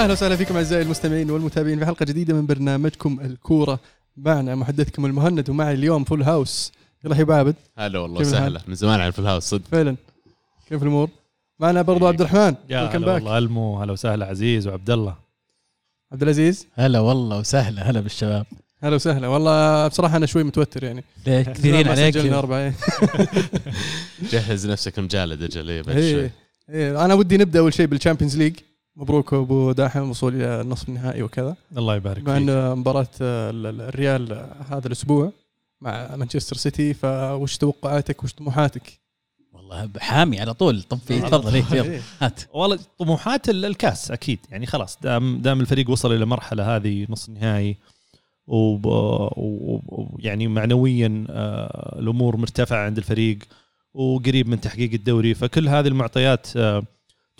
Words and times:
أهلا 0.00 0.12
وسهلا 0.12 0.36
فيكم 0.36 0.56
أعزائي 0.56 0.82
المستمعين 0.82 1.30
والمتابعين 1.30 1.78
في 1.78 1.86
حلقة 1.86 2.04
جديدة 2.04 2.34
من 2.34 2.46
برنامجكم 2.46 3.20
الكورة. 3.20 3.80
معنا 4.16 4.54
محدثكم 4.54 5.06
المهند 5.06 5.50
ومعي 5.50 5.74
اليوم 5.74 6.04
فول 6.04 6.22
هاوس 6.22 6.72
يلا 7.04 7.16
يا 7.16 7.34
عابد. 7.34 7.54
هلا 7.78 7.98
والله؟ 7.98 8.20
وسهلا. 8.20 8.60
من 8.68 8.74
زمان 8.74 9.00
عن 9.00 9.10
في 9.10 9.18
الهاوس 9.18 9.42
صدق. 9.42 9.62
فعلا. 9.72 9.96
كيف 10.68 10.82
الأمور؟ 10.82 11.08
معنا 11.58 11.82
برضو 11.82 12.06
عبد 12.06 12.20
الرحمن. 12.20 12.54
يا 12.68 12.78
هلا 12.78 13.12
والله 13.14 13.38
ألمو. 13.38 13.82
هلا 13.82 13.92
وسهلا 13.92 14.26
عزيز 14.26 14.66
وعبد 14.66 14.90
الله. 14.90 15.14
عبد 16.12 16.22
العزيز. 16.22 16.66
هلا 16.74 17.00
والله 17.00 17.38
وسهلا 17.38 17.90
هلا 17.90 18.00
بالشباب. 18.00 18.46
هلا 18.82 18.94
وسهلا. 18.94 19.28
والله 19.28 19.88
بصراحة 19.88 20.16
أنا 20.16 20.26
شوي 20.26 20.44
متوتر 20.44 20.84
يعني. 20.84 21.04
ليه؟ 21.26 21.42
كثيرين 21.54 21.88
عليك 21.88 22.16
إيه. 22.16 22.74
جهز 24.32 24.66
نفسك 24.66 24.98
مجالد 24.98 25.42
أجل 25.42 25.70
إيه 25.70 25.82
بعد 25.82 25.96
إيه. 25.96 26.12
شوي 26.12 26.30
إيه. 26.70 27.04
أنا 27.04 27.14
ودي 27.14 27.36
نبدأ 27.36 27.58
أول 27.58 27.74
شيء 27.74 27.86
بال 27.86 27.95
Champions 27.95 28.36
League 28.36 28.56
مبروك 28.96 29.34
أبو 29.34 29.72
داحم 29.72 30.02
الوصول 30.04 30.34
إلى 30.34 30.60
النصف 30.60 30.88
النهائي 30.88 31.22
وكذا. 31.22 31.56
الله 31.76 31.96
يبارك 31.96 32.18
فيك 32.18 32.28
أن 32.28 32.78
مباراة 32.78 33.06
آه، 33.22 33.50
ال- 33.50 33.66
ال- 33.66 33.80
الريال 33.80 34.32
آه، 34.32 34.56
هذا 34.70 34.86
الأسبوع 34.86 35.32
مع 35.80 36.16
مانشستر 36.16 36.56
سيتي 36.56 36.94
فوش 36.94 37.56
توقعاتك 37.56 38.24
وش 38.24 38.32
طموحاتك؟ 38.32 39.00
والله 39.52 39.90
حامي 39.98 40.40
على 40.40 40.54
طول 40.54 40.82
طفي 40.82 41.20
على 41.20 41.30
تفضل 41.30 41.54
إيه، 41.54 41.82
إيه. 41.82 42.00
هات. 42.20 42.40
والله 42.54 42.78
طموحات 42.98 43.48
ال- 43.48 43.64
الكاس 43.64 44.10
أكيد 44.10 44.38
يعني 44.50 44.66
خلاص 44.66 44.98
دام 45.02 45.38
دام 45.38 45.60
الفريق 45.60 45.90
وصل 45.90 46.12
إلى 46.12 46.22
المرحله 46.22 46.76
هذه 46.76 47.06
نص 47.10 47.28
النهائي 47.28 47.76
وب- 48.46 48.86
و- 48.86 49.80
و- 49.86 50.16
يعني 50.18 50.46
معنويا 50.48 51.24
آه، 51.30 51.98
الأمور 51.98 52.36
مرتفعة 52.36 52.84
عند 52.86 52.96
الفريق 52.98 53.38
وقريب 53.94 54.48
من 54.48 54.60
تحقيق 54.60 54.92
الدوري 54.92 55.34
فكل 55.34 55.68
هذه 55.68 55.88
المعطيات 55.88 56.46
آه، 56.56 56.82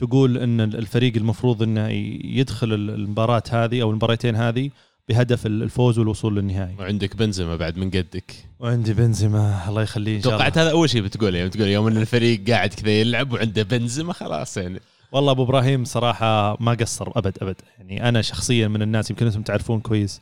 تقول 0.01 0.39
إن 0.39 0.61
الفريق 0.61 1.17
المفروض 1.17 1.62
إنه 1.62 1.89
يدخل 2.25 2.73
المباراة 2.73 3.43
هذه 3.51 3.83
أو 3.83 3.91
المباراتين 3.91 4.37
هذه 4.37 4.70
بهدف 5.09 5.47
الفوز 5.47 5.98
والوصول 5.98 6.37
للنهائي. 6.37 6.75
وعندك 6.79 7.17
بنزيما 7.17 7.57
بعد 7.57 7.77
من 7.77 7.91
قدك. 7.91 8.33
وعندي 8.61 8.95
بنزيما 8.95 9.69
الله 9.69 9.83
يخليه 9.83 10.17
إن 10.17 10.23
شاء 10.23 10.33
الله. 10.33 10.39
توقعت 10.39 10.59
هذا 10.59 10.70
أول 10.70 10.91
شيء 10.91 11.03
بتقول 11.03 11.34
يعني 11.34 11.48
بتقول 11.48 11.69
يوم 11.69 11.87
إن 11.87 11.97
الفريق 11.97 12.51
قاعد 12.51 12.69
كذا 12.69 12.91
يلعب 12.91 13.33
وعنده 13.33 13.62
بنزيما 13.62 14.12
خلاص 14.12 14.57
يعني. 14.57 14.81
والله 15.12 15.33
أبو 15.33 15.42
إبراهيم 15.42 15.84
صراحة 15.84 16.57
ما 16.61 16.73
قصر 16.73 17.09
أبد 17.17 17.39
أبد. 17.42 17.57
يعني 17.79 18.09
أنا 18.09 18.23
شخصيا 18.23 18.69
من 18.69 18.83
الناس 18.83 19.11
يمكن 19.11 19.27
أنتم 19.27 19.42
تعرفون 19.42 19.81
كويس 19.81 20.20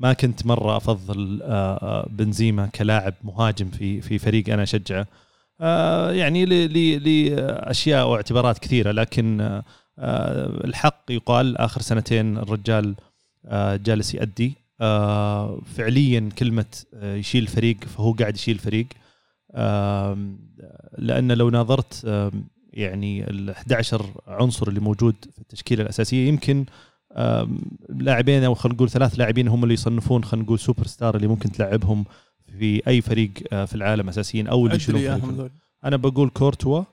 ما 0.00 0.12
كنت 0.12 0.46
مرة 0.46 0.76
أفضل 0.76 1.42
آه، 1.42 1.46
آه، 1.46 2.08
بنزيما 2.10 2.66
كلاعب 2.66 3.14
مهاجم 3.24 3.70
في 3.70 4.00
في 4.00 4.18
فريق 4.18 4.52
أنا 4.52 4.62
أشجعه. 4.62 5.06
يعني 6.10 6.44
ل- 6.46 6.72
ل- 6.72 7.04
لأشياء 7.04 8.08
واعتبارات 8.08 8.58
كثيرة 8.58 8.90
لكن 8.92 9.40
آه، 9.40 9.64
آه، 9.98 10.46
الحق 10.64 11.04
يقال 11.10 11.56
آخر 11.58 11.80
سنتين 11.80 12.38
الرجال 12.38 12.94
آه، 13.46 13.76
جالس 13.76 14.14
يأدي. 14.14 14.52
آه، 14.80 15.60
فعليا 15.76 16.28
كلمة 16.38 16.64
آه، 16.94 17.14
يشيل 17.14 17.42
الفريق 17.42 17.76
فهو 17.84 18.12
قاعد 18.12 18.34
يشيل 18.36 18.54
الفريق 18.54 18.86
آم، 19.54 20.38
لأن 20.98 21.32
لو 21.32 21.50
ناظرت 21.50 22.04
يعني 22.72 23.30
ال 23.30 23.50
11 23.50 24.06
عنصر 24.26 24.68
اللي 24.68 24.80
موجود 24.80 25.14
في 25.32 25.38
التشكيلة 25.38 25.82
الأساسية 25.82 26.28
يمكن 26.28 26.64
لاعبين 27.88 28.44
أو 28.44 28.54
خلينا 28.54 28.74
نقول 28.76 28.90
ثلاث 28.90 29.18
لاعبين 29.18 29.48
هم 29.48 29.62
اللي 29.62 29.74
يصنفون 29.74 30.24
خلينا 30.24 30.44
نقول 30.46 30.58
سوبر 30.58 30.86
ستار 30.86 31.16
اللي 31.16 31.26
ممكن 31.26 31.52
تلعبهم 31.52 32.04
في 32.58 32.86
اي 32.86 33.00
فريق 33.00 33.32
آه، 33.52 33.64
في 33.64 33.74
العالم 33.74 34.08
اساسيين 34.08 34.46
أو 34.46 34.66
اللي 34.66 34.76
يشيلون 34.76 35.50
أنا 35.84 35.96
بقول 35.96 36.30
كورتوا 36.30 36.84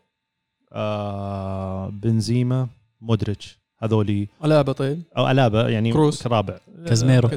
آه 0.71 1.89
بنزيما 1.89 2.67
مودريتش. 3.01 3.60
هذولي. 3.83 4.27
ألابا 4.45 4.71
طيب؟ 4.71 5.01
أو 5.17 5.31
ألابا 5.31 5.69
يعني 5.69 5.91
كروس. 5.91 6.23
كرابع. 6.23 6.57
كازميرو. 6.87 7.29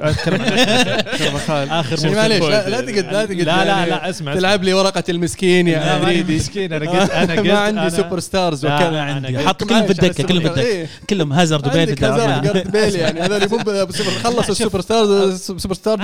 عن 0.00 0.14
كارفاخال. 0.14 1.68
آخر 1.80 1.96
يعني 1.96 2.08
موسم 2.08 2.14
معليش 2.14 2.42
لا, 2.42 2.62
كويس. 2.62 2.74
لا 2.74 3.02
تقعد 3.02 3.32
لا 3.32 3.44
لا 3.44 3.44
لا 3.44 3.64
يعني 3.64 3.90
لا 3.90 4.10
اسمع 4.10 4.34
تلعب 4.34 4.64
لي 4.64 4.74
ورقة 4.74 5.04
المسكين 5.08 5.68
يا 5.68 5.98
مدريدي 5.98 6.36
مسكين 6.36 6.72
أنا 6.72 6.90
قلت 6.90 7.10
أنا 7.10 7.34
قلت 7.40 7.46
ما 7.46 7.58
عندي 7.58 7.90
superstars 7.90 8.66
وكذا. 8.66 9.00
عندي. 9.00 9.38
حط 9.38 9.64
كلهم 9.64 9.86
في 9.86 9.90
الدكة 9.90 10.24
كلهم 10.24 10.40
في 10.40 10.48
الدكه 10.48 10.60
إيه. 10.60 10.86
كلهم 11.10 11.32
هازارد 11.32 11.68
عندك 11.68 11.92
وبيل 11.92 12.04
هازارد 12.04 12.42
جارد 12.42 12.70
بيل 12.76 12.96
يعني 12.96 13.20
هذول 13.20 13.48
مو 13.50 13.86
خلص 14.22 14.50
ال 14.50 14.80
superstars 14.80 15.40
superstar 15.40 16.00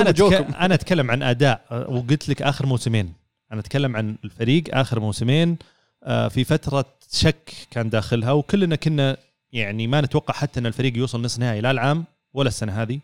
أنا 0.61 0.75
أتكلم 0.75 1.11
عن 1.11 1.23
أداء 1.23 1.61
أه، 1.71 1.91
وقلت 1.91 2.29
لك 2.29 2.43
آخر 2.43 2.67
موسمين. 2.67 3.13
أنا 3.53 3.61
أتكلم 3.61 3.97
عن 3.97 4.17
الفريق 4.25 4.65
آخر 4.73 5.01
موسمين 5.01 5.57
آه، 6.05 6.29
في 6.29 6.45
فترة 6.45 6.85
شك 7.13 7.53
كان 7.71 7.89
داخلها 7.89 8.33
وكلنا 8.33 8.77
كنا 8.77 9.17
يعني 9.57 9.87
ما 9.87 10.01
نتوقع 10.01 10.35
حتى 10.35 10.61
إن 10.61 10.67
الفريق 10.67 10.97
يوصل 10.97 11.23
نص 11.23 11.39
نهائي 11.39 11.61
لا 11.61 11.71
العام 11.71 12.05
ولا 12.35 12.49
السنة 12.49 12.83
هذه 12.83 13.01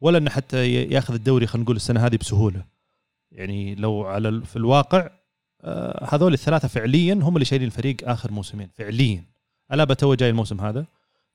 ولا 0.00 0.18
إنه 0.18 0.30
حتى 0.30 0.72
ياخذ 0.72 1.14
الدوري 1.14 1.46
خلينا 1.46 1.64
نقول 1.64 1.76
السنة 1.76 2.06
هذه 2.06 2.16
بسهولة. 2.16 2.64
يعني 3.32 3.74
لو 3.74 4.04
على 4.04 4.40
في 4.44 4.56
الواقع 4.56 5.10
آه، 5.62 6.08
هذول 6.14 6.32
الثلاثة 6.32 6.68
فعليا 6.68 7.14
هم 7.14 7.36
اللي 7.36 7.44
شايلين 7.44 7.66
الفريق 7.68 7.96
آخر 8.08 8.32
موسمين 8.32 8.68
فعليا. 8.74 9.24
ألابا 9.72 9.94
تو 9.94 10.14
جاي 10.14 10.30
الموسم 10.30 10.60
هذا. 10.60 10.84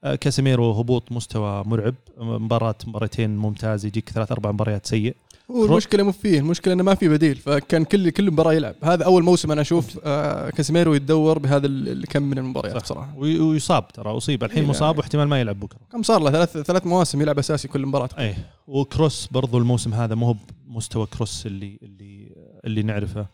آه، 0.04 0.16
كاسيميرو 0.16 0.72
هبوط 0.72 1.12
مستوى 1.12 1.64
مرعب 1.66 1.96
مباراة 2.18 2.76
مباراتين 2.88 3.38
ممتاز 3.38 3.86
يجيك 3.86 4.10
ثلاث 4.10 4.32
أربع 4.32 4.52
مباريات 4.52 4.86
سيء. 4.86 5.16
هو 5.54 5.66
المشكلة 5.66 6.04
مو 6.04 6.12
فيه 6.12 6.40
المشكلة 6.40 6.74
إنه 6.74 6.84
ما 6.84 6.96
في 6.96 7.10
بديل 7.10 7.36
فكان 7.36 7.84
كل 7.86 8.10
كل 8.10 8.32
مباراة 8.32 8.54
يلعب. 8.54 8.76
هذا 8.84 9.06
أول 9.06 9.24
موسم 9.24 9.52
أنا 9.52 9.62
أشوف 9.62 10.00
آه 10.04 10.50
كاسيميرو 10.50 10.94
يتدور 10.94 11.40
بهذا 11.40 11.68
ال- 11.68 11.90
الكم 11.90 12.24
من 12.24 12.38
المباريات. 12.38 12.76
بصراحة. 12.76 13.18
وي- 13.18 13.40
ويصاب 13.40 13.88
ترى 13.88 14.18
أصيب. 14.18 14.44
الحين 14.44 14.64
إيه، 14.64 14.70
مصاب. 14.70 14.98
واحتمال 14.98 15.28
ما 15.28 15.40
يلعب 15.42 15.60
بكرة. 15.60 15.80
كم 15.92 16.04
صار 16.04 16.22
له؟ 16.22 16.32
ثلاث 16.32 16.58
ثلاث 16.58 16.86
مواسم 16.88 17.22
يلعب 17.22 17.40
أساسي 17.40 17.68
كل 17.68 17.86
مباراة. 17.86 18.10
إيه. 18.20 18.36
وكروس 18.68 19.28
برضو 19.32 19.58
الموسم 19.58 19.94
هذا 19.94 20.16
مو 20.16 20.36
بمستوى 20.68 21.06
كروس 21.06 21.46
اللي 21.46 21.80
اللي 21.84 22.36
اللي 22.66 22.82
نعرفه. 22.84 23.26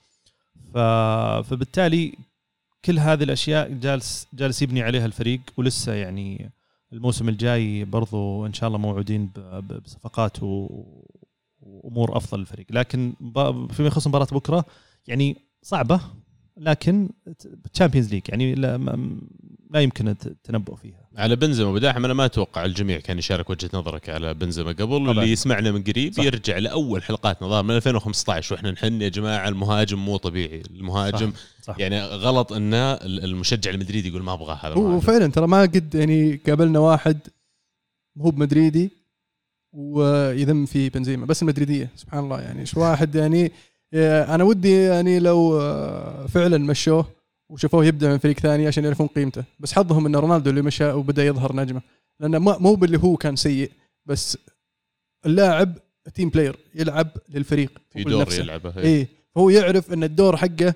ف 0.74 0.78
فبالتالي 1.50 2.13
كل 2.86 3.00
هذه 3.00 3.24
الأشياء 3.24 3.69
جالس 3.74 4.28
جالس 4.34 4.62
يبني 4.62 4.81
عليها 4.81 5.06
الفريق 5.06 5.40
ولسه 5.57 5.94
يعني 5.94 6.51
الموسم 6.94 7.30
الجاي 7.30 7.86
برضو 7.86 8.46
إن 8.46 8.53
شاء 8.53 8.68
الله 8.68 8.80
موعودين 8.80 9.30
بصفقات 9.86 10.44
و- 10.44 11.06
وامور 11.84 12.18
افضل 12.18 12.40
للفريق 12.40 12.66
لكن 12.69 13.13
فيما 13.72 13.88
يخص 13.88 14.07
مباراة 14.07 14.28
بكرة 14.31 14.66
يعني 15.07 15.38
صعبة 15.62 16.00
لكن 16.57 17.09
Champions 17.73 18.13
League 18.13 18.22
يعني 18.30 18.56
لا, 18.56 18.78
ما- 18.78 19.19
لا 19.72 19.80
يمكن 19.81 20.07
التنبؤ 20.07 20.75
فيها 20.75 21.09
على 21.18 21.35
بنزيما 21.35 21.74
بداحم 21.74 22.06
أنا 22.06 22.13
ما 22.13 22.25
أتوقع 22.25 22.66
الجميع 22.66 23.00
كان 23.00 23.18
يشارك 23.18 23.50
وجهة 23.50 23.69
نظرك 23.74 24.09
على 24.09 24.34
بنزيما 24.34 24.72
قبل 24.72 24.85
طبعاً. 24.88 25.12
اللي 25.12 25.31
يسمعنا 25.31 25.72
من 25.72 25.84
قريب 25.84 26.13
صح. 26.13 26.24
يرجع 26.24 26.57
لأول 26.57 27.03
حلقاتنا 27.03 27.47
ظهر 27.47 27.63
من 27.63 27.75
2015 27.75 28.56
وإحنا 28.56 28.72
نحن 28.72 29.01
يا 29.01 29.09
جماعة 29.09 29.47
المهاجم 29.50 30.06
مو 30.06 30.18
طبيعي 30.18 30.63
المهاجم 30.72 31.34
صح. 31.63 31.75
يعني 31.80 32.01
غلط 32.01 32.53
إن 32.53 32.74
المشجع 33.03 33.72
المدريدي 33.72 34.09
يقول 34.09 34.24
ما 34.24 34.34
أبغى 34.34 34.59
هذا 34.63 34.74
هو 34.74 34.80
المهاجم 34.81 35.00
فعلا 35.00 35.28
ترى 35.31 35.47
ما 35.47 35.62
قد 35.62 35.96
يعني 35.96 36.36
قابلنا 36.36 36.80
واحد 36.80 37.19
مو 38.16 38.30
بمدريدي 38.30 38.91
ويذم 39.74 40.66
في 40.66 40.89
بنزيما 40.89 41.25
بس 41.25 41.42
المدريدية 41.42 41.89
سبحان 41.95 42.24
الله. 42.24 42.42
يعني 42.42 42.60
إيش 42.60 42.77
واحد 42.77 43.16
يعني 43.16 43.51
آه، 43.94 44.36
أنا 44.36 44.44
ودي 44.44 44.81
يعني 44.83 45.19
لو 45.19 45.60
آه، 45.62 46.25
فعلا 46.25 46.57
مشوه 46.57 47.06
وشافوه 47.50 47.86
يبدأ 47.86 48.10
من 48.12 48.18
فريق 48.18 48.39
ثاني 48.39 48.68
عشان 48.68 48.83
يعرفون 48.83 49.07
قيمته. 49.07 49.44
بس 49.60 49.74
حظهم 49.74 50.06
إن 50.06 50.16
رونالدو 50.16 50.50
اللي 50.50 50.62
مشى 50.62 50.92
وبدأ 50.92 51.25
يظهر 51.25 51.56
نجمة. 51.56 51.81
لأنه 52.19 52.39
ما- 52.39 52.57
مو 52.57 52.75
باللي 52.75 52.98
هو 52.98 53.18
كان 53.18 53.36
سيء 53.36 53.71
بس 54.06 54.38
اللاعب 55.25 55.74
team 56.13 56.30
player 56.30 56.57
يلعب 56.75 57.07
للفريق. 57.30 57.81
في 57.89 58.04
دور 58.04 58.19
لنفسه. 58.19 58.39
يلعبه 58.42 58.77
إيه. 58.77 58.83
إيه. 58.83 59.07
فهو 59.36 59.50
يعرف 59.50 59.94
إن 59.94 60.04
الدور 60.04 60.38
حقه 60.38 60.74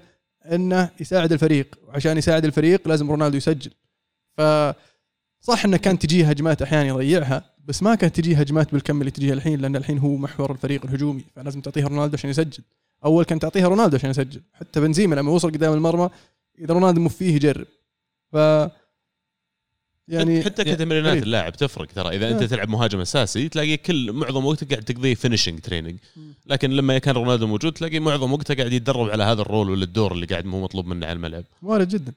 إنه 0.51 0.89
يساعد 0.99 1.31
الفريق. 1.31 1.75
وعشان 1.87 2.17
يساعد 2.17 2.45
الفريق 2.45 2.87
لازم 2.87 3.11
رونالدو 3.11 3.37
يسجل. 3.37 3.71
ف 4.37 4.41
صح 5.41 5.65
إنه 5.65 5.77
كانت 5.77 6.01
تجيه 6.01 6.29
هجمات 6.29 6.61
أحيانا 6.61 6.87
يضيعها 6.89 7.52
بس 7.63 7.83
ما 7.83 7.95
كانت 7.95 8.15
تجيه 8.15 8.39
هجمات 8.39 8.71
بالكم 8.71 8.99
اللي 8.99 9.11
تجيها 9.11 9.33
الحين 9.33 9.59
لأن 9.59 9.75
الحين 9.75 9.97
هو 9.97 10.17
محور 10.17 10.51
الفريق 10.51 10.85
الهجومي 10.85 11.23
فلازم 11.35 11.61
تعطيها 11.61 11.87
رونالدو 11.87 12.17
عشان 12.17 12.29
يسجل 12.29 12.63
أول 13.05 13.25
كان 13.25 13.39
تعطيها 13.39 13.67
رونالدو 13.67 13.97
عشان 13.97 14.09
يسجل 14.09 14.41
حتى 14.53 14.79
بنزيما 14.79 15.15
لما 15.15 15.31
وصل 15.31 15.51
قدام 15.51 15.73
المرمى 15.73 16.09
إذا 16.59 16.73
رونالدو 16.73 17.01
مو 17.01 17.09
فيه 17.09 17.35
يجرب 17.35 17.67
ف 18.31 18.35
يعني 20.07 20.43
حتى 20.43 20.63
كتمرينات 20.63 21.11
غريب. 21.11 21.23
اللاعب 21.23 21.53
تفرق 21.53 21.87
ترى 21.87 22.15
إذا 22.15 22.29
أنت 22.29 22.41
آه. 22.41 22.45
تلعب 22.45 22.69
مهاجم 22.69 22.99
أساسي 22.99 23.49
تلاقي 23.49 23.77
كل 23.77 24.11
معظم 24.11 24.45
وقتك 24.45 24.69
قاعد 24.69 24.83
تقضيه 24.83 25.15
finishing 25.15 25.59
training. 25.59 25.99
لكن 26.45 26.69
لما 26.69 26.97
كان 26.97 27.15
رونالدو 27.15 27.47
موجود 27.47 27.73
تلاقي 27.73 27.99
معظم 27.99 28.33
وقته 28.33 28.55
قاعد 28.55 28.73
يتدرب 28.73 29.09
على 29.09 29.23
هذا 29.23 29.41
الرول 29.41 29.69
ولا 29.69 29.83
الدور 29.83 30.11
اللي 30.11 30.25
قاعد 30.25 30.45
مو 30.45 30.63
مطلوب 30.63 30.85
منه 30.85 31.05
على 31.05 31.15
الملعب 31.15 31.43
وارد 31.61 31.87
جدا 31.87 32.13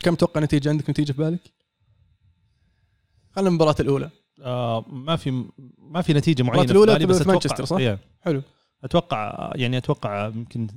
كم 0.00 0.14
توقع 0.14 0.40
نتيجة 0.40 0.68
عندك 0.68 0.90
نتيجة 0.90 1.12
في 1.12 1.18
بالك؟ 1.18 1.53
خلينا 3.34 3.50
المباراة 3.50 3.76
الأولى. 3.80 4.10
آه 4.42 4.84
ما 4.88 5.16
في 5.16 5.44
ما 5.78 6.02
في 6.02 6.12
نتيجة 6.12 6.42
معينة 6.42 6.62
المباراة 6.62 6.84
الأولى 6.84 7.06
بالي، 7.06 7.20
بس 7.20 7.26
مانشستر، 7.26 7.64
صح؟ 7.64 7.76
إيه. 7.76 7.98
حلو. 8.20 8.42
أتوقع 8.84 9.52
يعني 9.54 9.78
أتوقع 9.78 10.26
يمكن 10.26 10.68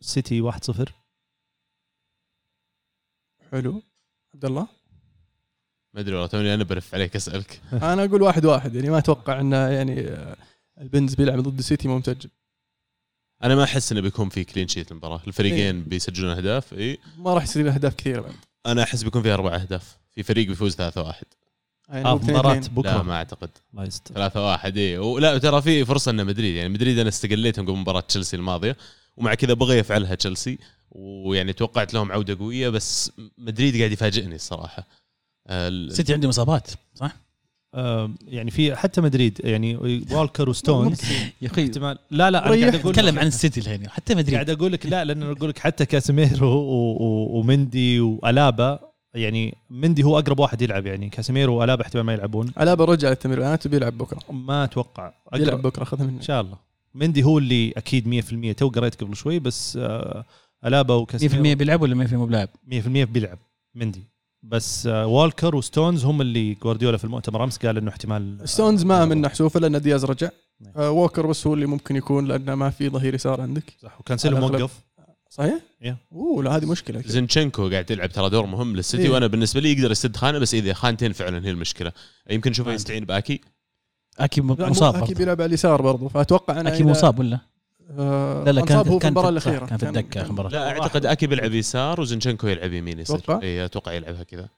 سيتي 0.00 0.50
1-0 0.50 0.92
حلو. 3.50 3.82
عبد 4.34 4.44
الله؟ 4.44 4.68
ما 5.94 6.00
أدري 6.00 6.14
والله 6.14 6.26
توني 6.26 6.54
أنا 6.54 6.64
بلف 6.64 6.94
عليك 6.94 7.16
أسألك. 7.16 7.60
أنا 7.72 8.04
أقول 8.04 8.22
واحد 8.22 8.44
واحد 8.44 8.74
يعني 8.74 8.90
ما 8.90 8.98
أتوقع 8.98 9.40
إنه 9.40 9.56
يعني 9.56 10.16
البنز 10.80 11.14
بيلعب 11.14 11.38
ضد 11.40 11.58
السيتي 11.58 11.88
مو 11.88 11.98
مسجل 11.98 12.30
أنا 13.44 13.54
ما 13.54 13.64
أحس 13.64 13.92
إنه 13.92 14.00
بيكون 14.00 14.28
في 14.28 14.44
clean 14.44 14.68
sheet 14.68 14.92
المباراه 14.92 15.20
الفريقين 15.26 15.76
إيه. 15.76 15.88
بيسجلون 15.88 16.30
أهداف 16.30 16.74
إي. 16.74 16.98
ما 17.18 17.34
راح 17.34 17.42
يصير 17.42 17.68
أهداف 17.68 17.94
كثيرة 17.94 18.20
بعد. 18.20 18.34
أنا 18.66 18.82
أحس 18.82 19.02
بيكون 19.02 19.22
في 19.22 19.34
أربع 19.34 19.54
أهداف. 19.54 19.98
في 20.14 20.22
فريق 20.22 20.46
بيفوز 20.48 20.74
3 20.74 21.02
1 21.02 21.24
يعني 21.88 22.04
آه 22.08 22.10
مو 22.12 22.16
باثنين 22.18 22.36
مباراة 22.38 22.52
اثنين. 22.58 22.70
لا 22.84 22.92
بكره 22.92 23.02
ما 23.02 23.14
أعتقد. 23.14 23.50
الله 23.72 23.84
يستر. 23.84 24.14
3 24.14 24.42
1 24.46 24.76
اي 24.78 24.98
ولا 24.98 25.38
ترى 25.38 25.62
في 25.62 25.84
فرصة 25.84 26.10
إن 26.10 26.26
مدريد 26.26 26.54
يعني 26.54 26.68
مدريد 26.68 26.98
أنا 26.98 27.08
استقليتهم 27.08 27.66
قبل 27.66 27.76
مباراة 27.76 28.00
تشيلسي 28.00 28.36
الماضية 28.36 28.76
ومع 29.16 29.34
كذا 29.34 29.52
بغى 29.54 29.78
يفعلها 29.78 30.14
تشيلسي 30.14 30.58
ويعني 30.90 31.52
توقعت 31.52 31.94
لهم 31.94 32.12
عودة 32.12 32.38
قوية 32.38 32.68
بس 32.68 33.12
مدريد 33.38 33.76
قاعد 33.78 33.92
يفاجئني 33.92 34.34
الصراحة. 34.34 34.86
ال- 35.50 35.92
سيتي 35.96 36.12
عندهم 36.14 36.28
اصابات 36.28 36.70
صح؟ 36.94 37.16
آه 37.74 38.10
يعني 38.26 38.50
في 38.50 38.76
حتى 38.76 39.00
مدريد 39.00 39.40
يعني 39.44 39.76
والكر 40.10 40.48
وستونز 40.48 41.00
يا 41.42 41.46
أخي 41.48 41.62
احتمال. 41.62 41.98
لا 42.10 42.30
لا 42.30 42.46
أنا. 42.48 42.60
قاعد 42.60 42.74
أقول 42.74 42.90
نتكلم 42.92 43.18
عن 43.18 43.26
السيتي 43.34 43.60
الحين 43.60 43.88
حتى 43.88 44.14
مدريد. 44.14 44.34
قاعد 44.34 44.50
أقول 44.50 44.72
لك 44.72 44.86
لا 44.86 45.04
لأن 45.04 45.22
أقول 45.22 45.48
لك 45.50 45.58
حتى 45.58 45.86
كاسيميرو 45.86 46.48
ومندي 47.38 48.00
وألابا 48.00 48.91
يعني 49.14 49.54
مندي 49.70 50.02
هو 50.02 50.18
أقرب 50.18 50.38
واحد 50.38 50.62
يلعب 50.62 50.86
يعني. 50.86 51.08
كاسيميرو 51.08 51.54
وألابا 51.54 51.82
احتمال 51.82 52.04
ما 52.04 52.12
يلعبون. 52.12 52.52
ألابا 52.60 52.84
رجع 52.84 53.08
للتمرينات 53.08 53.66
وبيلعب 53.66 53.98
بكرة. 53.98 54.20
ما 54.32 54.64
أتوقع. 54.64 55.12
بيلعب 55.32 55.62
بكرة 55.62 55.84
خذها 55.84 56.06
مني. 56.06 56.16
إن 56.16 56.22
شاء 56.22 56.40
الله. 56.40 56.56
مندي 56.94 57.22
هو 57.22 57.38
اللي 57.38 57.72
أكيد 57.76 58.08
100% 58.08 58.52
تو 58.56 58.68
قريت 58.68 59.00
قبل 59.02 59.16
شوي 59.16 59.38
بس 59.38 59.76
آه 59.76 60.24
ألابا 60.64 60.94
100% 60.94 60.98
وكاسيميرو 60.98 61.58
بيلعب 61.58 61.82
ولا 61.82 62.06
100% 62.06 62.12
مو 62.12 62.26
بلاعب؟ 62.26 62.48
100% 62.66 62.86
بيلعب 62.86 63.38
مندي. 63.74 64.02
بس 64.42 64.86
آه 64.86 65.06
والكر 65.06 65.56
وستونز 65.56 66.04
هم 66.04 66.20
اللي 66.20 66.54
جوارديولا 66.54 66.96
في 66.96 67.04
المؤتمر 67.04 67.44
أمس 67.44 67.58
قال 67.58 67.76
إنه 67.76 67.90
احتمال 67.90 68.48
ستونز 68.48 68.84
ما 68.84 69.02
آه، 69.02 69.04
منه 69.04 69.28
حسوفه 69.28 69.60
لأن 69.60 69.80
دياز 69.80 70.04
رجع. 70.04 70.28
نعم. 70.60 70.72
آه 70.76 70.90
ووكر 70.90 71.26
بس 71.26 71.46
هو 71.46 71.54
اللي 71.54 71.66
ممكن 71.66 71.96
يكون 71.96 72.26
لأنه 72.26 72.54
ما 72.54 72.70
في 72.70 72.88
ظهير 72.88 73.14
يسار 73.14 73.40
عندك. 73.40 73.72
صح. 73.82 74.00
وكانسيلو. 74.00 74.38
موقف. 74.38 74.80
صحيح؟ 75.32 75.54
إيه. 75.82 75.96
أوه 76.12 76.42
لا 76.42 76.56
هذه 76.56 76.66
مشكلة 76.66 77.00
كذا. 77.00 77.12
زينشينكو 77.12 77.70
قاعد 77.70 77.90
يلعب 77.90 78.12
ترى 78.12 78.30
دور 78.30 78.46
مهم 78.46 78.76
للسيتي 78.76 79.02
إيه. 79.02 79.10
وأنا 79.10 79.26
بالنسبة 79.26 79.60
لي 79.60 79.72
يقدر 79.72 79.90
يسد 79.90 80.16
خانة 80.16 80.38
بس 80.38 80.54
إذا 80.54 80.72
خانتين 80.72 81.12
فعلا 81.12 81.46
هي 81.46 81.50
المشكلة 81.50 81.92
يمكن 82.30 82.50
نشوفه 82.50 82.68
ما 82.68 82.74
يستعين 82.74 83.04
بأكي 83.04 83.40
أكي 84.18 84.40
مصاب 84.40 85.00
برضه. 85.00 85.14
بيلعب 85.14 85.40
على 85.40 85.48
اليسار 85.48 85.82
برضه 85.82 86.08
فأتوقع 86.08 86.60
أنا 86.60 86.74
أكي 86.74 86.84
مصاب 86.84 87.18
ولا؟ 87.18 87.38
آه 87.98 88.44
لا 88.44 88.50
لا 88.50 88.60
أنصاب 88.60 88.88
هو 88.88 88.98
كان 88.98 89.14
في 89.14 89.20
المباراة 89.20 89.24
كان 89.24 89.32
الأخيرة 89.32 89.66
كان 89.66 89.78
في 89.78 89.88
الدكه 89.88 90.22
اخر 90.22 90.32
مباراه 90.32 90.50
لا 90.50 90.70
أعتقد 90.70 91.06
أكي 91.06 91.26
بيلعب 91.26 91.52
يسار 91.52 92.00
وزينشينكو 92.00 92.46
يلعب 92.46 92.72
يمين 92.72 92.98
يصير 92.98 93.16
أتوقع. 93.16 93.42
اي 93.42 93.64
أتوقع 93.64 93.92
يلعبها 93.92 94.22
كذا 94.22 94.48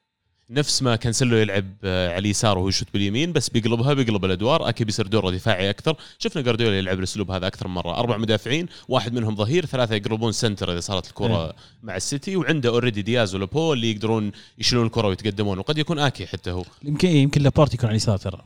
نفس 0.54 0.82
ما 0.82 0.96
كانسلو 0.96 1.36
يلعب 1.36 1.66
آه، 1.84 2.08
على 2.08 2.18
اليسار 2.18 2.58
وهو 2.58 2.68
يشوت 2.68 2.88
باليمين 2.92 3.32
بس 3.32 3.48
بيقلبها 3.48 3.94
بيقلب 3.94 4.24
الأدوار. 4.24 4.68
أكي 4.68 4.84
بيصير 4.84 5.06
دوره 5.06 5.30
دفاعي 5.30 5.70
أكثر. 5.70 5.96
شفنا 6.18 6.42
جارديولا 6.42 6.78
يلعب 6.78 6.98
الاسلوب 6.98 7.30
هذا 7.30 7.46
أكثر 7.46 7.68
من 7.68 7.74
مرة. 7.74 7.98
أربع 7.98 8.16
مدافعين 8.16 8.66
واحد 8.88 9.14
منهم 9.14 9.36
ظهير 9.36 9.66
ثلاثة 9.66 9.94
يقربون 9.94 10.32
center 10.32 10.72
إذا 10.72 10.80
صارت 10.80 11.08
الكرة 11.08 11.54
مع 11.82 11.96
السيتي 11.96 12.36
وعنده 12.36 12.68
already 12.68 13.02
دياز 13.02 13.34
ولابورت 13.34 13.72
اللي 13.72 13.90
يقدرون 13.90 14.32
يشيلون 14.58 14.86
الكرة 14.86 15.08
ويتقدمون. 15.08 15.58
وقد 15.58 15.78
يكون 15.78 15.98
آكي 15.98 16.26
حتى 16.26 16.50
هو. 16.50 16.64
يمكن 16.82 17.08
يمكن 17.08 17.42
لابورت 17.42 17.74
يكون 17.74 17.86
على 17.86 17.92
اليسار 17.92 18.18
ترى. 18.18 18.42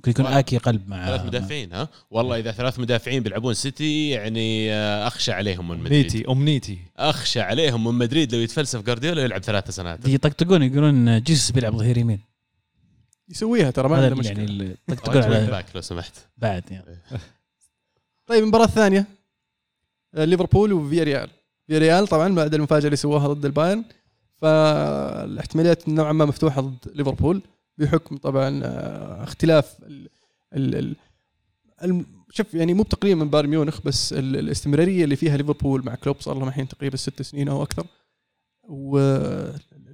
ممكن 0.00 0.10
يكون. 0.10 0.26
آكي 0.26 0.58
قلب 0.58 0.88
مع 0.88 1.06
ثلاث 1.06 1.24
مدافعين 1.26 1.72
ها؟ 1.72 1.88
والله 2.10 2.38
إذا 2.38 2.52
ثلاث 2.52 2.78
مدافعين 2.78 3.22
بيلعبون 3.22 3.54
سيتي 3.54 4.10
يعني 4.10 4.72
آه، 4.72 5.06
أخشى 5.06 5.32
عليهم 5.32 5.68
من 5.68 5.78
مدريد. 5.78 5.92
أمنيتي 5.92 6.32
أمنيتي. 6.32 6.78
أخشى 6.96 7.40
عليهم 7.40 7.84
من 7.84 7.94
مدريد 7.94 8.34
لو 8.34 8.40
يتفلسف 8.40 8.82
جارديولا 8.82 9.22
يلعب 9.22 9.42
ثلاثة 9.42 9.72
سنترات. 9.72 10.08
يطقطقون 10.08 10.62
يقولون 10.62 11.20
جيسوس 11.22 11.50
بيلعب 11.50 11.76
ظهير 11.76 11.98
يمين. 11.98 12.20
يسويها 13.28 13.70
ترى 13.70 13.88
ما 13.88 13.94
عنده 13.94 14.06
اللي 14.08 14.18
مشكلة. 14.18 14.38
يعني 14.38 14.76
يطقطقون 14.88 15.22
على 15.22 15.46
back 15.46 15.66
لو 15.74 15.80
سمحت. 15.80 16.14
بعد 16.38 16.62
يعني. 16.70 16.98
طيب 18.28 18.42
المباراة 18.42 18.64
الثانية. 18.64 19.06
آه، 20.14 20.24
ليفربول 20.24 20.72
وفياريال. 20.72 21.30
فياريال 21.66 22.06
طبعا 22.06 22.34
بعد 22.34 22.54
المفاجأة 22.54 22.86
اللي 22.86 22.96
سووها 22.96 23.28
ضد 23.28 23.44
البايرن. 23.44 23.84
فالاحتماليات 24.40 25.88
نوعا 25.88 26.12
ما 26.12 26.24
مفتوحة 26.24 26.60
ضد 26.60 26.76
ليفربول. 26.94 27.42
بحكم 27.80 28.16
طبعا 28.16 28.60
آه، 28.64 29.22
اختلاف 29.24 29.76
ال 29.82 30.08
ال 30.54 30.96
ال 31.84 32.04
شوف 32.30 32.54
يعني 32.54 32.74
مو 32.74 32.82
بتقليل 32.82 33.16
من 33.16 33.30
بايرن 33.30 33.48
ميونخ 33.48 33.80
بس 33.84 34.12
ال- 34.12 34.36
الاستمرارية 34.36 35.04
اللي 35.04 35.16
فيها 35.16 35.36
ليفربول 35.36 35.84
مع 35.86 35.94
كلوب 35.94 36.16
صار 36.20 36.38
لهم 36.38 36.48
الحين 36.48 36.68
تقريبا 36.68 36.96
ست 36.96 37.22
سنين 37.22 37.48
أو 37.48 37.62
أكثر. 37.62 37.86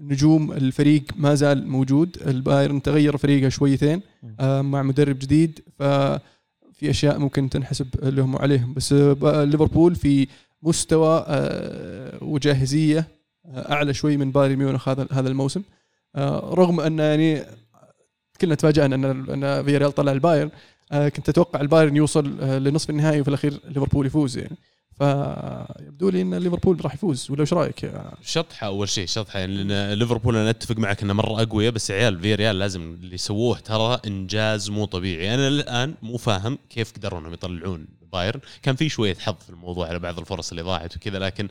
ونجوم 0.01 0.53
الفريق 0.53 1.03
ما 1.17 1.35
زال 1.35 1.69
موجود 1.69 2.17
البايرن 2.27 2.83
تغير 2.83 3.17
فريقه 3.17 3.49
شويتين 3.49 4.01
آه، 4.41 4.63
مع 4.63 4.83
مدرب 4.83 5.19
جديد 5.19 5.61
ففي 5.79 6.91
أشياء 6.91 7.19
ممكن 7.19 7.51
تنحسب 7.51 7.87
لهم 8.03 8.35
وعليهم 8.35 8.75
بس 8.75 8.93
آه، 8.93 9.45
ليفربول 9.45 9.95
في 9.95 10.27
مستوى 10.63 11.27
وجاهزية 12.23 13.09
أعلى 13.47 13.95
شوي 13.95 14.17
من 14.17 14.33
بايرن 14.33 14.57
ميونخ 14.57 14.89
هذا 14.89 15.07
هذا 15.13 15.29
الموسم. 15.29 15.63
رغم 16.61 16.81
أن 16.81 16.99
يعني 16.99 17.43
كلنا 18.37 18.55
تفاجأنا 18.55 18.95
ان 18.95 19.05
ان 19.45 19.65
فياريال 19.65 19.93
طلع 19.93 20.13
البايرن 20.13 20.51
آه، 20.93 21.09
كنت 21.09 21.29
أتوقع 21.29 21.61
البايرن 21.61 21.97
يوصل 21.97 22.37
آه، 22.41 22.59
لنصف 22.59 22.91
النهائي 22.91 23.21
وفي 23.21 23.29
الأخير 23.29 23.61
ليفربول 23.65 24.07
يفوز 24.07 24.39
يعني. 24.39 24.57
فيبدو 24.99 26.09
لي 26.09 26.23
أن 26.23 26.35
ليفربول 26.35 26.85
راح 26.85 26.95
يفوز 26.95 27.31
ولا 27.31 27.41
إيش 27.41 27.53
رأيك 27.53 27.83
يا 27.83 28.11
شطحة 28.23 28.67
أول 28.67 28.89
شيء 28.89 29.07
شطحة. 29.07 29.39
يعني 29.39 29.65
لأن 29.65 29.93
ليفربول 29.99 30.37
أنا 30.37 30.51
أتفق 30.51 30.77
معك 30.77 31.03
إنه 31.03 31.13
مرة 31.13 31.43
أقوياء 31.43 31.73
بس 31.73 31.91
يعني 31.91 32.21
فياريال 32.21 32.59
لازم 32.59 32.81
اللي 33.03 33.17
سووه 33.17 33.59
ترى 33.59 34.01
إنجاز 34.07 34.71
مو 34.71 34.85
طبيعي. 34.85 35.35
أنا 35.35 35.49
الآن 35.49 35.95
مو 36.03 36.17
فاهم 36.17 36.59
كيف 36.71 36.93
قدروا 36.93 37.21
إنهم 37.21 37.33
يطلعون 37.33 37.87
بايرن. 38.13 38.41
كان 38.63 38.77
في 38.77 38.89
شوية 38.89 39.15
حظ 39.15 39.35
في 39.45 39.51
الموضوع 39.51 39.89
على 39.89 39.99
بعض 39.99 40.19
الفرص 40.19 40.51
اللي 40.51 40.63
ضاعت 40.63 40.97
وكذا 40.97 41.19
لكن 41.19 41.45
أم، 41.45 41.51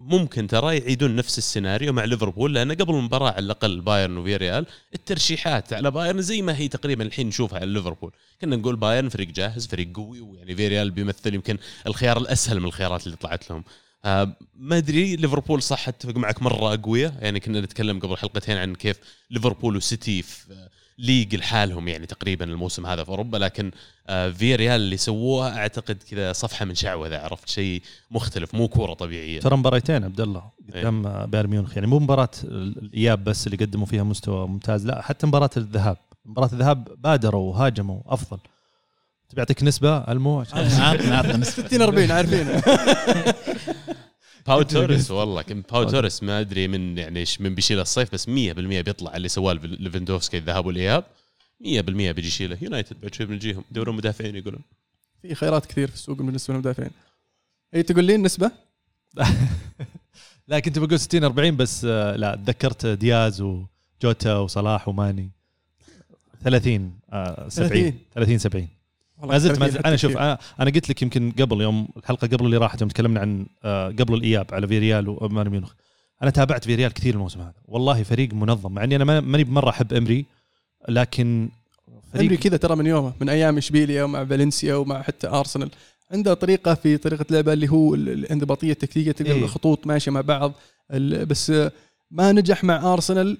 ممكن 0.00 0.46
ترى 0.46 0.78
يعيدون 0.78 1.16
نفس 1.16 1.38
السيناريو 1.38 1.92
مع 1.92 2.04
ليفربول 2.04 2.54
لأن 2.54 2.72
قبل 2.72 2.94
المباراة 2.94 3.30
على 3.30 3.44
الأقل 3.44 3.80
بايرن 3.80 4.16
وفيريال 4.16 4.66
الترشيحات 4.94 5.72
على 5.72 5.90
بايرن 5.90 6.22
زي 6.22 6.42
ما 6.42 6.56
هي 6.56 6.68
تقريبا 6.68 7.04
الحين 7.04 7.26
نشوفها 7.26 7.58
على 7.60 7.72
ليفربول. 7.72 8.12
كنا 8.40 8.56
نقول 8.56 8.76
بايرن 8.76 9.08
فريق 9.08 9.28
جاهز 9.28 9.66
فريق 9.66 9.96
قوي 9.96 10.20
ويعني 10.20 10.56
فيريال 10.56 10.90
بيمثل 10.90 11.34
يمكن 11.34 11.58
الخيار 11.86 12.18
الأسهل 12.18 12.60
من 12.60 12.66
الخيارات 12.66 13.06
اللي 13.06 13.16
طلعت 13.16 13.50
لهم. 13.50 13.64
آه، 14.04 14.36
ما 14.54 14.76
أدري 14.76 15.16
ليفربول 15.16 15.62
صح 15.62 15.88
أتفق 15.88 16.16
معك 16.16 16.42
مرة 16.42 16.74
اقوياء 16.74 17.14
يعني 17.20 17.40
كنا 17.40 17.60
نتكلم 17.60 18.00
قبل 18.00 18.16
حلقتين 18.16 18.56
عن 18.56 18.74
كيف 18.74 18.96
ليفربول 19.30 19.76
وسيتي 19.76 20.22
في 20.22 20.68
league 20.98 21.34
لحالهم 21.36 21.88
يعني 21.88 22.06
تقريبا 22.06 22.44
الموسم 22.44 22.86
هذا 22.86 23.04
في 23.04 23.08
أوروبا 23.10 23.36
لكن 23.36 23.70
آه، 24.08 24.30
فياريال 24.30 24.80
اللي 24.80 24.96
سووها 24.96 25.56
أعتقد 25.58 26.02
كذا 26.10 26.32
صفحة 26.32 26.64
من 26.64 26.74
شعوذه 26.74 27.18
عرفت 27.18 27.48
شيء 27.48 27.82
مختلف 28.10 28.54
مو 28.54 28.68
كورة 28.68 28.94
طبيعية. 28.94 29.40
ترى 29.40 29.56
مباريتين 29.56 30.04
عبد 30.04 30.20
الله 30.20 30.42
قدام 30.74 31.26
بايرن 31.26 31.50
ميونخ. 31.50 31.74
يعني 31.74 31.86
مو 31.86 31.98
مباراة 31.98 32.28
ال- 32.44 32.78
الإياب 32.78 33.24
بس 33.24 33.46
اللي 33.46 33.56
قدموا 33.64 33.86
فيها 33.86 34.02
مستوى 34.02 34.48
ممتاز 34.48 34.86
لا 34.86 35.02
حتى 35.02 35.26
مباراة 35.26 35.50
الذهاب. 35.56 35.96
مباراة 36.24 36.50
الذهاب 36.52 36.88
بادروا 37.02 37.50
وهاجموا 37.52 38.00
أفضل. 38.06 38.38
تبي 39.28 39.40
أعطيك 39.40 39.62
نسبة 39.62 39.96
المو 39.98 40.40
عشان- 40.40 40.58
عطنا 40.82 41.16
عطنا 41.18 41.36
نسبة. 41.36 41.66
60 41.66 41.82
40 41.82 42.10
عارفين 42.10 42.46
باو 44.46 44.62
توريس 44.62 45.10
والله 45.10 45.42
كم 45.42 45.60
باو 45.60 45.84
توريس 45.84 46.22
ما 46.22 46.40
أدري 46.40 46.68
من 46.68 46.98
يعني 46.98 47.18
إيش 47.20 47.40
من 47.40 47.54
بيشيل 47.54 47.80
الصيف 47.80 48.12
بس 48.14 48.26
100% 48.26 48.30
بيطلع 48.58 49.16
اللي 49.16 49.28
سواه 49.28 49.52
ليف- 49.52 49.64
ليفندوفسكي 49.64 50.38
الذهاب 50.38 50.66
والإياب. 50.66 51.04
100% 51.60 51.80
بيجي 52.12 52.28
يشيله. 52.28 52.58
يونايتد 52.62 53.00
بعد 53.00 53.14
شوي 53.14 53.26
بنجيهم. 53.26 53.64
دوري 53.70 53.92
مدافعين 53.92 54.36
يقولون. 54.36 54.60
في 55.22 55.34
خيارات 55.34 55.66
كثير 55.66 55.88
في 55.88 55.94
السوق 55.94 56.16
بالنسبة 56.16 56.54
للمدافعين. 56.54 56.90
أي 57.74 57.82
تقول 57.82 58.04
لي 58.04 58.14
النسبة؟ 58.14 58.50
لا 60.48 60.58
كنت 60.60 60.78
بقول 60.78 61.00
60 61.00 61.24
40 61.24 61.56
بس 61.56 61.84
آه، 61.84 62.16
لا 62.16 62.34
تذكرت 62.36 62.86
دياز 62.86 63.40
وجوتا 63.40 64.36
وصلاح 64.36 64.88
وماني. 64.88 65.30
30 66.44 66.92
آه، 67.12 67.48
70 67.48 67.68
30. 67.68 67.98
30 68.14 68.38
70 68.38 68.62
والله 68.62 68.77
ما 69.22 69.38
زلت 69.38 69.58
ما 69.58 69.66
30 69.66 69.70
زلت 69.74 69.86
أنا 69.86 69.96
شوف. 69.96 70.16
أنا 70.16 70.38
أنا 70.60 70.70
قلت 70.70 70.90
لك 70.90 71.02
يمكن 71.02 71.32
قبل 71.38 71.60
يوم 71.60 71.88
الحلقة 71.96 72.26
قبل 72.26 72.46
اللي 72.46 72.56
راحت 72.56 72.80
يوم 72.80 72.90
تكلمنا 72.90 73.20
عن 73.20 73.46
آه، 73.64 73.88
قبل 73.88 74.14
الإياب 74.14 74.46
على 74.54 74.68
فيريال 74.68 75.08
وبايرن 75.08 75.50
ميونخ 75.50 75.72
أنا 76.22 76.30
تابعت 76.30 76.64
فيريال 76.64 76.92
كثير 76.92 77.14
الموسم 77.14 77.40
هذا 77.40 77.52
والله 77.64 78.02
فريق 78.02 78.34
منظم 78.34 78.72
مع 78.72 78.84
إني 78.84 78.96
أنا 78.96 79.04
ما- 79.04 79.20
ماني 79.20 79.44
بمره 79.44 79.70
أحب 79.70 79.92
إمري 79.92 80.24
لكن 80.88 81.48
إمري 82.16 82.36
كذا 82.36 82.56
ترى 82.56 82.76
من 82.76 82.86
يومه 82.86 83.12
من 83.20 83.28
أيام 83.28 83.56
إشبيليا 83.58 84.02
ومع 84.04 84.24
فالنسيا 84.24 84.74
ومع 84.74 85.02
حتى 85.02 85.26
أرسنال 85.28 85.70
عنده 86.12 86.34
طريقة 86.34 86.74
في 86.74 86.96
طريقة 86.96 87.24
لعبه 87.30 87.52
اللي 87.52 87.68
هو 87.70 87.94
ال- 87.94 88.08
الانضباطية 88.08 88.72
التكتيكية 88.72 89.12
تلقى 89.12 89.32
إيه. 89.32 89.44
الخطوط 89.44 89.86
ماشيه 89.86 90.10
مع 90.12 90.20
بعض 90.20 90.52
بس 91.26 91.50
ما 92.10 92.32
نجح 92.32 92.64
مع 92.64 92.92
أرسنال 92.92 93.38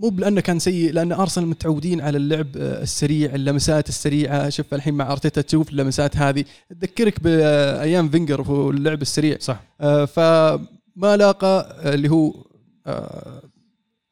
مو 0.00 0.10
لأنه 0.10 0.40
كان 0.40 0.58
سيء 0.58 0.92
لأن 0.92 1.12
أرسنال 1.12 1.46
متعودين 1.46 2.00
على 2.00 2.16
اللعب 2.18 2.56
آه، 2.56 2.82
السريع 2.82 3.34
اللمسات 3.34 3.88
السريعة. 3.88 4.48
شوف 4.48 4.74
الحين 4.74 4.94
مع 4.94 5.12
أرتيتا 5.12 5.40
تشوف 5.40 5.70
اللمسات 5.70 6.16
هذه. 6.16 6.44
تذكرك 6.70 7.20
بأيام 7.20 8.08
فينجر 8.08 8.50
واللعب 8.52 9.02
السريع. 9.02 9.38
صح. 9.40 9.60
آه، 9.80 10.04
فما 10.04 11.16
لاقى 11.16 11.76
آه، 11.82 11.94
اللي 11.94 12.10
هو 12.10 12.34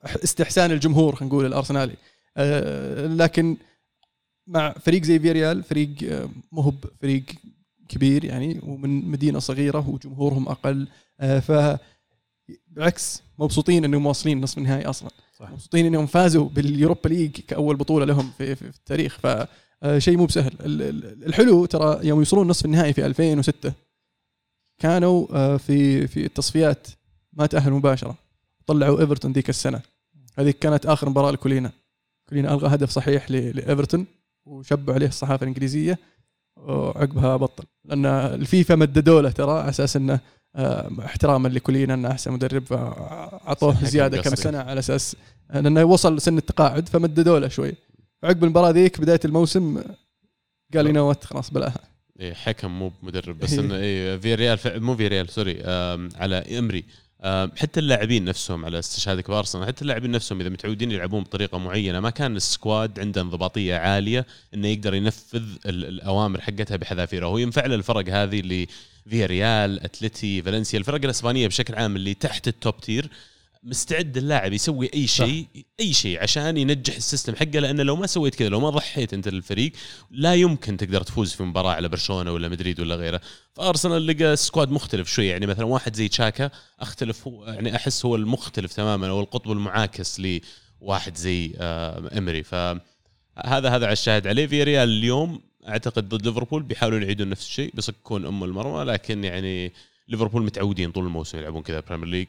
استحسان 0.04 0.70
الجمهور 0.70 1.14
خلينا 1.14 1.34
نقول 1.34 1.46
الأرسنالي. 1.46 1.96
لكن 3.16 3.56
مع 4.46 4.72
فريق 4.72 5.02
زي 5.02 5.18
فيريال 5.18 5.62
فريق 5.62 5.88
مهب 6.52 6.84
فريق 7.00 7.22
كبير 7.88 8.24
يعني 8.24 8.60
ومن 8.62 9.10
مدينة 9.10 9.38
صغيرة 9.38 9.88
وجمهورهم 9.88 10.48
أقل. 10.48 10.88
ف 11.20 11.52
بالعكس 12.68 13.22
مبسوطين 13.38 13.84
إنهم 13.84 14.06
واصلين 14.06 14.40
نصف 14.40 14.58
النهائي 14.58 14.86
أصلا. 14.86 15.10
صح. 15.42 15.50
مبسوطين 15.50 15.86
إنهم 15.86 16.06
فازوا 16.06 16.48
بال 16.48 16.63
Europa 16.63 17.08
League 17.08 17.30
كأول 17.48 17.76
بطولة 17.76 18.04
لهم 18.04 18.30
في, 18.38 18.54
في, 18.56 18.72
في 18.72 18.78
التاريخ. 18.78 19.18
ف 19.18 19.26
آه، 19.82 20.00
مو 20.08 20.26
بسهل. 20.26 20.52
ال- 20.60 20.82
ال- 20.82 21.24
الحلو 21.26 21.64
ترى 21.66 22.06
يوم 22.06 22.18
يوصلون 22.18 22.48
نصف 22.48 22.64
النهائي 22.64 22.92
في 22.92 23.06
2006 23.06 23.72
كانوا 24.78 25.26
آه، 25.32 25.56
في 25.56 26.06
في 26.06 26.24
التصفيات 26.26 26.86
ما 27.32 27.46
تأهلوا 27.46 27.78
مباشرة. 27.78 28.14
طلعوا 28.66 29.00
إيفرتون 29.00 29.32
ذيك 29.32 29.48
السنة. 29.48 29.80
هذيك 30.38 30.58
كانت 30.58 30.86
آخر 30.86 31.08
مباراة 31.08 31.30
لكولينا. 31.30 31.72
كولينا 32.28 32.54
ألغى 32.54 32.74
هدف 32.74 32.90
صحيح 32.90 33.30
لإيفرتون 33.30 34.06
وشبوا 34.46 34.94
عليه 34.94 35.06
الصحافة 35.06 35.42
الإنجليزية 35.44 35.98
وعقبها 36.56 37.36
بطل. 37.36 37.64
لأن 37.84 38.06
الفيفا 38.06 38.74
مددوا 38.74 39.22
له 39.22 39.30
ترى 39.30 39.50
على 39.60 39.68
أساس 39.68 39.96
إنه 39.96 40.20
احتراما 40.56 41.48
لكولينا 41.48 41.94
انه 41.94 42.10
أحسن 42.10 42.32
مدرب 42.32 42.64
فاعطوه 42.66 43.74
حكم 43.74 43.86
زيادة 43.86 44.22
كم. 44.22 44.34
سنة 44.34 44.58
على 44.58 44.78
أساس 44.78 45.16
لأنه 45.54 45.84
وصل 45.84 46.20
سن 46.20 46.38
التقاعد 46.38 46.88
فمددوا 46.88 47.38
له 47.38 47.48
شوي 47.48 47.74
عقب 48.24 48.44
المباراة 48.44 48.70
ذيك 48.70 49.00
بداية 49.00 49.20
الموسم 49.24 49.82
قال 50.74 50.84
you 50.84 50.92
know 50.92 51.08
what 51.08 51.24
خلاص 51.24 51.50
بلاها 51.50 51.78
إيه 52.20 52.34
حكم 52.34 52.78
مو 52.78 52.92
بمدرب 53.02 53.38
بس 53.38 53.52
إيه. 53.52 53.60
إنه 53.60 53.74
إيه 53.76 54.16
فياريال 54.16 54.58
مو 54.66 54.96
فياريال 54.96 55.28
sorry 55.28 55.62
على 56.16 56.58
إيمري 56.58 56.84
حتى 57.56 57.80
اللاعبين 57.80 58.24
نفسهم 58.24 58.64
على 58.64 58.78
استشهادك 58.78 59.30
بارسنال 59.30 59.66
حتى 59.66 59.82
اللاعبين 59.82 60.10
نفسهم 60.10 60.40
إذا 60.40 60.48
متعودين 60.48 60.90
يلعبون 60.90 61.22
بطريقة 61.22 61.58
معينة 61.58 62.00
ما 62.00 62.10
كان 62.10 62.36
ال 62.36 62.47
squad 62.47 63.00
عنده 63.00 63.20
انضباطية 63.20 63.76
عالية 63.76 64.26
إنه 64.54 64.68
يقدر 64.68 64.94
ينفذ 64.94 65.42
ال- 65.66 65.84
الأوامر 65.84 66.40
حقتها 66.40 66.76
بحذافيره 66.76 67.26
هو 67.26 67.38
ينفع 67.38 67.66
له 67.66 67.74
الفرق 67.74 68.08
هذه 68.08 68.40
اللي 68.40 68.66
في 69.08 69.26
فياريال 69.26 69.80
أتلتي 69.80 70.42
فالنسيا 70.42 70.78
الفرق 70.78 71.04
الأسبانية 71.04 71.46
بشكل 71.46 71.74
عام 71.74 71.96
اللي 71.96 72.14
تحت 72.14 72.48
ال 72.48 72.56
top 72.56 72.80
tier 72.80 73.10
مستعد 73.64 74.16
اللاعب 74.16 74.52
يسوي 74.52 74.90
أي 74.94 75.06
شيء 75.06 75.46
أي 75.80 75.92
شيء 75.92 76.22
عشان 76.22 76.56
ينجح 76.56 76.96
ال 76.96 77.02
system 77.02 77.36
حقه 77.36 77.58
لأنه 77.58 77.82
لو 77.82 77.96
ما 77.96 78.06
سويت 78.06 78.34
كذا 78.34 78.48
لو 78.48 78.60
ما 78.60 78.70
ضحيت 78.70 79.14
أنت 79.14 79.28
للفريق 79.28 79.72
لا 80.10 80.34
يمكن 80.34 80.76
تقدر 80.76 81.02
تفوز 81.02 81.32
في 81.32 81.42
مباراة 81.42 81.72
على 81.72 81.88
برشلونة 81.88 82.32
ولا 82.32 82.48
مدريد 82.48 82.80
ولا 82.80 82.94
غيره. 82.94 83.20
فأرسنال 83.54 84.06
لقى 84.06 84.36
squad 84.36 84.70
مختلف 84.70 85.08
شوي 85.08 85.26
يعني 85.26 85.46
مثلا 85.46 85.64
واحد 85.64 85.96
زي 85.96 86.08
تشاكا 86.08 86.50
أختلف 86.80 87.28
هو 87.28 87.44
يعني 87.44 87.76
أحس 87.76 88.06
هو 88.06 88.16
المختلف 88.16 88.72
تماما 88.72 89.08
أو 89.08 89.20
القطب 89.20 89.52
المعاكس 89.52 90.20
لواحد 90.80 91.16
زي 91.16 91.52
آه، 91.58 92.18
إيمري. 92.18 92.42
فهذا 92.42 92.80
هذا 93.46 93.86
على 93.86 93.92
الشاهد 93.92 94.26
عليه. 94.26 94.46
فياريال 94.46 94.88
اليوم 94.88 95.40
أعتقد 95.68 96.08
ضد 96.08 96.26
ليفربول 96.26 96.62
بيحاولون 96.62 97.02
يعيدون 97.02 97.28
نفس 97.28 97.46
الشيء 97.46 97.74
بيصكون 97.74 98.26
أم 98.26 98.44
المرمى 98.44 98.84
لكن 98.84 99.24
يعني 99.24 99.72
ليفربول 100.08 100.42
متعودين 100.42 100.92
طول 100.92 101.04
الموسم 101.04 101.38
يلعبون 101.38 101.62
كذا 101.62 101.80
بريمير 101.80 102.08
ليج 102.08 102.28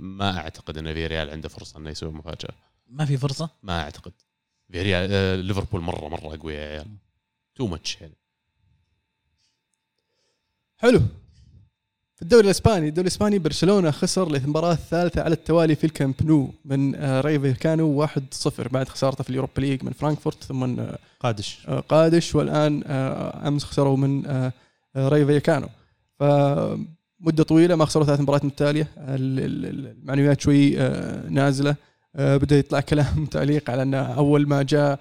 ما 0.00 0.38
أعتقد 0.38 0.78
إن 0.78 0.94
فياريال 0.94 1.30
عنده 1.30 1.48
فرصة 1.48 1.78
إنه 1.78 1.90
يسوي 1.90 2.12
مفاجأة. 2.12 2.54
ما 2.86 3.04
في 3.04 3.16
فرصة؟ 3.16 3.50
ما 3.62 3.80
أعتقد. 3.82 4.12
فياريال 4.72 5.08
آه، 5.12 5.36
ليفربول 5.36 5.80
مرة 5.80 6.08
مرة 6.08 6.34
اقوياء 6.34 6.60
يا 6.60 6.70
عيال. 6.70 6.96
too 7.54 7.66
much 7.66 8.00
يعني 8.00 8.14
حلو. 10.76 11.00
الدوري 12.24 12.44
الإسباني. 12.44 12.88
الدوري 12.88 13.06
الإسباني 13.08 13.38
برشلونة 13.38 13.90
خسر 13.90 14.28
للمباراة 14.32 14.72
الثالثة 14.72 15.22
على 15.22 15.34
التوالي 15.34 15.74
في 15.74 15.84
الكامب 15.84 16.14
نو 16.24 16.50
من 16.64 16.94
آه، 16.94 17.20
رايو 17.20 17.40
فاليكانو 17.40 18.06
1-0 18.06 18.68
بعد 18.70 18.88
خسارته 18.88 19.24
في 19.24 19.30
اليوروبا 19.30 19.60
ليج 19.60 19.84
من 19.84 19.92
فرانكفورت 19.92 20.44
ثم 20.44 20.80
آه، 20.80 20.98
قادش. 21.20 21.66
آه، 21.68 21.80
قادش 21.80 22.34
والآن 22.34 22.82
أمس 23.46 23.64
خسروا 23.64 23.96
من 23.96 24.22
رايو 24.96 25.26
فاليكانو 25.26 25.68
فمده 26.20 27.42
طويلة 27.48 27.74
ما 27.76 27.84
خسروا 27.84 28.04
ثلاث 28.04 28.20
مباريات 28.20 28.44
متتاليه 28.44 28.88
ال- 28.98 29.40
ال- 29.40 29.66
ال- 29.66 29.86
المعنويات 29.98 30.40
شوي 30.40 30.76
نازلة. 31.28 31.76
بدأ 32.14 32.58
يطلع 32.58 32.80
كلام 32.80 33.26
تعليق 33.32 33.70
على 33.70 33.82
أن 33.82 33.94
أول 33.94 34.48
ما 34.48 34.62
جاء 34.62 35.00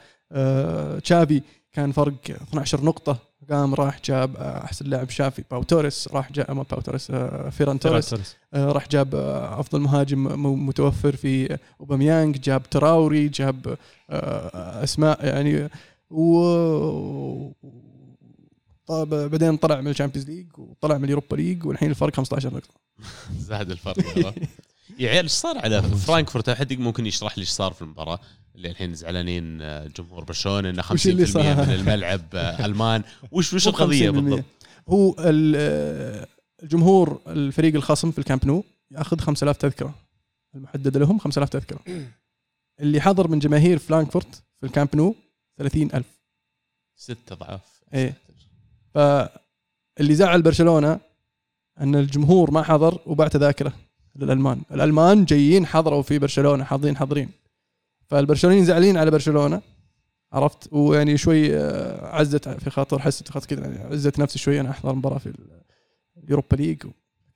تشافي 0.99 1.41
كان 1.73 1.91
فرق 1.91 2.13
12 2.29 2.83
نقطة. 2.85 3.17
قام 3.51 3.73
راح 3.73 3.99
جاب 4.05 4.35
آه، 4.37 4.63
احسن 4.63 4.85
لاعب 4.85 5.09
تشافي 5.09 5.43
باو 5.51 5.63
توريس 5.63 6.07
راح 6.07 6.31
جاء 6.31 6.53
ما 6.53 6.63
باو 6.63 6.81
توريس 6.81 7.11
آه، 7.11 7.49
فيران 7.49 7.79
توريس. 7.79 8.15
آه، 8.53 8.71
راح 8.71 8.87
جاب 8.87 9.15
أفضل 9.59 9.79
مهاجم 9.81 10.43
متوفر 10.67 11.15
في 11.15 11.57
اوباميانج 11.79 12.37
جاب 12.37 12.69
تراوري 12.69 13.27
جاب 13.27 13.77
أسماء 14.09 15.25
يعني 15.25 15.69
و 16.09 17.51
طب 18.85 19.09
بعدين 19.09 19.57
طلع 19.57 19.81
من 19.81 19.87
الشامبيونز 19.87 20.29
ليج 20.29 20.47
وطلع 20.57 20.97
من 20.97 21.03
اليوروبا 21.03 21.35
ليج 21.35 21.65
والحين 21.65 21.89
الفرق 21.89 22.15
15 22.15 22.53
نقطة. 22.53 22.69
زاد 23.49 23.71
الفرق. 23.71 24.33
يا 24.99 25.09
عيال 25.09 25.23
إيش 25.23 25.31
صار 25.31 25.57
على 25.57 25.81
فرانكفورت؟ 26.07 26.49
أحد 26.49 26.73
ممكن 26.73 27.05
يشرح 27.05 27.37
لي 27.37 27.41
إيش 27.41 27.49
صار 27.49 27.73
في 27.73 27.81
المباراة؟ 27.81 28.19
اللي 28.55 28.69
الحين 28.69 28.93
زعلانين 28.93 29.61
آه، 29.61 29.87
جمهور 29.87 30.23
برشلونة 30.23 30.69
إنه 30.69 30.81
50% 30.81 30.91
وش 30.91 31.07
اللي 31.07 31.25
صار؟ 31.25 31.55
من 31.55 31.73
الملعب 31.73 32.21
آه، 32.33 32.39
ألمان 32.65 33.03
وش 33.31 33.53
وش 33.53 33.67
القضية 33.67 34.11
50%. 34.11 34.13
بالضبط؟ 34.13 34.43
هو 34.89 35.15
آه، 35.19 36.27
الجمهور 36.63 37.21
الفريق 37.27 37.75
الخصم 37.75 38.11
في 38.11 38.19
الكامب 38.19 38.45
نو 38.45 38.63
ياخذ 38.91 39.19
5000 39.19 39.57
تذكرة 39.57 39.95
المحدده 40.55 40.99
لهم 40.99 41.19
5000 41.19 41.49
تذكرة 41.49 41.79
اللي 42.79 43.01
حضر 43.01 43.27
من 43.27 43.39
جماهير 43.39 43.79
فرانكفورت 43.79 44.43
في 44.59 44.65
الكامب 44.65 44.95
نو 44.95 45.15
30000 45.57 46.05
ست 46.95 47.31
أضعاف 47.31 47.83
إيه. 47.93 48.13
فاللي 48.93 50.15
زعل 50.15 50.41
برشلونة 50.41 50.99
أن 51.79 51.95
الجمهور 51.95 52.51
ما 52.51 52.63
حضر 52.63 52.99
وباع 53.05 53.27
تذاكره 53.27 53.73
للألمان، 54.15 54.61
الألمان 54.71 55.25
جايين 55.25 55.65
حضروا 55.65 56.01
في 56.01 56.19
برشلونة 56.19 56.63
حاضرين 56.63 56.97
حاضرين 56.97 57.29
فالبرشلونيين 58.13 58.65
زعلين 58.65 58.97
على 58.97 59.11
برشلونة 59.11 59.61
عرفت؟ 60.33 60.67
ويعني 60.73 61.17
شوي 61.17 61.57
آه، 61.57 62.15
عزت 62.15 62.49
في 62.49 62.69
خاطر 62.69 62.99
حسيت 62.99 63.29
خاطر 63.29 63.47
كذا 63.47 63.61
يعني 63.61 63.93
عزت 63.93 64.19
نفسي 64.19 64.39
شوي. 64.39 64.59
أنا 64.59 64.69
أحضر 64.69 64.95
مباراة 64.95 65.17
في 65.17 65.33
اليوروبا 66.23 66.55
ليج 66.55 66.83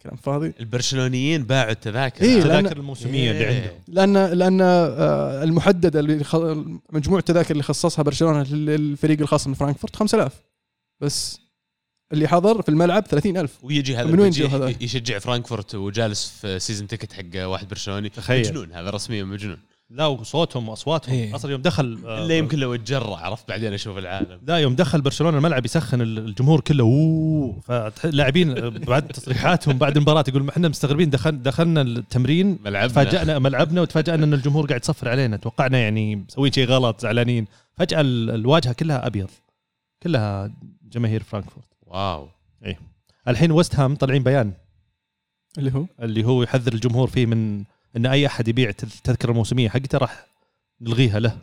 كلام 0.01 0.15
فاضي. 0.15 0.53
البرشلونيين 0.59 1.43
باعوا 1.43 1.71
التذاكر 1.71 2.25
إيه، 2.25 2.37
التذاكر 2.37 2.77
الموسمية 2.77 3.31
اللي 3.31 3.47
إيه. 3.47 3.55
عندهم. 3.61 3.79
لأن 3.87 4.37
لأن 4.37 4.61
آه، 4.61 5.43
المحددة 5.43 5.99
اللي 5.99 6.23
خ- 6.23 6.57
مجموع 6.93 7.19
التذاكر 7.19 7.51
اللي 7.51 7.63
خصصها 7.63 8.03
برشلونة 8.03 8.43
للفريق 8.43 9.21
الخصم 9.21 9.53
فرانكفورت 9.53 9.95
5000 9.95 10.33
بس 11.01 11.39
اللي 12.13 12.27
حضر 12.27 12.61
في 12.61 12.69
الملعب 12.69 13.05
30000 13.07 13.57
ويجي 13.63 13.95
هذا 13.95 14.05
من 14.11 14.19
وين 14.19 14.33
هذا؟ 14.33 14.73
يشجع 14.81 15.19
فرانكفورت 15.19 15.75
وجالس 15.75 16.29
في 16.41 16.59
season 16.59 16.87
ticket 16.87 17.13
حق 17.13 17.47
واحد 17.47 17.67
برشلوني. 17.67 18.09
تخيل. 18.09 18.39
مجنون 18.47 18.71
هذا 18.73 18.89
رسميا 18.89 19.23
مجنون. 19.23 19.57
لا 19.89 20.05
وصوتهم 20.05 20.69
وأصواتهم. 20.69 21.13
إيه. 21.15 21.35
أصلا 21.35 21.51
يوم 21.51 21.61
دخل 21.61 21.99
آه، 22.05 22.25
إلا 22.25 22.37
يمكن 22.37 22.59
لو 22.59 22.73
اتجرع 22.75 23.17
عرفت؟ 23.17 23.49
بعدين 23.49 23.73
أشوف 23.73 23.97
العالم. 23.97 24.39
لا 24.47 24.57
يوم 24.57 24.75
دخل 24.75 25.01
برشلونة 25.01 25.37
الملعب 25.37 25.65
يسخن 25.65 26.01
الجمهور 26.01 26.59
كله. 26.61 26.83
أوه. 26.83 27.59
فاللاعبين 27.59 28.69
بعد 28.69 29.07
تصريحاتهم 29.07 29.77
بعد 29.77 29.97
المباراة 29.97 30.23
يقول 30.27 30.49
إحنا 30.49 30.67
مستغربين 30.67 31.09
دخل 31.09 31.43
دخلنا 31.43 31.81
التمرين 31.81 32.59
ملعبنا. 32.65 32.87
تفاجأنا 32.87 33.39
ملعبنا 33.39 33.81
وتفاجأنا 33.81 34.23
إن 34.23 34.33
الجمهور 34.33 34.65
قاعد 34.67 34.81
يصفر 34.81 35.09
علينا. 35.09 35.37
توقعنا 35.37 35.77
يعني 35.77 36.15
مسوين 36.15 36.51
شيء 36.51 36.67
غلط 36.67 37.01
زعلانين. 37.01 37.47
فجأة 37.73 38.01
ال- 38.01 38.29
الواجهة 38.29 38.73
كلها 38.73 39.07
أبيض. 39.07 39.29
كلها 40.03 40.51
جماهير 40.83 41.23
فرانكفورت. 41.23 41.67
واو. 41.85 42.27
الحين 43.27 43.51
ويست 43.51 43.75
هام 43.75 43.95
طالعين 43.95 44.23
بيان. 44.23 44.53
اللي 45.57 45.71
هو؟ 45.73 45.85
اللي 46.01 46.23
هو 46.25 46.43
يحذر 46.43 46.73
الجمهور 46.73 47.07
فيه 47.07 47.25
من 47.25 47.63
إن 47.95 48.05
أي 48.05 48.25
أحد 48.27 48.47
يبيع 48.47 48.71
تذ- 48.71 48.83
التذكره 48.97 49.31
الموسميه 49.31 49.69
حقته 49.69 49.97
راح 49.97 50.25
نلغيها 50.81 51.19
له 51.19 51.37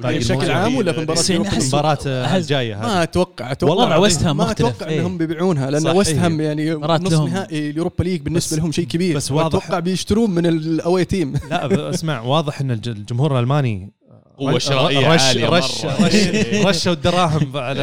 باقي 0.00 0.18
بشكل. 0.18 0.50
عام 0.50 0.76
ولا 0.76 0.92
في 0.92 1.38
مباراة 1.38 1.94
أحس- 1.94 2.34
الجايه 2.34 2.76
هذه 2.78 2.82
ما 2.86 3.02
أتوقع 3.02 3.52
أتوقع 3.52 3.72
والله 3.72 3.86
وضع 3.86 3.96
ويست 3.96 4.22
هام 4.22 4.36
ما 4.36 4.50
أتوقع 4.50 4.86
إيه. 4.86 5.00
إنهم 5.00 5.18
بيبيعونها 5.18 5.70
لأن 5.70 5.88
ويست 5.96 6.10
إيه. 6.12 6.26
هام 6.26 6.40
يعني 6.40 6.70
نص. 6.74 7.12
نهائي 7.12 7.70
اليوروبا 7.70 8.02
ليج 8.02 8.20
بالنسبة 8.20 8.56
لهم 8.56 8.72
شيء 8.72 8.84
كبير 8.86 9.16
بس 9.16 9.30
واضح 9.32 9.46
أتوقع 9.64 9.78
بيشترون 9.78 10.30
من 10.30 10.46
ال 10.46 11.04
away 11.04 11.19
team 11.19 11.34
لا 11.50 11.90
اسمع 11.90 12.20
واضح 12.20 12.60
إن 12.60 12.70
الج- 12.70 12.88
الجمهور 12.88 13.34
الألماني 13.38 13.92
قوة 14.38 14.58
شرائية 14.58 15.14
رش 15.14 15.20
عالية 15.22 15.48
رش 15.48 15.84
مرة. 15.84 16.06
رش 16.06 16.16
رشوا 16.66 16.92
الدراهم 16.92 17.56
على. 17.56 17.82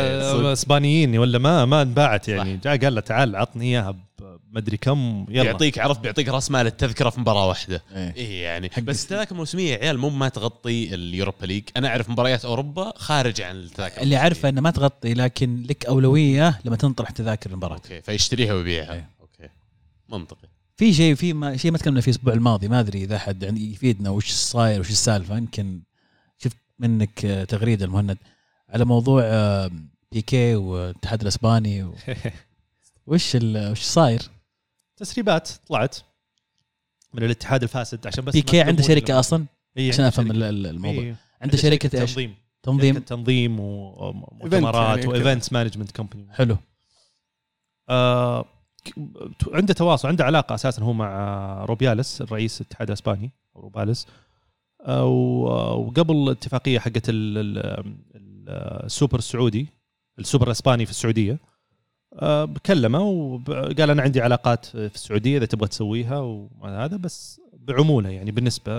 إسبانيين 0.53 1.17
ولا 1.17 1.38
ما 1.39 1.65
ما 1.65 1.81
انباعت 1.81 2.27
يعني. 2.27 2.57
جاء 2.63 2.77
قال 2.77 2.95
له 2.95 3.01
تعال 3.01 3.36
عطني 3.36 3.65
إياها 3.65 3.95
بمدري 4.51 4.77
كم 4.77 5.25
يلا. 5.30 5.44
يعطيك 5.44 5.80
عرف 5.80 6.00
بيعطيك 6.00 6.27
راس 6.30 6.51
مال 6.51 6.68
التذكرة 6.68 7.10
في 7.10 7.20
مباراة 7.20 7.48
واحدة. 7.48 7.84
إيه. 7.96 8.16
إيه 8.16 8.44
يعني. 8.44 8.70
حق 8.70 8.80
بس 8.80 9.04
التذاكر 9.04 9.32
الموسميه 9.32 9.72
يا 9.74 9.77
عيال 9.77 9.98
مو 9.98 10.10
ما 10.10 10.30
تغطي 10.30 10.94
اليوروبا 10.96 11.46
ليج. 11.46 11.63
أنا 11.77 11.88
أعرف 11.88 12.10
مباريات 12.10 12.46
أوروبا 12.46 12.94
خارج 12.96 13.42
عن 13.42 13.56
التذاكر. 13.56 14.01
اللي. 14.01 14.16
عارفه 14.16 14.50
إنه 14.50 14.62
ما 14.62 14.72
تغطي 14.72 15.13
لكن 15.13 15.63
لك 15.70 15.86
أولوية 15.86 16.60
لما 16.66 16.75
تنطرح 16.75 17.10
تذاكر 17.10 17.50
المباراة. 17.50 17.75
أوكي. 17.75 18.01
فيشتريها 18.01 18.54
ويبيعها. 18.54 18.94
إيه. 18.94 19.10
okay. 19.22 19.50
منطقي. 20.10 20.48
في 20.77 20.94
شيء 20.94 21.16
في 21.16 21.34
ما 21.34 21.58
شيء 21.58 21.72
ما 21.72 21.77
تكلمنا 21.77 22.01
فيه 22.01 22.12
الأسبوع 22.12 22.34
الماضي 22.34 22.68
ما 22.68 22.80
أدري 22.80 23.04
إذا 23.04 23.18
حد 23.20 23.46
عندي 23.46 23.72
يفيدنا 23.72 24.10
وش 24.10 24.32
صاير 24.32 24.80
وش 24.80 24.89
السالفة. 24.89 25.38
يمكن 25.38 25.80
شفت 26.44 26.58
منك 26.80 27.46
تغريدة 27.50 27.86
المهند 27.86 28.18
على 28.70 28.86
موضوع 28.86 29.24
بيكي 30.12 30.56
والاتحاد 30.56 31.22
الأسباني 31.22 31.84
و... 31.84 31.96
وش 33.08 33.36
ال- 33.36 33.72
وش 33.72 33.82
صاير؟ 33.82 34.22
تسريبات 34.98 35.50
طلعت 35.68 35.98
من 37.13 37.24
الاتحاد 37.24 37.63
الفاسد 37.63 38.08
عشان 38.08 38.25
بس 38.25 38.34
بيكي 38.34 38.62
عنده 38.62 38.84
شركة 38.84 39.20
أصلا؟ 39.20 39.46
إيه، 39.77 39.89
عشان 39.89 40.06
أفهم 40.06 40.25
شركة. 40.27 40.38
ال- 40.38 40.44
ال- 40.44 40.68
الموضوع. 40.68 41.04
إيه. 41.04 41.16
عنده 41.42 41.58
شركة 41.58 42.01
إيش؟ 42.01 42.10
تنظيم. 42.12 42.36
تنظيم. 42.63 42.94
شركة 42.94 43.06
تنظيم 43.06 43.60
ومؤتمرات 43.60 44.98
يعني 44.98 45.08
و 45.10 45.16
events 45.16 45.53
management 45.53 45.91
company 45.91 46.34
حلو. 46.34 46.58
آه 47.89 48.46
عنده 49.54 49.74
تواصل 49.74 50.08
عنده 50.08 50.25
علاقة 50.25 50.56
أساسا 50.56 50.82
هو 50.84 50.94
مع 50.94 51.66
روبياليس 51.65 52.22
الرئيس 52.22 52.62
الاتحاد 52.62 52.88
الإسباني 52.88 53.32
روبياليس 53.55 54.07
آه 54.86 55.06
وقبل 55.06 56.16
الاتفاقية 56.16 56.80
حقت 56.80 57.10
ال- 57.10 57.38
ال- 57.38 57.58
ال- 58.16 58.84
السوبر 58.86 59.18
السعودي 59.18 59.68
السوبر 60.20 60.48
الإسباني 60.48 60.86
في 60.86 60.92
السعودية 60.92 61.39
آه 62.19 62.45
بكلمه 62.45 63.01
وقال 63.01 63.89
أنا 63.89 64.01
عندي 64.01 64.21
علاقات 64.21 64.65
في 64.65 64.95
السعودية 64.95 65.38
إذا 65.38 65.45
تبغى 65.45 65.67
تسويها 65.67 66.19
وهذا 66.19 66.97
بس 66.97 67.41
بعموله 67.53 68.09
يعني 68.09 68.31
بالنسبة 68.31 68.71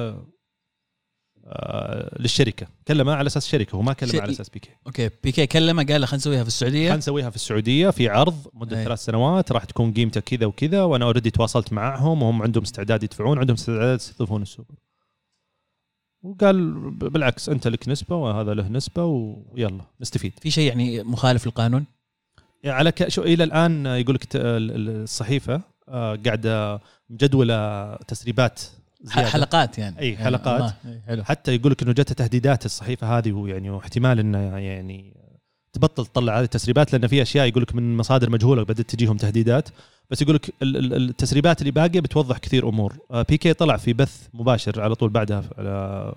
آه 1.45 2.17
للشركة. 2.21 2.67
كلمه 2.89 3.13
على 3.15 3.27
أساس 3.27 3.47
شركة 3.47 3.77
هو 3.77 3.83
ما 3.83 3.93
كلمه 3.93 4.21
على 4.21 4.33
أساس 4.33 4.49
بيكي 4.49 4.71
okay 4.87 5.11
بيكي 5.25 5.47
كلمه 5.47 5.85
قال 5.85 6.01
له 6.01 6.07
خلينا 6.07 6.21
نسويها 6.21 6.43
في 6.43 6.49
السعودية. 6.49 6.93
حنسويها 6.93 7.31
في 7.31 7.37
السعودية 7.37 7.91
في 7.91 8.09
عرض 8.09 8.47
مدة 8.55 8.79
أي. 8.79 8.85
ثلاث 8.85 8.99
سنوات 9.05 9.53
راح 9.53 9.65
تكون 9.65 9.93
قيمتها 9.93 10.21
كذا 10.21 10.47
وكذا 10.47 10.83
وأنا 10.83 11.05
already 11.05 11.31
تواصلت 11.31 11.73
معهم 11.73 12.23
وهم 12.23 12.43
عندهم 12.43 12.63
استعداد 12.63 13.03
يدفعون 13.03 13.39
عندهم 13.39 13.55
استعداد 13.55 13.99
يستضيفون 13.99 14.43
السوبر 14.43 14.75
وقال 16.23 16.91
بالعكس 16.91 17.49
أنت 17.49 17.69
لك 17.69 17.89
نسبة 17.89 18.17
وهذا 18.17 18.55
له 18.55 18.69
نسبة 18.69 19.05
ويلا 19.05 19.85
نستفيد. 20.01 20.33
في 20.41 20.51
شيء 20.51 20.69
يعني 20.69 21.03
مخالف 21.03 21.47
للقانون؟ 21.47 21.87
على 22.65 22.93
ك... 22.93 23.09
شو 23.09 23.23
إلى 23.23 23.45
الآن 23.45 23.87
يقول 23.87 24.15
لك 24.15 24.29
الصحيفة 24.35 25.61
آه، 25.89 26.19
قاعدة 26.27 26.81
مجدولة 27.11 27.95
تسريبات 27.97 28.61
زيادة. 29.03 29.29
حلقات 29.29 29.79
يعني. 29.79 29.99
أي، 29.99 30.17
حلقات. 30.17 30.61
الله، 30.61 30.75
أي، 30.87 31.01
حلو. 31.07 31.25
حتى 31.25 31.55
يقول 31.55 31.73
لك 31.73 31.83
إنه 31.83 31.93
جت 31.93 32.13
تهديدات 32.13 32.65
الصحيفة 32.67 33.19
هذه 33.19 33.33
ويعني 33.33 33.71
واحتمال 33.71 34.19
إنه 34.19 34.39
يعني 34.59 35.15
تبطل 35.73 36.07
تطلع 36.07 36.39
هذه 36.39 36.45
التسريبات 36.45 36.93
لأن 36.93 37.07
في 37.07 37.23
أشياء 37.23 37.47
يقول 37.47 37.63
لك 37.63 37.75
من 37.75 37.97
مصادر 37.97 38.31
مجهولة 38.31 38.63
بدات 38.63 38.81
تجيهم 38.91 39.17
تهديدات. 39.17 39.69
بس 40.11 40.23
يقول 40.23 40.35
لك 40.35 40.55
ال- 40.63 40.77
ال- 40.77 41.09
التسريبات 41.09 41.61
اللي 41.61 41.71
باقية 41.71 42.01
بتوضح 42.01 42.39
كثير 42.39 42.69
أمور. 42.69 42.99
آه، 43.11 43.23
بيكي 43.23 43.53
طلع 43.53 43.77
في 43.77 43.93
بث 43.93 44.29
مباشر 44.35 44.81
على 44.81 44.95
طول 44.95 45.11
بعدها 45.11 45.45
على 45.59 46.13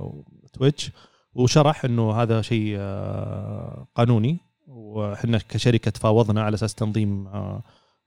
تويتش 0.54 0.92
وشرح 1.34 1.86
إنه 1.86 2.12
هذا 2.22 2.42
شيء 2.42 2.76
آه، 2.80 3.88
قانوني. 3.96 4.40
وحنا 4.72 5.38
كشركة 5.50 5.92
تفاوضنا 5.92 6.42
على 6.44 6.56
أساس 6.56 6.76
تنظيم 6.76 7.28
آه، 7.28 7.64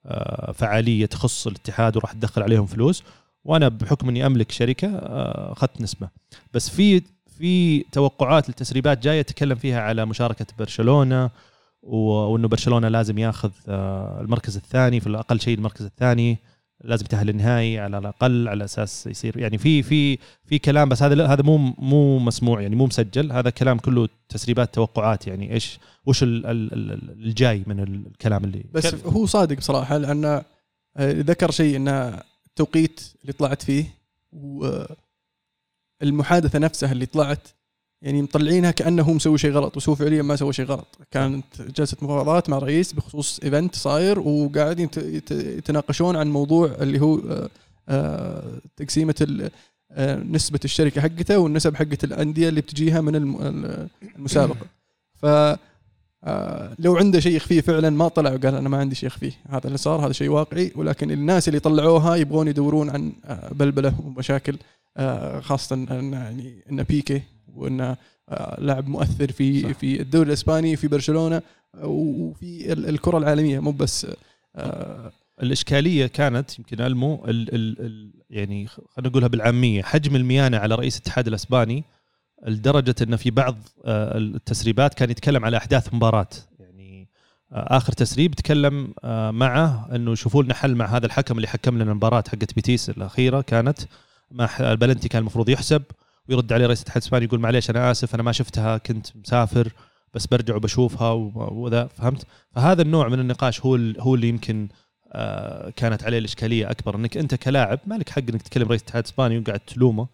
آه، 0.06 0.52
فعالية 0.52 1.06
تخص 1.06 1.46
الاتحاد 1.46 1.96
وراح 1.96 2.12
تدخل 2.12 2.42
عليهم 2.42 2.66
فلوس. 2.66 3.02
وأنا 3.44 3.68
بحكم 3.68 4.08
إني 4.08 4.26
أملك 4.26 4.50
شركة 4.52 4.88
آه، 4.88 5.52
أخذت 5.52 5.80
نسبة. 5.80 6.08
بس 6.54 6.70
في 6.70 7.02
في 7.38 7.80
توقعات 7.80 8.48
للتسريبات 8.48 8.98
جاية 8.98 9.22
تكلم 9.22 9.54
فيها 9.54 9.80
على 9.80 10.06
مشاركة 10.06 10.46
برشلونة 10.58 11.30
وإنه 11.82 12.48
برشلونة 12.48 12.88
لازم 12.88 13.18
ياخذ 13.18 13.50
المركز 13.68 14.56
الثاني 14.56 15.00
في 15.00 15.06
الأقل 15.06 15.40
شيء 15.40 15.58
المركز 15.58 15.84
الثاني. 15.84 16.38
لازم 16.84 17.04
يتاهل 17.04 17.28
النهائي 17.28 17.78
على 17.78 17.98
الأقل 17.98 18.48
على 18.48 18.64
أساس 18.64 19.06
يصير 19.06 19.38
يعني 19.38 19.58
في 19.58 19.82
في 19.82 20.18
في 20.44 20.58
كلام 20.58 20.88
بس 20.88 21.02
هذا 21.02 21.26
هذا 21.26 21.42
مو 21.42 21.56
مو 21.78 22.18
مسموع 22.18 22.60
يعني 22.62 22.76
مو 22.76 22.86
مسجل 22.86 23.32
هذا 23.32 23.50
كلام 23.50 23.78
كله 23.78 24.08
تسريبات 24.28 24.74
توقعات 24.74 25.26
يعني 25.26 25.52
إيش 25.52 25.78
وش 26.06 26.22
ال- 26.22 26.46
ال- 26.46 26.72
ال- 26.72 27.10
الجاي 27.10 27.62
من 27.66 27.80
الكلام 27.80 28.44
اللي 28.44 28.64
بس 28.72 28.86
كان- 28.96 29.12
هو 29.12 29.26
صادق 29.26 29.56
بصراحة 29.56 29.96
لأن 29.98 30.24
آه، 30.24 30.42
ذكر 31.12 31.50
شيء 31.50 31.76
إن 31.76 31.88
التوقيت 32.46 33.00
اللي 33.22 33.32
طلعت 33.32 33.62
فيه 33.62 33.84
والمحادثه 36.02 36.58
نفسها 36.58 36.92
اللي 36.92 37.06
طلعت 37.06 37.48
يعني 38.02 38.22
مطلعينها 38.22 38.70
كأنه 38.70 39.12
مسوي 39.12 39.38
شيء 39.38 39.50
غلط 39.52 39.76
بس 39.76 39.88
هو 39.88 39.94
فعليا 39.94 40.22
ما 40.22 40.36
سوى 40.36 40.52
شيء 40.52 40.64
غلط. 40.64 40.98
كانت 41.10 41.44
جلسة 41.76 41.96
مفاوضات 42.02 42.50
مع 42.50 42.58
رئيس 42.58 42.92
بخصوص 42.92 43.40
إيفنت 43.44 43.74
صاير 43.76 44.18
وقاعدين 44.20 44.84
يت- 44.84 44.96
يت- 44.96 45.30
يتناقشون 45.30 46.16
عن 46.16 46.30
موضوع 46.30 46.66
اللي 46.80 47.00
هو 47.00 47.18
آه، 47.18 47.48
آه، 47.88 48.58
تقسيمة 48.76 49.48
آه، 49.92 50.16
نسبة 50.22 50.60
الشركة 50.64 51.00
حقته 51.00 51.38
والنسب 51.38 51.76
حقت 51.76 52.04
الأندية 52.04 52.48
اللي 52.48 52.60
بتجيها 52.60 53.00
من 53.00 53.16
الم- 53.16 53.88
المسابقة. 54.16 54.66
ف 55.14 55.26
لو 56.78 56.96
عنده 56.96 57.20
شيء 57.20 57.36
يخفيه 57.36 57.60
فعلا 57.60 57.90
ما 57.90 58.08
طلع 58.08 58.30
وقال 58.32 58.54
أنا 58.54 58.68
ما 58.68 58.76
عندي 58.78 58.94
شيء 58.94 59.06
يخفيه. 59.06 59.32
هذا 59.48 59.66
اللي 59.66 59.78
صار 59.78 60.06
هذا 60.06 60.12
شيء 60.12 60.28
واقعي. 60.28 60.72
ولكن 60.76 61.10
الناس 61.10 61.48
اللي 61.48 61.60
طلعوها 61.60 62.16
يبغون 62.16 62.48
يدورون 62.48 62.90
عن 62.90 63.12
بلبلة 63.52 63.94
ومشاكل 64.04 64.56
خاصة 65.40 65.74
إن 65.76 66.12
يعني 66.12 66.64
إن 66.70 66.82
بيكي 66.82 67.22
وإنه 67.54 67.96
آه، 68.28 68.60
لاعب 68.60 68.88
مؤثر 68.88 69.32
في 69.32 69.62
صح. 69.62 69.72
في 69.78 70.00
الدوري 70.00 70.26
الإسباني 70.28 70.76
في 70.76 70.88
برشلونة 70.88 71.42
آه، 71.74 71.86
وفي 71.86 72.72
ال- 72.72 72.88
الكرة 72.88 73.18
العالمية 73.18 73.60
مو 73.60 73.70
بس 73.72 74.06
آه، 74.56 75.12
الإشكالية 75.42 76.06
كانت 76.06 76.58
يمكن 76.58 76.80
ألمو 76.80 77.24
ال 77.24 77.54
ال 77.54 77.80
ال 77.86 78.12
يعني 78.30 78.66
خلينا 78.66 79.08
نقولها 79.10 79.28
بالعامية 79.28 79.82
حجم 79.82 80.16
الميانة 80.16 80.56
على 80.58 80.74
رئيس 80.74 80.96
الاتحاد 80.96 81.26
الإسباني 81.28 81.84
لدرجة 82.46 82.94
إنه 83.02 83.16
في 83.16 83.30
بعض 83.30 83.56
التسريبات 83.86 84.94
كان 84.94 85.10
يتكلم 85.10 85.44
على 85.44 85.56
أحداث 85.56 85.94
مباراة 85.94 86.28
يعني 86.58 87.08
آخر 87.52 87.92
تسريب 87.92 88.34
تكلم 88.34 88.94
معه 89.34 89.88
إنه 89.94 90.12
يشوفوا 90.12 90.42
لنا 90.42 90.54
حل 90.54 90.74
مع 90.74 90.86
هذا 90.86 91.06
الحكم 91.06 91.36
اللي 91.36 91.48
حكم 91.48 91.74
لنا 91.78 91.90
المباراة 91.90 92.24
حقت 92.28 92.54
بيتيس 92.54 92.90
الأخيرة 92.90 93.40
كانت 93.40 93.78
مع 94.30 94.46
ح- 94.46 94.60
البلنتي 94.60 95.08
كان 95.08 95.20
المفروض 95.20 95.48
يحسب 95.48 95.82
ويرد 96.28 96.52
عليه 96.52 96.66
رئيس 96.66 96.78
الاتحاد 96.78 96.96
الإسباني 96.96 97.24
يقول 97.24 97.40
معليش 97.40 97.70
أنا 97.70 97.90
آسف 97.90 98.14
أنا 98.14 98.22
ما 98.22 98.32
شفتها 98.32 98.78
كنت 98.78 99.06
مسافر 99.16 99.72
بس 100.14 100.26
برجع 100.26 100.56
وبشوفها 100.56 101.10
وذا 101.12 101.86
فهمت؟ 101.86 102.26
فهذا 102.52 102.82
النوع 102.82 103.08
من 103.08 103.20
النقاش 103.20 103.60
هو 103.60 103.78
هو 103.98 104.14
اللي 104.14 104.28
يمكن 104.28 104.68
آه، 105.12 105.70
كانت 105.70 106.04
عليه 106.04 106.18
الإشكالية 106.18 106.70
أكبر. 106.70 106.96
إنك 106.96 107.16
أنت 107.16 107.34
كلاعب 107.34 107.78
ما 107.86 107.94
لك 107.94 108.08
حق 108.08 108.22
إنك 108.28 108.42
تكلم 108.42 108.68
رئيس 108.68 108.80
الاتحاد 108.80 109.04
الإسباني 109.04 109.38
وقاعد 109.38 109.60
تلومه 109.60 110.08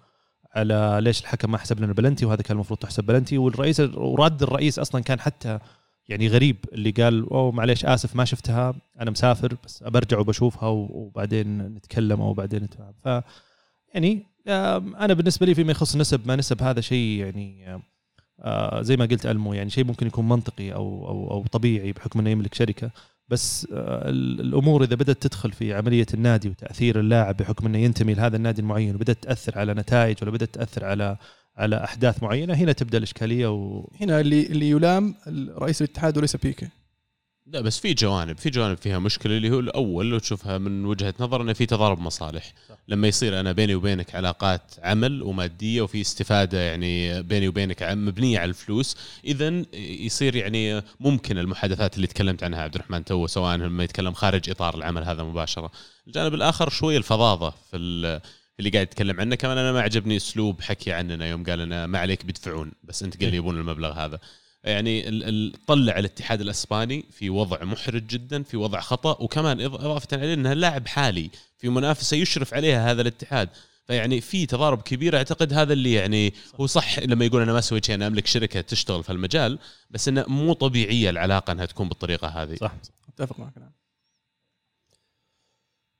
على 0.54 0.98
ليش 1.00 1.20
الحكم 1.20 1.50
ما 1.50 1.58
حسب 1.58 1.80
لنا 1.80 1.92
بلنتي 1.92 2.26
وهذا 2.26 2.42
كان 2.42 2.54
المفروض 2.54 2.78
تحسب 2.78 3.04
بلنتي. 3.04 3.38
والرئيس 3.38 3.80
ورد 3.80 4.42
الرئيس 4.42 4.78
أصلا 4.78 5.02
كان 5.02 5.20
حتى 5.20 5.58
يعني 6.08 6.28
غريب 6.28 6.56
اللي 6.72 6.90
قال 6.90 7.30
أوه 7.30 7.52
معليش 7.52 7.84
آسف 7.84 8.16
ما 8.16 8.24
شفتها 8.24 8.74
أنا 9.00 9.10
مسافر 9.10 9.56
بس 9.64 9.82
برجع 9.82 10.18
وبشوفها 10.18 10.68
وبعدين 10.68 11.58
نتكلم 11.58 12.20
أو 12.20 12.32
بعدين 12.32 12.68
ف 13.04 13.08
يعني 13.94 14.26
أنا 14.48 15.14
بالنسبة 15.14 15.46
لي 15.46 15.54
فيما 15.54 15.70
يخص 15.72 15.96
نسب 15.96 16.20
ما 16.28 16.36
نسب 16.36 16.62
هذا 16.62 16.80
شيء 16.80 17.18
يعني 17.20 17.80
آه 18.40 18.82
زي 18.82 18.96
ما 18.96 19.04
قلت 19.04 19.26
ألمو 19.26 19.52
يعني 19.54 19.70
شيء 19.70 19.84
ممكن 19.84 20.06
يكون 20.06 20.28
منطقي 20.28 20.72
أو 20.74 21.08
أو 21.08 21.30
أو 21.30 21.44
طبيعي 21.46 21.92
بحكم 21.92 22.20
إنه 22.20 22.30
يملك 22.30 22.54
شركة. 22.54 22.90
بس 23.28 23.66
آه 23.72 24.08
ال- 24.08 24.40
الأمور 24.40 24.84
إذا 24.84 24.94
بدأت 24.96 25.22
تدخل 25.22 25.52
في 25.52 25.74
عملية 25.74 26.06
النادي 26.14 26.48
وتأثير 26.48 27.00
اللاعب 27.00 27.36
بحكم 27.36 27.66
إنه 27.66 27.78
ينتمي 27.78 28.14
لهذا 28.14 28.36
النادي 28.36 28.60
المعين 28.60 28.94
وبدأت 28.94 29.22
تأثر 29.22 29.58
على 29.58 29.74
نتائج 29.74 30.16
ولا 30.22 30.30
بدأت 30.30 30.54
تأثر 30.54 30.84
على 30.84 31.16
على 31.56 31.84
أحداث 31.84 32.22
معينة 32.22 32.54
هنا 32.54 32.72
تبدأ 32.72 32.98
الإشكالية 32.98 33.46
و 33.54 33.88
هنا 34.00 34.20
اللي 34.20 34.46
اللي 34.46 34.70
يلام 34.70 35.14
رئيس 35.58 35.82
الاتحاد 35.82 36.18
وليس 36.18 36.36
بيكي. 36.36 36.68
لا 37.46 37.60
بس 37.60 37.78
في 37.78 37.94
جوانب 37.94 38.38
في 38.38 38.50
جوانب 38.50 38.76
فيها 38.78 38.98
مشكلة 38.98 39.36
اللي 39.36 39.50
هو 39.50 39.60
الأول 39.60 40.10
لو 40.10 40.18
تشوفها 40.18 40.58
من 40.58 40.84
وجهة 40.84 41.14
نظر 41.20 41.42
إنه 41.42 41.52
في 41.52 41.66
تضارب 41.66 41.98
مصالح. 42.00 42.52
صح. 42.68 42.76
لما 42.88 43.08
يصير 43.08 43.40
أنا 43.40 43.52
بيني 43.52 43.74
وبينك 43.74 44.14
علاقات 44.14 44.62
عمل 44.82 45.22
ومادية 45.22 45.82
وفي 45.82 46.00
استفادة 46.00 46.60
يعني 46.60 47.22
بيني 47.22 47.48
وبينك 47.48 47.82
عم- 47.82 48.06
مبنية 48.06 48.38
على 48.38 48.48
الفلوس 48.48 48.96
اذا 49.24 49.64
يصير 49.74 50.36
يعني 50.36 50.82
ممكن 51.00 51.38
المحادثات 51.38 51.96
اللي 51.96 52.06
تكلمت 52.06 52.42
عنها 52.42 52.62
عبد 52.62 52.74
الرحمن 52.74 53.04
تو 53.04 53.26
سواء 53.26 53.56
لما 53.56 53.84
يتكلم 53.84 54.12
خارج 54.12 54.50
إطار 54.50 54.74
العمل 54.74 55.04
هذا 55.04 55.22
مباشرة. 55.22 55.70
الجانب 56.06 56.34
الآخر 56.34 56.68
شوي 56.68 56.96
الفظاظة 56.96 57.50
في 57.70 57.76
ال- 57.76 58.20
اللي 58.58 58.70
قاعد 58.70 58.86
يتكلم 58.86 59.20
عنه. 59.20 59.34
كمان 59.34 59.58
أنا 59.58 59.72
ما 59.72 59.80
عجبني 59.80 60.16
أسلوب 60.16 60.60
حكي 60.60 60.92
عننا 60.92 61.26
يوم 61.26 61.44
قال 61.44 61.58
لنا 61.58 61.86
ما 61.86 61.98
عليك 61.98 62.24
بيدفعون 62.24 62.72
بس 62.84 63.02
أنت 63.02 63.20
قال 63.22 63.30
لي 63.30 63.36
يبون 63.36 63.58
المبلغ 63.58 63.92
هذا. 63.92 64.18
يعني 64.64 65.02
طلع 65.66 65.98
الاتحاد 65.98 66.40
الأسباني 66.40 67.04
في 67.10 67.30
وضع 67.30 67.64
محرج 67.64 68.06
جدا 68.06 68.42
في 68.42 68.56
وضع 68.56 68.80
خطأ 68.80 69.22
وكمان 69.22 69.60
إضافة 69.60 70.16
عليه 70.16 70.34
إنه 70.34 70.52
لاعب 70.52 70.86
حالي 70.86 71.30
في 71.58 71.68
منافسة 71.68 72.16
يشرف 72.16 72.54
عليها 72.54 72.90
هذا 72.90 73.02
الاتحاد. 73.02 73.48
فيعني 73.86 74.20
في 74.20 74.46
تضارب 74.46 74.82
كبير 74.82 75.16
أعتقد 75.16 75.52
هذا 75.52 75.72
اللي 75.72 75.92
يعني 75.92 76.34
هو 76.60 76.66
صح 76.66 76.98
لما 76.98 77.24
يقول 77.24 77.42
أنا 77.42 77.52
ما 77.52 77.60
سويت 77.60 77.84
شيء 77.84 77.94
أنا 77.94 78.06
أملك 78.06 78.26
شركة 78.26 78.60
تشتغل 78.60 79.04
في 79.04 79.12
المجال 79.12 79.58
بس 79.90 80.08
إنه 80.08 80.24
مو 80.28 80.52
طبيعية 80.52 81.10
العلاقة 81.10 81.52
إنها 81.52 81.66
تكون 81.66 81.88
بالطريقة 81.88 82.28
هذه. 82.28 82.54
صح. 82.54 82.72
أتفق 83.08 83.40
معك. 83.40 83.58
نعم. 83.58 83.72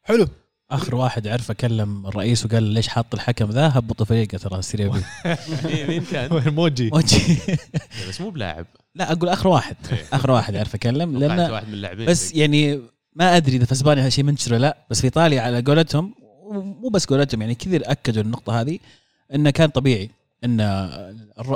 حلو. 0.03 0.29
آخر 0.71 0.95
واحد 0.95 1.29
عرف 1.29 1.51
أكلم 1.51 2.07
الرئيس 2.07 2.47
وقال 2.47 2.63
ليش 2.63 2.89
حاط 2.89 3.15
الحكم 3.15 3.51
ذا 3.51 3.69
هبطوا 3.79 4.07
فريقه 4.07 4.39
ترى 4.39 4.63
سيريا 4.63 4.89
بي 4.89 5.03
مين 5.89 6.03
كان؟ 6.03 6.31
موجي 6.55 6.91
موجي. 6.91 7.39
بس 8.09 8.21
مو 8.21 8.31
بلاعب 8.31 8.67
لا 8.95 9.13
أقول 9.13 9.29
آخر 9.29 9.49
واحد 9.49 9.77
إيه. 9.93 10.05
آخر 10.13 10.31
واحد 10.31 10.57
عرف 10.57 10.75
أكلم 10.75 11.19
توقعت 11.19 11.39
لأن 11.39 11.51
واحد 11.51 11.69
من 11.69 11.75
اللاعبين 11.75 12.07
بس 12.07 12.35
يعني 12.35 12.81
ما 13.15 13.37
أدري 13.37 13.57
إذا 13.57 13.65
في 13.65 13.73
إسبانيا 13.73 14.07
هالشيء 14.07 14.25
منتشر 14.25 14.55
ولا 14.55 14.61
لا 14.61 14.77
بس 14.91 15.01
في 15.01 15.05
إيطاليا 15.05 15.41
على 15.41 15.63
قولتهم 15.63 16.15
مو 16.51 16.89
بس 16.89 17.07
قولتهم 17.07 17.41
يعني 17.41 17.55
كثير 17.55 17.83
أكدوا 17.91 18.23
النقطة 18.23 18.61
هذه 18.61 18.79
إنه 19.35 19.51
كان 19.51 19.69
طبيعي 19.69 20.11
إن 20.45 20.61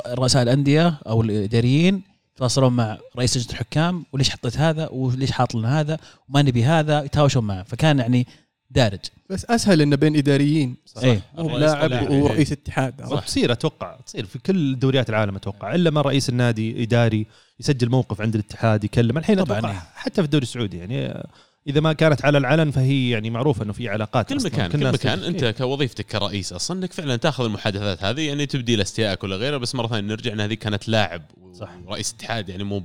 رؤساء 0.06 0.42
الأندية 0.42 0.98
أو 1.06 1.22
الإداريين 1.22 2.02
يتواصلون 2.34 2.72
مع 2.72 2.98
رئيس 3.16 3.36
لجنة 3.36 3.50
الحكام 3.50 4.04
وليش 4.12 4.30
حطيت 4.30 4.58
هذا 4.58 4.88
وليش 4.88 5.30
حاط 5.30 5.54
لنا 5.54 5.80
هذا 5.80 5.98
وما 6.28 6.42
نبي 6.42 6.64
هذا 6.64 7.02
يتهاوشون 7.02 7.44
معه 7.44 7.62
فكان 7.62 7.98
يعني 7.98 8.26
دارج. 8.74 9.00
بس 9.30 9.44
أسهل 9.44 9.82
إنه 9.82 9.96
بين 9.96 10.16
إداريين. 10.16 10.76
إيه. 11.02 11.22
مو 11.38 11.46
الرئيس 11.46 11.72
بلاعب 11.72 11.90
ولاعب. 11.90 12.10
ورئيس 12.10 12.52
اتحاد. 12.52 13.06
صح. 13.06 13.24
تصير 13.24 13.52
أتوقع 13.52 13.96
تصير 14.06 14.26
في 14.26 14.38
كل 14.38 14.78
دوريات 14.78 15.10
العالم 15.10 15.36
أتوقع 15.36 15.74
إلا 15.74 15.90
ما 15.90 16.00
رئيس 16.00 16.28
النادي 16.28 16.82
إداري 16.82 17.26
يسجل 17.60 17.90
موقف 17.90 18.20
عند 18.20 18.34
الاتحاد 18.34 18.84
يكلم. 18.84 19.18
الحين 19.18 19.44
طبعاً. 19.44 19.58
أتوقع 19.58 19.82
حتى 19.94 20.14
في 20.14 20.24
الدوري 20.24 20.42
السعودي 20.42 20.78
يعني 20.78 21.24
إذا 21.66 21.80
ما 21.80 21.92
كانت 21.92 22.24
على 22.24 22.38
العلن 22.38 22.70
فهي 22.70 23.10
يعني 23.10 23.30
معروفة 23.30 23.64
إنه 23.64 23.72
في 23.72 23.88
علاقات 23.88 24.28
كل. 24.28 24.44
مكان 24.44 24.70
كل 24.70 24.92
مكان. 24.92 25.18
أنت 25.18 25.44
كوظيفتك 25.44 26.06
كرئيس 26.06 26.52
أصلا 26.52 26.78
إنك 26.78 26.92
فعلا 26.92 27.16
تأخذ 27.16 27.44
المحادثات 27.44 28.04
هذه 28.04 28.20
يعني 28.20 28.46
تبدي 28.46 28.76
لاستيائك 28.76 29.24
ولا 29.24 29.36
غيره 29.36 29.56
بس 29.56 29.74
مرة 29.74 29.86
ثانية 29.86 30.08
نرجع 30.08 30.32
إن 30.32 30.40
هذه 30.40 30.54
كانت 30.54 30.88
لاعب 30.88 31.22
صح. 31.52 31.70
ورئيس 31.86 32.14
اتحاد 32.14 32.48
يعني 32.48 32.64
مو 32.64 32.82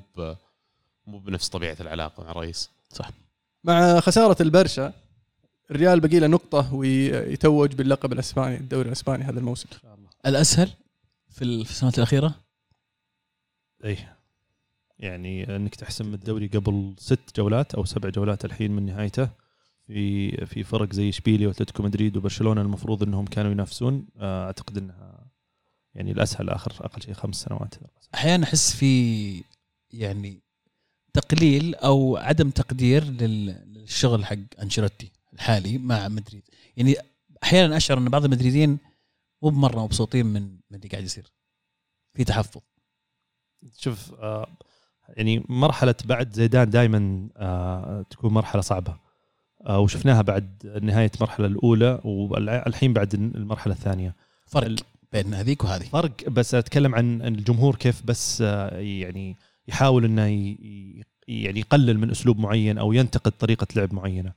مو 1.07 1.19
بنفس 1.19 1.49
طبيعة 1.49 1.77
العلاقة 1.79 2.23
مع 2.23 2.31
الرئيس 2.31 2.69
مع 3.63 3.99
خسارة 3.99 4.41
البرشا 4.41 4.93
الريال 5.71 5.99
بقي 5.99 6.19
له 6.19 6.27
نقطة 6.27 6.73
ويتوج 6.73 7.73
باللقب 7.75 8.13
الأسباني 8.13 8.55
الدوري 8.57 8.87
الأسباني 8.87 9.23
هذا 9.23 9.39
الموسم. 9.39 9.69
الأسهل 10.25 10.69
في 11.29 11.41
ال- 11.41 11.65
في 11.65 11.71
السنوات 11.71 11.97
الأخيرة؟ 11.97 12.35
اي 13.85 13.97
يعني 14.99 15.55
إنك 15.55 15.75
تحسم 15.75 16.13
الدوري 16.13 16.47
قبل 16.47 16.93
ست 16.97 17.35
جولات 17.37 17.75
أو 17.75 17.85
سبع 17.85 18.09
جولات 18.09 18.45
الحين 18.45 18.71
من 18.71 18.85
نهايته. 18.85 19.29
في 19.87 20.31
في 20.45 20.63
فرق 20.63 20.93
زي 20.93 21.09
إشبيليا 21.09 21.47
وأتلتيكو 21.47 21.83
مدريد 21.83 22.17
وبرشلونة 22.17 22.61
المفروض 22.61 23.03
إنهم 23.03 23.25
كانوا 23.25 23.51
ينافسون. 23.51 24.07
آه، 24.17 24.45
أعتقد 24.45 24.77
إنها 24.77 25.25
يعني 25.95 26.11
الأسهل 26.11 26.49
اخر 26.49 26.73
أقل 26.85 27.01
شيء 27.01 27.13
خمس 27.13 27.35
سنوات. 27.41 27.75
أحيانا 28.15 28.43
أحس 28.43 28.75
في 28.75 29.43
يعني 29.91 30.41
تقليل 31.13 31.75
أو 31.75 32.17
عدم 32.17 32.49
تقدير 32.49 33.03
لل- 33.03 33.73
للشغل 33.73 34.25
حق 34.25 34.37
أنشيلوتي. 34.61 35.11
الحالي 35.39 35.77
مع 35.77 36.07
مدريد. 36.07 36.43
يعني 36.77 36.95
أحيانا 37.43 37.77
أشعر 37.77 37.97
أن 37.97 38.09
بعض 38.09 38.25
المدريدين 38.25 38.77
مو 39.41 39.49
بمرة 39.49 39.83
مبسوطين 39.83 40.25
من 40.25 40.41
من 40.41 40.77
اللي 40.77 40.87
قاعد 40.87 41.03
يصير. 41.03 41.31
في 42.13 42.23
تحفظ. 42.23 42.61
شوف 43.77 44.13
آه، 44.13 44.47
يعني 45.09 45.45
مرحلة 45.49 45.95
بعد 46.05 46.33
زيدان 46.33 46.69
دائما 46.69 47.29
تكون 48.09 48.33
مرحلة 48.33 48.61
صعبة. 48.61 48.97
آه، 49.65 49.79
وشفناها 49.79 50.21
بعد 50.21 50.79
نهاية 50.81 51.11
المرحلة 51.15 51.47
الأولى 51.47 52.01
والحين 52.03 52.93
بعد 52.93 53.13
المرحلة 53.13 53.73
الثانية. 53.73 54.15
فرق 54.47 54.75
بين 55.13 55.33
هذيك 55.33 55.63
وهذه. 55.63 55.83
فرق 55.83 56.29
بس 56.29 56.53
أتكلم 56.53 56.95
عن 56.95 57.21
الجمهور 57.21 57.75
كيف 57.75 58.05
بس 58.05 58.41
آه، 58.41 58.77
يعني 58.79 59.35
يحاول 59.67 60.05
إنه 60.05 60.21
يعني 61.27 61.59
يقلل 61.59 61.97
من 61.99 62.11
أسلوب 62.11 62.39
معين 62.39 62.77
أو 62.77 62.93
ينتقد 62.93 63.31
طريقة 63.31 63.67
لعب 63.75 63.93
معينة. 63.93 64.33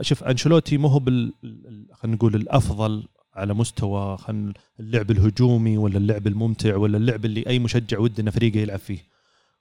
شوف 0.00 0.24
أنشيلوتي 0.24 0.76
مو 0.78 0.88
هو 0.88 0.98
بال 0.98 1.32
ال- 1.44 1.86
خلينا 1.92 2.16
نقول 2.16 2.34
الأفضل 2.34 3.04
على 3.34 3.54
مستوى 3.54 4.16
خلينا 4.18 4.52
اللعب 4.80 5.10
الهجومي 5.10 5.78
ولا 5.78 5.98
اللعب 5.98 6.26
الممتع 6.26 6.76
ولا 6.76 6.96
اللعب 6.98 7.24
اللي 7.24 7.44
أي 7.46 7.58
مشجع 7.58 7.98
وده 7.98 8.22
ان 8.22 8.30
فريقه 8.30 8.58
يلعب 8.60 8.78
فيه. 8.78 8.98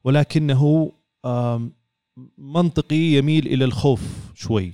ولكنه 0.04 0.92
منطقي 2.38 2.96
يميل 2.96 3.48
إلى 3.48 3.66
الخوف 3.66 4.02
شوي. 4.36 4.74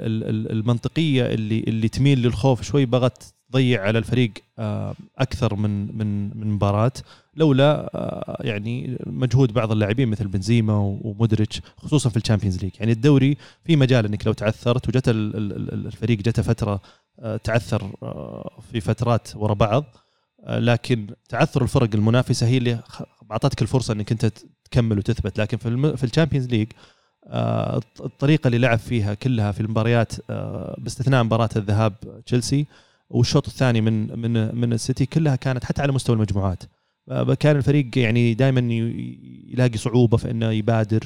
فالمنطقيه 0.00 1.26
اللي 1.26 1.60
اللي 1.60 1.88
تميل 1.88 2.22
للخوف 2.22 2.62
شوي 2.62 2.84
بغت 2.86 3.34
تضيع 3.50 3.82
على 3.82 3.98
الفريق 3.98 4.32
آه، 4.58 4.94
أكثر 5.18 5.54
من 5.54 5.96
من 5.98 6.38
من 6.40 6.46
مباراة. 6.46 6.92
لولا 7.34 7.90
آه، 7.94 8.36
يعني 8.40 8.98
مجهود 9.06 9.52
بعض 9.52 9.72
اللاعبين 9.72 10.08
مثل 10.08 10.28
بنزيما 10.28 10.74
ومودريتش 11.02 11.60
خصوصا 11.76 12.10
في 12.10 12.16
ال 12.16 12.21
Champions 12.21 12.62
League. 12.64 12.72
يعني 12.80 12.92
الدوري 12.92 13.36
في 13.64 13.76
مجال 13.76 14.04
إنك 14.06 14.26
لو 14.26 14.32
تعثرت 14.32 14.88
وجت 14.88 15.08
ال- 15.08 15.36
ال- 15.36 15.52
ال- 15.74 15.86
الفريق 15.86 16.18
جته 16.18 16.42
فترة 16.42 16.80
آه، 17.18 17.36
تعثر 17.36 17.90
في 18.72 18.80
فترات 18.80 19.28
ورا 19.36 19.54
بعض. 19.54 19.84
لكن 20.48 21.06
تعثر 21.28 21.62
الفرق 21.62 21.88
المنافسة 21.94 22.46
هي 22.46 22.56
اللي 22.58 22.78
أعطتك 23.32 23.62
الفرصة 23.62 23.94
إنك 23.94 24.12
أنت 24.12 24.32
تكمل 24.64 24.98
وتثبت. 24.98 25.38
لكن 25.40 25.56
في 25.56 25.96
في 25.96 26.04
ال 26.04 26.08
Champions 26.08 26.46
League 26.48 26.68
الط- 27.26 28.00
الطريقة 28.00 28.46
اللي 28.48 28.58
لعب 28.58 28.78
فيها 28.78 29.14
كلها 29.14 29.52
في 29.52 29.60
المباريات 29.60 30.12
باستثناء 30.78 31.22
مباراة 31.24 31.48
الذهاب 31.56 31.94
تشيلسي 32.26 32.66
والشوط 33.10 33.46
الثاني 33.46 33.80
من 33.80 34.20
من 34.20 34.54
من 34.54 34.72
السيتي 34.72 35.06
كلها 35.06 35.36
كانت 35.36 35.64
حتى 35.64 35.82
على 35.82 35.92
مستوى 35.92 36.16
المجموعات. 36.16 36.62
آه، 37.08 37.34
كان 37.34 37.56
الفريق 37.56 37.98
يعني 37.98 38.34
دائما 38.34 38.60
يلاقي 39.52 39.78
صعوبة 39.78 40.16
في 40.16 40.30
إنه 40.30 40.50
يبادر. 40.50 41.04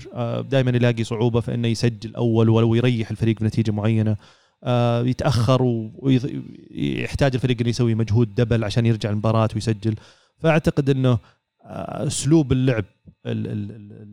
دائما 0.51 0.71
يلاقي 0.71 1.05
صعوبة 1.05 1.41
في 1.41 1.55
إنه 1.55 1.69
يسجل 1.69 2.15
أول 2.17 2.49
ولو 2.49 2.75
يريح 2.75 3.11
الفريق 3.11 3.41
بنتيجة 3.41 3.71
معينة. 3.71 4.17
آه، 4.65 5.03
يتأخر 5.03 5.63
ويحتاج 5.95 7.35
الفريق 7.35 7.57
إنه 7.61 7.69
يسوي 7.69 7.95
مجهود 7.95 8.35
دبل 8.35 8.65
عشان 8.65 8.87
يرجع 8.87 9.11
المباراة 9.11 9.49
ويسجل. 9.55 9.95
فأعتقد 10.39 10.91
إنه 10.91 11.11
آه، 11.11 11.19
أسلوب 11.65 12.53
اللعب 12.53 12.85
ال- 13.27 13.47
ال- 13.47 13.71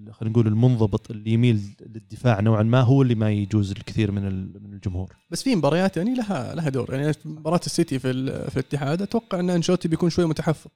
ال- 0.09 0.13
خلينا 0.13 0.31
نقول 0.33 0.47
المنضبط 0.47 1.11
اللي 1.11 1.31
يميل 1.31 1.61
للدفاع 1.81 2.39
نوعا 2.39 2.63
ما 2.63 2.81
هو 2.81 3.01
اللي 3.01 3.15
ما 3.15 3.31
يجوز 3.31 3.71
الكثير 3.71 4.11
من 4.11 4.27
ال- 4.27 4.63
من 4.63 4.73
الجمهور. 4.73 5.15
بس 5.29 5.43
في 5.43 5.55
مباريات 5.55 5.97
يعني 5.97 6.15
لها 6.15 6.55
لها 6.55 6.69
دور. 6.69 6.93
يعني 6.93 7.13
مباراة 7.25 7.59
السيتي 7.65 7.99
في 7.99 8.09
ال- 8.11 8.51
في 8.51 8.57
الاتحاد 8.57 9.01
أتوقع 9.01 9.39
أن 9.39 9.49
انشوتي 9.49 9.87
بيكون 9.87 10.09
شوي 10.09 10.25
متحفظ. 10.25 10.71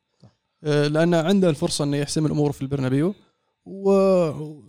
آه، 0.64 0.88
لأن 0.88 1.14
عنده 1.14 1.50
الفرصة 1.50 1.84
إنه 1.84 1.98
يحسم 1.98 2.26
الأمور 2.26 2.52
في 2.52 2.62
البرنابيو. 2.62 3.16
و 3.66 3.90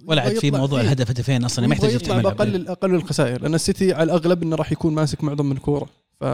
ولا 0.07 0.23
عاد 0.23 0.39
في 0.39 0.51
موضوع. 0.51 0.81
الهدف 0.81 1.11
هدفين 1.11 1.45
أصلا 1.45 1.67
ما 1.67 1.75
يحتاج 1.75 1.95
يطلع. 1.95 2.21
باقل 2.21 2.69
أقل 2.69 2.95
الخسائر. 2.95 3.43
لأن 3.43 3.55
السيتي 3.55 3.93
على 3.93 4.03
الأغلب 4.03 4.43
إنه 4.43 4.57
راح 4.57 4.73
يكون 4.73 4.95
ماسك 4.95 5.25
معظم 5.25 5.47
من 5.47 5.53
الكورة. 5.57 5.89
ف 6.21 6.25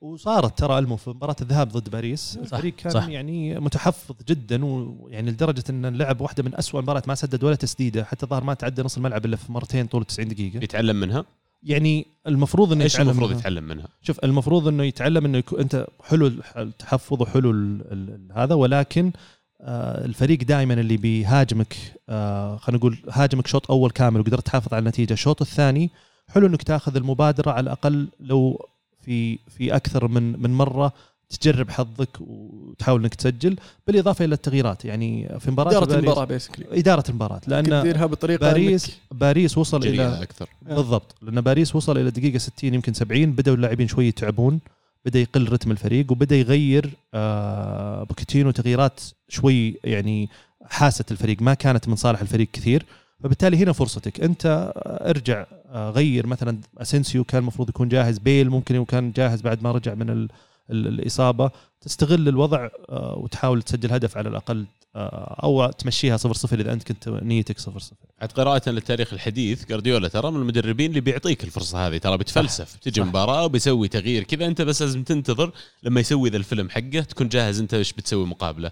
وصارت 0.00 0.58
ترى 0.58 0.78
ألمو 0.78 0.96
في 0.96 1.10
مباراة 1.10 1.36
الذهاب 1.40 1.68
ضد 1.68 1.90
باريس 1.90 2.32
صح، 2.32 2.40
الفريق 2.40 2.74
كان 2.74 2.92
صح. 2.92 3.08
يعني 3.08 3.60
متحفظ 3.60 4.14
جدا 4.28 4.64
ويعني 4.64 5.30
لدرجة 5.30 5.64
إن 5.70 5.96
لعب 5.96 6.20
واحدة 6.20 6.42
من 6.42 6.54
أسوأ 6.54 6.80
المباريات 6.80 7.08
ما 7.08 7.14
سدد 7.14 7.44
ولا 7.44 7.54
تسديدة 7.54 8.04
حتى 8.04 8.26
ظهر 8.26 8.44
ما 8.44 8.54
تعدى 8.54 8.82
نص 8.82 8.96
الملعب 8.96 9.24
إلا 9.24 9.36
في 9.36 9.52
مرتين 9.52 9.86
طول 9.86 10.04
90 10.04 10.28
دقيقة 10.28 10.64
يتعلم 10.64 11.00
منها 11.00 11.24
يعني 11.62 12.06
المفروض 12.26 12.72
إنه 12.72 12.84
إيش 12.84 12.94
يتعلم 12.94 13.08
المفروض 13.08 13.28
منها. 13.30 13.40
يتعلم 13.40 13.64
منها 13.64 13.88
شوف 14.02 14.18
المفروض 14.24 14.68
إنه 14.68 14.84
يتعلم 14.84 15.24
إنه 15.24 15.38
يكون 15.38 15.60
أنت 15.60 15.86
حلو 16.04 16.26
التحفظ 16.56 17.22
وحلو 17.22 17.50
ال 17.50 17.82
ال 17.92 18.28
هذا 18.34 18.54
ولكن 18.54 19.12
آه 19.60 20.04
الفريق 20.04 20.42
دائما 20.42 20.74
اللي 20.74 20.96
بيهاجمك 20.96 21.76
آه 22.08 22.56
خلينا 22.56 22.78
نقول 22.78 22.98
هاجمك 23.10 23.46
شوط 23.46 23.70
أول 23.70 23.90
كامل 23.90 24.20
وقدرت 24.20 24.46
تحافظ 24.46 24.74
على 24.74 24.80
النتيجة 24.80 25.12
الشوط 25.12 25.40
الثاني 25.42 25.90
حلو 26.28 26.46
إنك 26.46 26.62
تاخذ 26.62 26.96
المبادرة 26.96 27.50
على 27.50 27.60
الأقل 27.60 28.08
لو 28.20 28.66
في 29.08 29.38
في 29.48 29.76
أكثر 29.76 30.08
من 30.08 30.42
من 30.42 30.50
مرة 30.54 30.92
تجرب 31.40 31.70
حظك 31.70 32.20
وتحاول 32.20 33.00
إنك 33.00 33.14
تسجل 33.14 33.56
بالإضافة 33.86 34.24
إلى 34.24 34.34
التغييرات. 34.34 34.84
يعني 34.84 35.38
في 35.40 35.50
مباراة 35.50 35.70
إدارة 35.70 35.94
المباراة 35.94 36.24
بيسكلي 36.24 36.66
إدارة 36.72 37.04
المباراة 37.08 37.40
لأن 37.46 37.64
تديرها 37.64 38.06
بطريقة 38.06 38.40
باريس 38.40 38.98
باريس 39.10 39.58
وصل 39.58 39.86
إلى 39.86 40.22
أكثر. 40.22 40.48
بالضبط. 40.62 41.14
لأن 41.22 41.40
باريس 41.40 41.76
وصل 41.76 41.98
إلى 41.98 42.10
دقيقة 42.10 42.38
60 42.38 42.74
يمكن 42.74 42.92
70 42.92 43.32
بدأوا 43.32 43.56
اللاعبين 43.56 43.88
شوي 43.88 44.06
يتعبون 44.06 44.60
بدأ 45.04 45.18
يقل 45.18 45.52
رتم 45.52 45.70
الفريق 45.70 46.12
وبدأ 46.12 46.36
يغير 46.36 46.90
آه 47.14 48.02
بوكيتينو 48.04 48.50
تغييرات 48.50 49.00
شوي 49.28 49.76
يعني 49.84 50.28
حاست 50.64 51.12
الفريق. 51.12 51.42
ما 51.42 51.54
كانت 51.54 51.88
من 51.88 51.96
صالح 51.96 52.20
الفريق 52.20 52.48
كثير. 52.52 52.86
فبالتالي 53.22 53.56
هنا 53.56 53.72
فرصتك. 53.72 54.20
انت 54.20 54.72
ارجع 54.86 55.46
آه، 55.72 55.90
غير 55.90 56.26
مثلا 56.26 56.60
أسينسيو 56.78 57.24
كان 57.24 57.40
المفروض 57.40 57.68
يكون 57.68 57.88
جاهز 57.88 58.18
بيل 58.18 58.50
ممكن 58.50 58.74
يكون 58.74 58.86
كان 58.86 59.12
جاهز 59.12 59.40
بعد 59.40 59.62
ما 59.62 59.72
رجع 59.72 59.94
من 59.94 60.10
ال 60.10 60.28
ال 60.70 60.86
الإصابة. 60.86 61.50
تستغل 61.80 62.28
الوضع 62.28 62.68
آه، 62.88 63.18
وتحاول 63.18 63.62
تسجل 63.62 63.92
هدف 63.92 64.16
على 64.16 64.28
الأقل 64.28 64.66
آه، 64.96 65.40
أو 65.42 65.70
تمشيها 65.70 66.16
0 66.16 66.34
0 66.34 66.60
إذا 66.60 66.72
أنت 66.72 66.82
كنت 66.82 67.08
نيتك 67.08 67.58
0 67.58 67.78
0 67.78 67.96
عاد 68.20 68.32
قراءة 68.32 68.70
للتاريخ 68.70 69.12
الحديث 69.12 69.66
جارديولا 69.66 70.08
ترى 70.08 70.30
من 70.30 70.36
المدربين 70.36 70.90
اللي 70.90 71.00
بيعطيك 71.00 71.44
الفرصة 71.44 71.86
هذه. 71.86 71.98
ترى 71.98 72.18
بتفلسف 72.18 72.76
تجي 72.76 73.00
صح. 73.00 73.06
مباراة 73.06 73.44
وبيسوي 73.44 73.88
تغيير 73.88 74.22
كذا 74.22 74.46
أنت 74.46 74.62
بس 74.62 74.82
لازم 74.82 75.02
تنتظر 75.02 75.52
لما 75.82 76.00
يسوي 76.00 76.30
ذا 76.30 76.36
الفيلم 76.36 76.70
حقه 76.70 77.00
تكون 77.00 77.28
جاهز 77.28 77.60
أنت 77.60 77.74
إيش 77.74 77.92
بتسوي 77.92 78.26
مقابلة. 78.26 78.70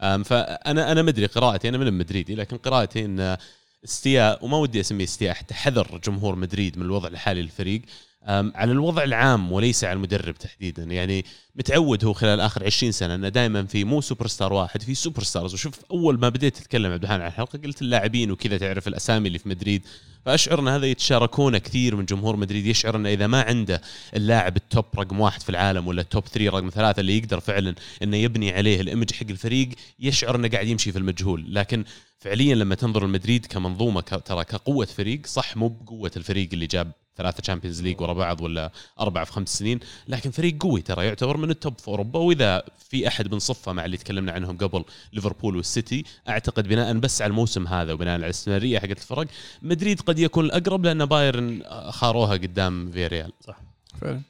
فأنا 0.00 0.92
أنا 0.92 1.02
مدري 1.02 1.26
قراءتي 1.26 1.68
أنا 1.68 1.78
من 1.78 1.98
مدريدي 1.98 2.34
لكن 2.34 2.56
قراءتي 2.56 3.04
إن 3.04 3.36
استياء 3.84 4.44
وما 4.44 4.56
ودي 4.56 4.80
أسميه 4.80 5.04
استياء 5.04 5.34
حتى 5.34 5.54
حذر 5.54 5.98
جمهور 5.98 6.36
مدريد 6.36 6.78
من 6.78 6.84
الوضع 6.84 7.08
الحالي 7.08 7.42
للفريق. 7.42 7.82
على 8.28 8.72
الوضع 8.72 9.04
العام 9.04 9.52
وليس 9.52 9.84
على 9.84 9.92
المدرب 9.92 10.34
تحديدا. 10.34 10.82
يعني 10.82 11.24
متعود 11.56 12.04
هو 12.04 12.12
خلال 12.12 12.40
آخر 12.40 12.64
20 12.64 12.92
سنة 12.92 13.14
إنه 13.14 13.28
دائما 13.28 13.66
في 13.66 13.84
مو 13.84 14.00
super 14.00 14.26
star 14.26 14.52
واحد 14.52 14.82
في 14.82 14.94
super 14.94 15.22
stars 15.22 15.54
وشوف 15.54 15.74
أول 15.90 16.18
ما 16.18 16.28
بديت 16.28 16.56
تتكلم 16.56 16.92
عبد 16.92 17.04
الرحمن 17.04 17.20
عن 17.20 17.28
الحلقة 17.28 17.58
قلت 17.64 17.82
اللاعبين 17.82 18.30
وكذا 18.30 18.58
تعرف 18.58 18.88
الأسامي 18.88 19.28
اللي 19.28 19.38
في 19.38 19.48
مدريد. 19.48 19.82
فأشعر 20.24 20.60
إن 20.60 20.68
هذا 20.68 20.86
يتشاركونه 20.86 21.58
كثير 21.58 21.96
من 21.96 22.04
جمهور 22.04 22.36
مدريد. 22.36 22.66
يشعر 22.66 22.96
إنه 22.96 23.08
إذا 23.08 23.26
ما 23.26 23.42
عنده 23.42 23.80
اللاعب 24.16 24.56
ال 24.56 24.63
top 24.63 24.84
رقم 24.98 25.20
واحد 25.20 25.42
في 25.42 25.48
العالم 25.48 25.86
ولا 25.86 26.02
ال 26.02 26.08
top 26.08 26.26
3 26.26 26.50
رقم 26.50 26.70
ثلاثة 26.70 27.00
اللي 27.00 27.18
يقدر 27.18 27.40
فعلا 27.40 27.74
إنه 28.02 28.16
يبني 28.16 28.52
عليه 28.52 28.80
ال 28.80 28.85
image 28.85 29.12
حق 29.12 29.26
الفريق 29.30 29.68
يشعر 30.00 30.36
إنه 30.36 30.48
قاعد 30.48 30.66
يمشي 30.66 30.92
في 30.92 30.98
المجهول. 30.98 31.54
لكن 31.54 31.84
فعليا 32.18 32.54
لما 32.54 32.74
تنظر 32.74 33.06
لمدريد 33.06 33.46
كمنظومة 33.46 34.00
ترى 34.00 34.44
كقوة 34.44 34.86
فريق 34.86 35.26
صح 35.26 35.56
مو 35.56 35.68
بقوة 35.68 36.10
الفريق 36.16 36.48
اللي 36.52 36.66
جاب 36.66 36.92
ثلاثة 37.18 37.40
Champions 37.40 37.82
League 37.82 38.00
ورا 38.00 38.12
بعض 38.12 38.40
ولا 38.40 38.72
أربعة 39.00 39.24
في 39.24 39.32
خمس 39.32 39.58
سنين. 39.58 39.80
لكن 40.08 40.30
فريق 40.30 40.62
قوي 40.62 40.82
ترى 40.82 41.06
يعتبر 41.06 41.36
من 41.36 41.50
ال 41.50 41.57
top 41.57 41.78
في 41.78 41.88
أوروبا. 41.88 42.18
وإذا 42.18 42.62
في 42.88 43.08
أحد 43.08 43.28
بنصفه 43.28 43.72
مع 43.72 43.84
اللي 43.84 43.96
تكلمنا 43.96 44.32
عنهم 44.32 44.56
قبل 44.56 44.84
ليفربول 45.12 45.56
والسيتي 45.56 46.04
أعتقد 46.28 46.68
بناء 46.68 46.92
بس 46.98 47.22
على 47.22 47.30
الموسم 47.30 47.66
هذا 47.66 47.92
وبناء 47.92 48.14
على 48.14 48.24
الاستمراريه 48.24 48.78
حقت 48.78 48.98
الفرق 48.98 49.26
مدريد 49.62 50.00
قد 50.00 50.18
يكون 50.18 50.44
الأقرب 50.44 50.84
لأن 50.84 51.06
بايرن 51.06 51.62
خاروها 51.90 52.32
قدام 52.32 52.90
فيريال 52.90 53.32
فعلا. 54.00 54.22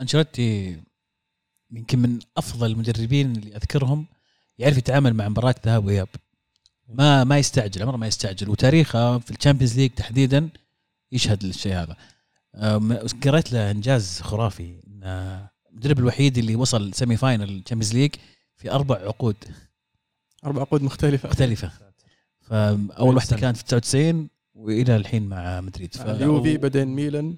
أنشيلوتي 0.00 0.80
يمكن 1.70 1.98
من 1.98 2.18
أفضل 2.36 2.70
المدربين 2.70 3.36
اللي 3.36 3.56
أذكرهم 3.56 4.06
يعرف 4.58 4.78
يتعامل 4.78 5.14
مع 5.14 5.28
مباراة 5.28 5.54
ذهاب 5.66 5.86
وإياب. 5.86 6.08
ما 6.88 7.24
ما 7.24 7.38
يستعجل 7.38 7.82
عمره 7.82 7.96
ما 7.96 8.06
يستعجل. 8.06 8.48
وتاريخه 8.48 9.18
في 9.18 9.30
ال 9.30 9.35
Champions 9.35 9.76
League 9.76 9.90
تحديدا 9.90 10.48
يشهد 11.12 11.44
للشيء 11.44 11.72
هذا. 11.72 11.96
أم، 12.54 12.92
قريت 13.24 13.52
له 13.52 13.70
إنجاز 13.70 14.20
خرافي. 14.20 14.80
إنه 14.86 15.48
المدرب 15.70 15.98
الوحيد 15.98 16.38
اللي 16.38 16.56
وصل 16.56 16.94
semi 16.94 17.16
final 17.16 17.42
ال 17.42 17.47
Champions 17.47 17.94
League 17.94 18.14
في 18.56 18.72
أربع 18.72 18.96
عقود. 18.96 19.36
أربع 20.44 20.60
عقود 20.60 20.82
مختلفة. 20.82 21.28
مختلفة. 21.28 21.70
فاول 22.40 23.14
واحدة 23.14 23.36
كانت 23.36 23.56
في 23.56 23.64
99 23.64 24.28
وإلى 24.54 24.96
الحين 24.96 25.28
مع 25.28 25.60
مدريد. 25.60 25.94
ف... 25.94 26.00
اليوفي 26.00 26.56
بعدين 26.56 26.88
ميلان. 26.88 27.36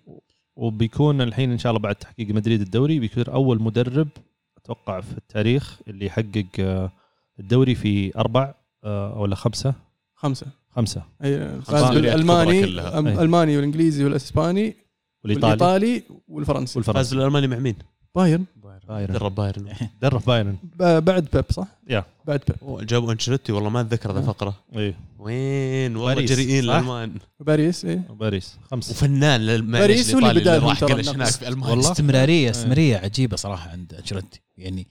وبيكون 0.57 1.21
الحين 1.21 1.53
إن 1.53 1.59
شاء 1.59 1.71
الله 1.71 1.83
بعد 1.83 1.95
تحقيق 1.95 2.29
مدريد 2.29 2.61
الدوري 2.61 2.99
بيكون 2.99 3.25
أول 3.25 3.63
مدرب 3.63 4.09
أتوقع 4.57 5.01
في 5.01 5.19
التاريخ 5.19 5.81
اللي 5.89 6.07
يحقق 6.07 6.47
آه، 6.61 6.93
الدوري 7.41 7.75
في 7.75 8.19
أربع 8.19 8.55
آه، 8.85 9.19
ولا 9.19 9.35
خمسة؟ 9.35 9.75
خمسة. 10.15 10.47
خمسة 10.71 11.03
أي 11.25 11.61
فاز 11.63 11.83
دوريات 11.85 11.95
بالألماني 12.15 12.59
كبرى 12.61 12.67
كلها. 12.73 12.91
أم- 13.03 13.07
أي. 13.07 13.13
الالماني 13.15 13.57
والإنجليزي 13.57 14.05
والإسباني 14.05 14.77
والإيطالي 15.25 15.53
والإيطالي 15.53 16.03
والفرنسي 16.29 16.73
فاز 16.75 16.77
والفرنسي 16.89 17.17
بالألماني 17.17 17.47
مع 17.47 17.59
مين؟ 17.59 17.75
بايرن 18.15 18.45
بايرن 18.89 19.13
درب 19.13 19.35
بايرن 19.35 19.73
درب 20.03 20.23
بايرن 20.27 20.57
ب- 20.79 21.05
بعد 21.05 21.29
بيب 21.33 21.45
صح؟ 21.51 21.67
يا. 21.91 22.05
بعد 22.27 22.41
بيب 22.49 22.57
أوه، 22.63 22.83
جابوا 22.85 23.13
أنشيلوتي 23.13 23.53
والله 23.53 23.71
ما 23.71 23.81
أتذكر 23.81 24.13
ذا 24.13 24.19
آه. 24.19 24.23
فقره 24.23 24.55
إيه 24.77 24.95
وين 25.19 25.97
والله 25.97 26.15
باريس، 26.15 26.31
جريئين 26.33 26.63
صح؟ 26.67 26.73
الألمان 26.75 27.15
باريس 27.41 27.85
إيه 27.85 28.03
باريس 28.11 28.57
خمسة 28.71 28.91
وفنان 28.91 29.71
باريس 29.71 30.11
هو 30.15 30.19
اللي 30.19 30.31
الإيطالي 30.31 30.41
بداهم 30.59 30.69
راح 30.69 30.81
ترى 30.81 30.93
قلش 30.93 31.09
النقص. 31.09 31.15
هناك 31.17 31.29
في 31.33 31.49
ألمانيا 31.49 31.71
والله. 31.75 31.93
استمرارية 31.93 32.51
استمرارية 32.51 32.97
عجيبة 32.97 33.37
صراحة 33.37 33.71
عند 33.71 33.95
أنشيلوتي 33.95 34.41
يعني 34.59 34.87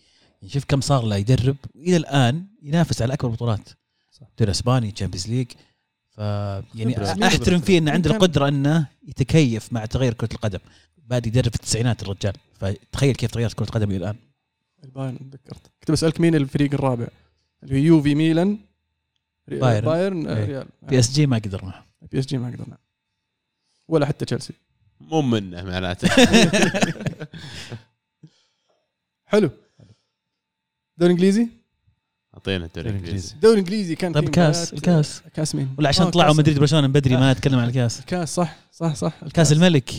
شوف 0.47 0.63
كم 0.67 0.81
صار 0.81 1.05
له 1.05 1.15
يدرب 1.15 1.55
وإلى 1.75 1.97
الآن 1.97 2.43
ينافس 2.63 3.01
على 3.01 3.13
أكبر 3.13 3.29
بطولات. 3.31 3.69
دوري 4.39 4.51
إسباني 4.51 4.91
تشامبيونز 4.91 5.27
ليج 5.27 5.47
ف 6.09 6.17
يعني. 6.17 7.27
أحترم 7.27 7.59
فيه 7.59 7.77
انه 7.77 7.91
عنده 7.91 8.11
القدرة 8.11 8.47
إنه 8.47 8.87
يتكيف 9.07 9.73
مع 9.73 9.85
تغير 9.85 10.13
كرة 10.13 10.29
القدم. 10.33 10.59
بادي 10.97 11.29
يدرب 11.29 11.49
في 11.49 11.55
التسعينات 11.55 12.03
الرجال. 12.03 12.33
فتخيل 12.53 13.15
كيف 13.15 13.31
تغيرت 13.31 13.53
كرة 13.53 13.65
القدم 13.65 13.89
إلى 13.89 13.97
الآن. 13.97 14.15
البايرن 14.83 15.29
تذكرت. 15.29 15.71
كنت 15.79 15.91
بسألك 15.91 16.21
مين 16.21 16.35
الفريق 16.35 16.73
الرابع؟ 16.73 17.07
اللي 17.63 17.75
هو 17.75 17.83
يوفي 17.83 18.15
ميلان 18.15 18.57
بايرن. 19.47 19.85
بايرن 19.85 20.27
آه، 20.27 20.37
إيه. 20.37 20.45
ريال. 20.45 20.67
بي 20.81 20.99
إس 20.99 21.11
جي 21.11 21.25
ما 21.25 21.37
قدر 21.37 21.65
معه 21.65 21.85
بي 22.11 22.19
إس 22.19 22.25
جي 22.25 22.37
ما 22.37 22.47
قدرنا. 22.47 22.77
ولا 23.87 24.05
حتى 24.05 24.25
تشيلسي. 24.25 24.53
مو 24.99 25.21
منه 25.21 25.63
معناته. 25.63 26.07
حلو. 29.31 29.49
دوري 30.97 31.11
إنجليزي؟ 31.11 31.47
أعطينا 32.37 32.65
الدوري 32.65 32.89
الإنجليزي. 32.89 33.11
الانجليزي 33.11 33.35
دوري 33.41 33.59
إنجليزي 33.59 33.95
كان 33.95 34.11
طيب 34.13 34.29
كاس 34.29 34.73
الكاس 34.73 35.21
كاس. 35.33 35.55
مين؟ 35.55 35.69
ولا 35.77 35.89
عشان 35.89 36.05
آه، 36.05 36.09
طلعوا 36.09 36.33
مدريد 36.33 36.59
برشلونة 36.59 36.87
من 36.87 36.93
بدري 36.93 37.17
ما 37.17 37.33
نتكلم 37.33 37.59
عن 37.59 37.67
الكاس. 37.67 37.99
الكاس 37.99 38.35
صح 38.35 38.55
صح 38.71 38.95
صح. 38.95 39.13
كاس 39.33 39.51
الملك. 39.51 39.91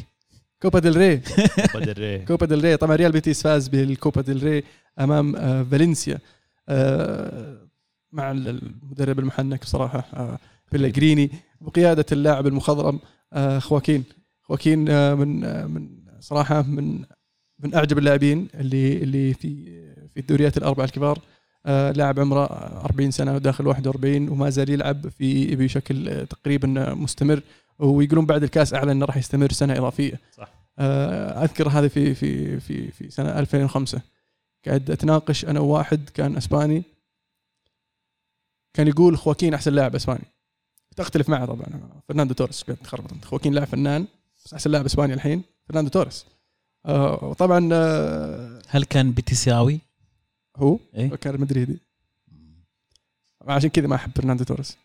كوبا 0.63 0.79
ديل 0.79 0.97
ري. 0.97 1.17
كوبا 2.29 2.47
ديل 2.47 2.65
ري. 2.65 2.77
طبعا 2.77 2.97
ريال 2.97 3.13
بيتيس 3.13 3.43
فاز 3.43 3.69
بالكوبا 3.69 4.23
ديل 4.23 4.43
ري 4.43 4.63
أمام 5.01 5.37
آه، 5.37 5.63
فالنسيا. 5.63 6.19
آه، 6.69 7.69
مع 8.13 8.31
المدرب 8.31 9.19
المحنك 9.19 9.63
بصراحة 9.63 10.39
بيلغريني. 10.73 11.31
بقياده 11.61 12.07
اللاعب 12.13 12.47
المخضرم 12.47 13.01
خواكين. 13.59 14.05
خواكين 14.43 14.79
من 15.15 15.67
من 15.71 15.89
صراحة 16.21 16.63
من 16.63 17.05
من 17.59 17.75
أعجب 17.75 17.99
اللاعبين 17.99 18.49
اللي 18.55 18.93
اللي 18.93 19.35
في 19.35 19.65
في 20.15 20.21
الدوريات 20.21 20.57
الأربعة 20.57 20.85
الكبار. 20.85 21.19
لاعب 21.67 22.21
عمره 22.21 22.45
40 22.45 23.11
سنة 23.11 23.35
وداخل 23.35 23.67
41 23.67 24.29
وما 24.29 24.51
زال 24.51 24.71
يلعب 24.71 25.09
في 25.09 25.57
بشكل 25.57 26.09
آه، 26.09 26.25
تقريبا 26.25 26.95
مستمر. 26.95 27.43
ويقولون 27.79 28.27
بعد 28.27 28.43
الكاس 28.43 28.75
أعلن 28.75 28.91
إنه 28.91 29.07
راح 29.07 29.17
يستمر 29.17 29.53
سنة 29.53 29.79
إضافية. 29.79 30.21
صح. 30.37 30.49
آه، 30.79 31.45
أذكر 31.45 31.69
هذا 31.69 31.89
في 31.89 32.15
في 32.15 32.61
في 32.61 32.91
في 32.91 33.11
سنة 33.11 33.39
2005 33.39 34.01
قاعد 34.67 34.91
أتناقش 34.91 35.45
أنا 35.45 35.61
وواحد 35.61 36.11
كان 36.15 36.37
إسباني. 36.37 36.83
كان 38.75 38.89
يقول 38.89 39.19
خواكين 39.19 39.55
أحسن 39.55 39.73
لاعب 39.73 39.95
إسباني. 39.95 40.25
تختلف 40.97 41.29
معه 41.29 41.47
طبعا. 41.47 41.67
فرناندو 42.09 42.35
توريس 42.35 42.63
قاعد 42.63 42.77
تخربط. 42.79 43.13
انت 43.13 43.25
خواكين 43.25 43.55
لاعب 43.55 43.67
فنان 43.67 44.07
بس 44.45 44.55
أحسن 44.55 44.71
لاعب 44.71 44.85
إسباني 44.85 45.15
الحين. 45.15 45.43
فرناندو 45.69 45.91
توريس. 45.91 46.27
آه، 46.87 47.25
وطبعا 47.25 47.69
آه، 47.73 48.59
هل 48.69 48.85
كان 48.85 49.13
بيتيساوي؟ 49.13 49.81
هو؟ 50.59 50.79
إيه؟ 50.95 51.09
كان 51.15 51.41
مدريدي 51.41 51.79
عشان 53.49 53.71
كذا 53.71 53.87
ما 53.87 53.95
أحب 53.97 54.11
فرناندو 54.17 54.45
توريس. 54.45 54.77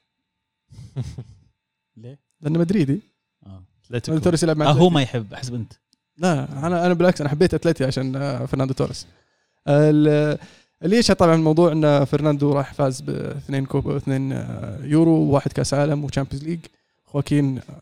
ليه؟ 1.98 2.20
لأنه 2.42 2.60
مدريدي 2.60 3.02
آه. 3.46 3.64
فرناندو 3.84 4.24
توريس 4.24 4.44
يلعب 4.44 4.58
مع 4.58 4.66
آه 4.66 4.72
هو. 4.72 4.90
ما 4.90 5.02
يحب 5.02 5.34
حسب 5.36 5.54
أنت. 5.54 5.74
لا 6.18 6.68
أنا 6.68 6.86
أنا 6.86 6.94
بالعكس 6.94 7.22
أنا 7.22 7.30
حبيت 7.30 7.54
اتلتي 7.54 7.86
عشان 7.86 8.16
آه، 8.16 8.46
فرناندو 8.46 8.74
توريس. 8.74 9.08
ال- 9.68 10.38
اللي 10.84 10.98
يشهد 10.98 11.16
طبعا 11.16 11.36
الموضوع 11.36 11.72
إن 11.72 12.06
فرناندو 12.06 12.52
راح 12.54 12.74
فاز 12.74 13.02
باثنين 13.02 13.66
كوب 13.66 13.90
اثنين 13.90 14.32
آه، 14.34 14.80
يورو 14.86 15.12
وواحد 15.12 15.52
كأس 15.54 15.74
عالم 15.74 16.04
و 16.04 16.08
Champions 16.08 16.44
League. 16.44 16.60
خواكين 17.06 17.58
آه، 17.58 17.82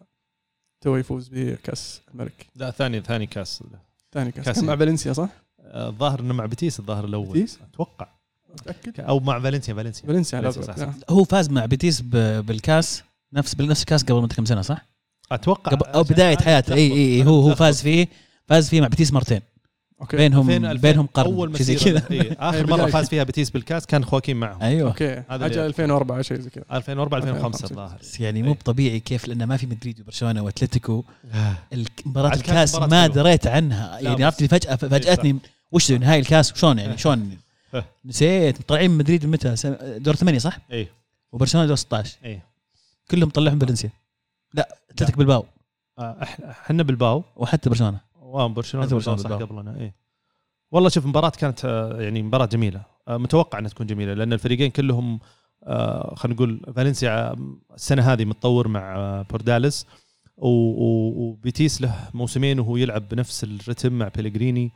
تو 0.81 0.95
يفوز 0.95 1.29
بكأس 1.33 2.01
الملك. 2.13 2.47
لا 2.55 2.71
ثاني 2.71 3.01
ثاني 3.01 3.25
كأس. 3.27 3.63
ثاني 4.11 4.31
كأس. 4.31 4.45
كأس. 4.45 4.55
كان 4.55 4.65
مع 4.65 4.75
فالنسيا 4.75 5.13
صح؟ 5.13 5.29
آه، 5.71 5.89
الظاهر 5.89 6.19
إنه 6.19 6.33
مع 6.33 6.45
بيتيس 6.45 6.79
الظاهر 6.79 7.05
الأول. 7.05 7.33
بيتيس؟ 7.33 7.59
أتوقع. 7.73 8.07
متاكد؟ 8.53 8.99
أو 9.01 9.19
مع 9.19 9.39
فالنسيا 9.39 9.73
فالنسيا. 9.73 10.07
فالنسيا 10.07 10.37
على 10.37 10.51
صح،. 10.51 10.61
صح. 10.61 10.79
آه. 10.83 10.93
هو 11.09 11.23
فاز 11.23 11.49
مع 11.49 11.65
بيتيس 11.65 12.01
ب- 12.01 12.45
بالكاس 12.45 13.03
نفس 13.33 13.55
بنفس 13.55 13.81
الكاس 13.81 14.03
قبل 14.03 14.27
كم 14.27 14.45
سنة 14.45 14.61
صح؟ 14.61 14.85
أتوقع. 15.31 15.71
قبل 15.71 15.85
أو 15.85 16.03
بداية 16.03 16.37
حياته. 16.37 16.73
إي 16.75 16.91
إي 16.91 17.25
هو 17.25 17.41
هو 17.41 17.55
فاز 17.55 17.81
فيه 17.81 18.07
فاز 18.47 18.69
فيه 18.69 18.81
مع 18.81 18.87
بيتيس 18.87 19.13
مرتين. 19.13 19.41
okay. 20.01 20.17
بينهم 20.17 20.73
بينهم 20.77 21.05
قرن 21.13 21.33
أول 21.33 21.51
مسيرة 21.51 21.79
كذا. 21.83 22.03
إيه، 22.11 22.31
آخر 22.49 22.57
إيه، 22.57 22.63
مرة. 22.65 22.85
فاز 22.85 23.09
فيها 23.09 23.23
بيتيس 23.23 23.49
بالكاس 23.49 23.85
كان 23.85 24.05
خواكين 24.05 24.37
معهم. 24.37 24.61
أيوه. 24.61 24.89
okay. 24.89 25.05
هذا 25.13 25.23
حاجة 25.29 25.45
اللي- 25.53 25.65
2004 25.65 26.21
شيء 26.21 26.39
زي 26.39 26.49
كذا. 26.49 26.63
2004 26.71 27.17
2005 27.17 27.47
2005. 27.47 27.71
الظاهر. 27.71 27.97
بس 28.01 28.19
يعني 28.19 28.43
مو 28.43 28.53
طبيعي 28.65 28.99
كيف 28.99 29.27
لأنه 29.27 29.45
ما 29.45 29.57
في 29.57 29.67
مدريد 29.67 29.99
وبرشلونة 30.01 30.41
وأتلتيكو. 30.41 31.03
الك- 31.73 32.03
مباراة 32.05 32.33
الكاس 32.33 32.75
ما. 32.75 33.07
دريت 33.07 33.47
عنها. 33.47 33.99
يعني 33.99 34.23
عرفت 34.23 34.43
فجاه 34.43 34.75
فاجاتني 34.75 35.37
وش 35.71 35.91
نهائي 35.91 36.19
الكاس؟ 36.19 36.53
شلون 36.53 36.79
يعني؟ 36.79 36.97
شلون. 36.97 37.37
نسيت. 38.05 38.61
طالعين 38.61 38.91
مدريد 38.91 39.25
متى؟ 39.25 39.55
دور 39.99 40.15
ثمانية 40.15 40.39
صح؟ 40.39 40.57
إيه 40.71 40.87
وبرشلونة 41.31 41.67
دور 41.67 41.75
16 41.75 42.17
إيه 42.25 42.45
كلهم 43.11 43.29
طلعهم 43.29 43.59
فالنسيا. 43.59 43.89
لا 44.53 44.77
أتلتيك 44.89 45.17
بالباو 45.17 45.45
آه، 45.99 46.17
إحنا 46.49 46.83
بالباو 46.83 47.23
وحتى 47.35 47.69
برشلونة. 47.69 47.97
حتى 47.97 48.53
برشلونة 48.53 48.87
برشلونة 48.87 49.17
صح. 49.17 49.29
قبلنا 49.29 49.75
إيه 49.79 49.93
والله 50.71 50.89
شوف 50.89 51.03
المباراه 51.03 51.29
كانت 51.29 51.65
آه، 51.65 52.01
يعني 52.01 52.21
مباراة 52.21 52.45
جميلة. 52.45 52.81
آه، 53.07 53.17
متوقع 53.17 53.59
إنها 53.59 53.69
تكون 53.69 53.87
جميلة 53.87 54.13
لأن 54.13 54.33
الفريقين 54.33 54.71
كلهم 54.71 55.19
خلينا 56.15 56.35
نقول 56.35 56.73
فالنسيا 56.75 57.35
السنة 57.75 58.13
هذه 58.13 58.25
متطور 58.25 58.67
مع 58.67 59.21
بورداليس. 59.29 59.85
وبيتيس 60.37 61.81
له 61.81 62.09
موسمين 62.13 62.59
وهو 62.59 62.77
يلعب 62.77 63.09
بنفس 63.09 63.43
الرتم 63.43 63.93
مع 63.93 64.07
بيلغريني 64.07 64.71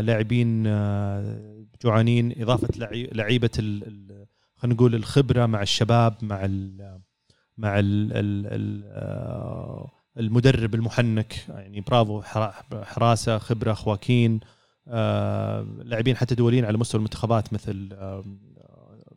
لاعبين 0.00 0.66
آه، 0.66 1.64
جوعانين. 1.84 2.42
إضافة 2.42 2.68
لعي- 2.78 3.10
لعيبة 3.12 3.50
خلينا 4.56 4.74
نقول 4.74 4.94
الخبرة 4.94 5.46
مع 5.46 5.62
الشباب 5.62 6.14
مع 6.22 6.44
ال- 6.44 7.00
مع 7.58 7.78
ال 7.78 8.12
ال 8.12 8.46
ال 8.46 8.82
آه، 8.86 9.90
المدرب 10.18 10.74
المحنك. 10.74 11.34
يعني 11.48 11.80
برافو 11.80 12.22
حرا- 12.22 12.84
حراسة 12.84 13.38
خبرة 13.38 13.72
خواكين. 13.72 14.40
آه، 14.88 15.62
لاعبين 15.84 16.16
حتى 16.16 16.34
دوليين 16.34 16.64
على 16.64 16.78
مستوى 16.78 16.98
المنتخبات 16.98 17.52
مثل 17.52 17.88
آه، 17.92 18.24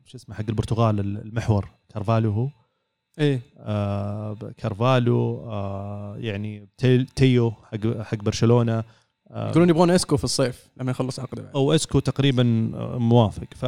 شو 0.06 0.18
اسمه 0.18 0.36
حق 0.36 0.44
البرتغال 0.50 1.00
المحور. 1.00 1.70
كارفالو 1.94 2.32
هو. 2.32 2.50
إيه. 3.20 3.40
آه، 3.58 4.38
كارفالو 4.58 5.40
آه، 5.52 6.18
يعني 6.18 6.68
تي- 6.78 7.04
تيو 7.06 7.52
حق 7.52 8.02
حق 8.02 8.18
برشلونة. 8.18 8.78
آه، 8.80 8.84
يقولون 9.32 9.70
يبغون 9.70 9.90
إسكو 9.92 10.18
في 10.18 10.24
الصيف 10.24 10.68
لما 10.78 10.92
يخلص 10.92 11.20
عقده 11.20 11.42
بعد. 11.44 11.52
أو 11.56 11.74
إسكو 11.76 12.00
تقريبا 12.00 12.72
آه، 12.76 12.98
موافق. 12.98 13.48
ف 13.56 13.66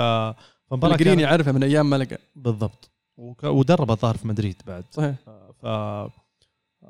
كانت- 1.08 1.20
يعرفه 1.22 1.52
من 1.52 1.64
أيام 1.64 1.90
ما 1.90 1.96
لقى. 1.96 2.18
بالضبط. 2.36 2.92
ودرب 3.44 3.92
الظاهر 3.92 4.18
في 4.18 4.28
مدريد 4.28 4.56
بعد. 4.68 4.84
صحيح. 4.92 5.16
ف 5.62 5.66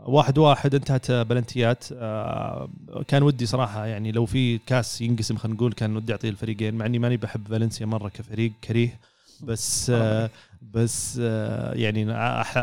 واحد 0.05 0.37
واحد 0.37 0.75
انتهت 0.75 1.11
بلنتيات. 1.11 1.85
آه، 1.93 2.69
كان 3.07 3.23
ودي 3.23 3.45
صراحة 3.45 3.85
يعني 3.85 4.11
لو 4.11 4.25
في 4.25 4.57
كاس 4.57 5.01
ينقسم 5.01 5.35
خلينا 5.37 5.55
نقول 5.57 5.73
كان 5.73 5.95
ودي 5.95 6.11
اعطيه 6.11 6.29
الفريقين. 6.29 6.75
مع 6.75 6.85
إني 6.85 6.99
ماني 6.99 7.17
بحب 7.17 7.47
فالنسيا 7.47 7.85
مرة 7.85 8.09
كفريق 8.09 8.51
كريه 8.63 8.99
بس 9.43 9.89
آه، 9.89 10.29
بس 10.61 11.19
آه، 11.21 11.73
يعني 11.73 12.11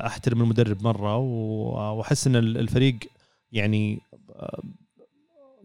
أحترم 0.07 0.43
المدرب 0.43 0.83
مرة 0.83 1.17
وأحس 1.17 2.27
إن 2.27 2.37
الفريق 2.37 2.97
يعني 3.53 4.01
آه، 4.31 4.63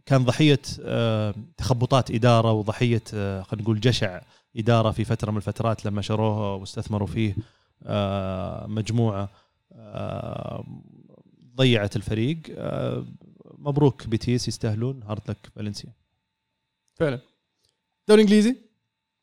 كان 0.10 0.26
ضحية 0.26 0.60
آه، 0.82 1.36
تخبطات 1.58 2.12
إدارة 2.12 2.52
وضحية 2.52 3.02
آه، 3.14 3.42
خلينا 3.42 3.64
نقول 3.64 3.80
جشع 3.80 4.22
إدارة 4.58 4.92
في 4.92 5.04
فترة 5.04 5.32
من 5.32 5.38
الفترات 5.38 5.86
لما 5.86 6.02
شروه 6.02 6.56
واستثمروا 6.56 7.08
فيه 7.08 7.36
آه، 7.84 8.68
مجموعة 8.68 9.30
ضيعت 11.56 11.96
الفريق. 11.96 12.38
مبروك 13.58 14.08
بيتيس 14.08 14.48
يستاهلون. 14.48 15.04
hard 15.04 15.22
luck 15.30 15.38
فالنسيا. 15.56 15.90
فعلا. 16.96 17.20
دوري 18.08 18.22
إنجليزي؟ 18.22 18.56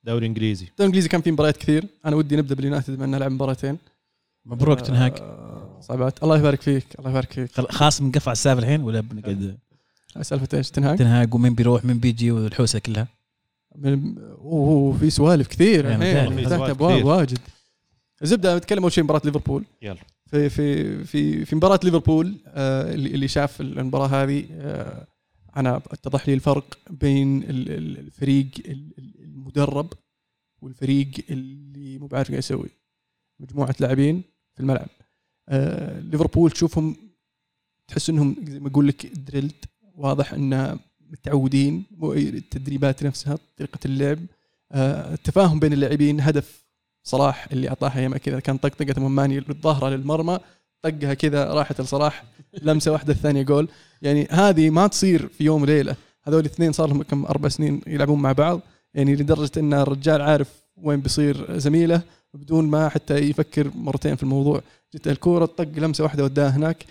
دوري 0.05 0.27
إنجليزي. 0.27 0.64
الدوري 0.64 0.77
الانجليزي 0.81 1.09
كان 1.09 1.20
فيه 1.20 1.31
مباريات 1.31 1.57
كثير. 1.57 1.85
أنا 2.05 2.16
ودي 2.16 2.37
نبدأ 2.37 2.55
باليونايتد 2.55 2.96
بما 2.96 3.05
إنه 3.05 3.18
لعب 3.18 3.31
مباراتين. 3.31 3.79
مبروك 4.44 4.81
تنهاج 4.81 5.12
آه، 5.20 5.81
صعبات. 5.81 6.22
الله 6.22 6.38
يبارك 6.38 6.61
فيك. 6.62 6.87
الله 6.99 7.11
يبارك 7.11 7.33
فيك. 7.33 7.53
خل- 7.53 7.68
خلاص 7.70 8.01
على 8.03 8.33
السالفة 8.33 8.62
الحين 8.62 8.83
ولا 8.83 9.01
بنقعد؟ 9.01 9.59
سالفه 10.22 10.59
إيش 10.59 10.70
تنهاج 10.70 10.98
تنهاج 10.98 11.35
ومين 11.35 11.55
بيروح 11.55 11.85
مين 11.85 11.98
بيجي 11.98 12.31
والحوسة 12.31 12.79
كلها. 12.79 13.09
من- 13.76 14.18
أوه 14.18 14.98
في 14.98 15.11
سوالف 15.11 15.48
كثير 15.48 15.87
سوالف 16.48 16.70
ابواب. 16.70 17.05
واجد. 17.05 17.38
الزبده 18.22 18.57
نتكلم 18.57 18.83
أول 18.83 18.92
شيء 18.92 19.05
مباراة 19.05 19.20
ليفربول. 19.24 19.64
يلا. 19.83 19.96
في 20.26 20.48
في 20.48 21.05
في 21.05 21.44
في 21.44 21.57
مباراة 21.57 21.81
ليفربول 21.85 22.35
آه، 22.46 22.94
اللي 22.94 23.14
اللي 23.14 23.29
شاف 23.29 23.61
المباراة 23.61 24.07
هذه 24.07 24.44
آه، 24.52 25.07
أنا 25.57 25.76
أتضح 25.76 26.29
لي 26.29 26.35
الفرق 26.35 26.79
بين 26.90 27.42
ال- 27.42 27.70
ال- 27.70 27.98
الفريق 27.98 28.48
ال- 28.59 28.92
ال- 28.98 29.22
المدرب 29.24 29.92
والفريق 30.62 31.11
اللي 31.31 31.98
مو 31.98 32.07
بعارف 32.07 32.29
قاعد 32.29 32.38
يسوي. 32.38 32.68
مجموعة 33.40 33.74
لاعبين 33.81 34.22
في 34.55 34.61
الملعب. 34.61 34.88
آه، 35.48 36.00
ليفربول 36.00 36.50
تشوفهم 36.50 36.96
تحس 37.88 38.11
إنهم 38.11 38.37
زي 38.48 38.61
ما 38.61 38.68
أقول 38.68 38.88
لك 38.88 39.07
دريلد 39.07 39.64
واضح 39.96 40.32
أن 40.32 40.78
متعودين 41.11 41.85
التدريبات 42.02 43.02
نفسها 43.02 43.38
طريقة 43.56 43.78
اللعب 43.85 44.18
آه، 44.72 45.14
التفاهم 45.14 45.59
بين 45.59 45.72
اللاعبين 45.72 46.20
هدف 46.20 46.64
صلاح 47.02 47.48
اللي 47.52 47.68
أعطاها 47.68 48.00
يما 48.00 48.18
كذا 48.18 48.40
كان 48.40 48.56
طقطقه 48.56 49.00
مماني 49.00 49.38
الظاهره 49.38 49.88
للمرمى 49.88 50.38
طقها 50.82 51.14
كذا 51.14 51.44
راحت 51.44 51.80
لصلاح 51.80 52.24
لمسة 52.62 52.92
واحدة 52.92 53.12
الثانية 53.12 53.42
جول. 53.42 53.68
يعني 54.02 54.28
هذه 54.30 54.70
ما 54.70 54.87
تصير 54.87 55.28
في 55.28 55.44
يوم 55.44 55.62
وليلة. 55.62 55.96
هذول 56.24 56.40
الاثنين 56.40 56.72
صار 56.72 56.88
لهم 56.88 57.02
كم 57.02 57.24
أربع 57.26 57.48
سنين 57.48 57.80
يلعبون 57.87 58.22
مع 58.22 58.32
بعض. 58.32 58.61
يعني 58.94 59.16
لدرجة 59.16 59.50
أن 59.56 59.74
الرجال 59.74 60.22
عارف 60.22 60.48
وين 60.76 61.00
بيصير 61.00 61.59
زميله 61.59 62.02
بدون 62.35 62.68
ما 62.68 62.88
حتى 62.88 63.14
يفكر 63.14 63.70
مرتين 63.74 64.16
في 64.16 64.22
الموضوع. 64.22 64.62
جت 64.94 65.09
الكورة 65.09 65.46
طق 65.46 65.68
لمسة 65.76 66.04
واحدة 66.04 66.24
وداها 66.24 66.56
هناك. 66.56 66.85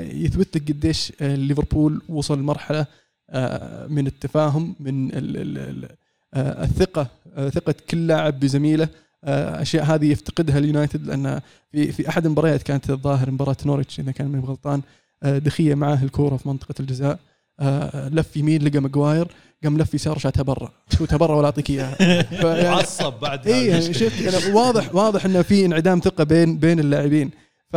يثبت 0.00 0.56
لك 0.56 0.68
قديش 0.72 1.12
آه، 1.20 1.34
ليفربول 1.34 2.02
وصل 2.08 2.38
لمرحلة 2.38 2.86
آه، 3.30 3.86
من 3.86 4.06
التفاهم 4.06 4.76
من 4.80 5.08
ال- 5.08 5.36
ال- 5.36 5.58
ال- 5.58 5.88
آه، 6.34 6.64
الثقة 6.64 7.06
آه، 7.36 7.48
ثقة 7.48 7.74
كل 7.90 8.06
لاعب 8.06 8.40
بزميله. 8.40 8.88
آه، 9.24 9.62
أشياء 9.62 9.84
هذه 9.84 10.10
يفتقدها 10.12 10.58
اليونايتد 10.58 11.06
لأن 11.06 11.40
في 11.72 11.92
في 11.92 12.08
أحد 12.08 12.26
المباريات 12.26 12.62
كانت 12.62 12.90
الظاهر 12.90 13.30
مباراة 13.30 13.56
نوريتش 13.66 14.00
إذا 14.00 14.12
كان 14.12 14.28
ماني 14.28 14.46
غلطان 14.46 14.82
آه، 15.22 15.38
دخية 15.38 15.74
معاه 15.74 15.98
الكورة 16.02 16.36
في 16.36 16.48
منطقة 16.48 16.74
الجزاء. 16.80 17.18
آه، 17.60 18.08
لف 18.08 18.36
يمين 18.36 18.62
لقى 18.62 18.80
ماجواير 18.80 19.28
قام 19.64 19.78
لف 19.78 19.94
يسار 19.94 20.18
شاتها 20.18 20.42
برا. 20.42 20.72
شوتها 20.98 21.16
برا 21.16 21.34
ولا 21.36 21.46
أعطيك 21.46 21.70
إياها. 21.70 22.22
فيعني- 22.40 22.66
عصب 22.68 23.12
بعد 23.20 23.48
اي 23.48 23.66
يعني 23.66 23.94
شفت 23.94 24.20
يعني 24.20 24.52
واضح 24.54 24.94
واضح 24.94 25.24
إنه 25.24 25.42
في 25.42 25.66
انعدام 25.66 26.00
ثقة 26.00 26.24
بين 26.24 26.58
بين 26.58 26.80
اللاعبين. 26.80 27.30
ف 27.72 27.76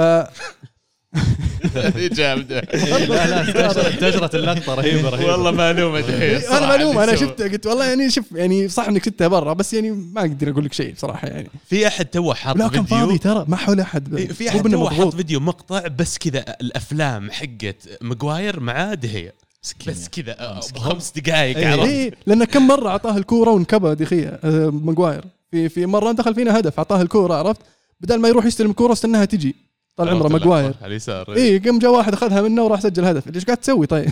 جامده 2.17 2.59
لا 2.73 3.05
لا 3.27 3.41
انتشرت- 3.41 3.85
انتشرت 3.85 4.35
اللقطة 4.35 4.73
رهيبة 4.75 5.09
رهيبة. 5.09 5.31
والله 5.31 5.51
معلومة. 5.51 5.99
دحين 6.07 6.35
أنا 6.51 6.67
معلوم 6.67 6.97
أنا 6.97 7.15
شفت 7.15 7.41
قلت 7.41 7.65
والله 7.67 7.85
يعني 7.85 8.09
شوف 8.11 8.25
يعني 8.31 8.67
صح 8.67 8.87
إنك 8.87 9.05
شفتها 9.05 9.27
برا 9.27 9.53
بس 9.53 9.73
يعني 9.73 9.91
ما 9.91 10.21
أقدر 10.21 10.49
أقول 10.51 10.65
لك 10.65 10.73
شيء 10.73 10.93
بصراحة 10.93 11.27
يعني. 11.27 11.49
في 11.69 11.87
أحد 11.87 12.05
تو 12.05 12.33
حاط 12.33 12.57
لا 12.57 12.67
كان 12.67 12.85
فاضي 12.85 13.01
فيديو 13.01 13.17
ترى 13.33 13.45
ما 13.47 13.55
حول 13.57 13.79
أحد. 13.79 14.15
إيه، 14.15 14.27
في 14.27 14.49
أحد 14.49 14.69
تو 14.71 14.89
حاط. 14.89 15.15
فيديو 15.15 15.39
مقطع 15.39 15.87
بس 15.87 16.17
كذا 16.17 16.45
الأفلام 16.61 17.31
حقت 17.31 17.75
ماجواير 18.01 18.59
مع 18.59 18.93
دهيا 18.93 19.31
مسكين 19.63 19.93
بس 19.93 20.07
كذا 20.09 20.53
مسكين. 20.57 20.81
بخمس 20.81 21.11
دقائق 21.15 21.57
اي 21.57 21.65
عرفت؟ 21.65 21.87
إيه 21.89 22.11
لأنه 22.27 22.45
كم 22.45 22.67
مرة 22.67 22.89
أعطاه 22.89 23.17
الكورة 23.17 23.49
وانكبى 23.51 23.95
دخيه 23.95 24.39
آه، 24.43 24.69
ماجواير. 24.69 25.25
في 25.51 25.69
في 25.69 25.85
مرة 25.85 26.11
دخل 26.11 26.35
فينا 26.35 26.59
هدف 26.59 26.77
أعطاه 26.77 27.01
الكورة 27.01 27.33
عرفت؟ 27.33 27.61
بدل 28.01 28.19
ما 28.19 28.27
يروح 28.27 28.45
يستلم 28.45 28.69
الكوره 28.69 28.93
استناها 28.93 29.25
تجي. 29.25 29.55
طال 29.99 30.09
عمره 30.09 30.27
ماجواير. 30.27 30.75
على 30.81 30.91
اليسار. 30.91 31.35
اي 31.35 31.57
قام 31.57 31.79
جاء 31.79 31.91
واحد 31.91 32.13
أخذها 32.13 32.41
منه 32.41 32.63
وراح 32.63 32.79
سجل 32.79 33.05
هدف. 33.05 33.35
إيش 33.35 33.45
قاعد 33.45 33.57
تسوي؟ 33.57 33.87
طيب. 33.87 34.11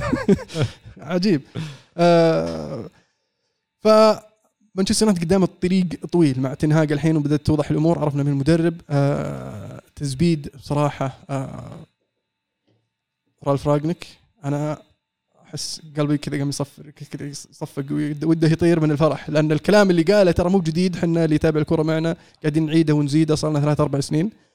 عجيب. 0.98 1.42
آه 1.98 2.90
ف 3.80 3.88
مانشستر 4.76 5.06
يونايتد 5.06 5.26
قدام 5.26 5.44
الطريق 5.44 5.88
طويل 6.12 6.42
مع 6.42 6.54
تنهاج 6.54 6.92
الحين 6.92 7.18
وبدأت 7.18 7.46
توضح 7.46 7.72
الأمور. 7.72 8.00
عرفنا 8.00 8.24
من 8.24 8.32
المدرب. 8.32 8.82
آه 8.90 9.82
تزبيد 9.96 10.50
بصراحة 10.58 11.18
آه 11.30 11.72
رالف 13.48 13.68
راجنك 13.68 14.08
أنا 14.46 14.82
أحس 15.46 15.82
قلبي 15.98 16.18
كذا 16.18 16.38
قام 16.38 16.50
يصفر 16.50 16.90
كذا 16.90 17.28
يصفق 17.28 17.86
وده 18.24 18.48
يطير 18.48 18.80
من 18.80 18.92
الفرح. 18.92 19.30
لأن 19.30 19.52
الكلام 19.52 19.90
اللي 19.90 20.04
قاله 20.04 20.32
ترى 20.32 20.50
مو 20.50 20.60
جديد 20.60 20.96
إحنا 20.96 21.26
اللي 21.26 21.36
يتابع 21.36 21.62
الكرة 21.62 21.84
معنا 21.84 22.16
قاعدين 22.42 22.66
نعيده 22.66 22.94
ونزيده. 22.94 23.36
صار 23.36 23.52
لنا 23.52 23.60
ثلاث 23.60 23.80
أربع 23.80 24.00
سنين. 24.00 24.47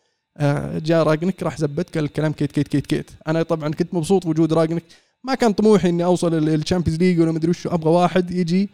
جاء 0.79 1.03
راجنك 1.03 1.43
راح 1.43 1.59
زبط 1.59 1.95
قال 1.95 2.05
الكلام 2.05 2.33
كيت 2.33 2.53
كيت 2.53 2.69
كيت 2.69 2.87
كيت. 2.87 3.11
أنا 3.29 3.43
طبعا 3.43 3.69
كنت 3.69 3.95
مبسوط 3.95 4.27
بوجود 4.27 4.53
راجنك. 4.53 4.83
ما 5.25 5.35
كان 5.35 5.53
طموحي 5.53 5.89
إني 5.89 6.05
أوصل 6.05 6.49
ال 6.49 6.54
Champions 6.54 6.99
League 7.01 7.21
ولا 7.21 7.33
مدري 7.33 7.51
وش 7.51 7.67
أبغى 7.67 7.91
واحد 7.91 8.31
يجي 8.31 8.69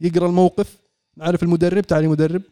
يقرأ 0.00 0.26
الموقف 0.26 0.76
نعرف 1.16 1.42
المدرب 1.42 1.82
تعال 1.86 2.03
يا 2.03 2.08
مدرب. 2.08 2.42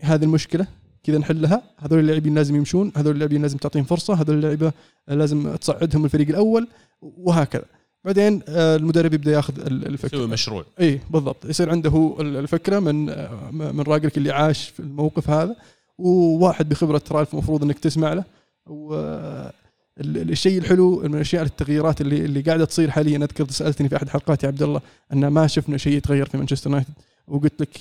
هذه 0.00 0.24
المشكلة. 0.24 0.66
كذا 1.04 1.18
نحلها. 1.18 1.62
هذول 1.78 1.98
اللاعبين 1.98 2.34
لازم 2.34 2.56
يمشون. 2.56 2.92
هذول 2.96 3.14
اللاعبين 3.14 3.42
لازم 3.42 3.58
تعطيهم 3.58 3.84
فرصة. 3.84 4.14
هذول 4.14 4.36
اللعيبة 4.36 4.72
لازم 5.08 5.56
تصعدهم 5.56 6.04
الفريق 6.04 6.28
الأول 6.28 6.68
وهكذا. 7.02 7.64
بعدين 8.04 8.42
آه، 8.48 8.76
المدرب 8.76 9.14
يبدأ 9.14 9.30
ياخذ 9.32 9.60
ال- 9.66 9.86
الفكرة. 9.86 10.18
سوي 10.18 10.26
مشروع. 10.26 10.64
اي 10.80 11.00
بالضبط. 11.10 11.44
يصير 11.44 11.70
عنده 11.70 12.16
الفكرة 12.20 12.78
من 12.78 13.08
آه، 13.10 13.50
من 13.50 13.80
راجلك 13.80 14.18
اللي 14.18 14.30
عاش 14.30 14.68
في 14.68 14.80
الموقف 14.80 15.30
هذا. 15.30 15.56
وواحد 16.00 16.68
بخبرة 16.68 17.02
رالف 17.12 17.32
المفروض 17.32 17.62
إنك 17.64 17.78
تسمع 17.78 18.12
له. 18.12 18.24
و 18.66 18.94
ال- 18.94 20.16
ال- 20.16 20.30
الشيء 20.30 20.58
الحلو 20.58 21.00
من 21.00 21.14
الأشياء 21.14 21.42
التغييرات 21.42 22.00
اللي 22.00 22.24
اللي 22.24 22.40
قاعدة 22.40 22.64
تصير 22.64 22.90
حاليا. 22.90 23.16
أذكر 23.18 23.50
سألتني 23.50 23.88
في 23.88 23.96
أحد 23.96 24.08
حلقات 24.08 24.42
يا 24.42 24.48
عبد 24.48 24.62
الله 24.62 24.80
أن 25.12 25.26
ما 25.26 25.46
شفنا 25.46 25.76
شيء 25.76 25.92
يتغير 25.96 26.26
في 26.26 26.36
مانشستر 26.36 26.70
يونايتد 26.70 26.92
وقلت 27.28 27.60
لك 27.60 27.80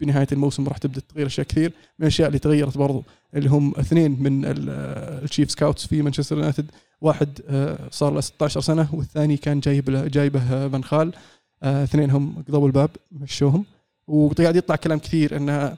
بنهاية 0.00 0.26
الموسم 0.32 0.68
راح 0.68 0.78
تبدأ 0.78 1.00
تغير 1.00 1.26
أشياء 1.26 1.46
كثير 1.46 1.72
من 1.98 2.02
الأشياء 2.02 2.28
اللي 2.28 2.38
تغيرت 2.38 2.78
برضو 2.78 3.04
اللي 3.34 3.48
هم 3.50 3.74
اثنين 3.76 4.22
من 4.22 4.42
ال 4.44 4.62
chief 4.62 5.50
scouts 5.50 5.86
في 5.86 6.02
مانشستر 6.02 6.36
يونايتد. 6.36 6.70
واحد 7.00 7.40
آه، 7.48 7.78
صار 7.90 8.12
له 8.14 8.20
16 8.20 8.60
سنة 8.60 8.88
والثاني 8.92 9.36
كان 9.36 9.60
جايب 9.60 9.90
له 9.90 10.06
جايبه 10.06 10.68
فان 10.68 10.84
خال. 10.84 11.12
آه، 11.62 11.84
اثنينهم 11.84 12.44
عطوهم 12.48 12.66
الباب 12.66 12.90
مشوهم. 13.12 13.64
وقاعد 14.06 14.56
يطلع 14.56 14.76
كلام 14.76 14.98
كثير 14.98 15.36
إن 15.36 15.76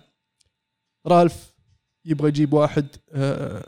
رالف 1.07 1.52
يبغى 2.05 2.29
يجيب 2.29 2.53
واحد 2.53 2.87
آه، 3.13 3.67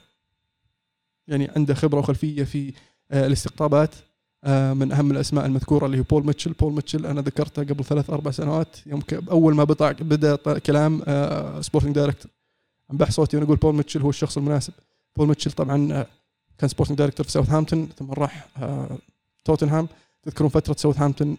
يعني 1.28 1.50
عنده 1.56 1.74
خبرة 1.74 1.98
وخلفية 1.98 2.44
في 2.44 2.72
آه، 3.10 3.26
الاستقطابات 3.26 3.94
آه، 4.44 4.72
من 4.72 4.92
أهم 4.92 5.10
الأسماء 5.10 5.46
المذكورة 5.46 5.86
اللي 5.86 5.98
هو 5.98 6.02
بول 6.02 6.26
ميتشل. 6.26 6.52
بول 6.52 6.72
ميتشل 6.72 7.06
أنا 7.06 7.20
ذكرته 7.20 7.62
قبل 7.62 7.84
ثلاث 7.84 8.10
أربع 8.10 8.30
سنوات 8.30 8.76
يوم 8.86 9.02
أول 9.30 9.54
ما 9.54 9.92
بدأ 9.92 10.58
كلام 10.58 11.02
sporting 11.60 11.94
director 11.94 12.30
لين 12.90 12.96
انبح 12.96 13.10
صوتي 13.10 13.36
وأنا 13.36 13.46
أقول 13.46 13.56
بول 13.56 13.74
ميتشل 13.74 14.00
هو 14.02 14.10
الشخص 14.10 14.36
المناسب. 14.36 14.72
بول 15.16 15.28
ميتشل 15.28 15.52
طبعا 15.52 16.06
كان 16.58 16.68
sporting 16.68 16.98
director 16.98 17.26
في 17.26 17.32
ساوثهامبتون 17.32 17.88
ثم 17.98 18.12
راح 18.12 18.48
توتنهام. 19.44 19.88
تذكرون 20.22 20.50
فترة 20.50 20.74
ساوثهامبتون 20.78 21.36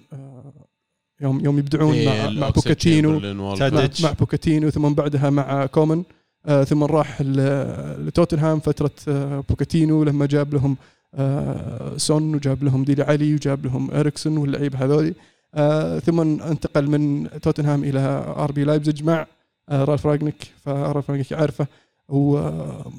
يوم 1.22 1.46
يوم 1.46 1.60
يبدعون 1.60 2.06
مع, 2.06 2.26
بيل، 2.28 2.39
مع 2.39 2.48
أوكسيد 2.48 2.64
بوتشيتينو. 2.64 3.20
مع. 3.34 3.89
مع 4.04 4.12
بوتشيتينو 4.12 4.70
ثم 4.70 4.93
بعدها 4.93 5.30
مع 5.30 5.66
كومن. 5.66 6.04
آه 6.46 6.64
ثم 6.64 6.84
راح 6.84 7.22
لتوتنهام 7.22 8.60
فترة 8.60 8.91
آه 9.08 9.43
بوتشيتينو 9.49 10.03
لما 10.04 10.26
جاب 10.26 10.54
لهم 10.54 10.78
آه 11.14 11.98
سون 11.98 12.36
وجاب 12.36 12.64
لهم 12.64 12.84
ديلي 12.84 13.04
علي 13.04 13.34
وجاب 13.36 13.66
لهم 13.66 13.91
إريكسون 13.91 14.38
واللعيبة 14.38 14.86
هذولي. 14.86 15.14
ثم 16.06 16.20
انتقل 16.41 16.88
من 16.89 17.30
توتنهام 17.41 17.84
إلى 17.84 18.00
آر 18.38 18.52
بي 18.52 18.64
لايبزيج 18.64 19.04
مع 19.04 19.26
رالف 19.72 20.08
راجنيك. 20.08 20.36
فرالف 20.64 21.10
راجنيك 21.10 21.32
يعرفه 21.32 21.68
هو 22.10 22.38
آه، 22.38 22.91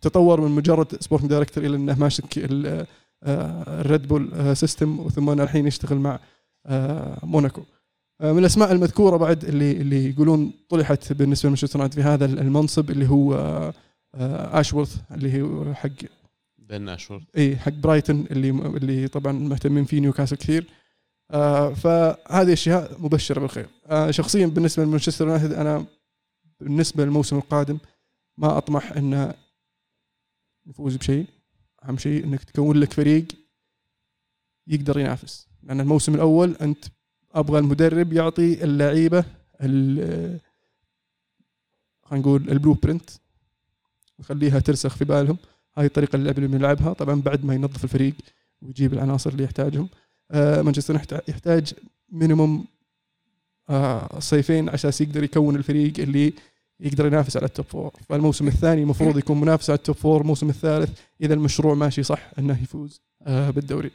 تطور 0.00 0.40
من 0.40 0.50
مجرد 0.50 0.86
sporting 1.00 1.30
director 1.30 1.64
إلى 1.64 1.76
إنه 1.76 1.98
ماسك 1.98 2.38
ال- 2.38 2.86
ال 3.24 3.45
Red 3.45 4.08
Bull 4.08 4.56
system 4.56 5.00
وثم 5.00 5.30
الحين 5.40 5.66
يشتغل 5.66 5.98
مع 5.98 6.18
موناكو. 7.22 7.62
من 8.22 8.38
الأسماء 8.38 8.72
المذكورة 8.72 9.16
بعد 9.16 9.44
اللي 9.44 9.72
اللي 9.72 10.10
يقولون 10.10 10.52
طرحت 10.68 11.12
بالنسبة 11.12 11.46
لمانشستر 11.46 11.78
يونايتد 11.78 11.94
في 11.94 12.02
هذا 12.02 12.24
المنصب 12.24 12.90
اللي 12.90 13.08
هو 13.08 13.34
آه، 13.34 13.74
آه، 14.14 14.60
اشورث 14.60 14.96
اللي 15.10 15.42
هو 15.42 15.74
حق 15.74 15.88
بين 16.58 16.88
اشهر 16.88 17.24
اي 17.36 17.56
حق 17.56 17.72
برايتون 17.72 18.26
اللي 18.30 18.50
اللي 18.50 19.08
طبعا 19.08 19.32
مهتمين 19.32 19.84
فيه 19.84 20.00
نيوكاسل 20.00 20.36
كثير. 20.36 20.66
آه 21.30 21.74
فهذه 21.74 22.52
أشياء 22.52 23.00
مبشرة 23.00 23.40
بالخير. 23.40 23.68
آه 23.86 24.10
شخصيا 24.10 24.46
بالنسبة 24.46 24.84
لمانشستر 24.84 25.26
يونايتد 25.26 25.52
أنا 25.52 25.86
بالنسبة 26.60 27.04
للموسم 27.04 27.36
القادم 27.36 27.78
ما 28.38 28.58
أطمح 28.58 28.92
إن 28.92 29.34
نفوز 30.66 30.96
بشيء. 30.96 31.26
أهم 31.84 31.98
شيء 31.98 32.24
إنك 32.24 32.44
تكون 32.44 32.76
لك 32.76 32.92
فريق 32.92 33.26
يقدر 34.66 34.98
ينافس. 35.00 35.48
لأن 35.62 35.80
الموسم 35.80 36.14
الأول 36.14 36.56
أنت 36.56 36.84
أبغى 37.34 37.58
المدرب 37.58 38.12
يعطي 38.12 38.64
اللعيبة 38.64 39.24
ال- 39.60 40.40
خلينا 42.04 42.26
نقول 42.26 42.50
ال 42.50 42.74
blueprint 42.74 43.10
يخليها 44.18 44.58
ترسخ 44.60 44.96
في 44.96 45.04
بالهم. 45.04 45.36
هاي 45.76 45.86
الطريقة 45.86 46.16
اللعب 46.16 46.38
اللي 46.38 46.48
بنلعبها 46.48 46.92
طبعا 46.92 47.20
بعد 47.20 47.44
ما 47.44 47.54
ينظف 47.54 47.84
الفريق 47.84 48.14
ويجيب 48.62 48.92
العناصر 48.92 49.30
اللي 49.30 49.44
يحتاجهم. 49.44 49.88
آه 50.30 50.62
مانشستر 50.62 50.94
يحت- 50.94 51.28
يحتاج 51.28 51.72
minimum 52.12 52.64
آه 53.70 54.18
صيفين 54.18 54.68
أساس 54.68 55.00
يقدر 55.00 55.24
يكون 55.24 55.56
الفريق 55.56 55.92
اللي 55.98 56.32
يقدر 56.80 57.06
ينافس 57.06 57.36
على 57.36 57.46
ال 57.46 57.51
top 57.51 57.66
four 57.66 57.92
فالموسم 58.08 58.48
الثاني 58.48 58.82
المفروض 58.82 59.18
يكون 59.18 59.40
منافس 59.40 59.70
على 59.70 59.76
ال 59.76 59.81
top 59.81 59.96
four 59.96 60.20
الموسم 60.20 60.48
الثالث 60.48 61.00
إذا 61.20 61.34
المشروع 61.34 61.74
ماشي 61.74 62.02
صح 62.02 62.30
إنه 62.38 62.62
يفوز 62.62 63.00
آه 63.22 63.50
بالدوري. 63.50 63.90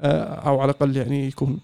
أو 0.00 0.60
على 0.60 0.70
الأقل 0.70 0.96
يعني 0.96 1.26
يكون 1.26 1.60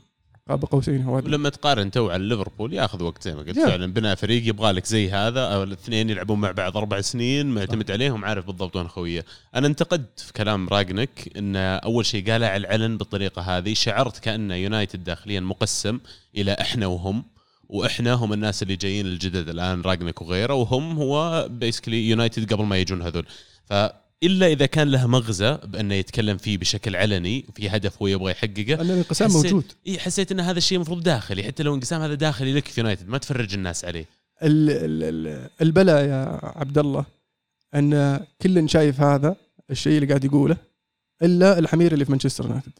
قاب 0.48 0.64
قوسين 0.64 0.94
أدنى. 0.94 1.12
ولما 1.12 1.48
تقارن 1.48 1.90
تو 1.90 2.10
على 2.10 2.28
ليفربول 2.28 2.72
ياخذ 2.72 3.02
وقت 3.02 3.22
زي 3.22 3.34
ما 3.34 3.42
قلت 3.42 3.58
Yeah. 3.58 3.66
فعلا 3.66 3.92
بناء 3.92 4.14
فريق 4.14 4.48
يبغى 4.48 4.72
لك 4.72 4.86
زي 4.86 5.10
هذا 5.10 5.40
أو 5.40 5.62
الاثنين 5.62 6.10
يلعبون 6.10 6.40
مع 6.40 6.50
بعض 6.50 6.76
أربع 6.76 7.00
سنين 7.00 7.46
معتمد 7.46 7.90
عليهم 7.90 8.24
عارف 8.24 8.46
بالضبط 8.46 8.76
وين 8.76 8.88
خويه 8.88 9.24
أنا 9.54 9.66
انتقدت 9.66 10.20
في 10.20 10.32
كلام 10.32 10.68
راجنك 10.68 11.30
إن 11.36 11.56
أول 11.56 12.06
شيء 12.06 12.30
قالها 12.32 12.48
على 12.48 12.56
العلن 12.60 12.96
بالطريقة 12.96 13.42
هذه 13.42 13.74
شعرت 13.74 14.18
كأن 14.18 14.50
يونايتد 14.50 15.04
داخليا 15.04 15.40
مقسم 15.40 16.00
إلى 16.36 16.52
إحنا 16.60 16.86
وهم 16.86 17.24
وإحنا 17.68 18.12
هم 18.12 18.32
الناس 18.32 18.62
اللي 18.62 18.76
جايين 18.76 19.06
الجدد 19.06 19.48
الآن 19.48 19.80
راجنك 19.80 20.22
وغيره 20.22 20.54
وهم 20.54 20.96
هو 20.96 21.46
بيسكلي 21.50 22.08
يونايتد 22.08 22.52
قبل 22.52 22.64
ما 22.64 22.78
يجون 22.78 23.02
هذول 23.02 23.26
فالا 24.22 24.46
إذا 24.46 24.66
كان 24.66 24.88
له 24.90 25.06
مغزى 25.06 25.58
بأنه 25.64 25.94
يتكلم 25.94 26.36
فيه 26.36 26.58
بشكل 26.58 26.96
علني 26.96 27.46
في 27.54 27.68
هدف 27.68 28.02
هو 28.02 28.06
يبغى 28.08 28.30
يحققه. 28.32 28.62
لأن 28.74 28.90
الانقسام 28.90 29.28
حسيت- 29.28 29.44
موجود. 29.44 29.64
إي 29.86 29.98
حسيت 29.98 30.32
إن 30.32 30.40
هذا 30.40 30.58
الشيء 30.58 30.76
المفروض 30.76 31.02
داخلي 31.02 31.42
حتى 31.44 31.62
لو 31.62 31.74
انقسام 31.74 32.00
هذا 32.02 32.14
داخلي 32.14 32.54
لك 32.54 32.68
في 32.68 32.80
يونايتد 32.80 33.08
ما 33.08 33.18
تفرج 33.18 33.54
الناس 33.54 33.84
عليه. 33.84 34.04
ال- 34.42 34.70
ال- 34.70 35.26
ال- 35.26 35.50
البلاء 35.62 36.04
يا 36.04 36.40
عبد 36.42 36.78
الله 36.78 37.04
أن 37.74 38.20
كل 38.42 38.70
شايف 38.70 39.00
هذا 39.00 39.36
الشيء 39.70 39.94
اللي 39.96 40.06
قاعد 40.06 40.24
يقوله 40.24 40.56
إلا 41.22 41.58
الحمير 41.58 41.92
اللي 41.92 42.04
في 42.04 42.10
مانشستر 42.10 42.44
يونايتد 42.44 42.72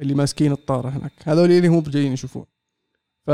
اللي 0.00 0.14
ماسكين 0.14 0.52
الطاره 0.52 0.88
هناك. 0.88 1.12
هذول 1.24 1.50
اللي 1.52 1.68
هم 1.68 1.80
جايين 1.82 2.12
يشوفون. 2.12 2.44
ف 3.26 3.30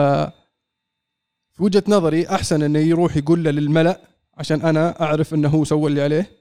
في 1.52 1.62
وجهة 1.64 1.82
نظري 1.88 2.28
أحسن 2.28 2.62
إنه 2.62 2.78
يروح 2.78 3.16
يقول 3.16 3.44
له 3.44 3.50
للملأ 3.50 4.00
عشان 4.34 4.62
أنا 4.62 5.00
أعرف 5.02 5.34
إنه 5.34 5.48
هو 5.48 5.64
سوى 5.64 5.90
اللي 5.90 6.02
عليه. 6.02 6.37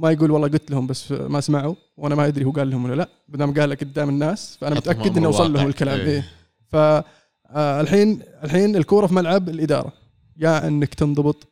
ما 0.00 0.10
يقول 0.10 0.30
والله 0.30 0.48
قلت 0.48 0.70
لهم 0.70 0.86
بس 0.86 1.12
ما 1.12 1.40
سمعوا 1.40 1.74
وأنا 1.96 2.14
ما 2.14 2.26
ادري 2.26 2.44
هو 2.44 2.50
قال 2.50 2.70
لهم 2.70 2.84
ولا 2.84 2.94
لا 2.94 3.08
بدام 3.28 3.54
قال 3.54 3.70
لك 3.70 3.84
قدام 3.84 4.08
الناس 4.08 4.56
فأنا 4.60 4.74
متأكد 4.74 5.16
إنه 5.16 5.28
وصل 5.28 5.52
لهم. 5.52 5.66
الكلام 5.66 6.00
إيه. 6.00 6.06
إيه. 6.06 6.24
فالحين 6.72 8.22
الحين 8.44 8.76
الكورة 8.76 9.06
في 9.06 9.14
ملعب 9.14 9.48
الإدارة 9.48 9.92
يا 10.36 10.66
إنك 10.66 10.94
تنضبط 10.94 11.48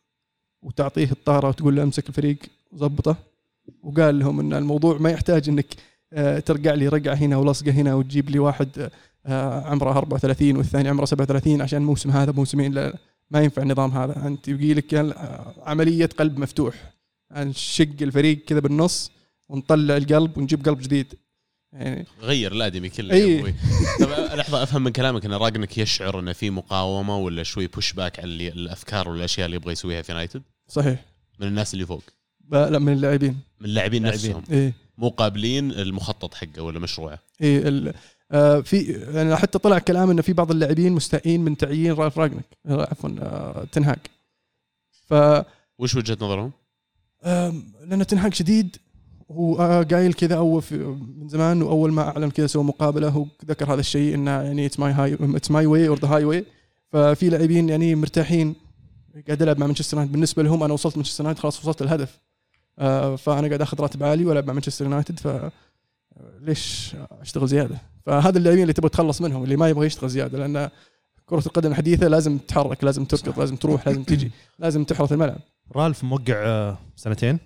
وتعطيه 0.63 1.11
الطاره 1.13 1.49
وتقول 1.49 1.77
له 1.77 1.83
امسك 1.83 2.09
الفريق 2.09 2.39
ظبطه 2.75 3.17
وقال 3.83 4.19
لهم 4.19 4.41
إن 4.41 4.53
الموضوع 4.53 4.99
ما 4.99 5.11
يحتاج 5.11 5.49
إنك 5.49 5.67
آه، 6.13 6.39
ترقع 6.39 6.75
لي 6.75 6.89
رقعة 6.89 7.15
هنا 7.15 7.37
ولصقة 7.37 7.71
هنا 7.71 7.95
وتجيب 7.95 8.31
لي 8.31 8.39
واحد 8.39 8.91
آه، 9.27 9.61
عمره 9.61 9.99
34 9.99 10.57
والثاني 10.57 10.89
عمره 10.89 11.05
37 11.05 11.63
عشان 11.63 11.79
الموسم 11.79 12.11
هذا 12.11 12.33
موسمين 12.33 12.73
لا 12.73 12.97
ما 13.31 13.41
ينفع 13.41 13.63
النظام 13.63 13.91
هذا 13.91 14.27
أنت 14.27 14.49
يبقي 14.49 14.75
لك 14.75 15.15
عملية 15.67 16.09
قلب 16.19 16.39
مفتوح 16.39 16.98
نشق 17.37 17.89
الفريق 18.03 18.45
كذا 18.45 18.61
بالنص 18.61 19.11
ونطلع 19.49 19.97
القلب 19.97 20.39
ونجيب 20.39 20.65
قلب 20.69 20.79
جديد. 20.81 21.15
يعني 21.73 22.07
غير 22.21 22.53
الأدمن 22.53 22.89
كله 22.89 23.15
إي. 23.15 23.21
يا 23.35 23.39
أبوي. 23.41 23.55
طب 24.01 24.09
لحظة 24.39 24.63
أفهم 24.63 24.85
من 24.85 24.93
كلامك 24.93 25.25
إن 25.25 25.33
راجنك 25.33 25.79
يشعر 25.79 26.21
إنه 26.21 26.33
في 26.33 26.51
مقاومة 26.51 27.17
ولا 27.19 27.43
شوي 27.43 27.67
push 27.67 27.93
back 27.93 28.19
على 28.19 28.27
اللي- 28.29 28.49
الأفكار 28.49 29.09
والاشياء 29.09 29.47
اللي 29.47 29.57
يبغى 29.57 29.73
يسويها 29.73 30.03
في 30.03 30.13
يونايتد 30.13 30.43
صحيح. 30.69 31.05
من 31.41 31.47
الناس 31.47 31.75
اللي 31.75 31.87
فوق. 31.87 32.03
لا 32.51 32.79
من 32.79 32.93
اللاعبين. 32.93 33.37
من 33.61 33.67
اللاعبين 33.67 34.03
لاعبين. 34.03 34.31
نفسهم. 34.37 34.43
إيه. 34.51 34.75
مو 34.99 35.09
قابلين 35.09 35.71
المخطط 35.73 36.35
حقه 36.35 36.63
ولا 36.63 36.79
مشروعه. 36.79 37.19
إيه 37.41 37.69
ال- 37.69 37.95
آه 38.33 38.61
في 38.61 38.81
يعني 39.15 39.37
حتى 39.37 39.59
طلع 39.59 39.79
كلام 39.79 40.11
إنه 40.11 40.23
في 40.23 40.33
بعض 40.33 40.51
اللاعبين 40.51 40.93
مستائين 40.93 41.41
من 41.41 41.57
تعيين 41.57 41.93
رالف 41.93 42.19
راجنك 42.19 42.45
آه، 42.67 42.83
عفوا 42.91 43.11
آه 43.21 43.65
تنهاج 43.73 43.99
ف 45.07 45.15
وش 45.79 45.95
وجهة 45.95 46.15
نظرهم؟ 46.21 46.53
آم، 47.25 47.73
لأن 47.85 48.07
تنهاج 48.07 48.35
شديد 48.35 48.77
هو 49.31 49.61
آه، 49.61 49.83
قايل 49.83 50.13
كذا 50.13 50.37
أول 50.37 50.63
في 50.63 50.77
من 51.17 51.29
زمان 51.29 51.63
وأول 51.63 51.93
ما 51.93 52.09
أعلن 52.09 52.31
كذا 52.31 52.47
سوى 52.47 52.65
مقابلة 52.65 53.09
هو 53.09 53.27
ذكر 53.45 53.73
هذا 53.73 53.81
الشيء 53.81 54.15
إنه 54.15 54.31
يعني 54.31 54.67
it's 54.67 54.79
my 54.81 54.93
high 54.93 55.19
it's 55.21 55.51
my 55.51 55.67
way 55.67 55.89
or 55.89 55.99
the 55.99 56.09
highway 56.09 56.45
ففي 56.93 57.29
لاعبين 57.29 57.69
يعني 57.69 57.95
مرتاحين 57.95 58.55
قاعد 59.27 59.43
ألعب 59.43 59.59
مع 59.59 59.67
مانشستر 59.67 59.97
يونايتد 59.97 60.13
بالنسبة 60.13 60.43
لهم 60.43 60.63
أنا 60.63 60.73
وصلت 60.73 60.97
مانشستر 60.97 61.25
يونايتد 61.25 61.41
خلاص 61.41 61.61
وصلت 61.61 61.83
الهدف. 61.83 62.19
آه، 62.79 63.17
فأنا 63.17 63.47
قاعد 63.47 63.63
آخذ 63.63 63.81
راتب 63.81 64.03
عالي 64.05 64.25
وألعب 64.25 64.47
مع 64.47 64.53
مانشستر 64.53 64.85
يونايتد 64.85 65.21
ف 65.21 65.29
ليش 66.41 66.97
أشتغل 67.21 67.49
زيادة؟ 67.49 67.79
فهذا 68.07 68.39
اللاعبين 68.39 68.63
اللي 68.63 68.73
تبغى 68.73 68.89
تخلص 68.89 69.21
منهم 69.21 69.45
اللي 69.45 69.57
ما 69.57 69.69
يبغى 69.69 69.87
يشتغل 69.87 70.11
زيادة 70.11 70.39
لأن 70.39 70.71
كرة 71.27 71.43
القدم 71.47 71.71
الحديثة 71.71 72.09
لازم 72.09 72.39
تتحرك 72.39 72.85
لازم 72.85 73.05
تركض 73.05 73.39
لازم 73.39 73.57
تروح 73.57 73.87
لازم 73.89 74.03
تجي 74.03 74.31
لازم 74.59 74.85
تحرث 74.85 75.13
الملعب. 75.13 75.41
رالف 75.77 76.05
موقع 76.05 76.35
آه، 76.37 76.79
سنتين؟ 76.97 77.39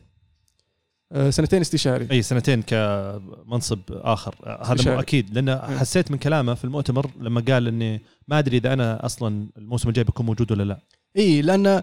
آه، 1.12 1.30
سنتين 1.30 1.60
استشاري. 1.60 2.08
إي 2.10 2.22
سنتين 2.22 2.62
كمنصب 2.62 3.78
آخر. 3.90 4.34
آه، 4.44 4.62
هذا 4.62 4.68
مو 4.68 4.74
استشاري. 4.74 5.00
أكيد 5.00 5.38
لأن 5.38 5.58
حسيت 5.58 6.10
من 6.10 6.18
كلامه 6.18 6.54
في 6.54 6.64
المؤتمر 6.64 7.10
لما 7.20 7.44
قال 7.48 7.68
إني 7.68 8.00
ما 8.28 8.38
أدري 8.38 8.56
إذا 8.56 8.72
أنا 8.72 9.06
أصلا 9.06 9.48
الموسم 9.58 9.88
الجاي 9.88 10.04
بكون 10.04 10.26
موجود 10.26 10.52
ولا 10.52 10.62
لا. 10.62 10.78
إي 11.16 11.42
لأن 11.42 11.82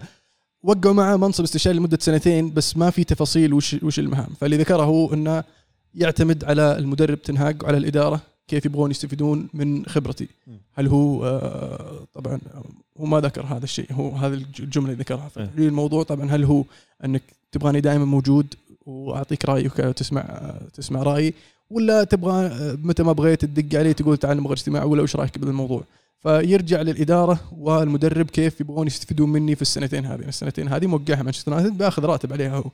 وقعوا 0.64 0.94
معه 0.94 1.18
منصب 1.18 1.44
استشاري 1.44 1.78
لمدة 1.78 1.98
سنتين 2.02 2.54
بس 2.54 2.78
ما 2.78 2.90
في 2.90 3.04
تفاصيل 3.04 3.54
وش 3.54 3.74
وش 3.84 4.00
المهام. 4.00 4.30
فاللي 4.40 4.58
ذكره 4.58 4.84
هو 4.84 5.14
إنه 5.14 5.44
يعتمد 5.94 6.44
على 6.44 6.78
المدرب 6.78 7.22
تنهاج 7.22 7.64
وعلى 7.64 7.78
الإدارة. 7.78 8.22
كيف 8.50 8.66
يبغون 8.66 8.92
يستفيدون 8.92 9.48
من 9.54 9.86
خبرتي. 9.86 10.28
هل 10.74 10.88
هو 10.88 11.26
آه، 11.26 12.08
طبعا 12.14 12.40
هو 12.98 13.06
ما 13.06 13.20
ذكر 13.20 13.46
هذا 13.46 13.64
الشيء 13.64 13.94
هو 13.94 14.10
هذه 14.10 14.34
الجملة 14.60 14.92
اللي 14.92 15.04
ذكرها 15.04 15.30
إيه. 15.38 15.46
فهي 15.56 15.68
الموضوع 15.68 16.04
طبعا 16.04 16.32
هل 16.32 16.44
هو 16.44 16.64
أنك 17.06 17.22
تبغاني 17.52 17.82
دائما 17.82 18.06
موجود 18.06 18.46
وأعطيك 18.86 19.46
رأيك 19.46 19.80
وتسمع 19.80 20.22
آه، 20.22 20.62
تسمع 20.74 21.04
رأيي 21.04 21.34
ولا 21.70 22.04
تبغى 22.04 22.46
آه، 22.46 22.78
متى 22.84 23.04
ما 23.04 23.12
بغيت 23.12 23.46
تدق 23.46 23.80
عليه 23.80 23.92
تقول 23.92 24.18
تعال 24.18 24.38
نبغى 24.38 24.54
اجتماع 24.54 24.84
ولا 24.84 25.02
وش 25.02 25.16
رأيك 25.16 25.38
بالموضوع 25.38 25.84
فيرجع 26.20 26.82
للإدارة 26.82 27.40
والمدرب 27.58 28.26
كيف 28.26 28.62
يبغون 28.62 28.88
يستفيدون 28.88 29.30
مني 29.30 29.56
في 29.56 29.62
السنتين 29.62 30.06
هذه 30.06 30.28
السنتين 30.28 30.68
هذه 30.68 30.88
موقعها 30.88 31.24
مانشستر 31.24 31.52
يونايتد 31.52 31.78
باخذ 31.78 32.06
راتب 32.06 32.34
عليها 32.34 32.58
هو 32.58 32.72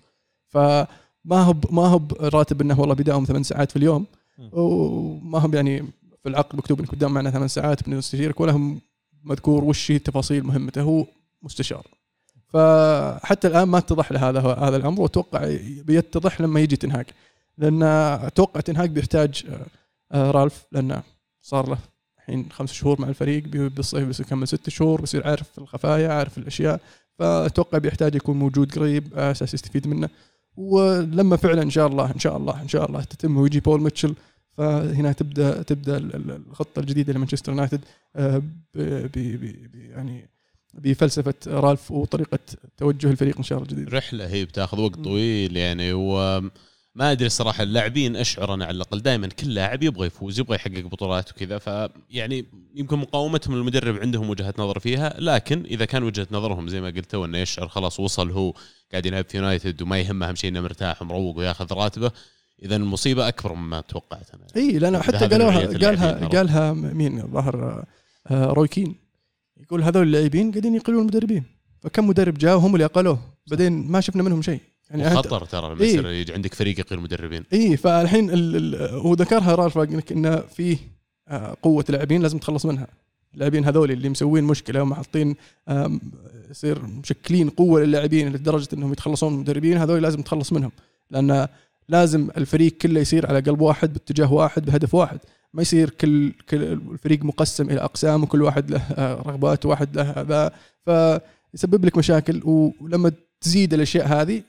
فما 0.50 1.42
هو 1.44 1.56
ما 1.72 1.88
هو 1.88 2.00
براتب 2.00 2.62
إنه 2.62 2.80
والله 2.80 2.96
بداهم 2.96 3.26
ثمان 3.26 3.44
ساعات 3.44 3.72
في 3.72 3.78
اليوم. 3.78 4.06
وما 4.52 5.40
هم 5.40 5.54
يعني 5.54 5.80
في 6.24 6.30
العقد 6.30 6.56
مكتوب 6.56 6.80
إنك 6.80 6.90
قدام 6.90 7.14
معنا 7.14 7.32
ثمان 7.32 7.48
ساعات 7.48 7.90
بنستشيرك 7.90 8.40
ولا 8.40 8.52
هم 8.52 8.82
مذكور 9.24 9.64
وش 9.64 9.92
هي 9.92 10.00
تفاصيل 10.00 10.44
مهمته 10.44 10.82
هو 10.82 11.06
مستشار. 11.42 11.88
فحتى 12.48 13.48
الآن 13.48 13.64
ما 13.64 13.78
اتضح 13.78 14.12
له 14.12 14.30
هذا 14.30 14.40
هذا 14.40 14.78
الأمر 14.78 15.02
وأتوقع 15.02 15.58
بيتضح 15.86 16.42
لما 16.42 16.60
يجي 16.60 16.76
تنهاج 16.76 17.06
لأن 17.58 17.84
أتوقع 17.84 18.60
تنهاج 18.62 18.90
بيحتاج 18.90 19.44
آه، 19.50 19.66
آه، 20.12 20.32
رالف 20.32 20.66
لأنه 20.72 21.04
صار 21.42 21.70
له 21.70 21.78
الحين 22.18 22.52
خمس 22.52 22.74
شهور 22.74 23.02
مع 23.02 23.08
الفريق 23.08 23.44
بالصيف 23.48 24.08
بس 24.08 24.20
يكمل 24.20 24.48
ست 24.48 24.70
شهور 24.70 25.02
بيصير 25.02 25.28
عارف 25.28 25.60
الخفايا 25.60 26.10
عارف 26.10 26.38
الأشياء. 26.38 26.80
فأتوقع 27.20 27.78
بيحتاج 27.78 28.16
يكون 28.16 28.40
موجود 28.40 28.76
قريب 28.76 29.08
على 29.14 29.32
أساس 29.32 29.54
يستفيد 29.54 29.88
منه. 29.88 30.10
ولما 30.58 31.36
فعلا 31.36 31.62
إن 31.62 31.70
شاء 31.70 31.88
الله 31.88 32.12
إن 32.12 32.20
شاء 32.20 32.38
الله 32.38 32.62
إن 32.62 32.68
شاء 32.68 32.86
الله 32.90 33.04
تتم 33.04 33.38
ويجي 33.38 33.60
بول 33.60 33.82
ميتشل 33.82 34.16
فهنا 34.58 35.12
تبدأ 35.12 35.62
تبدأ 35.62 35.98
ال- 35.98 36.16
ال- 36.16 36.42
الخطة 36.50 36.80
الجديدة 36.80 37.14
لمانشستر 37.14 37.52
يونايتد 37.52 37.82
آه، 38.16 38.42
يعني 39.76 40.30
بفلسفة 40.74 41.34
رالف 41.48 41.92
وطريقة 41.92 42.40
توجه 42.78 43.12
الفريق 43.12 43.38
إن 43.38 43.44
شاء 43.44 43.58
الله 43.58 43.72
الجديد. 43.72 43.94
رحلة 43.94 44.28
هي 44.28 44.46
بتاخذ 44.46 44.80
وقت 44.80 44.96
طويل 44.96 45.58
يعني 45.58 45.94
وما 46.96 47.12
أدري 47.12 47.26
الصراحه 47.26 47.64
اللاعبين 47.64 48.16
اشعر 48.16 48.54
أنا 48.54 48.66
على 48.66 48.76
الأقل 48.76 49.02
دائما 49.02 49.28
كل 49.28 49.54
لاعب 49.54 49.84
يبغى 49.84 50.08
يفوز 50.08 50.40
يبغى 50.40 50.56
يحقق 50.56 50.82
بطولات 50.82 51.32
وكذا 51.32 51.58
فيعني 51.58 52.46
يمكن 52.76 52.98
مقاومتهم 52.98 53.56
للمدرب 53.56 54.00
عندهم 54.00 54.30
وجهة 54.30 54.54
نظر 54.58 54.80
فيها 54.80 55.16
لكن 55.20 55.66
إذا 55.66 55.86
كان 55.86 56.04
وجهة 56.04 56.28
نظرهم 56.32 56.68
زي 56.68 56.82
ما 56.82 56.88
قلت 56.88 57.12
تو 57.12 57.26
إنه 57.26 57.38
يشعر 57.38 57.68
خلاص 57.68 58.00
وصل 58.00 58.32
هو 58.32 58.54
قاعد 58.92 59.06
يلعب 59.06 59.26
في 59.26 59.38
يونايتد 59.38 59.82
وما 59.82 60.00
يهمه 60.00 60.30
أهم 60.30 60.36
شيء 60.36 60.50
إنه 60.50 60.62
مرتاح 60.62 61.02
ومروق 61.02 61.38
وياخذ 61.38 61.74
راتبه 61.74 62.12
اذا 62.64 62.76
المصيبة 62.76 63.28
أكبر 63.28 63.54
مما 63.54 63.82
توقعت 63.82 64.30
أنا. 64.34 64.48
إي 64.56 64.80
لأنه 64.80 65.00
حتى 65.00 65.28
قالوها 65.28 65.66
قالها. 65.66 66.28
قالها 66.28 66.74
مين؟ 66.74 67.20
الظاهر 67.20 67.86
آه، 68.28 68.46
روي 68.46 68.68
كين. 68.68 68.96
يقول 69.58 69.84
هذول 69.84 70.04
اللاعبين 70.04 70.52
قاعدين 70.52 70.76
يقلون 70.76 71.02
المدربين. 71.02 71.44
فكم 71.82 72.08
مدرب 72.08 72.38
جاء 72.38 72.56
وهم 72.56 72.76
اللي 72.76 72.86
أقلوه؟ 72.86 73.20
بعدين 73.48 73.92
ما 73.92 74.02
شفنا 74.02 74.24
منهم 74.24 74.42
شيء. 74.42 74.60
يعني 74.92 75.10
خطر 75.16 75.46
ترى 75.46 75.68
المساله 75.68 76.10
يجي 76.12 76.34
عندك 76.34 76.54
فريق 76.54 76.80
يقيل 76.80 77.00
مدربين 77.00 77.44
اي 77.54 77.78
فالحين 77.78 78.30
ال- 78.30 78.56
ال- 78.56 78.90
هو 79.00 79.14
ذكرها 79.14 79.56
رالف 79.56 79.78
راجنك 79.78 80.12
إنه 80.12 80.36
في 80.40 80.78
آه، 81.28 81.58
قوة 81.62 81.86
لاعبين 81.90 82.22
لازم 82.22 82.38
تخلص 82.38 82.66
منها. 82.66 82.88
اللاعبين 83.34 83.66
هذول 83.66 83.92
اللي 83.92 84.10
مسوين 84.10 84.44
مشكلة 84.44 84.82
ومحطين 84.82 85.36
يصير 86.52 86.82
مشكلين 86.86 87.50
قوة 87.50 87.82
للاعبين 87.84 88.30
لدرجة 88.34 88.68
إنهم 88.74 88.92
يتخلصون 88.92 89.30
من 89.34 89.36
المدربين 89.36 89.78
هذول 89.78 90.02
لازم 90.02 90.22
تخلص 90.22 90.54
منهم. 90.54 90.72
لأن 91.12 91.48
لازم 91.90 92.30
الفريق 92.38 92.72
كله 92.78 93.00
يصير 93.00 93.28
على 93.28 93.40
قلب 93.40 93.62
واحد 93.62 93.94
باتجاه 93.94 94.34
واحد 94.34 94.66
بهدف 94.66 94.96
واحد. 94.96 95.20
ما 95.54 95.62
يصير 95.62 95.90
كل 95.90 96.32
كل 96.50 96.64
الفريق 96.64 97.24
مقسم 97.24 97.70
إلى 97.70 97.80
أقسام 97.82 98.24
وكل 98.24 98.42
واحد 98.42 98.72
له 98.72 98.82
آه، 98.92 99.14
رغبات 99.16 99.66
وواحد 99.66 99.96
له 99.98 100.04
هذا. 100.04 100.52
فيسبب 100.86 101.86
لك 101.86 101.98
مشاكل 101.98 102.42
ولما 102.82 103.12
تزيد 103.42 103.74
الأشياء 103.74 104.08
هذه 104.08 104.42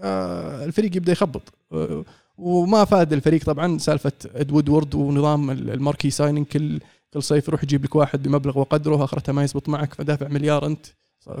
الفريق 0.00 0.96
يبدأ 0.96 1.12
يخبط. 1.12 1.42
آه، 1.72 2.04
وما 2.38 2.84
فاد 2.84 3.12
الفريق 3.12 3.44
طبعا 3.44 3.78
سالفة 3.78 4.12
إد 4.34 4.52
وودورد 4.52 4.94
ونظام 4.94 5.50
ال 5.50 5.57
marquee 5.57 6.10
signing 6.10 6.46
كل 6.46 6.80
كل 7.14 7.22
صيف 7.22 7.48
يروح 7.48 7.62
يجيب 7.62 7.84
لك 7.84 7.94
واحد 7.94 8.22
بمبلغ 8.22 8.58
وقدره 8.58 9.04
اخرتها 9.04 9.32
ما 9.32 9.44
يزبط 9.44 9.68
معك 9.68 9.94
فدافع 9.94 10.28
مليار 10.28 10.66
أنت. 10.66 10.86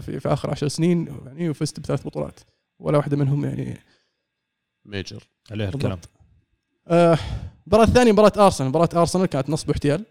في, 0.00 0.20
في 0.20 0.32
آخر 0.32 0.50
عشر 0.50 0.68
سنين 0.68 1.08
يعني 1.26 1.50
وفزت 1.50 1.80
بثلاث 1.80 2.06
بطولات. 2.06 2.40
ولا 2.78 2.96
واحدة 2.96 3.16
منهم 3.16 3.44
يعني 3.44 3.78
major. 4.84 5.28
عليه 5.50 5.68
الكلام. 5.68 5.98
آه، 6.88 7.18
المباراة 7.66 7.84
الثانية 7.84 8.12
مباراة 8.12 8.44
أرسنال، 8.46 8.68
مباراة 8.68 8.88
أرسنال 8.94 9.26
كانت 9.26 9.50
نصب 9.50 9.68
واحتيال، 9.68 10.04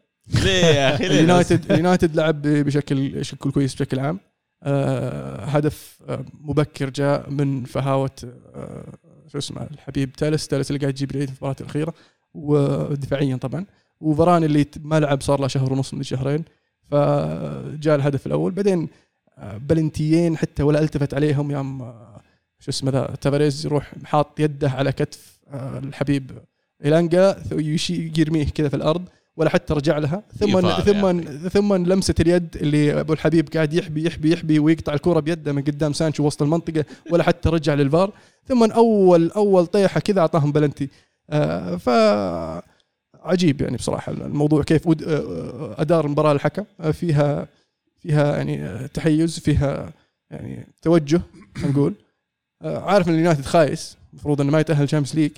ليه 0.44 0.66
يا 0.66 0.96
أخي؟ 0.96 1.08
اليونايتد 1.08 1.72
اليونايتد 1.72 2.16
لعب 2.16 2.42
بشكل 2.42 3.10
بشكل 3.10 3.52
كويس 3.52 3.76
بشكل 3.76 4.00
عام. 4.00 4.20
آه، 4.64 5.45
هدف 5.45 5.99
آه، 6.09 6.26
مبكر 6.41 6.89
جاء 6.89 7.30
من 7.30 7.64
فهاوة 7.64 8.12
آه، 8.55 8.93
شو 9.28 9.38
اسمه 9.38 9.68
الحبيب 9.72 10.14
تالس، 10.14 10.47
تالس 10.47 10.72
اللي 10.72 10.80
قاعد 10.80 10.93
يجيب 10.93 11.12
العيد 11.12 11.30
في 11.30 11.36
المباراة 11.36 11.55
الأخيرة 11.62 11.93
ودفاعيا 12.34 13.36
طبعا. 13.36 13.66
وفران 14.01 14.43
اللي 14.43 14.66
ما 14.80 14.99
لعب 14.99 15.22
صار 15.22 15.41
له 15.41 15.47
شهر 15.47 15.74
ونص 15.74 15.93
من 15.93 16.03
شهرين 16.03 16.43
فجاء 16.91 17.95
الهدف 17.95 18.28
الأول. 18.28 18.51
بعدين 18.51 18.89
بلنتيين 19.41 20.38
حتى 20.38 20.64
ولا 20.64 20.80
ألتفت 20.80 21.14
عليهم. 21.14 21.51
يوم 21.51 21.93
شو 22.59 22.70
اسمه 22.70 22.91
ذا 22.91 23.16
تافاريز 23.22 23.66
يروح 23.66 23.93
حاط 24.03 24.39
يده 24.39 24.70
على 24.70 24.91
كتف 24.91 25.39
الحبيب 25.53 26.32
يشيله 27.52 28.12
يرميه 28.18 28.45
كذا 28.45 28.70
في 28.70 28.76
الأرض. 28.76 29.07
ولا 29.42 29.50
حتى 29.50 29.74
رجع 29.74 29.98
لها. 29.98 30.24
ثم 30.39 30.62
ثم 30.82 31.20
يا 31.20 31.50
ثم 31.50 31.74
لمسه 31.74 32.16
اليد 32.20 32.58
اللي 32.58 33.00
أبو 33.00 33.14
الحبيب 33.14 33.50
قاعد 33.54 33.74
يحبي 33.74 34.04
يحبي 34.06 34.32
يحبي 34.34 34.60
ويقطع 34.60 34.94
الكرة 34.94 35.20
بيده 35.20 35.54
من 35.54 35.62
قدام 35.64 35.94
سانشو 35.94 36.26
وسط 36.28 36.42
المنطقة 36.42 36.86
ولا 37.12 37.24
حتى 37.24 37.50
رجع 37.50 37.74
للفار. 37.74 38.12
ثم 38.48 38.64
اول 38.72 39.32
أول 39.32 39.66
طيحة 39.68 40.00
كذا 40.00 40.20
أعطاهم 40.22 40.52
بلنتي. 40.52 40.89
آه 41.30 41.76
ف 41.76 41.89
عجيب 43.24 43.62
يعني 43.62 43.78
بصراحة 43.78 44.12
الموضوع 44.12 44.64
كيف 44.64 44.88
ود- 44.88 45.04
آه، 45.04 45.76
أدار 45.82 46.06
المباراه 46.06 46.32
الحكم. 46.32 46.64
آه، 46.80 46.92
فيها 46.92 47.48
فيها 48.00 48.36
يعني 48.38 48.64
آه، 48.66 48.86
تحيز 48.88 49.39
فيها 49.39 49.94
يعني 50.32 50.68
توجه 50.82 51.22
نقول. 51.66 51.94
آه، 52.62 52.80
عارف 52.80 53.08
إن 53.08 53.14
اليونايتد 53.14 53.46
خايس 53.46 53.98
المفروض 54.14 54.42
إنه 54.42 54.52
ما 54.52 54.60
يتأهل 54.60 54.89
Champions 54.89 55.16
League 55.16 55.32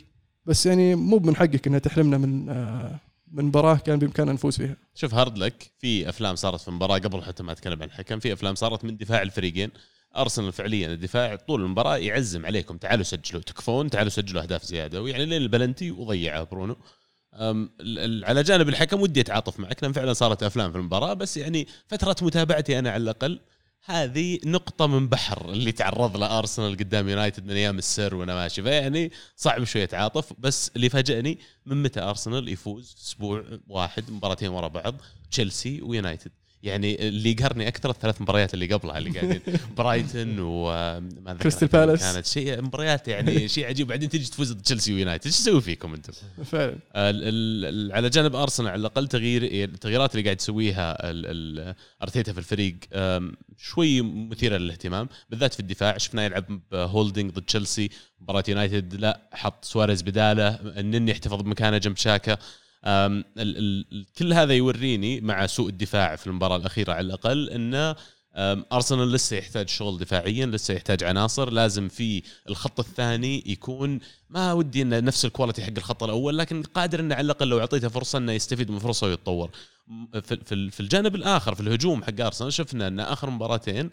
بس 0.46 0.66
يعني 0.66 0.96
مو 0.96 1.20
من 1.20 1.36
حقك 1.36 1.68
إنها 1.68 1.80
تحرمنا 1.80 2.18
من 2.18 2.50
آه، 2.50 2.90
من 2.92 2.98
مباراه 3.34 3.76
كان 3.76 4.00
بإمكاننا 4.00 4.34
نفوز 4.34 4.58
فيها. 4.58 4.78
شوف 4.96 5.14
hard 5.14 5.38
luck 5.38 5.72
في 5.80 6.10
أفلام 6.10 6.36
صارت 6.36 6.62
في 6.62 6.68
المباراه 6.68 6.98
قبل 6.98 7.24
حتى 7.24 7.44
ما 7.44 7.52
أتكلم 7.52 7.82
عن 7.82 7.88
الحكم 7.88 8.20
في 8.20 8.34
أفلام 8.34 8.56
صارت 8.56 8.86
من 8.86 8.98
دفاع 8.98 9.22
الفريقين. 9.22 9.72
أرسنال 10.18 10.54
فعليا 10.54 10.88
الدفاع 10.88 11.36
طول 11.36 11.62
المباراة 11.62 11.98
يعزم 11.98 12.46
عليكم 12.46 12.78
تعالوا 12.78 13.04
سجلوا 13.04 13.42
تكفون 13.42 13.90
تعالوا 13.90 14.10
سجلوا 14.10 14.42
أهداف 14.42 14.64
زيادة 14.64 15.02
ويعني 15.02 15.26
لين 15.26 15.42
البلنتي 15.42 15.92
وضيعها 15.92 16.44
برونو. 16.44 16.78
على 18.24 18.44
جانب 18.44 18.70
الحكم 18.70 19.02
ودي 19.02 19.22
أتعاطف 19.22 19.60
معك 19.60 19.84
لأن 19.84 19.94
فعلا 19.94 20.14
صارت 20.14 20.44
أفلام 20.44 20.72
في 20.72 20.78
المباراة 20.78 21.14
بس 21.14 21.38
يعني 21.38 21.68
فترة 21.88 22.16
متابعتي 22.22 22.80
أنا 22.80 22.92
على 22.92 23.04
الأقل. 23.04 23.40
هذه 23.86 24.40
نقطة 24.46 24.88
من 24.88 25.08
بحر 25.08 25.50
اللي 25.50 25.72
تعرض 25.72 26.18
له 26.18 26.40
أرسنال 26.40 26.78
قدام 26.78 27.10
يونايتد 27.10 27.46
من 27.46 27.52
أيام 27.52 27.78
السير 27.78 28.16
وأنا 28.16 28.36
ماشي. 28.36 28.64
فيعني 28.64 29.12
صعب 29.36 29.64
شوي 29.64 29.84
اتعاطف 29.84 30.34
بس 30.40 30.72
اللي 30.76 30.90
فاجأني 30.90 31.40
من 31.66 31.84
متى 31.84 32.00
أرسنال 32.00 32.50
يفوز 32.50 32.96
أسبوع 33.00 33.44
واحد 33.68 34.12
مباراتين 34.12 34.50
ورا 34.50 34.68
بعض 34.68 34.96
تشيلسي 35.32 35.82
ويونايتد. 35.82 36.32
يعني 36.64 37.08
اللي 37.08 37.32
يقهرني 37.32 37.68
أكثر 37.68 37.90
الثلاث 37.90 38.22
مباريات 38.22 38.54
اللي 38.54 38.66
قبلها 38.74 38.98
اللي 38.98 39.10
قاعدين 39.20 39.42
برايتون 39.78 40.40
وما 40.40 41.10
ذكر 41.28 41.38
كريستال 41.38 41.68
بالاس. 41.68 42.00
كانت. 42.14 42.26
شيء 42.26 42.62
مباريات 42.62 43.08
يعني 43.08 43.48
شيء 43.56 43.66
عجيب. 43.66 43.88
بعدين 43.88 44.10
تجي 44.10 44.26
تفوز 44.26 44.52
ضد 44.54 44.62
تشيلسي 44.62 44.94
ويونايتد. 44.94 45.26
إيش 45.26 45.36
تسوي 45.38 45.62
فيكم 45.62 45.94
أنتم؟ 45.94 46.14
فعلا. 46.46 46.76
ال- 46.96 47.92
على 47.92 48.10
جانب 48.10 48.36
أرسنال 48.36 48.70
على 48.70 48.80
الأقل 48.80 49.08
تغيير 49.08 49.44
التغييرات 49.70 50.12
اللي 50.16 50.24
قاعد 50.24 50.42
يسويها 50.42 51.10
ال- 51.12 51.26
ال- 51.60 51.76
أرتيتا 52.04 52.34
في 52.34 52.40
الفريق 52.40 52.76
شوي 53.58 54.02
مثيرة 54.02 54.58
للاهتمام 54.58 55.10
بالذات 55.30 55.54
في 55.54 55.60
الدفاع. 55.60 55.98
شفناه 55.98 56.24
يلعب 56.24 56.62
بهولدنج 56.72 57.32
ضد 57.32 57.42
تشيلسي 57.46 57.90
مباراة 58.22 58.44
يونايتد 58.48 58.96
لا 58.96 59.22
حط 59.34 59.66
سواريز 59.66 60.02
بدالة. 60.02 60.48
النني 60.80 61.12
احتفظ 61.12 61.42
بمكانه 61.42 61.78
جنب 61.78 61.98
شاكا. 61.98 62.38
كل 64.18 64.34
هذا 64.34 64.54
يوريني 64.54 65.22
مع 65.22 65.46
سوء 65.46 65.70
الدفاع 65.70 66.16
في 66.16 66.28
المباراة 66.28 66.58
الأخيرة 66.58 66.94
على 66.94 67.06
الأقل 67.08 67.50
إنه 67.50 67.96
أرسنال 68.74 69.12
لسه 69.12 69.38
يحتاج 69.38 69.70
شغل 69.70 69.98
دفاعيا 69.98 70.46
لسه 70.46 70.74
يحتاج 70.74 71.04
عناصر 71.04 71.50
لازم 71.50 71.90
في 71.90 72.24
الخط 72.50 72.80
الثاني 72.80 73.44
يكون 73.46 74.00
ما 74.30 74.54
ودي 74.54 74.82
انه 74.82 75.00
نفس 75.00 75.26
الكواليتي 75.26 75.64
حق 75.64 75.74
الخط 75.78 76.04
الأول 76.04 76.38
لكن 76.38 76.64
قادر 76.64 77.00
إنه 77.00 77.16
على 77.16 77.26
الأقل 77.26 77.48
لو 77.48 77.60
أعطيته 77.60 77.88
فرصة 77.88 78.18
إنه 78.18 78.32
يستفيد 78.32 78.72
من 78.72 78.80
فرصة 78.80 79.08
ويتطور. 79.08 79.50
في 80.72 80.80
الجانب 80.80 81.16
الآخر 81.16 81.56
في 81.56 81.62
الهجوم 81.62 82.04
حق 82.04 82.22
أرسنال 82.22 82.54
شفنا 82.54 82.88
إن 82.88 83.00
آخر 83.00 83.30
مباراتين 83.30 83.90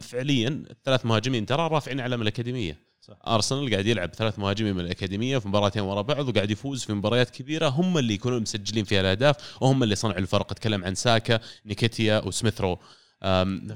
فعليا 0.00 0.64
الثلاث 0.70 1.06
مهاجمين 1.06 1.46
ترى 1.46 1.68
رافعين 1.68 2.00
علم 2.00 2.22
الأكاديمية. 2.22 2.89
صح. 3.10 3.16
أرسنال 3.28 3.70
قاعد 3.70 3.86
يلعب 3.86 4.14
ثلاث 4.14 4.38
مهاجمين 4.38 4.74
من 4.74 4.80
الأكاديمية 4.80 5.38
في 5.38 5.48
مباراتين 5.48 5.82
ورا 5.82 6.02
بعض 6.02 6.28
وقاعد 6.28 6.50
يفوز 6.50 6.84
في 6.84 6.92
مباريات 6.92 7.30
كبيرة. 7.30 7.68
هم 7.68 7.98
اللي 7.98 8.14
يكونون 8.14 8.42
مسجلين 8.42 8.84
فيها 8.84 9.00
الأهداف 9.00 9.62
وهم 9.62 9.82
اللي 9.82 9.94
صنعوا 9.94 10.18
الفرق. 10.18 10.52
أتكلم 10.52 10.84
عن 10.84 10.94
ساكا 10.94 11.40
نيكيتيا 11.66 12.18
وسميثرو. 12.26 12.78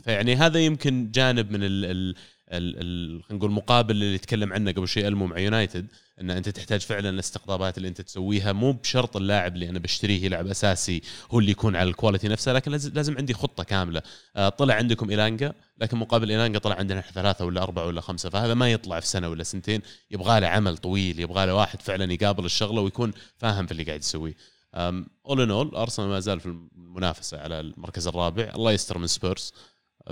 فيعني 0.05 0.37
هذا 0.37 0.59
يمكن 0.59 1.11
جانب 1.11 1.51
من 1.51 1.63
ال 1.63 1.85
ال 1.85 1.85
ال- 1.85 1.91
ال- 1.91 2.15
خلينا 2.51 3.23
نقول 3.31 3.51
المقابل 3.51 3.91
اللي 3.91 4.15
يتكلم 4.15 4.53
عنه 4.53 4.73
قبل 4.73 4.89
شوي 4.89 5.09
المو 5.09 5.27
مع 5.27 5.39
يونايتد 5.39 5.87
إن 6.21 6.31
أنت 6.31 6.49
تحتاج 6.49 6.81
فعلا 6.81 7.09
الاستقطابات 7.09 7.77
اللي 7.77 7.89
أنت 7.89 8.01
تسويها 8.01 8.53
مو 8.53 8.73
بشرط 8.73 9.17
اللاعب 9.17 9.55
اللي 9.55 9.69
أنا 9.69 9.79
بشتريه 9.79 10.25
يلعب 10.25 10.47
أساسي 10.47 11.03
هو 11.31 11.39
اللي 11.39 11.51
يكون 11.51 11.77
على 11.77 11.89
ال 11.89 11.94
quality 11.94 12.29
نفسها 12.29 12.53
لكن 12.53 12.71
لازم, 12.71 13.19
عندي 13.19 13.35
خطة 13.35 13.65
كاملة. 13.65 14.03
آه، 14.37 14.49
طلع 14.49 14.75
عندكم 14.75 15.11
إيلانجا 15.11 15.53
لكن 15.79 15.97
مقابل 15.97 16.31
إيلانجا 16.31 16.59
طلع 16.59 16.75
عندنا 16.75 17.01
ثلاثة 17.01 17.45
ولا 17.45 17.63
أربعة 17.63 17.87
ولا 17.87 18.01
خمسة 18.01 18.31
فهذا 18.31 18.55
ما 18.55 18.73
يطلع 18.73 19.01
في 19.01 19.07
سنة 19.07 19.29
ولا 19.29 19.43
سنتين. 19.43 19.83
يبغى 20.11 20.41
له 20.41 20.47
عمل 20.47 20.77
طويل 20.77 21.21
يبغى 21.21 21.47
له 21.47 21.55
واحد 21.55 21.83
فعلا 21.83 22.13
يقابل 22.13 22.45
الشغلة 22.45 22.81
ويكون 22.81 23.13
فاهم 23.37 23.67
في 23.67 23.73
اللي 23.73 23.83
قاعد 23.83 24.01
يسويه. 24.01 24.35
اول 24.75 25.41
ان 25.41 25.51
اول 25.51 25.69
أرسنال 25.69 26.09
ما 26.09 26.21
زال 26.21 26.41
في 26.41 26.47
المنافسة 26.77 27.41
على 27.41 27.61
المركز 27.61 28.07
الرابع. 28.07 28.53
الله 28.55 28.73
يستر 28.73 28.99
من 28.99 29.07
سبيرز. 29.07 29.53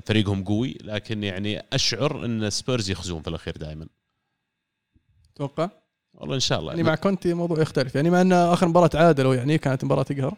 فريقهم 0.00 0.44
قوي 0.44 0.78
لكن 0.80 1.24
يعني 1.24 1.62
أشعر 1.72 2.24
إن 2.24 2.50
سبيرز 2.50 2.90
يخزون 2.90 3.22
في 3.22 3.28
الأخير 3.28 3.56
دائما 3.56 3.88
أتوقع 5.32 5.70
والله 6.14 6.34
إن 6.34 6.40
شاء 6.40 6.60
الله. 6.60 6.72
يعني 6.72 6.82
مع 6.82 6.94
كونتي 6.94 7.32
الموضوع 7.32 7.60
يختلف. 7.60 7.94
يعني 7.94 8.10
مع 8.10 8.20
إن 8.20 8.32
آخر 8.32 8.68
مباراة 8.68 8.86
تعادلوا 8.86 9.34
يعني 9.34 9.58
كانت 9.58 9.84
مباراة 9.84 10.02
تقهر 10.02 10.36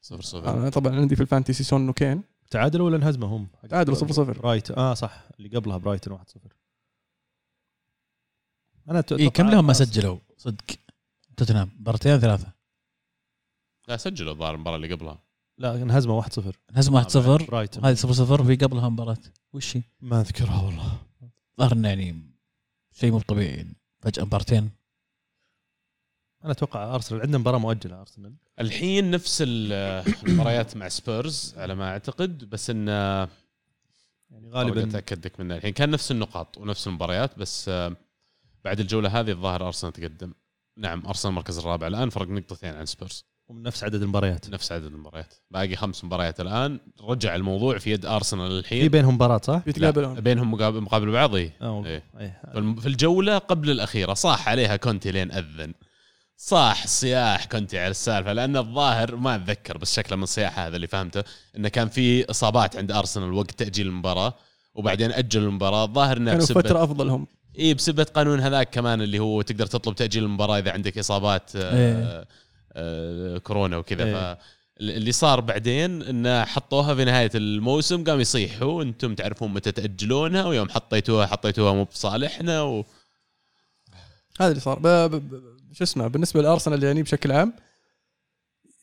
صفر 0.00 0.22
صفر. 0.22 0.50
أنا 0.50 0.70
طبعا 0.70 0.96
عندي 0.96 1.16
في 1.16 1.22
ال 1.22 1.27
fantasy 1.27 1.64
سون 1.64 1.88
وكين. 1.88 2.22
تعادلوا 2.50 2.86
ولا 2.86 2.96
انهزموا 2.96 3.28
هم؟ 3.28 3.48
تعادلوا 3.68 3.96
0-0. 3.96 4.40
رايت 4.40 4.70
آه 4.70 4.94
صح. 4.94 5.24
اللي 5.38 5.48
قبلها 5.48 5.76
برايتون 5.76 6.18
1-0 6.18 6.22
أنا 8.88 8.98
اي 8.98 8.98
أتوقع 8.98 9.28
كم 9.28 9.50
لهم 9.50 9.66
ما 9.66 9.72
سجلوا؟ 9.72 10.18
صدق. 10.36 10.64
توتنهام 11.36 11.70
مباراتين 11.80 12.18
ثلاثة. 12.18 12.52
لا 13.88 13.96
سجلوا 13.96 14.32
الظاهر 14.32 14.54
المباراة 14.54 14.76
اللي 14.76 14.94
قبلها. 14.94 15.29
لا 15.60 15.74
انهزموا 15.82 16.22
1-0 16.22 16.40
انهزموا 16.70 17.00
1-0 17.02 17.16
برايتون. 17.50 17.84
هذه 17.84 17.94
0-0 17.94 18.40
وفي 18.40 18.56
قبلها 18.56 18.88
مباراة. 18.88 19.16
وش 19.52 19.76
هي؟ 19.76 19.82
ما 20.00 20.20
أذكرها 20.20 20.62
والله. 20.62 20.98
ظهر 21.58 21.72
انه 21.72 21.88
يعني 21.88 22.30
شيء 22.92 23.10
مو 23.12 23.20
طبيعي. 23.20 23.66
فجأة 24.00 24.24
مبارتين. 24.24 24.70
أنا 26.44 26.52
أتوقع 26.52 26.94
أرسنال 26.94 27.20
عندنا 27.20 27.38
مباراة 27.38 27.58
مؤجلة 27.58 28.00
أرسنال. 28.00 28.34
الحين 28.60 29.10
نفس 29.10 29.42
ال- 29.46 29.72
المباريات 30.28 30.76
مع 30.76 30.88
سبيرز 30.88 31.54
على 31.56 31.74
ما 31.74 31.88
أعتقد 31.90 32.44
بس 32.50 32.70
ان 32.70 32.88
يعني 32.88 33.28
غالبا 34.50 34.58
غالبا 34.80 34.90
أتأكد 34.90 35.26
لك 35.26 35.40
منه 35.40 35.56
الحين 35.56 35.72
كان 35.72 35.90
نفس 35.90 36.10
النقاط 36.10 36.58
ونفس 36.58 36.86
المباريات 36.86 37.38
بس 37.38 37.68
آه، 37.68 37.96
بعد 38.64 38.80
الجولة 38.80 39.20
هذه 39.20 39.30
الظاهر 39.30 39.66
أرسنال 39.66 39.92
تقدم. 39.92 40.32
نعم 40.76 41.06
أرسنال 41.06 41.30
المركز 41.32 41.58
الرابع. 41.58 41.86
الآن 41.86 42.10
فرق 42.10 42.28
نقطتين 42.28 42.74
عن 42.74 42.86
سبيرز. 42.86 43.24
نفس 43.52 43.84
عدد 43.84 44.02
المباريات 44.02 44.50
نفس 44.50 44.72
عدد 44.72 44.84
المباريات 44.84 45.34
باقي 45.50 45.76
خمس 45.76 46.04
مباريات 46.04 46.40
الآن 46.40 46.80
رجع 47.00 47.34
الموضوع 47.34 47.78
في 47.78 47.92
يد 47.92 48.06
أرسنال 48.06 48.50
في 48.50 48.58
الحين 48.58 48.88
بينهم 48.88 49.14
مباراة 49.14 49.40
صح؟ 49.44 49.62
بيتقابلون 49.66 50.20
بينهم 50.20 50.50
مقابل 50.50 50.80
مقابل 50.80 51.10
بعض 51.10 51.34
إيه. 51.34 51.52
آه 51.62 51.86
إيه. 51.86 52.02
إيه. 52.20 52.40
في 52.54 52.86
الجولة 52.86 53.38
قبل 53.38 53.70
الأخيرة 53.70 54.14
صاح 54.14 54.48
عليها 54.48 54.76
كونتي 54.76 55.10
لين 55.10 55.32
أذن 55.32 55.72
صاح 56.36 56.86
صياح 56.86 57.44
كونتي 57.44 57.78
على 57.78 57.90
السالفة 57.90 58.32
لأن 58.32 58.56
الظاهر 58.56 59.16
ما 59.16 59.34
أتذكر 59.34 59.78
بس 59.78 59.96
شكله 59.96 60.16
من 60.16 60.22
الصياح 60.22 60.58
هذا 60.58 60.76
اللي 60.76 60.86
فهمته 60.86 61.24
إنه 61.56 61.68
كان 61.68 61.88
في 61.88 62.30
إصابات 62.30 62.76
عند 62.76 62.92
أرسنال 62.92 63.32
وقت 63.32 63.50
تأجيل 63.50 63.86
المباراة 63.86 64.34
وبعدين 64.74 65.12
اجلوا 65.12 65.48
المباراة 65.48 65.84
الظاهر 65.84 66.16
إنه 66.16 66.30
كانوا 66.30 66.46
في 66.46 66.54
فترة 66.54 66.84
افضل 66.84 67.08
هم 67.10 67.26
اي 67.58 67.74
بسبب 67.74 68.00
قانون 68.00 68.40
هذاك 68.40 68.70
كمان 68.70 69.02
اللي 69.02 69.18
هو 69.18 69.42
تقدر 69.42 69.66
تطلب 69.66 69.94
تأجيل 69.94 70.24
المباراة 70.24 70.58
إذا 70.58 70.72
عندك 70.72 70.98
إصابات 70.98 71.56
آه 71.56 71.76
إيه. 71.76 71.94
آه 71.94 72.26
كورونا 73.38 73.76
وكذا. 73.76 74.04
إيه. 74.04 74.38
فاللي 74.80 75.12
صار 75.12 75.40
بعدين 75.40 76.02
انه 76.02 76.44
حطوها 76.44 76.94
في 76.94 77.04
نهاية 77.04 77.30
الموسم 77.34 78.04
قام 78.04 78.20
يصيحوا 78.20 78.82
أنتم 78.82 79.14
تعرفون 79.14 79.54
متى 79.54 79.72
تأجلونها 79.72 80.44
ويوم 80.44 80.68
حطيتوها 80.68 81.26
حطيتوها 81.26 81.72
مو 81.72 81.84
بصالحنا 81.84 82.62
و... 82.62 82.84
هذا 84.40 84.50
اللي 84.50 84.60
صار. 84.60 84.78
ب... 84.78 84.86
ب... 84.86 85.42
شو 85.72 85.84
اسمه 85.84 86.06
بالنسبة 86.06 86.42
لأرسنال 86.42 86.84
يعني 86.84 87.02
بشكل 87.02 87.32
عام 87.32 87.52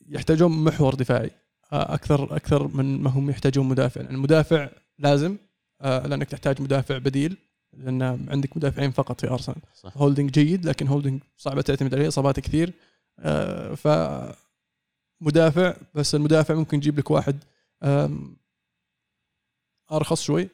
يحتاجون 0.08 0.64
محور 0.64 0.94
دفاعي 0.94 1.30
آه، 1.72 1.94
أكثر 1.94 2.36
أكثر 2.36 2.68
من 2.68 3.00
ما 3.02 3.10
هم 3.10 3.30
يحتاجون 3.30 3.68
مدافع. 3.68 4.00
يعني 4.00 4.14
المدافع 4.14 4.68
لازم 4.98 5.36
آه، 5.80 6.06
لأنك 6.06 6.28
تحتاج 6.28 6.62
مدافع 6.62 6.98
بديل 6.98 7.36
لأن 7.72 8.02
عندك 8.28 8.56
مدافعين 8.56 8.90
فقط 8.90 9.20
في 9.20 9.30
أرسنال. 9.30 9.58
هولدنج 9.96 10.30
جيد 10.30 10.66
لكن 10.66 10.88
هولدنج 10.88 11.22
صعبة 11.36 11.62
تعتمد 11.62 11.94
عليه 11.94 12.08
اصاباته 12.08 12.42
كثير. 12.42 12.68
آه، 12.68 12.87
ف 13.76 13.88
مدافع 15.20 15.76
بس 15.94 16.14
المدافع 16.14 16.54
ممكن 16.54 16.76
يجيب 16.76 16.98
لك 16.98 17.10
واحد 17.10 17.44
أرخص 19.92 20.22
شوي 20.22 20.48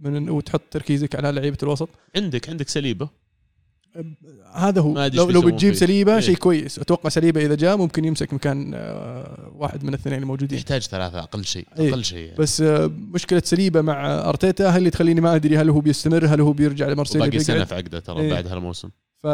من 0.00 0.30
وتحط 0.30 0.62
تركيزك 0.70 1.14
على 1.14 1.32
لعيبة 1.32 1.58
الوسط 1.62 1.88
عندك 2.16 2.50
عندك 2.50 2.68
سليبة 2.68 3.08
هذا 4.54 4.80
هو 4.80 5.10
لو, 5.14 5.30
لو 5.30 5.40
بتجيب 5.40 5.72
فيه. 5.72 5.80
سليبة 5.80 6.14
إيه. 6.14 6.20
شيء 6.20 6.36
كويس 6.36 6.78
أتوقع 6.78 7.08
سليبة 7.08 7.46
إذا 7.46 7.54
جاء 7.54 7.76
ممكن 7.76 8.04
يمسك 8.04 8.34
مكان 8.34 8.72
آه، 8.74 9.52
واحد 9.54 9.82
من 9.82 9.88
الاثنين 9.88 10.18
الموجودين 10.18 10.58
يحتاج 10.58 10.82
ثلاثة 10.82 11.18
أقل 11.18 11.44
شيء 11.44 11.66
إيه. 11.78 11.90
أقل 11.90 12.04
شيء 12.04 12.18
يعني. 12.18 12.38
بس 12.38 12.60
آه، 12.60 12.86
مشكلة 12.86 13.42
سليبة 13.44 13.80
مع 13.80 14.28
أرتيتا 14.28 14.68
هل 14.68 14.78
اللي 14.78 14.90
تخليني 14.90 15.20
ما 15.20 15.34
أدري 15.34 15.56
هل 15.56 15.70
هو 15.70 15.80
بيستمر 15.80 16.26
هل 16.26 16.40
هو 16.40 16.52
بيرجع 16.52 16.88
لمارسيليا 16.88 17.26
وباقي 17.26 17.38
سنة 17.38 17.64
في 17.64 17.74
عقده 17.74 18.00
ترى 18.00 18.20
إيه. 18.20 18.30
بعد 18.30 18.46
هالموسم 18.46 18.90
ف 19.18 19.26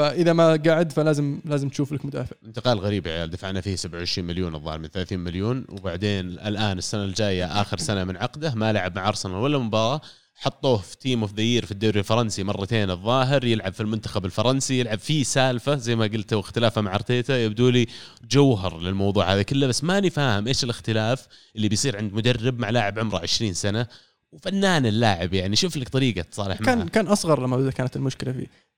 فإذا 0.00 0.32
ما 0.32 0.56
قعد 0.66 0.92
فلازم 0.92 1.40
لازم 1.44 1.68
تشوف 1.68 1.92
لك 1.92 2.04
مدافع. 2.04 2.36
انتقال 2.46 2.78
غريب 2.78 3.06
يا 3.06 3.12
عيال. 3.12 3.30
دفعنا 3.30 3.60
فيه 3.60 3.76
27 3.76 4.28
مليون 4.28 4.54
الظاهر 4.54 4.78
من 4.78 4.88
30 4.88 5.18
مليون. 5.18 5.64
وبعدين 5.68 6.26
الآن 6.26 6.78
السنة 6.78 7.04
الجاية 7.04 7.60
آخر 7.60 7.78
سنة 7.78 8.04
من 8.04 8.16
عقده 8.16 8.54
ما 8.54 8.72
لعب 8.72 8.96
مع 8.96 9.08
أرسنال 9.08 9.34
ولا 9.34 9.58
مباراة. 9.58 10.00
حطوه 10.34 10.76
في 10.76 10.96
team 10.96 11.20
of 11.20 11.34
the 11.34 11.42
year 11.42 11.64
في 11.64 11.72
الدوري 11.72 11.98
الفرنسي 11.98 12.42
مرتين 12.42 12.90
الظاهر. 12.90 13.44
يلعب 13.44 13.72
في 13.72 13.80
المنتخب 13.80 14.24
الفرنسي 14.24 14.80
يلعب 14.80 14.98
في 14.98 15.24
سالفة 15.24 15.76
زي 15.76 15.96
ما 15.96 16.04
قلت 16.04 16.32
واختلافه 16.32 16.80
مع 16.80 16.94
أرتيتا. 16.94 17.44
يبدو 17.44 17.68
لي 17.68 17.86
جوهر 18.30 18.80
للموضوع 18.80 19.34
هذا 19.34 19.42
كله 19.42 19.66
بس 19.66 19.84
ماني 19.84 20.10
فاهم 20.10 20.46
إيش 20.46 20.64
الاختلاف 20.64 21.26
اللي 21.56 21.68
بيصير 21.68 21.96
عند 21.96 22.12
مدرب 22.12 22.58
مع 22.58 22.70
لاعب 22.70 22.98
عمره 22.98 23.18
20 23.18 23.52
سنة. 23.52 23.86
وفنان 24.32 24.86
اللاعب 24.86 25.34
يعني 25.34 25.56
شوف 25.56 25.76
لك 25.76 25.88
طريقة 25.88 26.22
تصالح 26.22 26.60
معه. 26.60 26.74
كان 26.74 26.88
كان 26.88 27.06
أصغر 27.06 27.42
لما 27.42 27.70
كانت 27.70 27.96
المشكلة 27.96 28.32
فيه. 28.32 28.69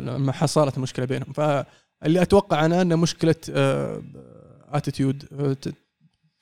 لما 0.00 0.32
حصلت 0.32 0.76
المشكلة 0.76 1.04
بينهم. 1.06 1.32
فاللي 1.32 2.22
أتوقع 2.22 2.64
أنا 2.64 2.82
أنه 2.82 2.96
مشكلة 2.96 3.34
attitude 4.72 5.24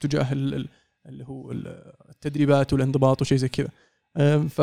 تجاه 0.00 0.32
ال- 0.32 0.54
ال- 0.54 0.68
اللي 1.06 1.24
هو 1.28 1.52
ال- 1.52 1.92
التدريبات 2.10 2.72
والانضباط 2.72 3.22
وشيء 3.22 3.38
زي 3.38 3.48
كذا. 3.48 3.68
آه، 4.16 4.36
ف 4.38 4.58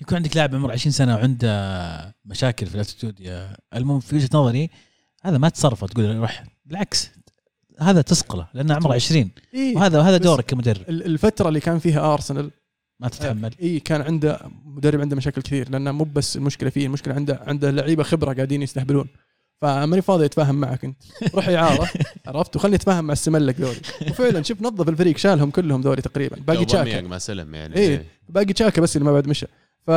يكون 0.00 0.16
عندك 0.16 0.36
لاعب 0.36 0.54
عمره 0.54 0.72
20 0.72 0.92
سنة 0.92 1.14
وعنده 1.14 2.14
مشاكل 2.24 2.66
في 2.66 2.74
ال 2.74 2.79
attitude 2.79 3.20
يا 3.20 3.56
المهم 3.74 4.00
في 4.00 4.16
وجهة 4.16 4.28
نظري 4.34 4.70
هذا 5.22 5.38
ما 5.38 5.48
تصرفه 5.48 5.86
تقول 5.86 6.16
روح. 6.16 6.44
بالعكس 6.64 7.10
هذا 7.80 8.02
تسقله 8.02 8.46
لأنه 8.54 8.74
عمره 8.74 8.94
20 8.94 9.30
إيه 9.54 9.76
وهذا 9.76 9.98
وهذا 9.98 10.16
دورك 10.16 10.44
كمدرب. 10.46 10.82
ال- 10.88 11.06
الفترة 11.06 11.48
اللي 11.48 11.60
كان 11.60 11.78
فيها 11.78 12.14
ارسنال 12.14 12.50
ما 13.00 13.08
تتحمل. 13.08 13.54
اي 13.62 13.80
كان 13.80 14.02
عنده 14.02 14.40
مدرب 14.64 15.00
عنده 15.00 15.16
مشاكل 15.16 15.42
كثير 15.42 15.70
لأنه 15.70 15.92
مو 15.92 16.04
بس 16.04 16.36
المشكلة 16.36 16.70
فيه 16.70 16.86
المشكلة 16.86 17.14
عنده 17.14 17.40
عنده 17.46 17.70
لعيبة 17.70 18.02
خبرة 18.02 18.34
قاعدين 18.34 18.62
يستهبلون. 18.62 19.08
فماني 19.60 20.02
فاضي 20.02 20.24
أتفاهم 20.24 20.54
معك 20.54 20.84
أنت. 20.84 20.96
روح 21.34 21.48
اعاره 21.48 21.88
عرفت؟ 22.26 22.56
وخلني 22.56 22.76
أتفاهم 22.76 23.04
مع 23.04 23.12
السملك 23.12 23.60
ذولي. 23.60 23.80
وفعلا 24.10 24.42
شوف 24.42 24.62
نظف 24.62 24.88
الفريق 24.88 25.16
شالهم 25.16 25.50
كلهم 25.50 25.80
ذولي 25.80 26.02
تقريبا. 26.02 26.36
باقي 26.36 26.64
تشاكا. 26.64 27.00
ما 27.00 27.18
سلم 27.18 27.54
يعني. 27.54 27.76
إيه. 27.76 28.04
باقي 28.28 28.52
تشاكا 28.52 28.82
بس 28.82 28.96
اللي 28.96 29.04
ما 29.04 29.12
بعد 29.12 29.28
مشى. 29.28 29.46
ف 29.86 29.90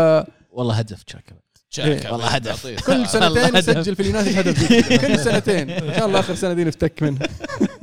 والله 0.52 0.76
هدف 0.76 1.04
تشاكا. 1.04 1.36
تشاكا 1.74 2.12
والله 2.12 2.28
هدف. 2.28 2.68
كل 2.68 3.08
سنتين. 3.08 3.56
يسجل 3.56 3.96
في 3.96 4.02
اليونايتد 4.02 4.38
هدف. 4.40 4.68
كل 5.08 5.20
سنتين. 5.20 5.70
إن 5.70 5.94
شاء 5.96 6.06
الله 6.08 6.20
آخر 6.20 6.36
سنة 6.36 6.54
دي 6.54 6.64
نفتك 6.64 7.04
منه. 7.04 7.20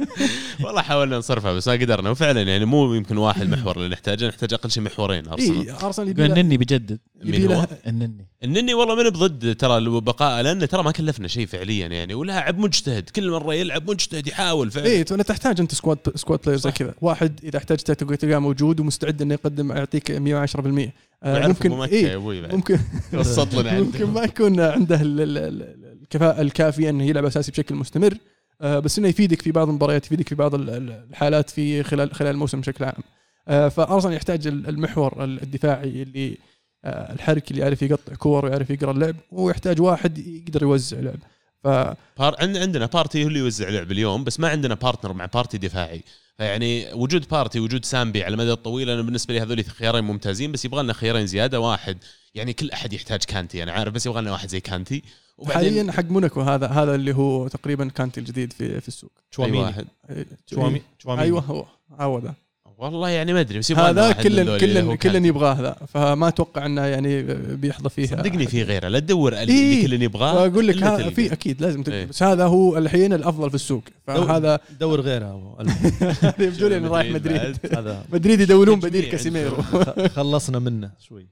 والله 0.64 0.82
حاولنا 0.82 1.18
نصرفها 1.18 1.52
بس 1.52 1.68
ما 1.68 1.74
قدرنا. 1.74 2.10
وفعلا 2.10 2.42
يعني 2.42 2.64
مو 2.64 2.94
يمكن 2.94 3.16
واحد 3.16 3.48
محور 3.50 3.76
اللي 3.76 3.88
نحتاجه 3.88 4.28
نحتاج 4.28 4.54
أقل 4.54 4.70
شيء 4.70 4.82
محورين 4.82 5.28
أرسنال. 5.28 5.68
اي 5.68 5.76
أرسنال 5.82 6.08
يبي 6.08 6.26
النني 6.26 6.56
بيجدد 6.56 6.98
يبي؟ 7.24 7.38
له 7.46 7.66
النني. 7.86 8.26
النني 8.44 8.74
والله 8.74 8.94
مني 8.94 9.10
بضد 9.10 9.56
ترى 9.56 10.00
بقاء 10.00 10.42
لأنه 10.42 10.66
ترى 10.66 10.82
ما 10.82 10.90
كلفنا 10.92 11.28
شيء 11.28 11.46
فعليا 11.46 11.86
يعني. 11.86 12.14
ولاعب 12.14 12.58
مجتهد 12.58 13.10
كل 13.10 13.30
مرة 13.30 13.54
يلعب 13.54 13.90
مجتهد 13.90 14.26
يحاول 14.26 14.70
فعلا. 14.70 14.86
اي 14.86 15.00
انت 15.00 15.12
تحتاج 15.12 15.60
أنت 15.60 15.74
squad 15.74 15.98
squad 16.14 16.40
player 16.44 16.58
زي 16.58 16.70
كذا. 16.70 16.94
واحد 17.00 17.40
إذا 17.44 17.58
احتجته 17.58 17.94
تلقى- 17.94 18.16
تلقاه 18.18 18.38
موجود 18.38 18.80
ومستعد 18.80 19.22
إنه 19.22 19.34
يقدم 19.34 19.72
يعطيك 19.72 20.12
110% 20.12 20.16
آه، 20.16 20.20
ويعرف 20.20 20.92
ممكن 21.24 21.72
أبو 21.72 21.82
مكة 21.82 21.94
يا 21.94 22.08
اي 22.10 22.14
أبوي 22.14 22.40
ممكن 22.42 22.78
وسط 23.14 23.54
لنا 23.54 23.80
ممكن 23.80 24.04
ما 24.06 24.22
يكون 24.22 24.60
عنده 24.60 25.00
ال- 25.00 25.20
ال- 25.20 25.38
ال- 25.38 25.98
الكفاءة 26.02 26.40
الكافية 26.42 26.90
إنه 26.90 27.04
يلعب 27.04 27.24
أساسي 27.24 27.52
بشكل 27.52 27.74
مستمر. 27.74 28.14
آه، 28.60 28.78
بس 28.78 28.98
إنه 28.98 29.08
يفيدك 29.08 29.42
في 29.42 29.52
بعض 29.52 29.68
المباريات 29.68 30.06
يفيدك 30.06 30.28
في 30.28 30.34
بعض 30.34 30.54
ال- 30.54 30.70
ال- 30.70 31.06
الحالات 31.10 31.50
في 31.50 31.82
خلال 31.82 32.14
خلال 32.14 32.30
الموسم 32.30 32.60
بشكل 32.60 32.84
عام. 32.84 33.02
آه، 33.48 33.68
فأرسنال 33.68 34.14
يحتاج 34.14 34.46
ال- 34.46 34.68
المحور 34.68 35.24
الدفاعي 35.24 36.02
اللي 36.02 36.36
آه، 36.84 37.12
الحركي 37.12 37.50
اللي 37.50 37.62
يعرف 37.62 37.82
يقطع 37.82 38.14
كور 38.14 38.44
ويعرف 38.44 38.70
يقرأ 38.70 38.90
اللعب 38.90 39.16
ويحتاج 39.32 39.80
واحد 39.80 40.18
يقدر 40.18 40.62
يوزع 40.62 41.00
لعب. 41.00 41.18
ف 41.64 41.68
بار... 42.18 42.36
عند- 42.38 42.56
عندنا 42.56 42.86
بارتي 42.86 43.24
هو 43.24 43.28
اللي 43.28 43.38
يوزع 43.38 43.68
لعب 43.68 43.92
اليوم 43.92 44.24
بس 44.24 44.40
ما 44.40 44.48
عندنا 44.48 44.74
partner 44.74 45.12
مع 45.12 45.26
بارتي 45.26 45.58
دفاعي. 45.58 46.02
فيعني 46.38 46.92
وجود 46.92 47.28
بارتي 47.28 47.60
وجود 47.60 47.84
سامبي 47.84 48.24
على 48.24 48.32
المدى 48.34 48.52
الطويل 48.52 48.90
أنا 48.90 49.02
بالنسبة 49.02 49.34
لي 49.34 49.40
هذول 49.40 49.64
خيارين 49.64 50.04
ممتازين 50.04 50.52
بس 50.52 50.64
يبغى 50.64 50.82
لنا 50.82 50.92
خيارين 50.92 51.26
زيادة 51.26 51.60
واحد. 51.60 51.98
يعني 52.34 52.52
كل 52.52 52.70
أحد 52.70 52.92
يحتاج 52.92 53.24
كانتي 53.24 53.62
أنا 53.62 53.72
عارف 53.72 53.94
بس 53.94 54.06
يبغى 54.06 54.22
لنا 54.22 54.32
واحد 54.32 54.48
زي 54.48 54.60
كانتي. 54.60 55.02
حاليا 55.46 55.92
حق 55.92 56.04
موناكو 56.04 56.40
هذا 56.40 56.66
هذا 56.66 56.94
اللي 56.94 57.14
هو 57.14 57.48
تقريبا 57.48 57.88
كانتي 57.88 58.20
الجديد 58.20 58.52
في 58.52 58.80
في 58.80 58.88
السوق. 58.88 59.10
تشواميني. 59.30 59.58
واحد 59.58 59.86
إيه، 60.10 60.26
تشوامي 60.46 60.82
تشواميني. 60.98 61.24
أيوه 61.24 61.40
هو 61.40 61.66
هو 62.00 62.18
ذا 62.18 62.34
والله 62.78 63.08
يعني 63.08 63.32
ما 63.32 63.40
أدري 63.40 63.58
بس 63.58 63.70
يبغى 63.70 63.90
هذا 63.90 64.12
كلن 64.12 64.58
كان- 64.58 64.94
كلن 64.96 65.24
يبغاه 65.24 65.60
ذا 65.60 65.76
فما 65.88 66.28
أتوقع 66.28 66.66
إنه 66.66 66.84
يعني 66.84 67.22
بيحظى 67.56 67.88
فيها 67.88 68.06
صدقني 68.06 68.46
في 68.46 68.62
غيره 68.62 68.88
لا 68.88 68.98
تدور 68.98 69.32
اللي 69.32 69.52
إيه. 69.52 69.74
اللي 69.84 69.96
كلن 69.96 70.02
يبغاه 70.02 70.46
أقول 70.46 70.66
لك. 70.68 71.08
في 71.14 71.32
أكيد 71.32 71.60
لازم 71.62 71.82
تلقى. 71.82 71.98
إيه. 71.98 72.06
بس 72.06 72.22
هذا 72.22 72.44
هو 72.46 72.78
الحين 72.78 73.12
الأفضل 73.12 73.48
في 73.48 73.54
السوق 73.54 73.82
فهذا 74.06 74.60
دور 74.80 75.00
غيره. 75.00 75.56
يبدو 76.38 76.68
لي 76.68 76.76
إنه 76.76 76.88
رايح 76.88 77.12
مدريد 77.14 77.40
مدريد 77.40 77.76
هذا 77.78 78.04
مدريد 78.12 78.40
يدورون 78.40 78.80
بديل 78.86 79.04
كاسيميرو 79.04 79.56
خلصنا 80.14 80.58
منه 80.58 80.90
شوي 81.08 81.26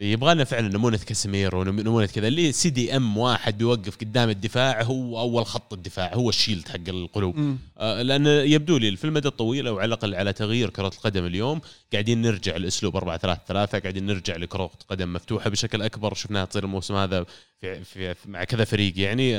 يبغى 0.00 0.34
لنا 0.34 0.44
فعلا 0.44 0.68
نمونة 0.68 0.96
كاسيميرو 1.06 1.64
نم- 1.64 1.80
نمونه 1.80 2.06
كذا 2.06 2.28
اللي 2.28 2.52
CDM 2.52 3.16
واحد 3.18 3.58
بيوقف 3.58 3.96
قدام 3.96 4.28
الدفاع 4.30 4.82
هو 4.82 5.20
أول 5.20 5.46
خط 5.46 5.72
الدفاع 5.72 6.14
هو 6.14 6.28
ال 6.28 6.34
shield 6.34 6.68
حق 6.68 6.88
القلوب. 6.88 7.36
مم. 7.36 7.58
آه، 7.78 8.02
لأن 8.02 8.26
يبدو 8.26 8.76
لي 8.76 8.96
في 8.96 9.04
المدى 9.04 9.28
الطويل 9.28 9.66
أو 9.66 9.78
على 9.78 9.84
الأقل 9.88 10.14
على 10.14 10.32
تغيير 10.32 10.70
كرة 10.70 10.86
القدم 10.88 11.24
اليوم. 11.26 11.60
قاعدين 11.92 12.22
نرجع 12.22 12.56
لأسلوب 12.56 12.96
4 12.96 13.16
3 13.18 13.40
3 13.48 13.78
قاعدين 13.78 14.06
نرجع 14.06 14.36
لكرة 14.36 14.70
قدم 14.88 15.12
مفتوحة 15.12 15.50
بشكل 15.50 15.82
أكبر. 15.82 16.14
شفناها 16.14 16.44
تصير 16.44 16.64
الموسم 16.64 16.94
هذا 16.94 17.24
في, 17.60 17.84
في, 17.84 18.14
في 18.14 18.30
مع 18.30 18.44
كذا 18.44 18.64
فريق 18.64 18.92
يعني 18.98 19.38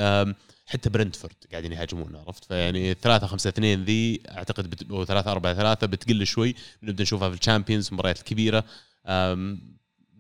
حتى 0.65 0.89
برنتفورد 0.89 1.33
قاعدين 1.51 1.71
يهاجمون 1.71 2.15
عرفت؟ 2.15 2.45
فيعني 2.45 2.93
3 2.93 3.27
5 3.27 3.47
2 3.49 3.83
ذي 3.83 4.21
أعتقد 4.29 4.69
بت... 4.69 4.91
أو 4.91 5.05
3 5.05 5.31
4 5.31 5.53
3 5.53 5.87
بتقل 5.87 6.25
شوي. 6.27 6.55
نبدأ 6.83 7.03
نشوفها 7.03 7.29
في 7.29 7.35
ال 7.35 7.41
Champions 7.41 7.87
المباريات 7.87 8.19
الكبيره 8.19 8.63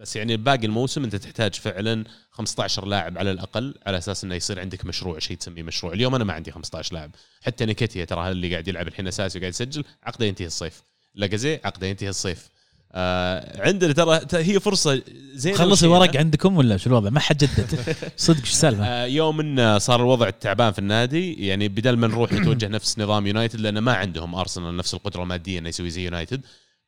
بس 0.01 0.15
يعني 0.15 0.37
باقي 0.37 0.65
الموسم 0.65 1.03
انت 1.03 1.15
تحتاج 1.15 1.55
فعلا 1.55 2.03
15 2.31 2.85
لاعب 2.85 3.17
على 3.17 3.31
الأقل 3.31 3.75
على 3.85 3.97
أساس 3.97 4.23
إنه 4.23 4.35
يصير 4.35 4.59
عندك 4.59 4.85
مشروع 4.85 5.19
شيء 5.19 5.37
تسميه 5.37 5.63
مشروع. 5.63 5.93
اليوم 5.93 6.15
أنا 6.15 6.23
ما 6.23 6.33
عندي 6.33 6.51
15 6.51 6.93
لاعب. 6.93 7.11
حتى 7.41 7.65
نكيتيا 7.65 8.05
ترى 8.05 8.31
اللي 8.31 8.51
قاعد 8.51 8.67
يلعب 8.67 8.87
الحين 8.87 9.07
أساسي 9.07 9.37
وقاعد 9.37 9.53
يسجل 9.53 9.83
عقده 10.03 10.25
ينتهي 10.25 10.45
الصيف. 10.45 10.83
لاكازيت 11.15 11.59
عقده 11.63 11.87
ينتهي 11.87 12.09
الصيف. 12.09 12.49
آه 12.93 13.67
عندنا 13.67 13.93
ترى 13.93 14.43
هي 14.43 14.59
فرصة 14.59 15.01
زين 15.33 15.55
خلص 15.55 15.83
الورق 15.83 16.17
عندكم 16.17 16.57
ولا 16.57 16.77
شو 16.77 16.89
الوضع؟ 16.89 17.09
ما 17.09 17.19
حد 17.19 17.37
جدد 17.37 17.95
صدق 18.17 18.45
شو 18.45 18.51
السالفة؟ 18.51 18.85
آه 18.85 19.05
يوم 19.05 19.39
إن 19.39 19.79
صار 19.79 19.99
الوضع 19.99 20.29
تعبان 20.29 20.71
في 20.71 20.79
النادي 20.79 21.47
يعني 21.47 21.67
بدل 21.67 21.97
ما 21.97 22.07
نروح 22.07 22.33
نتوجه 22.33 22.67
نفس 22.67 22.99
نظام 22.99 23.27
يونايتد 23.27 23.59
لأن 23.59 23.79
ما 23.79 23.93
عندهم 23.93 24.35
أرسنال 24.35 24.77
نفس 24.77 24.93
القدرة 24.93 25.23
المادية 25.23 25.59
إنه 25.59 25.69
يسوي 25.69 25.89
زي 25.89 26.05
يونايتد 26.05 26.41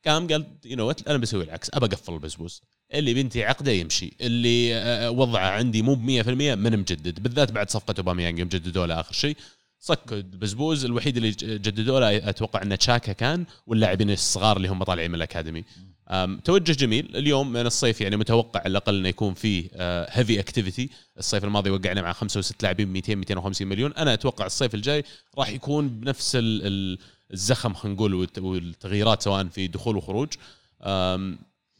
قام 0.06 0.26
قال 0.28 0.46
you 0.64 0.76
know 0.76 0.90
أنا 0.90 1.18
بسوي 1.18 1.44
العكس 1.44 1.70
أبى 1.74 1.86
أقفل 1.86 2.12
البزبوز. 2.12 2.62
اللي 2.94 3.14
بينتهي 3.14 3.44
عقده 3.44 3.72
يمشي 3.72 4.12
اللي 4.20 4.74
آه، 4.76 5.10
وضعه 5.10 5.48
عندي 5.48 5.82
مو 5.82 5.94
ب 5.94 5.98
100% 6.22 6.28
من 6.28 6.78
مجدد 6.78 7.22
بالذات 7.22 7.52
بعد 7.52 7.70
صفقة 7.70 7.94
أوباميانج 7.98 8.38
يوم 8.38 8.48
جددوا 8.48 8.86
له 8.86 9.00
آخر 9.00 9.12
شيء. 9.12 9.36
صك 9.80 10.12
البزبوز 10.12 10.84
الوحيد 10.84 11.16
اللي 11.16 11.30
جددوا 11.40 12.00
له 12.00 12.28
أتوقع 12.28 12.62
إنه 12.62 12.74
تشاكا 12.76 13.12
كان 13.12 13.44
واللاعبين 13.66 14.10
الصغار 14.10 14.56
اللي 14.56 14.68
هم 14.68 14.84
طالعين 14.84 15.10
من 15.10 15.14
ال 15.16 15.21
academy. 15.21 15.64
توجه 16.44 16.72
جميل 16.72 17.16
اليوم 17.16 17.52
من 17.52 17.66
الصيف 17.66 18.00
يعني 18.00 18.16
متوقع 18.16 18.60
على 18.60 18.68
الأقل 18.70 18.96
إنه 18.98 19.08
يكون 19.08 19.34
فيه 19.34 19.68
heavy 20.10 20.40
activity 20.40 20.90
الصيف 21.18 21.44
الماضي 21.44 21.70
وقعنا 21.70 22.02
مع 22.02 22.12
خمسة 22.12 22.38
وست 22.38 22.62
لاعبين 22.62 22.88
200 22.88 23.14
250 23.14 23.66
مليون. 23.66 23.92
أنا 23.92 24.14
أتوقع 24.14 24.46
الصيف 24.46 24.74
الجاي 24.74 25.04
راح 25.38 25.48
يكون 25.48 25.88
بنفس 25.88 26.36
ال- 26.36 26.98
الزخم 27.34 27.74
خلينا 27.74 27.96
نقول 27.96 28.14
والت- 28.14 28.38
والتغييرات 28.38 29.22
سواء 29.22 29.44
في 29.48 29.66
دخول 29.66 29.96
وخروج. 29.96 30.28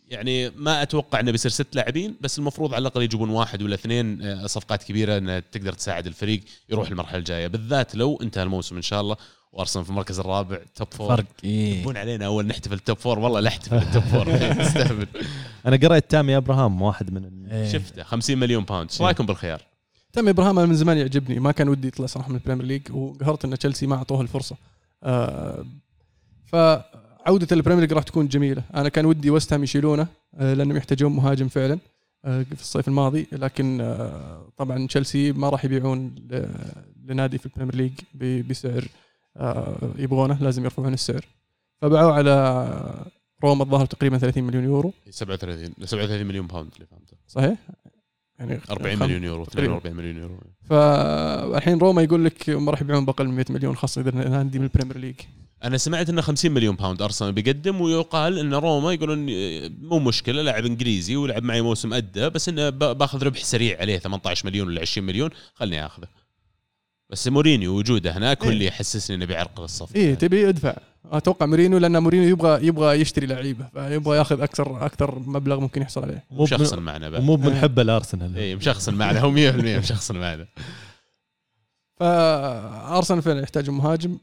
يعني 0.08 0.50
ما 0.50 0.82
أتوقع 0.82 1.20
إنه 1.20 1.30
بيصير 1.30 1.50
ست 1.50 1.74
لاعبين 1.76 2.16
بس 2.20 2.38
المفروض 2.38 2.74
على 2.74 2.82
الأقل 2.82 3.02
يجيبون 3.02 3.30
واحد 3.30 3.62
ولا 3.62 3.74
اثنين 3.74 4.22
آه، 4.22 4.46
صفقات 4.46 4.82
كبيرة 4.82 5.18
انها 5.18 5.40
تقدر 5.40 5.72
تساعد 5.72 6.06
الفريق 6.06 6.40
يروح 6.70 6.88
المرحلة 6.88 7.18
الجاية. 7.18 7.46
بالذات 7.46 7.94
لو 7.94 8.18
انتهى 8.22 8.42
الموسم 8.42 8.76
إن 8.76 8.82
شاء 8.82 9.00
الله 9.00 9.16
وأرسنال 9.52 9.84
في 9.84 9.90
المركز 9.90 10.18
الرابع 10.20 10.58
top 10.74 10.88
four 10.94 11.16
فرق 11.16 11.24
إيه. 11.44 11.80
يبون 11.80 11.96
علينا 11.96 12.26
أول 12.26 12.46
نحتفل 12.46 12.78
top 12.78 12.96
four 12.98 13.18
والله 13.18 13.40
لا 13.40 13.48
أحتفل 13.48 13.92
top 13.92 14.02
four 14.02 14.28
استهبل. 14.66 15.06
أنا 15.66 15.76
قريت 15.76 16.10
تامي 16.10 16.36
أبراهام 16.36 16.82
واحد 16.82 17.12
من. 17.12 17.46
إيه. 17.50 17.72
شفته. 17.72 18.02
50 18.02 18.38
مليون 18.38 18.64
pound 18.64 18.90
إيش 18.90 19.00
رأيكم 19.02 19.26
بالخيار؟ 19.26 19.62
تامي 20.12 20.30
إبراهام 20.30 20.58
أنا 20.58 20.68
من 20.68 20.74
زمان 20.74 20.98
يعجبني. 20.98 21.40
ما 21.40 21.52
كان 21.52 21.68
ودي 21.68 21.88
يطلع 21.88 22.06
صراحة 22.06 22.28
من 22.28 22.36
ال 22.36 22.40
Premier 22.40 22.64
League 22.66 22.92
وقهرت 22.92 23.44
إن 23.44 23.58
تشيلسي 23.58 23.86
ما 23.86 23.96
أعطوه 23.96 24.20
الفرصة. 24.20 24.56
فعودة 26.44 27.48
ال 27.52 27.56
Premier 27.56 27.80
League 27.80 27.92
راح 27.92 28.02
تكون 28.02 28.28
جميلة. 28.28 28.62
أنا 28.74 28.88
كان 28.88 29.06
ودي 29.06 29.30
وست 29.30 29.52
هام 29.52 29.64
يشيلونه 29.64 30.06
آه 30.34 30.54
لأنهم 30.54 30.76
يحتاجون 30.76 31.12
مهاجم 31.12 31.48
فعلا 31.48 31.78
آه 32.24 32.42
في 32.42 32.60
الصيف 32.60 32.88
الماضي. 32.88 33.26
لكن 33.32 33.80
آه 33.80 34.48
طبعا 34.56 34.86
تشيلسي 34.86 35.32
ما 35.32 35.48
راح 35.48 35.64
يبيعون 35.64 36.14
لنادي 37.04 37.38
في 37.38 37.46
ال 37.46 37.50
Premier 37.50 37.74
League 37.74 37.92
بسعر 38.50 38.84
آه 39.36 39.76
يبغونه 39.98 40.42
لازم 40.42 40.64
يرفعون 40.64 40.92
السعر. 40.94 41.26
فباعوه 41.82 42.12
على 42.12 43.04
روما 43.44 43.62
الظاهر 43.62 43.86
تقريبا 43.86 44.18
30 44.18 44.44
مليون 44.44 44.64
يورو. 44.64 44.92
37 45.10 45.74
37 45.84 46.26
مليون 46.26 46.46
pound 46.46 46.70
اللي 46.74 46.86
فهمته. 46.86 47.16
صحيح؟ 47.26 47.58
يعني 48.38 48.60
40 48.70 48.96
خم- 48.96 49.04
مليون 49.04 49.24
يورو 49.24 49.44
تقريباً. 49.44 49.76
42 49.76 49.96
مليون 49.96 50.16
يورو. 50.16 50.40
فالحين 50.70 51.78
روما 51.78 52.02
يقول 52.02 52.24
لك 52.24 52.50
ما 52.50 52.70
راح 52.70 52.80
يبيعون 52.82 53.04
بأقل 53.04 53.28
من 53.28 53.34
100 53.36 53.44
مليون 53.50 53.76
خاصة 53.76 54.00
إذا 54.00 54.10
نادي 54.28 54.58
من 54.58 54.64
ال 54.64 54.68
Premier 54.68 54.98
League. 54.98 55.14
أنا 55.64 55.76
سمعت 55.78 56.08
إنه 56.08 56.20
50 56.20 56.52
مليون 56.52 56.76
pound 56.76 57.02
أرسنال 57.02 57.32
بيقدم 57.32 57.80
ويقال 57.80 58.38
إن 58.38 58.54
روما 58.54 58.92
يقولون 58.92 59.18
مو 59.88 59.98
مشكلة 59.98 60.42
لاعب 60.42 60.64
إنجليزي 60.66 61.16
ولعب 61.16 61.42
معي 61.42 61.60
موسم 61.62 61.94
أدى 61.94 62.28
بس 62.28 62.48
إنه 62.48 62.70
باخذ 62.70 63.22
ربح 63.24 63.44
سريع 63.44 63.80
عليه 63.80 63.98
18 63.98 64.46
مليون 64.46 64.68
ولا 64.68 64.80
20 64.80 65.06
مليون 65.06 65.30
خلني 65.54 65.86
آخذه. 65.86 66.06
بس 67.10 67.28
مورينيو 67.28 67.78
وجوده 67.78 68.16
هناك 68.16 68.42
هو 68.42 68.44
إيه. 68.44 68.52
اللي 68.52 68.66
يحسسني 68.66 69.16
انه 69.16 69.24
بيعرقل 69.24 69.64
الصفقة 69.64 70.14
تبي 70.14 70.48
ادفع 70.48 70.76
أتوقع 71.12 71.46
مورينيو 71.46 71.78
لأن 71.78 72.02
مورينيو 72.02 72.28
يبغى 72.28 72.66
يبغى 72.66 73.00
يشتري 73.00 73.26
لعيبة 73.26 73.68
فيبغى 73.74 74.18
ياخذ 74.18 74.40
أكثر 74.40 74.86
أكثر 74.86 75.18
مبلغ 75.18 75.60
ممكن 75.60 75.82
يحصل 75.82 76.02
عليه. 76.02 76.24
مو 76.30 76.42
مشخصن 76.42 76.78
معنا 76.78 77.10
بعد. 77.10 77.22
مو 77.22 77.36
من 77.36 77.54
حب 77.54 77.80
الأرسنال. 77.80 78.36
اي 78.36 78.56
مشخصن 78.56 78.94
معنا 78.94 79.20
هو 79.20 79.30
100% 79.30 79.34
مشخصن 79.78 80.16
معنا. 80.16 80.46
فأرسنال 82.00 83.22
فعلا 83.22 83.42
يحتاج 83.42 83.70
مهاجم 83.70 84.18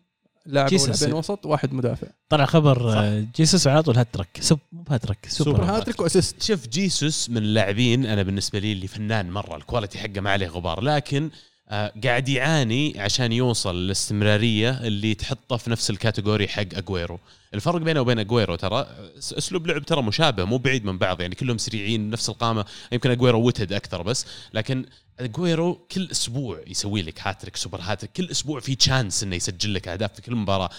لاعب. 0.45 0.73
لاعبين 0.73 1.13
وسط 1.13 1.45
واحد 1.45 1.73
مدافع. 1.73 2.07
طلع 2.29 2.45
خبر 2.45 2.93
آه، 2.93 3.25
جيسوس 3.35 3.67
على 3.67 3.83
طول 3.83 3.97
هاترك 3.97 4.37
سوب 4.39 4.59
مو 4.71 4.81
ب 4.81 4.86
hat-trick 4.86 5.25
super 5.29 5.51
super 5.51 5.63
hat-trick 5.63 5.99
و 5.99 6.05
assist. 6.05 6.43
شوف 6.43 6.67
جيسوس 6.67 7.29
من 7.29 7.37
اللاعبين 7.37 8.05
أنا 8.05 8.23
بالنسبة 8.23 8.59
لي 8.59 8.71
اللي 8.71 8.87
فنان 8.87 9.31
مرة 9.31 9.55
ال 9.55 9.61
quality 9.61 9.97
حقه 9.97 10.21
ما 10.21 10.31
عليه 10.31 10.47
غبار 10.47 10.81
لكن 10.81 11.29
قاعد 11.71 12.29
يعاني 12.29 12.99
عشان 12.99 13.31
يوصل 13.31 13.75
للاستمراريه 13.75 14.69
اللي 14.69 15.13
تحطه 15.13 15.57
في 15.57 15.69
نفس 15.69 15.89
ال 15.89 15.96
category 15.96 16.47
حق 16.47 16.61
أجويرو. 16.73 17.19
الفرق 17.53 17.81
بينه 17.81 18.01
وبين 18.01 18.19
أجويرو 18.19 18.55
ترى 18.55 18.87
أسلوب 19.17 19.67
لعب 19.67 19.83
ترى 19.85 20.01
مشابه 20.01 20.43
مو 20.43 20.57
بعيد 20.57 20.85
من 20.85 20.97
بعض 20.97 21.21
يعني 21.21 21.35
كلهم 21.35 21.57
سريعين 21.57 22.09
نفس 22.09 22.29
القامة 22.29 22.65
يمكن 22.91 23.11
أجويرو 23.11 23.41
وتد 23.47 23.73
أكثر 23.73 24.01
بس 24.01 24.25
لكن 24.53 24.85
أجويرو 25.19 25.75
كل 25.91 26.07
أسبوع 26.11 26.61
يسوي 26.67 27.01
لك 27.01 27.27
hat-trick 27.27 27.55
super 27.55 27.81
hat-trick 27.81 28.11
كل 28.11 28.29
أسبوع 28.31 28.59
في 28.59 28.75
chance 28.75 29.23
إنه 29.23 29.35
يسجل 29.35 29.73
لك 29.73 29.87
أهداف 29.87 30.13
في 30.13 30.21
كل 30.21 30.35
مباراة. 30.35 30.69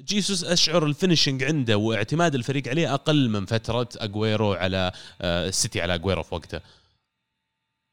جيسوس 0.00 0.44
أشعر 0.44 0.86
ال 0.86 0.92
finishing 0.92 1.44
عنده 1.44 1.76
واعتماد 1.76 2.34
الفريق 2.34 2.68
عليه 2.68 2.94
أقل 2.94 3.28
من 3.28 3.46
فترة 3.46 3.88
أجويرو 3.96 4.52
على 4.52 4.92
آه، 5.20 5.48
السيتي 5.48 5.80
على 5.80 5.94
أجويرو 5.94 6.22
في 6.22 6.34
وقته. 6.34 6.60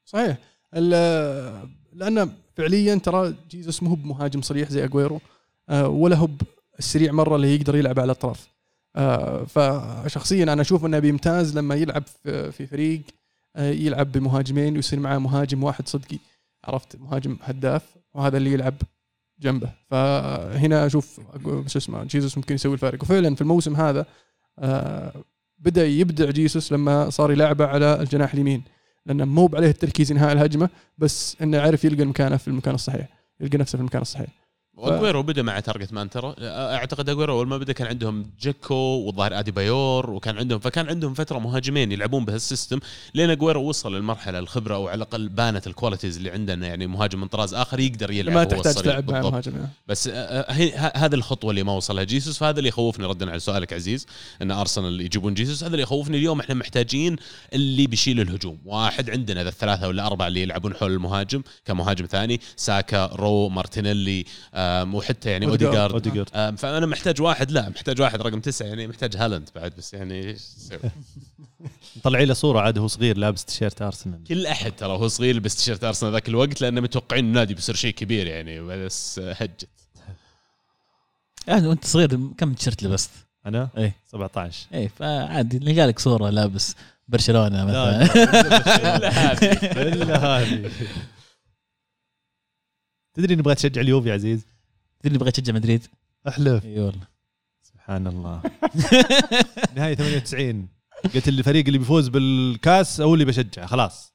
صحيح. 0.05 0.37
لأن 0.75 2.31
فعليا 2.55 2.95
ترى 2.95 3.35
جيسوس 3.49 3.83
مو 3.83 3.95
بمهاجم 3.95 4.41
صريح 4.41 4.69
زي 4.69 4.83
اجويرو 4.83 5.21
آه، 5.69 5.87
ولا 5.87 6.15
هو 6.15 6.29
السريع 6.79 7.11
مرة 7.11 7.35
اللي 7.35 7.55
يقدر 7.55 7.75
يلعب 7.75 7.99
على 7.99 8.05
الأطراف. 8.05 8.47
آه، 8.95 9.43
فشخصيا 9.43 10.43
أنا 10.43 10.61
أشوف 10.61 10.85
إنه 10.85 10.99
بيمتاز 10.99 11.57
لما 11.57 11.75
يلعب 11.75 12.03
في 12.23 12.67
فريق 12.67 13.01
آه، 13.55 13.71
يلعب 13.71 14.11
بمهاجمين 14.11 14.75
ويصير 14.75 14.99
معاه 14.99 15.17
مهاجم 15.17 15.63
واحد 15.63 15.87
صدقي 15.87 16.17
عرفت؟ 16.63 16.95
مهاجم 16.95 17.37
هداف 17.41 17.83
وهذا 18.13 18.37
اللي 18.37 18.53
يلعب 18.53 18.73
جنبه. 19.39 19.69
فهنا 19.89 20.85
أشوف 20.85 21.19
شو 21.67 21.79
اسمه 21.79 22.03
جيسوس 22.03 22.37
ممكن 22.37 22.55
يسوي 22.55 22.73
الفارق. 22.73 23.03
وفعلا 23.03 23.35
في 23.35 23.41
الموسم 23.41 23.75
هذا 23.75 24.05
بدأ 25.59 25.85
يبدع 25.85 26.29
جيسوس 26.29 26.71
لما 26.71 27.09
صار 27.09 27.31
يلعبه 27.31 27.65
على 27.65 28.01
الجناح 28.01 28.33
اليمين. 28.33 28.63
لأنه 29.05 29.25
مو 29.25 29.49
عليه 29.53 29.67
التركيز 29.69 30.11
إنهاء 30.11 30.31
الهجمة 30.33 30.69
بس 30.97 31.37
إنه 31.41 31.59
عارف 31.59 31.85
يلقى 31.85 32.05
مكانه 32.05 32.37
في 32.37 32.47
المكان 32.47 32.75
الصحيح 32.75 33.07
يلقى 33.39 33.57
نفسه 33.57 33.75
في 33.75 33.81
المكان 33.81 34.01
الصحيح. 34.01 34.44
واجويرو 34.77 35.23
بدأ 35.23 35.41
مع 35.41 35.59
target 35.59 35.93
man 35.93 36.09
ترى 36.09 36.35
أعتقد 36.41 37.09
أجويرو 37.09 37.33
أول 37.39 37.47
ما 37.47 37.57
بدأ 37.57 37.73
كان 37.73 37.87
عندهم 37.87 38.25
جيكو 38.41 38.73
والظاهر 38.75 39.39
أديبايور 39.39 40.09
وكان 40.09 40.37
عندهم 40.37 40.59
فكان 40.59 40.87
عندهم 40.89 41.13
فترة 41.13 41.39
مهاجمين 41.39 41.91
يلعبون 41.91 42.25
بهال 42.25 42.43
system 42.43 42.79
لين 43.13 43.29
أجويرو 43.29 43.63
وصل 43.63 43.95
للمرحلة 43.95 44.39
الخبرة 44.39 44.75
أو 44.75 44.87
على 44.87 44.95
الأقل 44.97 45.29
بانت 45.29 45.67
ال 45.67 45.72
qualities 45.72 46.17
اللي 46.17 46.31
عندنا 46.31 46.67
يعني 46.67 46.87
مهاجم 46.87 47.21
من 47.21 47.27
طراز 47.27 47.53
آخر 47.53 47.79
يقدر 47.79 48.11
يلعب 48.11 48.35
ما 48.35 48.43
تحتاج 48.43 48.73
تلعب 48.73 49.11
مع. 49.11 49.21
مهاجم. 49.21 49.51
بس 49.87 50.07
آه، 50.07 50.11
آه، 50.13 50.51
هي- 50.53 50.73
ه- 50.75 50.91
هذه 50.97 51.15
الخطوة 51.15 51.49
اللي 51.49 51.63
ما 51.63 51.71
وصلها 51.73 52.03
جيسوس 52.03 52.37
فهذا 52.37 52.57
اللي 52.57 52.69
يخوفني 52.69 53.05
ردا 53.05 53.29
على 53.31 53.39
سؤالك 53.39 53.73
عزيز 53.73 54.07
إن 54.41 54.51
أرسنال 54.51 55.01
يجيبون 55.01 55.33
جيسوس 55.33 55.63
هذا 55.63 55.71
اللي 55.71 55.83
يخوفني 55.83 56.17
اليوم 56.17 56.39
إحنا 56.39 56.55
محتاجين 56.55 57.15
اللي 57.53 57.87
بيشيل 57.87 58.19
الهجوم 58.19 58.57
واحد 58.65 59.09
عندنا 59.09 59.43
ذا 59.43 59.49
الثلاثة 59.49 59.87
ولا 59.87 60.05
اربعه 60.07 60.27
اللي 60.27 60.41
يلعبون 60.41 60.73
حول 60.75 60.91
المهاجم 60.91 61.41
كمهاجم 61.65 62.05
ثاني 62.05 62.39
ساكا 62.55 62.69
سميث 62.69 63.05
رو 63.05 63.49
مارتينيلي 63.49 64.25
آم، 64.53 64.64
وحتى 64.93 65.29
يعني. 65.31 65.45
اوديجارد 65.45 65.91
اوديجارد 65.93 66.29
آم، 66.35 66.55
فأنا 66.55 66.85
محتاج 66.85 67.21
واحد 67.21 67.51
لا 67.51 67.69
محتاج 67.69 68.01
واحد 68.01 68.21
رقم 68.21 68.39
تسعة 68.39 68.65
يعني 68.67 68.87
محتاج 68.87 69.17
هالاند 69.17 69.49
بعد 69.55 69.73
بس 69.77 69.93
يعني؟ 69.93 70.37
طلعي 72.03 72.25
له 72.25 72.33
صورة 72.33 72.59
عاد 72.59 72.77
هو 72.77 72.87
صغير 72.87 73.17
لابس 73.17 73.45
تيشيرت 73.45 73.81
أرسنال. 73.81 74.23
كل 74.23 74.45
أحد 74.45 74.71
ترى 74.75 74.89
وهو 74.93 75.07
صغير 75.07 75.35
يلبس 75.35 75.55
تيشيرت 75.55 75.83
أرسنال 75.83 76.11
ذاك 76.13 76.29
الوقت 76.29 76.61
لأنه 76.61 76.81
متوقعين 76.81 77.25
النادي 77.25 77.53
بيصير 77.53 77.75
شيء 77.75 77.93
كبير 77.93 78.27
يعني 78.27 78.61
بس 78.61 79.19
هجت. 79.19 79.67
يعني 81.47 81.67
وأنت 81.67 81.85
صغير 81.85 82.19
كم 82.37 82.53
تيشرت 82.53 82.83
لبست؟ 82.83 83.09
أنا؟ 83.45 83.69
إيه. 83.77 83.95
17 84.11 84.67
إيه 84.73 84.87
فعادي 84.87 85.59
نلقى 85.59 85.87
لك 85.87 85.99
صورة 85.99 86.29
لابس 86.29 86.75
برشلونة 87.07 87.65
لا، 87.65 87.65
مثلا. 87.65 88.03
إلا 88.97 89.09
هذه. 89.09 89.51
إلا 89.81 90.17
هذه. 90.17 90.71
تدري 93.13 93.35
نبغى 93.35 93.55
تشجع 93.55 93.81
اليوفي 93.81 94.11
عزيز؟ 94.11 94.45
تدري 95.03 95.15
نبغى 95.15 95.31
تشجع 95.31 95.53
مدريد؟ 95.53 95.85
أحلف. 96.27 96.65
إي 96.65 96.79
والله. 96.79 97.07
سبحان 97.63 98.07
الله 98.07 98.41
نهايه 99.75 99.95
98 99.95 100.67
قلت 101.15 101.27
الفريق 101.27 101.65
اللي 101.65 101.77
بيفوز 101.77 102.07
بالكاس 102.07 103.01
هو 103.01 103.13
اللي 103.13 103.25
بشجعه 103.25 103.65
خلاص. 103.65 104.13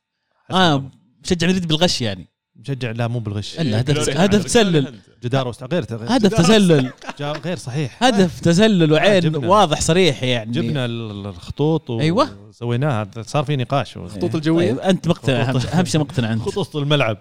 آه 0.50 0.90
شجع 1.24 1.46
مدريد 1.48 1.68
بالغش 1.68 2.02
يعني. 2.02 2.28
مشجع 2.56 2.90
لا 2.90 3.08
مو 3.08 3.18
بالغش. 3.18 3.60
إلا 3.60 3.80
هدف- 3.80 3.98
هدف 3.98 4.16
هالاند. 4.18 4.44
تسلل. 4.44 4.98
جدار. 5.22 5.50
غير 5.72 5.84
هدف 5.92 6.34
تسلل. 6.34 6.92
غير 7.20 7.56
صحيح. 7.56 8.02
هدف 8.02 8.40
تسلل 8.40 8.92
وعين. 8.92 9.36
واضح 9.36 9.80
صريح 9.80 10.22
يعني. 10.22 10.52
جبنا 10.52 10.84
ال- 10.84 11.26
الخطوط 11.26 11.90
أيوة. 11.90 12.36
وسويناها. 12.48 13.10
صار 13.22 13.44
في 13.44 13.56
نقاش. 13.56 13.96
الخطوط 13.96 14.34
الجوية. 14.34 14.72
طيب 14.72 14.78
أنت 14.78 15.08
مقتنع 15.08 15.42
اهم 15.50 15.56
أهم 15.56 15.84
شيء 15.84 16.00
مقتنع 16.00 16.32
أنت. 16.32 16.42
خطوط 16.42 16.76
الملعب. 16.76 17.18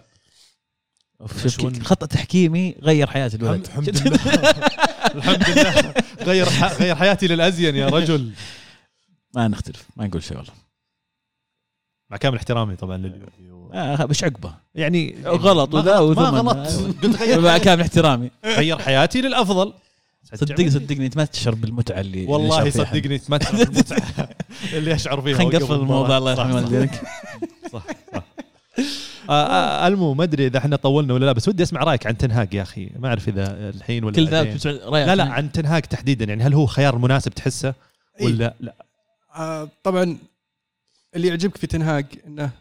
خطأ 1.84 2.06
تحكيمي 2.06 2.76
غير 2.82 3.08
حياه 3.08 3.32
الولد. 3.34 3.66
الحمد 3.66 3.90
لله. 3.90 4.20
الحمد 5.16 5.50
لله. 5.50 5.94
غير 6.22 6.46
ح... 6.50 6.74
غير 6.74 6.96
حياتي 6.96 7.28
للأزين 7.28 7.76
يا 7.76 7.88
رجل. 7.88 8.32
ما 9.36 9.48
نختلف 9.48 9.86
ما 9.96 10.08
نقول 10.08 10.24
شيء 10.24 10.38
والله. 10.38 10.54
مع 12.10 12.18
كامل 12.18 12.38
احترامي 12.38 12.76
طبعا 12.76 12.98
لليوفي 12.98 13.52
و... 13.52 13.72
آه 13.74 14.06
مش 14.06 14.24
عقبة. 14.24 14.54
يعني 14.76 15.16
غلط 15.26 15.74
وذا 15.74 15.98
غلط 15.98 16.20
ما 16.20 16.52
غلط 16.52 16.58
قلت 17.04 17.22
غير 17.22 17.42
مع 17.42 17.58
كامل 17.58 17.82
احترامي. 17.82 18.32
غير 18.46 18.80
حياتي 18.80 19.22
للأفضل. 19.22 19.74
صدقني 20.36 20.70
صدقني 20.70 21.06
انت 21.06 21.18
ما 21.18 21.26
تشعر 21.26 21.56
بالمتعة 21.56 22.00
اللي 22.00 22.26
والله. 22.26 22.70
صدقني 22.70 23.22
ما 23.30 23.38
تعرف 23.38 23.62
المتعه 23.62 24.30
اللي 24.74 24.96
اشعر 24.96 25.22
فيها 25.22 25.38
خلينا 25.38 25.60
نقفل 25.60 25.76
الموضوع 25.76 26.18
الله 26.18 26.32
يرحم. 26.32 26.52
والديك 26.52 26.92
صح. 27.74 27.84
ألمو 29.88 30.14
ما 30.14 30.24
أدري 30.24 30.48
إذا 30.48 30.58
إحنا 30.58 30.76
طولنا 30.76 31.14
ولا 31.14 31.26
لا 31.26 31.32
بس 31.32 31.48
ودي 31.48 31.64
أسمع 31.64 31.84
رأيك 31.84 32.08
عن 32.08 32.18
تنهاج 32.18 32.54
يا 32.54 32.62
أخي. 32.62 32.90
ما 33.00 33.08
أعرف 33.08 33.30
إذا 33.30 33.70
الحين 33.70 34.04
ولا 34.04 34.16
كل 34.16 34.34
رأيك 34.34 35.08
لا 35.08 35.16
لا 35.16 35.24
عن 35.24 35.52
تنهاج 35.52 35.82
تحديدا. 35.82 36.26
يعني 36.26 36.44
هل 36.44 36.54
هو 36.54 36.66
خيار 36.66 36.98
مناسب 36.98 37.32
تحسه 37.32 37.74
إيه. 38.20 38.26
ولا 38.26 38.54
لا؟ 38.60 38.74
آه 39.36 39.70
طبعا 39.84 40.18
اللي 41.16 41.28
يعجبك 41.28 41.58
في 41.58 41.68
تنهاج 41.68 42.06
إنه 42.28 42.52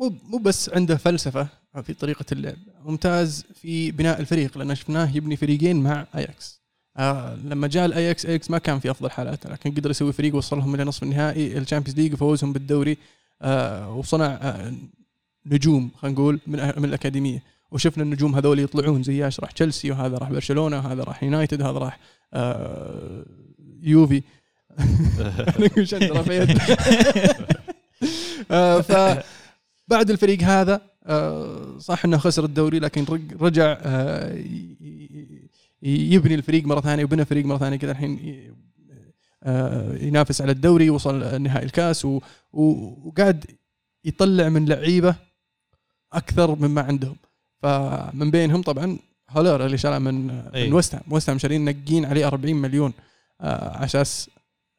مو 0.00 0.14
مو 0.24 0.38
بس 0.38 0.70
عنده 0.70 0.96
فلسفة 0.96 1.48
في 1.82 1.94
طريقة 1.94 2.24
اللعب 2.32 2.56
ممتاز 2.84 3.44
في 3.54 3.90
بناء 3.90 4.20
الفريق 4.20 4.58
لأن 4.58 4.74
شفناه 4.74 5.16
يبني 5.16 5.36
فريقين 5.36 5.82
مع 5.82 6.06
اياكس 6.14 6.60
آه 6.96 7.34
لما 7.34 7.66
جاء 7.66 7.86
الاياكس 7.86 8.26
اياكس 8.26 8.50
ما 8.50 8.58
كان 8.58 8.78
في 8.78 8.90
أفضل 8.90 9.10
حالاته 9.10 9.50
لكن 9.50 9.70
قدر 9.70 9.90
يسوي 9.90 10.12
فريق 10.12 10.34
وصلهم 10.34 10.74
إلى 10.74 10.84
نصف 10.84 11.02
النهائي 11.02 11.58
ال 11.58 11.62
Champions 11.62 12.00
League 12.00 12.14
وفوزهم 12.14 12.52
بالدوري 12.52 12.96
آه 13.42 13.90
وصنع 13.90 14.26
آه 14.26 14.72
نجوم 15.46 15.90
خلينا 15.96 16.14
نقول 16.14 16.40
من 16.46 16.58
من 16.76 16.84
الأكاديمية. 16.84 17.42
وشفنا 17.72 18.02
النجوم 18.04 18.34
هذول 18.34 18.58
يطلعون 18.58 19.02
زي 19.02 19.16
زياش 19.16 19.40
راح 19.40 19.50
تشيلسي 19.50 19.90
وهذا 19.90 20.18
راح 20.18 20.30
برشلونه 20.30 20.76
وهذا 20.76 21.02
راح 21.04 21.22
يونايتد 21.22 21.62
هذا 21.62 21.78
راح 21.78 21.98
آه 22.34 23.24
يوفي 23.82 24.22
يد 26.30 26.58
آه، 28.50 28.80
ف 28.80 29.22
بعد 29.88 30.10
الفريق 30.10 30.42
هذا 30.42 30.80
آه، 31.06 31.78
صح 31.78 32.04
إنه 32.04 32.16
خسر 32.18 32.44
الدوري 32.44 32.78
لكن 32.78 33.04
رج- 33.04 33.42
رجع 33.42 33.78
آه، 33.82 34.44
يبني 35.82 36.34
الفريق 36.34 36.64
مرة 36.64 36.80
ثانية 36.80 37.04
وبنى 37.04 37.24
فريق 37.24 37.44
مرة 37.44 37.58
ثانية 37.58 37.76
كذا 37.76 37.90
الحين 37.92 38.18
آه، 39.42 39.96
ينافس 39.96 40.40
على 40.40 40.52
الدوري 40.52 40.90
وصل 40.90 41.42
نهائي 41.42 41.66
الكاس 41.66 42.06
وقاعد 42.52 43.44
يطلع 44.04 44.48
من 44.48 44.64
لعيبة 44.66 45.29
أكثر 46.12 46.54
مما 46.54 46.82
عندهم 46.82 47.16
فمن 47.62 48.30
بينهم 48.30 48.62
طبعا 48.62 48.98
هولر 49.30 49.66
اللي 49.66 49.78
شرى 49.78 49.98
من 49.98 50.30
أي. 50.30 50.66
من 50.66 50.72
ويست 50.72 50.94
هام 50.94 51.02
ويست 51.10 51.30
هام 51.30 51.38
شارين 51.38 51.64
نقين 51.64 52.04
عليه 52.04 52.26
40 52.26 52.54
مليون 52.54 52.92
آه، 53.40 53.76
على 53.76 53.84
أساس 53.84 54.30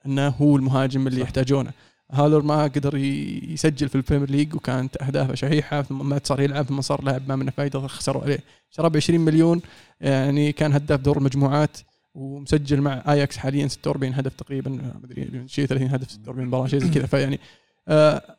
إنه 0.05 0.27
هو 0.27 0.55
المهاجم 0.55 1.07
اللي 1.07 1.19
صح. 1.19 1.25
يحتاجونه 1.25 1.71
هالر 2.11 2.41
ما 2.41 2.63
قدر 2.63 2.97
يسجل 2.97 3.89
في 3.89 3.95
ال 3.95 4.00
Premier 4.00 4.30
League 4.30 4.55
وكانت 4.55 5.01
أهدافه 5.01 5.36
شحيحة 5.36 5.82
ثم 5.82 6.09
ما 6.09 6.19
صار 6.23 6.41
يلعب 6.41 6.65
ثم 6.65 6.82
صار 6.82 7.03
لاعب 7.03 7.29
ما 7.29 7.36
منه 7.36 7.51
فائده 7.51 7.88
خسروا 7.88 8.23
عليه 8.23 8.39
شرى 8.69 8.89
ب 8.89 8.95
20 8.95 9.19
مليون 9.19 9.61
يعني 10.01 10.51
كان 10.51 10.73
هداف 10.73 10.99
دور 10.99 11.17
المجموعات 11.17 11.77
ومسجل 12.13 12.82
مع 12.82 13.03
آياكس 13.07 13.38
حاليا 13.38 13.67
46 13.67 14.13
هدف 14.13 14.34
تقريبا 14.34 14.69
ما 14.69 15.01
أدري 15.03 15.47
شيء 15.47 15.65
30 15.65 15.88
هدف 15.88 16.11
46 16.11 16.47
مباراة 16.47 16.67
شيء 16.67 16.79
زي 16.79 16.89
كذا 16.89 17.05
فيعني 17.05 17.39
آه 17.88 18.38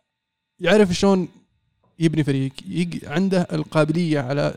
يعرف 0.61 0.93
شلون 0.93 1.29
يبني 2.03 2.25
فريق 2.25 2.53
يق- 2.69 3.09
عنده 3.11 3.47
القابلية 3.53 4.21
على 4.21 4.55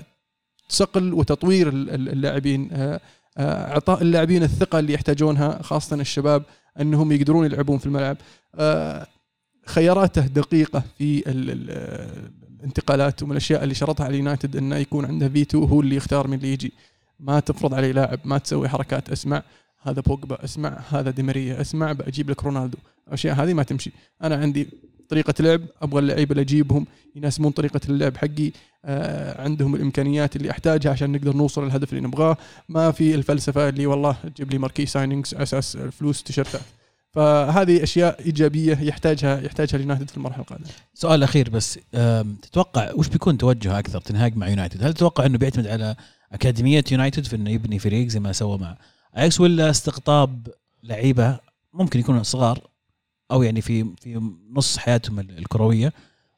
صقل 0.69 1.13
وتطوير 1.13 1.69
ال- 1.69 1.89
ال- 1.89 2.09
اللاعبين 2.09 2.69
آه، 2.71 2.99
آه، 3.37 3.71
إعطاء 3.73 4.01
اللاعبين 4.01 4.43
الثقة 4.43 4.79
اللي 4.79 4.93
يحتاجونها 4.93 5.61
خاصة 5.61 5.95
الشباب 5.95 6.43
أنهم 6.81 7.11
يقدرون 7.11 7.45
يلعبون 7.45 7.77
في 7.77 7.85
الملعب. 7.85 8.17
آه، 8.55 9.07
خياراته 9.65 10.21
دقيقة 10.21 10.83
في 10.97 11.29
ال- 11.31 11.49
ال- 11.51 12.31
الانتقالات 12.59 13.23
ومن 13.23 13.31
الأشياء 13.31 13.63
اللي 13.63 13.75
شرطها 13.75 14.03
على 14.03 14.13
اليونايتد 14.13 14.55
انه 14.55 14.75
يكون 14.75 15.05
عنده 15.05 15.29
فيتو 15.29 15.63
هو 15.65 15.81
اللي 15.81 15.95
يختار 15.95 16.27
من 16.27 16.33
اللي 16.37 16.53
يجي. 16.53 16.73
ما 17.19 17.39
تفرض 17.39 17.73
عليه 17.73 17.91
لاعب 17.91 18.19
ما 18.25 18.37
تسوي 18.37 18.69
حركات 18.69 19.09
اسمع 19.09 19.43
هذا 19.81 20.01
بوجبا 20.01 20.43
اسمع 20.43 20.79
هذا 20.89 21.09
ديماريا 21.09 21.61
اسمع 21.61 21.91
بجيب 21.91 22.29
لك 22.29 22.43
رونالدو. 22.43 22.77
الأشياء 23.07 23.35
هذه 23.35 23.53
ما 23.53 23.63
تمشي. 23.63 23.91
أنا 24.23 24.35
عندي 24.35 24.67
طريقة 25.09 25.33
لعب 25.39 25.61
أبغى 25.81 25.99
اللعيبة 25.99 26.31
اللي 26.31 26.41
أجيبهم 26.41 26.87
يناسبون 27.15 27.51
طريقة 27.51 27.81
اللعب 27.89 28.17
حقي. 28.17 28.51
آه 28.85 29.41
عندهم 29.41 29.75
الإمكانيات 29.75 30.35
اللي 30.35 30.51
أحتاجها 30.51 30.91
عشان 30.91 31.11
نقدر 31.11 31.35
نوصل 31.35 31.65
للهدف 31.65 31.93
اللي 31.93 32.07
نبغاه. 32.07 32.37
ما 32.69 32.91
في 32.91 33.15
الفلسفة 33.15 33.69
اللي 33.69 33.85
والله 33.85 34.17
تجيب 34.35 34.51
لي 34.51 34.57
marquee 34.57 34.85
signings 34.85 35.33
على 35.33 35.43
أساس 35.43 35.77
فلوس 35.77 36.23
تيشيرتات 36.23 36.61
فهذه 37.11 37.83
أشياء 37.83 38.25
إيجابية 38.25 38.77
يحتاجها 38.81 39.41
يحتاجها 39.41 39.75
اليونايتد 39.75 40.09
في 40.09 40.17
المرحلة 40.17 40.41
القادمة. 40.41 40.67
سؤال 40.93 41.23
أخير 41.23 41.49
بس 41.49 41.79
تتوقع 42.41 42.91
وش 42.93 43.07
بيكون 43.07 43.37
توجهه 43.37 43.79
أكثر 43.79 44.01
تنهاج 44.01 44.37
مع 44.37 44.47
يونايتد؟ 44.47 44.83
هل 44.83 44.93
تتوقع 44.93 45.25
إنه 45.25 45.37
بيعتمد 45.37 45.67
على 45.67 45.95
أكاديمية 46.31 46.83
يونايتد 46.91 47.25
في 47.25 47.35
إنه 47.35 47.49
يبني 47.49 47.79
فريق 47.79 48.07
زي 48.07 48.19
ما 48.19 48.31
سوى 48.31 48.57
مع 48.57 48.77
أياكس 49.17 49.41
ولا 49.41 49.69
استقطاب 49.69 50.47
لعيبة 50.83 51.39
ممكن 51.73 51.99
يكونوا 51.99 52.23
صغار 52.23 52.59
أو 53.31 53.43
يعني 53.43 53.61
في 53.61 53.85
في 54.01 54.31
نص 54.51 54.77
حياتهم 54.77 55.19
ال- 55.19 55.37
الكروية 55.37 55.93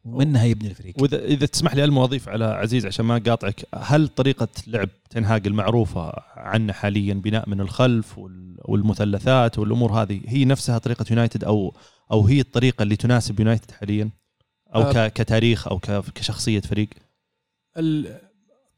ومنها 0.05 0.43
يبني 0.43 0.69
الفريق. 0.69 0.95
واذا 1.01 1.25
إذا 1.25 1.45
تسمح 1.45 1.75
لي 1.75 1.83
اضيف 1.83 2.29
على 2.29 2.45
عزيز 2.45 2.85
عشان 2.85 3.05
ما 3.05 3.15
أقاطعك. 3.17 3.65
هل 3.75 4.07
طريقة 4.07 4.47
لعب 4.67 4.89
تنهاج 5.09 5.47
المعروفة 5.47 6.11
عنا 6.35 6.73
حاليا 6.73 7.13
بناء 7.13 7.49
من 7.49 7.61
الخلف 7.61 8.17
وال- 8.17 8.57
والمثلثات 8.65 9.59
والأمور 9.59 9.91
هذه 9.91 10.21
هي 10.27 10.45
نفسها 10.45 10.77
طريقة 10.77 11.05
يونايتد 11.11 11.43
أو 11.43 11.73
أو 12.11 12.25
هي 12.27 12.39
الطريقة 12.39 12.83
اللي 12.83 12.95
تناسب 12.95 13.39
يونايتد 13.39 13.71
حاليا؟ 13.71 14.09
أو. 14.75 14.93
ك- 14.93 15.13
كتاريخ 15.13 15.67
أو 15.67 15.79
ك- 15.79 16.03
كشخصية 16.15 16.59
فريق؟ 16.59 16.89
ال- 17.77 18.19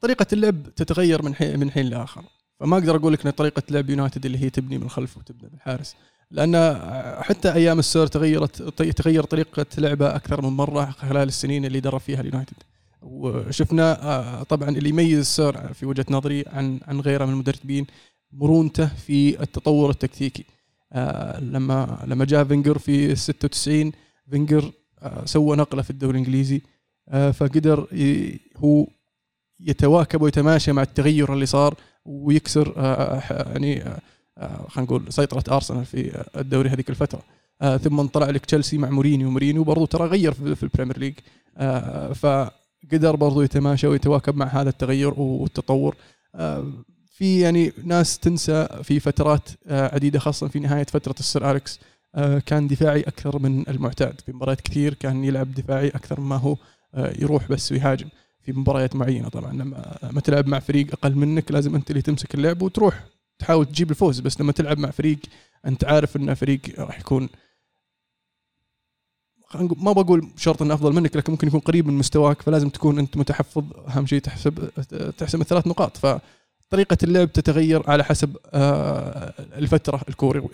طريقة 0.01 0.25
اللعب 0.33 0.75
تتغير 0.75 1.21
من 1.21 1.35
حين 1.35 1.59
من 1.59 1.71
حين 1.71 1.85
لآخر. 1.85 2.23
فما 2.59 2.77
أقدر 2.77 2.95
أقول 2.95 3.13
لك 3.13 3.25
إن 3.25 3.31
طريقة 3.31 3.63
لعب 3.69 3.89
يونايتد 3.89 4.25
اللي 4.25 4.37
هي 4.37 4.49
تبني 4.49 4.77
من 4.77 4.83
الخلف 4.83 5.17
وتبدا 5.17 5.47
بالحارس 5.47 5.95
لأن 6.31 6.75
حتى 7.21 7.53
أيام 7.53 7.79
السير 7.79 8.07
تغيرت 8.07 8.61
تغير 8.81 9.23
طريقة 9.23 9.65
لعبه 9.77 10.15
أكثر 10.15 10.41
من 10.41 10.49
مرة 10.49 10.85
خلال 10.85 11.27
السنين 11.27 11.65
اللي 11.65 11.79
درب 11.79 11.99
فيها 11.99 12.21
اليونايتد. 12.21 12.57
وشفنا 13.01 14.03
آه، 14.03 14.43
طبعا 14.43 14.69
اللي 14.69 14.89
يميز 14.89 15.19
السير 15.19 15.73
في 15.73 15.85
وجهة 15.85 16.05
نظري 16.09 16.43
عن 16.47 16.79
عن 16.87 16.99
غيره 16.99 17.25
من 17.25 17.33
المدربين 17.33 17.85
مرونته 18.31 18.87
في 18.87 19.41
التطور 19.41 19.89
التكتيكي. 19.89 20.45
آه، 20.93 21.39
لما 21.39 22.03
لما 22.07 22.25
جاء 22.25 22.43
فينجر 22.43 22.77
في 22.77 23.15
96 23.15 23.91
فينجر 24.31 24.71
آه، 25.01 25.25
سوى 25.25 25.57
نقلة 25.57 25.81
في 25.81 25.89
الدوري 25.89 26.19
الإنجليزي. 26.19 26.61
فقدر 27.33 27.87
هو 28.57 28.87
يتواكب 29.59 30.21
ويتماشى 30.21 30.71
مع 30.71 30.81
التغير 30.81 31.33
اللي 31.33 31.45
صار 31.45 31.75
ويكسر 32.05 32.73
يعني 33.29 33.83
خلينا 34.39 34.67
نقول 34.77 35.13
سيطرة 35.13 35.55
أرسنال 35.55 35.85
في 35.85 36.25
الدوري 36.37 36.69
هذيك 36.69 36.89
الفترة. 36.89 37.21
آه، 37.61 37.77
ثم 37.77 38.01
طلع 38.01 38.29
لك 38.29 38.45
تشيلسي 38.45 38.77
مع 38.77 38.89
مورينيو. 38.89 39.29
مورينيو 39.31 39.63
برضو 39.63 39.85
ترى 39.85 40.07
غير 40.07 40.33
في 40.33 40.63
البريمير 40.63 40.99
ليج. 40.99 41.13
آه، 41.57 42.13
فقدر 42.13 43.15
برضو 43.15 43.41
يتماشى 43.41 43.87
ويتواكب 43.87 44.35
مع 44.35 44.45
هذا 44.45 44.69
التغير 44.69 45.13
والتطور. 45.19 45.95
آه، 46.35 46.71
في 47.11 47.39
يعني 47.39 47.73
ناس 47.83 48.19
تنسى 48.19 48.67
في 48.83 48.99
فترات 48.99 49.49
آه، 49.67 49.95
عديدة 49.95 50.19
خاصة 50.19 50.47
في 50.47 50.59
نهاية 50.59 50.85
فترة 50.85 51.15
السير 51.19 51.51
أليكس. 51.51 51.79
آه، 52.15 52.39
كان 52.39 52.67
دفاعي 52.67 53.01
أكثر 53.01 53.39
من 53.39 53.69
المعتاد. 53.69 54.21
في 54.21 54.33
مباريات 54.33 54.61
كثير 54.61 54.93
كان 54.93 55.23
يلعب 55.23 55.53
دفاعي 55.53 55.87
أكثر 55.87 56.19
ما 56.19 56.35
هو 56.35 56.55
آه، 56.95 57.13
يروح 57.19 57.47
بس 57.47 57.71
ويهاجم. 57.71 58.07
في 58.41 58.51
مباريات 58.53 58.95
معينة 58.95 59.29
طبعا 59.29 59.53
لما 59.53 59.97
لما 60.03 60.21
تلعب 60.21 60.47
مع 60.47 60.59
فريق 60.59 60.87
أقل 60.93 61.15
منك 61.15 61.51
لازم 61.51 61.75
أنت 61.75 61.89
اللي 61.91 62.01
تمسك 62.01 62.35
اللعب 62.35 62.61
وتروح. 62.61 63.03
تحاول 63.39 63.65
تجيب 63.65 63.89
الفوز 63.89 64.19
بس 64.19 64.41
لما 64.41 64.51
تلعب 64.51 64.79
مع 64.79 64.89
فريق 64.91 65.17
أنت 65.65 65.83
عارف 65.85 66.15
انه 66.15 66.33
فريق 66.33 66.59
راح 66.79 66.99
يكون 66.99 67.29
ما 69.55 69.91
بقول 69.91 70.27
شرط 70.37 70.61
إنه 70.61 70.73
أفضل 70.73 70.93
منك 70.93 71.15
لكن 71.15 71.31
ممكن 71.31 71.47
يكون 71.47 71.59
قريب 71.59 71.87
من 71.87 71.93
مستواك 71.93 72.41
فلازم 72.41 72.69
تكون 72.69 72.99
أنت 72.99 73.17
متحفظ. 73.17 73.63
أهم 73.87 74.05
شيء 74.05 74.19
تحسب 74.21 74.69
تحسب 75.17 75.41
الثلاث 75.41 75.67
نقاط. 75.67 75.97
فطريقة 75.97 76.97
اللعب 77.03 77.31
تتغير 77.33 77.89
على 77.89 78.03
حسب 78.03 78.37
آه، 78.53 79.33
الفترة 79.39 80.01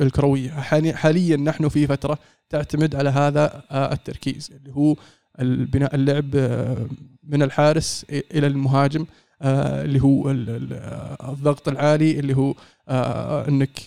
الكروية. 0.02 0.50
حالي- 0.52 0.94
حاليا 0.94 1.38
نحن 1.38 1.70
في 1.70 1.88
فترة 1.88 2.18
تعتمد 2.50 2.96
على 2.96 3.10
هذا 3.10 3.64
آه، 3.72 3.94
التركيز 3.94 4.52
اللي 4.52 4.72
هو 4.76 4.96
البناء 5.40 5.96
اللعب 5.96 6.36
آه، 6.36 6.88
من 7.24 7.44
الحارس 7.44 8.06
إلى 8.10 8.48
المهاجم. 8.48 9.06
اللي 9.42 10.02
هو 10.04 10.30
آه، 10.30 11.32
الضغط 11.32 11.68
العالي 11.68 12.20
اللي 12.20 12.38
هو 12.38 12.56
آه، 12.88 13.48
إنك 13.48 13.80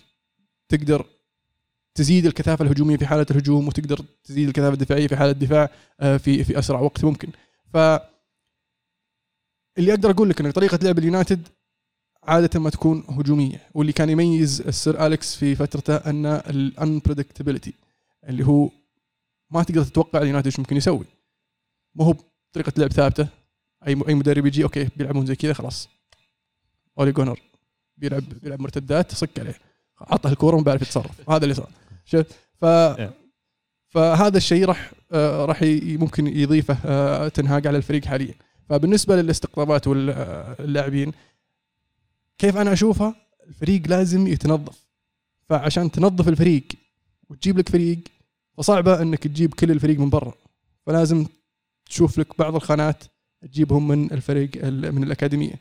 تقدر 0.69 1.07
تزيد 1.95 2.27
الكثافة 2.27 2.65
الهجومية 2.65 2.97
في 2.97 3.07
حالة 3.07 3.27
الهجوم 3.31 3.69
وتقدر 3.69 4.05
تزيد 4.25 4.49
الكثافة 4.49 4.73
الدفاعية 4.75 5.07
في 5.07 5.17
حالة 5.17 5.31
الدفاع 5.31 5.71
آه، 6.01 6.17
في 6.17 6.45
في 6.45 6.59
أسرع 6.59 6.81
وقت 6.81 7.05
ممكن. 7.05 7.29
ف 7.73 7.77
اللي 9.79 9.93
أقدر 9.93 10.11
أقول 10.11 10.31
لك 10.31 10.41
إن 10.41 10.51
طريقة 10.51 10.79
لعب 10.83 10.99
اليونايتد 10.99 11.49
عادة 12.23 12.61
ما 12.61 12.71
تكون 12.71 13.05
هجومية 13.09 13.71
واللي 13.75 13.93
كان 13.93 14.11
يميز 14.11 14.61
السير 14.61 15.07
أليكس 15.07 15.37
في 15.37 15.55
فترته 15.55 15.97
أن 15.97 16.27
الانبريدكتبيلتي 16.27 17.75
اللي 18.29 18.47
هو 18.47 18.71
ما 19.51 19.63
تقدر 19.63 19.85
تتوقع 19.85 20.23
اليونايتد 20.23 20.47
إيش 20.47 20.59
ممكن 20.59 20.77
يسوي. 20.77 21.05
ما 21.95 22.05
هو 22.05 22.15
طريقة 22.53 22.73
لعب 22.79 22.93
ثابتة 22.93 23.29
أي 23.87 24.03
أي 24.09 24.15
مدرب 24.15 24.47
يجي 24.47 24.65
okay 24.65 24.89
بيلعبون 24.97 25.27
زي 25.27 25.37
كذا 25.37 25.53
خلاص. 25.53 25.89
أولي 26.99 27.13
جونر 27.13 27.41
بيلعب 27.97 28.23
بيلعب 28.43 28.61
مرتدات 28.61 29.15
صك 29.15 29.39
عليه. 29.39 29.59
عطه 30.01 30.33
الكورة 30.33 30.55
وما 30.55 30.65
بيعرف 30.65 30.83
يتصرف. 30.83 31.31
هذا 31.31 31.43
اللي 31.43 31.55
صار. 31.55 31.71
شفت؟ 32.05 32.27
ف 32.61 32.65
فهذا 33.89 34.37
الشيء 34.37 34.65
راح 34.65 34.93
آه، 35.13 35.45
راح 35.45 35.63
ممكن 35.83 36.27
يضيفه 36.27 36.79
آه، 36.85 37.29
تنهاج 37.29 37.67
على 37.67 37.77
الفريق 37.79 38.05
حاليا. 38.05 38.35
فبالنسبة 38.69 39.17
للاستقطابات 39.17 39.87
واللاعبين 39.87 41.13
كيف 42.39 42.57
أنا 42.57 42.73
أشوفها؟ 42.73 43.15
الفريق 43.49 43.83
لازم 43.87 44.27
يتنظف. 44.27 44.85
فعشان 45.49 45.91
تنظف 45.91 46.29
الفريق 46.29 46.65
وتجيب 47.31 47.59
لك 47.59 47.69
فريق 47.69 47.99
فصعبة 48.59 49.03
إنك 49.03 49.23
تجيب 49.27 49.55
كل 49.55 49.71
الفريق 49.71 49.99
من 50.01 50.11
برا. 50.11 50.35
فلازم 50.87 51.27
تشوف 51.87 52.19
لك 52.19 52.39
بعض 52.39 52.55
الخانات 52.55 53.05
تجيبهم 53.43 53.89
من 53.89 54.13
الفريق 54.13 54.51
ال- 54.57 54.93
من 54.93 55.03
الأكاديمية. 55.03 55.55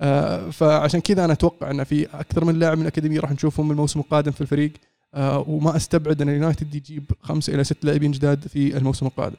آه، 0.00 0.50
فعشان 0.50 1.00
كذا 1.00 1.24
أنا 1.24 1.32
أتوقع 1.32 1.70
إن 1.70 1.84
في 1.84 2.06
أكثر 2.06 2.44
من 2.44 2.58
لاعب 2.58 2.76
من 2.76 2.82
الأكاديمية 2.82 3.20
راح 3.20 3.32
نشوفهم 3.32 3.70
الموسم 3.70 4.00
القادم 4.00 4.32
في 4.32 4.40
الفريق. 4.40 4.72
آه، 5.14 5.38
وما 5.48 5.76
أستبعد 5.76 6.22
إن 6.22 6.28
اليونايتد 6.28 6.74
يجيب 6.74 7.10
خمسة 7.22 7.54
إلى 7.54 7.64
ست 7.64 7.84
لاعبين 7.84 8.10
جداد 8.10 8.48
في 8.48 8.76
الموسم 8.76 9.06
القادم. 9.06 9.36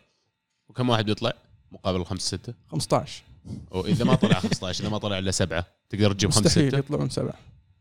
وكم 0.69 0.89
واحد 0.89 1.05
بيطلع 1.05 1.33
مقابل 1.71 1.99
الخمسه 2.01 2.37
ستة؟ 2.37 2.53
15 2.67 3.23
واذا 3.71 4.05
ما 4.05 4.15
طلع 4.15 4.39
15 4.39 4.81
إذا 4.83 4.89
ما 4.89 4.97
طلع 4.97 5.17
إلا 5.19 5.31
سبعة 5.31 5.65
تقدر 5.89 6.11
تجيب 6.13 6.29
خمسة 6.31 6.45
مستحيل 6.45 6.67
ستة؟ 6.67 6.77
يطلعون 6.77 7.09
سبعة. 7.09 7.33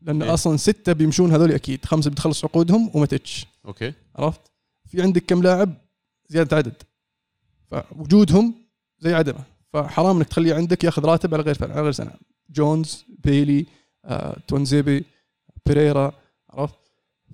لأن 0.03 0.23
إيه. 0.23 0.35
أصلا 0.35 0.57
ستة 0.57 0.93
بيمشون 0.93 1.33
هذول 1.33 1.53
أكيد. 1.53 1.85
خمسة 1.85 2.11
بتخلص 2.11 2.45
عقودهم 2.45 2.91
وماتيتش 2.95 3.47
okay. 3.67 3.93
عرفت؟ 4.17 4.41
في 4.87 5.03
عندك 5.03 5.25
كم 5.27 5.43
لاعب 5.43 5.75
زيادة 6.29 6.57
عدد. 6.57 6.83
فوجودهم 7.71 8.55
زي 8.99 9.15
عدمه. 9.15 9.45
فحرام 9.73 10.17
إنك 10.17 10.29
تخليه 10.29 10.55
عندك 10.55 10.85
ياخذ 10.85 11.05
راتب 11.05 11.35
على 11.35 11.43
غير 11.43 11.57
على 11.63 11.83
غير 11.83 11.93
سنه 11.93 12.13
جونز 12.51 13.05
بيلي 13.09 13.67
آه، 14.05 14.39
تونزيبي 14.49 15.05
بيريرا 15.67 16.13
عرفت؟ 16.51 16.79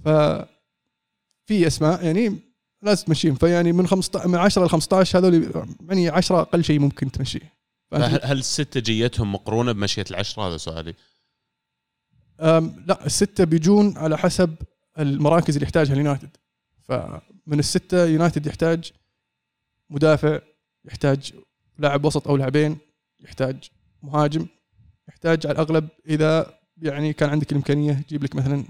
ف 0.04 0.08
في 1.46 1.66
أسماء 1.66 2.04
يعني 2.04 2.38
لازم 2.82 3.04
تمشيهم. 3.04 3.34
فيعني 3.34 3.72
من 3.72 3.86
15 3.86 4.28
من 4.28 4.38
10 4.38 4.64
ل 4.64 4.68
15 4.68 5.18
هذول 5.18 5.66
يعني 5.88 6.08
10 6.08 6.40
أقل 6.40 6.64
شيء 6.64 6.78
ممكن 6.78 7.12
تمشيه 7.12 7.54
هل 7.92 8.20
هل 8.22 8.38
الستة 8.38 8.80
جيتهم 8.80 9.32
مقرونة 9.32 9.72
بمشية 9.72 10.04
العشرة؟ 10.10 10.48
هذا 10.48 10.56
سؤالي. 10.56 10.94
لا 12.86 13.06
الستة 13.06 13.44
بيجون 13.44 13.98
على 13.98 14.18
حسب 14.18 14.54
المراكز 14.98 15.54
اللي 15.54 15.64
يحتاجها 15.64 15.92
اليونايتد. 15.92 16.36
فمن 16.82 17.58
الستة 17.58 18.04
يونايتد 18.04 18.46
يحتاج 18.46 18.92
مدافع 19.90 20.40
يحتاج 20.84 21.32
لاعب 21.78 22.04
وسط 22.04 22.28
أو 22.28 22.36
لاعبين 22.36 22.76
يحتاج 23.20 23.70
مهاجم 24.02 24.46
يحتاج 25.08 25.46
على 25.46 25.54
الأغلب 25.54 25.88
إذا 26.08 26.54
يعني 26.82 27.12
كان 27.12 27.30
عندك 27.30 27.52
الإمكانية 27.52 27.92
تجيب 27.92 28.24
لك 28.24 28.34
مثلا 28.36 28.64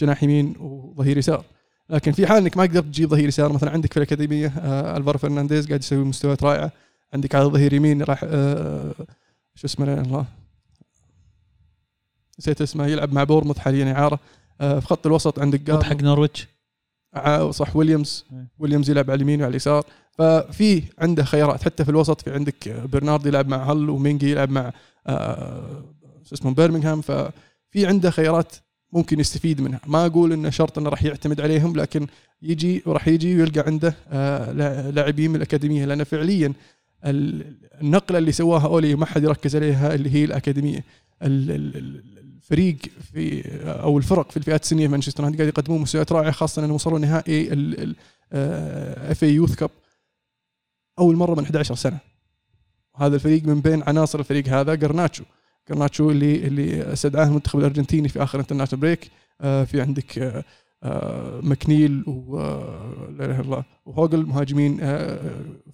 جناح 0.00 0.22
يمين 0.22 0.54
وظهير 0.58 1.18
يسار. 1.18 1.44
لكن 1.90 2.12
في 2.12 2.26
حال 2.26 2.36
إنك 2.42 2.56
ما 2.56 2.62
قدرت 2.62 2.84
تجيب 2.84 3.08
ظهير 3.08 3.28
يسار 3.28 3.52
مثلا 3.52 3.70
عندك 3.70 3.92
في 3.92 3.96
الأكاديمية 3.96 4.52
آه 4.58 4.96
ألفارو 4.96 5.18
فرنانديز 5.18 5.66
قاعد 5.66 5.80
يسوي 5.80 6.04
مستويات 6.04 6.42
رائعة 6.42 6.72
عندك 7.14 7.34
على 7.34 7.44
ظهير 7.44 7.72
يمين 7.72 8.02
راح 8.02 8.20
آه 8.24 8.94
شو 9.54 9.66
اسمه 9.66 10.00
الله 10.00 10.26
نسيت 12.38 12.62
اسمه 12.62 12.86
يلعب 12.86 13.12
مع 13.12 13.24
بورموث 13.24 13.58
حاليا 13.58 13.92
إعارة 13.92 14.20
آه، 14.60 14.80
في 14.80 14.86
خط 14.86 15.06
الوسط 15.06 15.38
عندك 15.38 15.58
مو 15.58 15.64
جارنر 15.64 15.80
بحق 15.80 16.02
نورويتش. 16.02 16.48
صح 17.50 17.76
ويليامز. 17.76 18.24
إيه. 18.32 18.48
ويليامز 18.58 18.90
يلعب 18.90 19.10
على 19.10 19.16
اليمين 19.16 19.40
وعلى 19.40 19.50
اليسار. 19.50 19.84
ففي 20.18 20.82
عنده 20.98 21.24
خيارات 21.24 21.62
حتى 21.62 21.84
في 21.84 21.90
الوسط 21.90 22.20
في 22.20 22.34
عندك 22.34 22.68
برنارد 22.92 23.26
يلعب 23.26 23.48
مع 23.48 23.72
هل 23.72 23.90
ومينجي 23.90 24.30
يلعب 24.30 24.50
مع 24.50 24.72
آه، 25.06 25.84
شو 26.24 26.34
اسمه 26.34 26.54
بيرمنغهام. 26.54 27.00
ففي 27.00 27.86
عنده 27.86 28.10
خيارات 28.10 28.52
ممكن 28.92 29.20
يستفيد 29.20 29.60
منها. 29.60 29.80
ما 29.86 30.06
أقول 30.06 30.32
إنه 30.32 30.50
شرط 30.50 30.78
إنه 30.78 30.90
راح 30.90 31.02
يعتمد 31.04 31.40
عليهم 31.40 31.76
لكن 31.76 32.06
يجي 32.42 32.82
وراح 32.86 33.08
يجي 33.08 33.36
ويلقى 33.36 33.60
عنده 33.60 33.94
آه، 34.10 34.52
لا- 34.52 34.90
لاعبين 34.90 35.30
من 35.30 35.36
الأكاديمية. 35.36 35.84
لأن 35.84 36.04
فعليا 36.04 36.52
ال- 37.04 37.56
النقلة 37.80 38.18
اللي 38.18 38.32
سواها 38.32 38.66
أولي 38.66 38.94
ما 38.94 39.06
حد 39.06 39.22
يركز 39.24 39.56
عليها 39.56 39.94
اللي 39.94 40.10
هي 40.14 40.24
الأكاديمية. 40.24 40.84
الفريق 42.50 42.78
في 43.12 43.42
أو 43.64 43.98
الفرق 43.98 44.30
في 44.30 44.36
الفئات 44.36 44.62
السنية 44.62 44.86
في 44.86 44.92
مانشستر 44.92 45.22
يونايتد 45.22 45.40
قاعد 45.40 45.52
يقدمون 45.52 45.80
مستويات 45.80 46.12
رائعة 46.12 46.30
خاصة 46.30 46.64
أنهم 46.64 46.74
وصلوا 46.74 46.98
نهائي 46.98 47.52
FA 48.32 49.24
Youth 49.24 49.54
Cup 49.54 49.70
أول 50.98 51.16
مرة 51.16 51.34
من 51.34 51.44
11 51.44 51.74
سنة. 51.74 51.98
هذا 52.96 53.14
الفريق 53.14 53.44
من 53.44 53.60
بين 53.60 53.82
عناصر 53.82 54.18
الفريق 54.18 54.48
هذا 54.48 54.74
قرناتشو 54.74 55.24
قرناتشو 55.68 56.10
اللي 56.10 56.46
اللي 56.46 56.92
استدعاه 56.92 57.26
المنتخب 57.26 57.58
الأرجنتيني 57.58 58.08
في 58.08 58.22
آخر 58.22 58.40
international 58.40 58.80
break 58.80 59.10
آه، 59.40 59.64
في 59.64 59.80
عندك 59.80 60.18
آه، 60.18 60.44
آه، 60.82 61.40
مكنيل 61.42 62.04
وهوجل 63.86 64.26
مهاجمين 64.26 64.78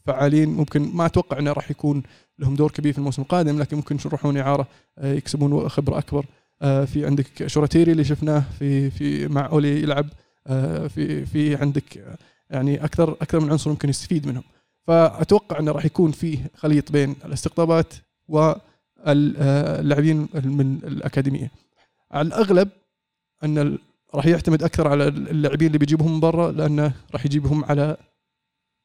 فعالين. 0.07 0.49
ممكن 0.49 0.91
ما 0.95 1.07
أتوقع 1.07 1.39
إنه 1.39 1.53
راح 1.53 1.71
يكون 1.71 2.03
لهم 2.39 2.55
دور 2.55 2.71
كبير 2.71 2.93
في 2.93 2.99
الموسم 2.99 3.23
القادم 3.23 3.59
لكن 3.59 3.77
ممكن 3.77 3.99
يروحون 4.07 4.37
إعارة 4.37 4.67
يكسبون 5.03 5.69
خبرة 5.69 5.99
أكبر. 5.99 6.27
في 6.65 7.07
عندك 7.07 7.47
شوراتيري 7.47 7.93
اللي 7.93 8.05
شفناه 8.05 8.45
في 8.59 8.91
في 8.91 9.29
مع 9.29 9.47
أولي 9.47 9.83
يلعب 9.83 10.07
آه، 10.47 10.87
في 10.87 11.27
في 11.27 11.57
عندك 11.57 11.99
آه، 11.99 12.19
يعني 12.51 12.85
أكثر 12.85 13.13
أكثر 13.13 13.41
من 13.41 13.51
عنصر 13.51 13.71
ممكن 13.71 13.89
يستفيد 13.89 14.27
منهم. 14.27 14.43
فأتوقع 14.87 15.59
إنه 15.59 15.73
راح 15.73 15.85
يكون 15.85 16.13
فيه 16.13 16.51
خليط 16.57 16.93
بين 16.93 17.17
الاستقطابات 17.25 17.95
واللاعبين 18.29 20.29
من 20.35 20.81
الأكاديمية. 20.85 21.51
على 22.11 22.29
الأغلب 22.29 22.69
إن 23.45 23.79
راح 24.15 24.27
يعتمد 24.27 24.63
أكثر 24.63 24.89
على 24.89 25.09
اللاعبين 25.09 25.67
اللي 25.67 25.79
بيجيبهم 25.79 26.13
من 26.13 26.21
برا 26.21 26.53
لأنه 26.53 26.93
راح 27.13 27.27
يجيبهم 27.27 27.65
على 27.65 27.97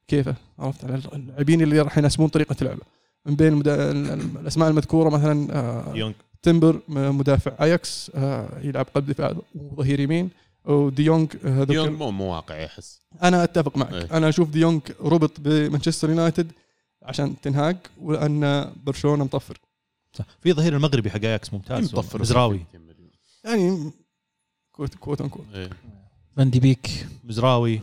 كيفه 0.07 0.35
عرفت؟ 0.59 0.85
على 0.85 1.01
اللاعبين 1.13 1.61
اللي 1.61 1.81
راح 1.81 1.97
يناسبون 1.97 2.27
طريقة 2.27 2.55
لعبه. 2.61 2.81
من 3.25 3.35
بين. 3.35 3.61
الأسماء 4.41 4.69
المذكورة 4.69 5.09
مثلا 5.09 5.47
آه، 5.51 5.95
يونغ. 5.95 6.13
تمبر 6.41 6.81
مدافع 6.87 7.51
اياكس 7.63 8.11
آه، 8.15 8.59
يلعب 8.63 8.85
قلب 8.95 9.05
دفاع 9.05 9.35
وظهير 9.55 9.99
يمين. 9.99 10.29
وديونج 10.65 11.35
آه، 11.45 11.61
ذكر- 11.63 11.73
يونغ 11.73 11.89
مو 11.97 12.11
مو 12.11 12.33
واقعي 12.33 12.65
احس 12.65 13.01
أنا 13.23 13.43
أتفق 13.43 13.77
معك. 13.77 13.93
إيه. 13.93 14.17
أنا 14.17 14.29
أشوف 14.29 14.49
ديونج 14.49 14.81
ربط 15.01 15.39
بمانشستر 15.39 16.09
يونايتد 16.09 16.51
عشان 17.03 17.41
تنهاج 17.41 17.77
ولان 18.01 18.71
برشلونة 18.83 19.23
مطفر. 19.23 19.57
صح. 20.13 20.25
في 20.41 20.53
ظهير 20.53 20.75
المغربي 20.75 21.09
حق 21.09 21.19
اياكس 21.23 21.53
ممتاز 21.53 21.95
مطفر 21.95 22.21
مزراوي. 22.21 22.65
يعني 23.45 23.91
quote 24.71 24.95
quote 24.95 25.21
unquote. 25.21 25.45
إيه. 25.53 25.69
فان 26.37 26.49
دي 26.49 26.59
بيك 26.59 27.07
مزراوي 27.23 27.71
إيه، 27.71 27.81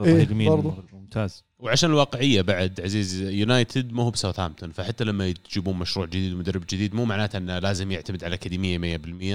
ظهير 0.00 0.30
يمين. 0.30 0.48
برضو. 0.48 0.74
ممتاز. 1.08 1.44
وعشان 1.58 1.90
الواقعية 1.90 2.42
بعد 2.42 2.80
عزيز 2.80 3.20
يونايتد 3.22 3.92
مو 3.92 4.02
هو 4.02 4.10
بساوثهامبتون 4.10 4.70
فحتى 4.72 5.04
لما 5.04 5.32
تجيبون 5.32 5.76
مشروع 5.76 6.06
جديد 6.06 6.32
ومدرب 6.32 6.64
جديد 6.70 6.94
مو 6.94 7.04
معناته 7.04 7.36
إنه 7.36 7.58
لازم 7.58 7.90
يعتمد 7.92 8.24
على 8.24 8.34
أكاديمية 8.34 8.78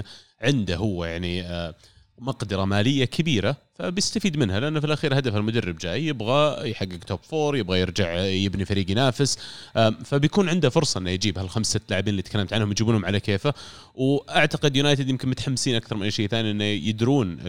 100% 0.02 0.04
عنده 0.42 0.76
هو 0.76 1.06
يعني 1.06 1.42
آه، 1.42 1.76
مقدرة 2.20 2.66
مالية 2.66 3.06
كبيرة 3.06 3.58
فبيستفيد 3.76 4.38
منها 4.38 4.60
لأنه 4.60 4.80
في 4.80 4.86
الأخير 4.86 5.18
هدف 5.20 5.36
المدرب 5.36 5.78
جاي 5.78 6.08
يبغى 6.08 6.70
يحقق 6.70 6.98
top 7.08 7.20
four 7.24 7.58
يبغى 7.58 7.80
يرجع 7.80 8.18
يبني 8.20 8.66
فريق 8.66 8.92
ينافس 8.92 9.38
آم، 9.78 9.94
فبيكون 10.04 10.50
عنده 10.50 10.70
فرصة 10.70 10.98
إنه 11.00 11.10
يجيب 11.10 11.38
هالخمس 11.40 11.68
ست 11.68 11.82
لاعبين 11.90 12.12
اللي 12.12 12.22
تكلمت 12.22 12.54
عنهم 12.54 12.72
يجيبونهم 12.72 13.06
على 13.06 13.20
كيفه 13.20 13.54
وأعتقد 13.96 14.76
يونايتد 14.76 15.10
يمكن 15.10 15.30
متحمسين 15.30 15.76
أكثر 15.76 15.96
من 15.96 16.04
أي 16.04 16.12
شيء 16.12 16.28
ثاني 16.28 16.52
إنه 16.52 16.64
يدرون 16.64 17.40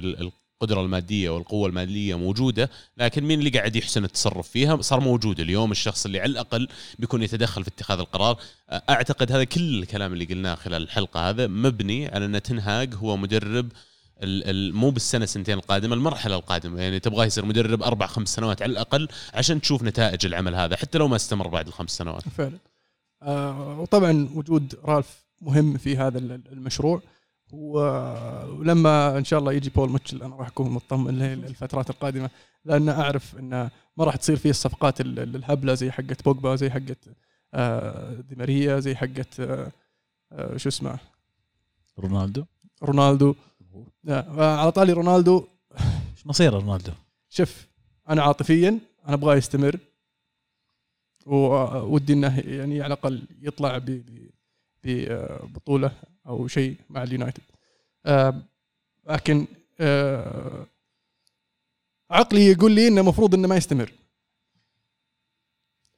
القدرة 0.64 0.82
المادية 0.84 1.30
والقوة 1.30 1.68
الماليه 1.68 2.14
موجودة 2.18 2.70
لكن 2.96 3.24
مين 3.24 3.38
اللي 3.38 3.50
قاعد 3.50 3.76
يحسن 3.76 4.04
التصرف 4.04 4.48
فيها؟ 4.48 4.80
صار 4.82 5.00
موجود 5.00 5.40
اليوم 5.40 5.70
الشخص 5.70 6.04
اللي 6.06 6.20
على 6.20 6.30
الأقل 6.30 6.68
بيكون 6.98 7.22
يتدخل 7.22 7.64
في 7.64 7.70
اتخاذ 7.70 7.98
القرار. 7.98 8.38
أعتقد 8.72 9.32
هذا 9.32 9.44
كل 9.44 9.78
الكلام 9.82 10.12
اللي 10.12 10.24
قلناه 10.24 10.54
خلال 10.54 10.82
الحلقة 10.82 11.28
هذا 11.30 11.46
مبني 11.46 12.08
على 12.08 12.24
أن 12.24 12.42
تنهاج 12.42 12.94
هو 12.94 13.16
مدرب 13.16 13.68
مو 14.74 14.90
بالسنة 14.90 15.26
سنتين 15.26 15.54
القادمة 15.58 15.94
المرحلة 15.94 16.36
القادمة. 16.36 16.80
يعني 16.80 17.00
تبغاه 17.00 17.24
يصير 17.24 17.44
مدرب 17.44 17.82
أربع 17.82 18.06
خمس 18.06 18.34
سنوات 18.34 18.62
على 18.62 18.72
الأقل 18.72 19.08
عشان 19.34 19.60
تشوف 19.60 19.82
نتائج 19.82 20.26
العمل 20.26 20.54
هذا 20.54 20.76
حتى 20.76 20.98
لو 20.98 21.08
ما 21.08 21.16
استمر 21.16 21.48
بعد 21.48 21.66
الخمس 21.66 21.90
سنوات. 21.90 22.22
فعلا. 22.28 22.58
آه 23.22 23.80
وطبعا 23.80 24.28
وجود 24.34 24.74
رالف 24.84 25.24
مهم 25.40 25.76
في 25.78 25.96
هذا 25.96 26.18
ال- 26.18 26.40
المشروع. 26.52 27.02
ولما 27.52 29.18
إن 29.18 29.24
شاء 29.24 29.38
الله 29.38 29.52
يجي 29.52 29.70
بول 29.70 29.90
ميتشل 29.90 30.22
أنا 30.22 30.36
راح 30.36 30.46
أكون 30.48 30.70
مطمن 30.70 31.18
له 31.18 31.32
الفترات 31.34 31.90
القادمة. 31.90 32.30
لأن 32.64 32.88
أعرف 32.88 33.36
انه 33.38 33.70
ما 33.96 34.04
راح 34.04 34.16
تصير 34.16 34.36
فيه 34.36 34.50
الصفقات 34.50 35.00
ال- 35.00 35.18
ال- 35.18 35.36
الهبلة 35.36 35.74
زي 35.74 35.90
حقت 35.90 36.24
بوجبا 36.24 36.56
زي 36.56 36.70
حقت 36.70 36.98
آه 37.54 38.14
دي 38.14 38.34
ماريا 38.36 38.80
زي 38.80 38.94
حقت 38.94 39.40
آه 39.40 39.72
آه 40.32 40.56
شو 40.56 40.68
اسمه؟ 40.68 40.98
رونالدو. 41.98 42.44
رونالدو. 42.82 43.34
على 44.38 44.72
طاري 44.72 44.92
رونالدو. 44.92 45.44
إيش 46.16 46.26
مصيره 46.26 46.56
رونالدو؟ 46.58 46.92
شوف 47.28 47.66
أنا 48.08 48.22
عاطفيا 48.22 48.78
أنا 49.06 49.14
أبغاه 49.14 49.34
يستمر. 49.36 49.78
وودي 51.26 52.12
إنه 52.12 52.38
يعني 52.38 52.82
على 52.82 52.94
الأقل 52.94 53.22
يطلع 53.42 53.80
ببطوله 54.84 55.92
أو 56.26 56.48
شيء 56.48 56.76
مع 56.90 57.02
اليونايتد. 57.02 57.42
آه، 58.06 58.42
لكن 59.08 59.46
آه، 59.80 60.66
عقلي 62.10 62.46
يقول 62.46 62.72
لي 62.72 62.88
إنه 62.88 63.00
المفروض 63.00 63.34
إنه 63.34 63.48
ما 63.48 63.56
يستمر. 63.56 63.92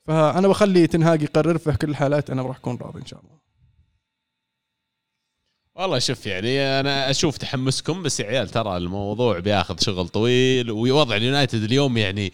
فأنا 0.04 0.48
بخلي 0.48 0.86
تنهاج 0.86 1.22
يقرر 1.22 1.58
في 1.58 1.72
كل 1.72 1.90
الحالات 1.90 2.30
أنا 2.30 2.42
راح 2.42 2.56
أكون 2.56 2.76
راضي 2.76 3.00
إن 3.00 3.06
شاء 3.06 3.20
الله. 3.20 3.36
والله 5.74 5.98
شوف 5.98 6.26
يعني 6.26 6.60
أنا 6.60 7.10
أشوف 7.10 7.36
تحمسكم 7.36 8.02
بس 8.02 8.20
يا 8.20 8.26
عيال 8.26 8.48
ترى 8.48 8.76
الموضوع 8.76 9.38
بياخذ 9.38 9.78
شغل 9.80 10.08
طويل 10.08 10.70
ووضع 10.70 11.16
اليونايتد 11.16 11.62
اليوم 11.62 11.96
يعني 11.96 12.32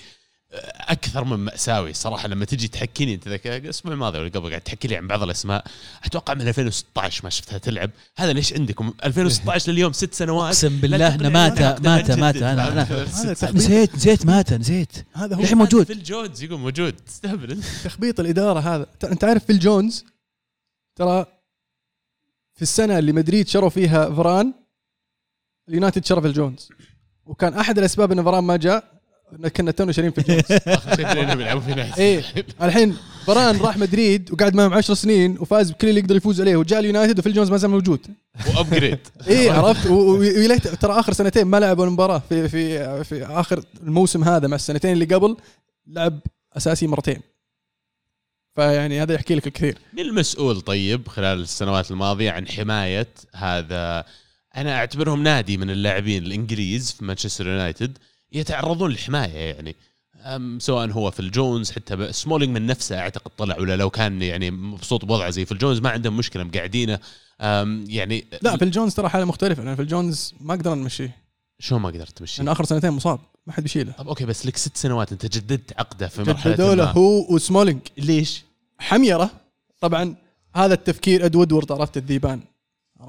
أكثر 0.74 1.24
من 1.24 1.36
ماساوي 1.36 1.92
صراحة 1.92 2.28
لما 2.28 2.44
تجي 2.44 2.68
تحكيني 2.68 3.14
أنت 3.14 3.28
ذاك 3.28 3.46
الأسبوع 3.46 3.92
الماضي 3.92 4.18
ولا 4.18 4.28
قبل 4.28 4.48
قاعد 4.48 4.61
تحكي 4.61 4.88
لي 4.88 4.96
عن 4.96 5.07
بعض 5.07 5.22
الأسماء 5.22 5.64
أتوقع 6.05 6.34
من 6.34 6.48
2016 6.48 7.24
ما 7.24 7.30
شفتها 7.30 7.59
تلعب. 7.59 7.90
هذا 8.16 8.32
ليش 8.32 8.53
عندكم؟ 8.53 8.94
2016 9.05 9.72
لليوم 9.72 9.92
ست 9.92 10.14
سنوات. 10.14 10.46
أقسم 10.46 10.80
بالله 10.80 11.14
انه 11.14 11.28
مات 11.28 11.62
مات 11.62 12.11
مات 12.11 12.36
أنا 12.36 12.72
أنا. 12.72 13.05
نسيت 13.53 13.94
نسيت 13.94 14.26
مات 14.26 14.53
نسيت. 14.53 14.92
هذا 15.12 15.36
هو 15.36 15.40
الحين 15.40 15.59
موجود؟ 15.59 15.86
في 15.86 15.92
الجودز 15.92 16.42
يقول 16.42 16.59
موجود. 16.59 16.92
تستهبل 16.92 17.62
تخبيط 17.84 18.20
الإدارة 18.20 18.61
هذا. 18.61 18.86
أنت 19.05 19.24
عارف 19.24 19.44
فيل 19.44 19.59
جونز؟ 19.59 20.05
ترى 20.96 21.26
في 22.55 22.62
السنة 22.62 22.98
اللي 22.98 23.12
مدريد 23.12 23.48
شروا 23.48 23.70
فيها 23.70 24.14
فران 24.14 24.55
اليونايتد 25.68 26.05
شرى 26.05 26.20
فيل 26.20 26.32
جونز. 26.32 26.68
وكان 27.26 27.55
أحد 27.55 27.78
الأسباب 27.78 28.12
إن 28.12 28.24
فران 28.24 28.44
ما 28.44 28.57
جاء 28.57 28.91
كنا 29.57 29.70
تونا 29.70 29.93
شارين 29.93 30.11
فيل 30.11 30.24
جونز 30.24 30.43
اخر 30.68 30.97
شيء 30.97 31.35
بيلعبوا 31.35 31.61
في 31.61 31.74
ناس 31.74 31.99
إيه 31.99 32.22
الحين 32.62 32.97
فران 33.26 33.57
راح 33.57 33.76
مدريد 33.76 34.33
وقعد 34.33 34.55
معهم 34.55 34.72
10 34.74 34.95
سنين 34.95 35.39
وفاز 35.41 35.70
بكل 35.70 35.89
اللي 35.89 36.01
يقدر 36.01 36.16
يفوز 36.16 36.41
عليه 36.41 36.57
وجاء 36.57 36.80
اليونايتد 36.80 37.18
وفيل 37.18 37.33
جونز 37.33 37.51
ما 37.51 37.57
زال 37.57 37.70
موجود. 37.70 38.01
و 38.57 38.61
upgrade. 38.61 38.99
إيه 39.28 39.53
عرفت؟ 39.53 39.87
و- 39.87 39.95
و- 39.95 40.18
ويليت 40.18 40.68
ترى 40.68 41.01
آخر 41.01 41.12
سنتين 41.12 41.45
ما 41.47 41.61
لعب 41.61 41.78
ولا 41.78 41.91
مباراه 41.91 42.22
في 42.28 42.49
في 42.49 43.05
في 43.05 43.24
آخر 43.24 43.62
الموسم 43.83 44.24
هذا 44.24 44.49
مع 44.49 44.55
السنتين 44.57 44.93
اللي 44.93 45.05
قبل 45.05 45.37
لعب 45.87 46.20
أساسي 46.57 46.87
مرتين. 46.87 47.20
فيعني 48.57 49.03
هذا 49.03 49.14
يحكي 49.14 49.35
لك 49.35 49.47
الكثير. 49.47 49.78
مين 49.93 50.07
المسؤول 50.07 50.61
طيب 50.61 51.09
خلال 51.09 51.41
السنوات 51.41 51.91
الماضية 51.91 52.30
عن 52.30 52.49
حماية 52.49 53.09
هذا 53.35 54.05
أنا 54.57 54.74
أعتبرهم 54.76 55.22
نادي 55.22 55.57
من 55.57 55.70
اللاعبين 55.70 56.22
الإنجليز 56.22 56.91
في 56.93 57.05
مانشستر 57.05 57.47
يونايتد. 57.47 57.99
يتعرضون 58.33 58.91
للحماية 58.91 59.55
يعني. 59.55 59.76
سواء 60.59 60.91
هو 60.91 61.11
فيل 61.11 61.20
جونز 61.20 61.70
حتى 61.70 62.12
سمولينج 62.12 62.55
من 62.55 62.66
نفسه 62.66 62.99
أعتقد 62.99 63.30
طلع 63.39 63.59
ولا 63.59 63.76
لو 63.76 63.91
كان 63.91 64.22
يعني 64.22 64.51
مبسوط 64.51 65.05
بوضعه 65.05 65.30
زي 65.30 65.45
فيل 65.45 65.53
جونز 65.53 65.78
ما 65.78 65.91
عندهم 65.91 66.16
مشكلة 66.16 66.45
مقعدينه. 66.45 66.99
يعني 67.87 68.24
لا 68.43 68.57
فيل 68.57 68.64
جونز 68.64 68.95
ترى 68.95 69.09
حالة 69.09 69.24
مختلفة 69.24 69.62
لأن 69.62 69.74
فيل 69.76 69.82
جونز 69.82 70.34
ما 70.41 70.55
قدرنا 70.55 70.83
نمشيه. 70.83 71.16
شو 71.59 71.78
ما 71.78 71.89
قدرت 71.89 72.18
تمشي 72.18 72.43
لأن 72.43 72.49
آخر 72.49 72.64
سنتين 72.64 72.91
مصاب 72.91 73.20
ما 73.47 73.53
حد 73.53 73.62
بيشيله. 73.62 73.93
طب 73.93 74.09
أوكي 74.09 74.24
بس 74.24 74.47
لك 74.47 74.57
ست 74.57 74.76
سنوات 74.76 75.12
أنت 75.12 75.26
جددت 75.26 75.78
عقده 75.78 76.09
في 76.09 76.22
مرحلة 76.22 76.53
جددوا 76.53 76.74
له. 76.74 76.85
هو 76.85 77.35
وسمولينج. 77.35 77.80
ليش؟ 77.99 78.43
حميرة. 78.78 79.30
طبعا 79.80 80.14
هذا 80.57 80.74
التفكير 80.74 81.24
إد 81.24 81.36
وودورد 81.37 81.72
عرفت 81.72 81.97
الذيبان. 81.97 82.41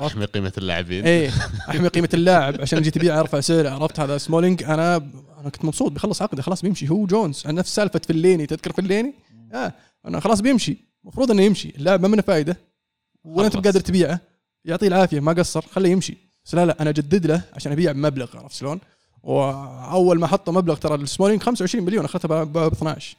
أحمي 0.02 0.26
قيمة 0.26 0.54
اللاعبين. 0.58 1.06
إيه 1.06 1.30
أحمي 1.70 1.88
قيمة 1.88 2.10
اللاعب. 2.14 2.62
عشان 2.62 2.80
أجي 2.80 2.92
تبيع 2.92 3.20
ارفع 3.20 3.40
سعر 3.40 3.68
عرفت؟ 3.68 4.00
هذا 4.00 4.18
سمولينج. 4.18 4.64
أنا 4.64 4.96
أنا 5.40 5.50
كنت 5.50 5.66
مبسوط. 5.66 5.92
بيخلص 5.92 6.22
عقده 6.22 6.42
خلاص 6.42 6.62
بيمشي. 6.62 6.90
هو 6.90 7.06
جونز. 7.06 7.44
عن 7.46 7.56
نفس 7.56 7.76
سالفة 7.76 8.02
فليني 8.08 8.46
تذكر 8.46 8.72
فليني؟ 8.74 9.14
آه 9.54 9.74
أنا 10.06 10.20
خلاص 10.20 10.42
بيمشي. 10.42 10.78
المفروض 11.04 11.32
إنه 11.32 11.42
يمشي. 11.42 11.74
اللاعب 11.78 12.02
ما 12.02 12.08
منه 12.08 12.22
فائده 12.22 12.58
ولا 13.24 13.46
أنت. 13.46 13.58
بقادر 13.58 13.80
تبيعه. 13.80 14.20
يعطيه 14.66 14.88
العافية. 14.88 15.20
ما 15.20 15.34
قصر. 15.34 15.62
خليه 15.62 15.90
يمشي. 15.90 16.18
بس 16.46 16.56
لا 16.56 16.66
لا 16.66 16.82
أنا 16.82 16.90
أجدد 16.90 17.28
له 17.28 17.42
عشان 17.54 17.72
أبيع 17.72 17.92
بمبلغ 17.92 18.38
عرفت 18.38 18.56
شلون؟ 18.56 18.80
وأول 19.24 20.20
ما 20.20 20.28
حطوا 20.28 20.54
مبلغ 20.54 20.76
ترى 20.76 20.96
السمولينج 20.96 21.42
25 21.44 21.86
مليون. 21.86 22.06
اخذته 22.06 22.44
ب 22.44 22.58
12 22.58 23.16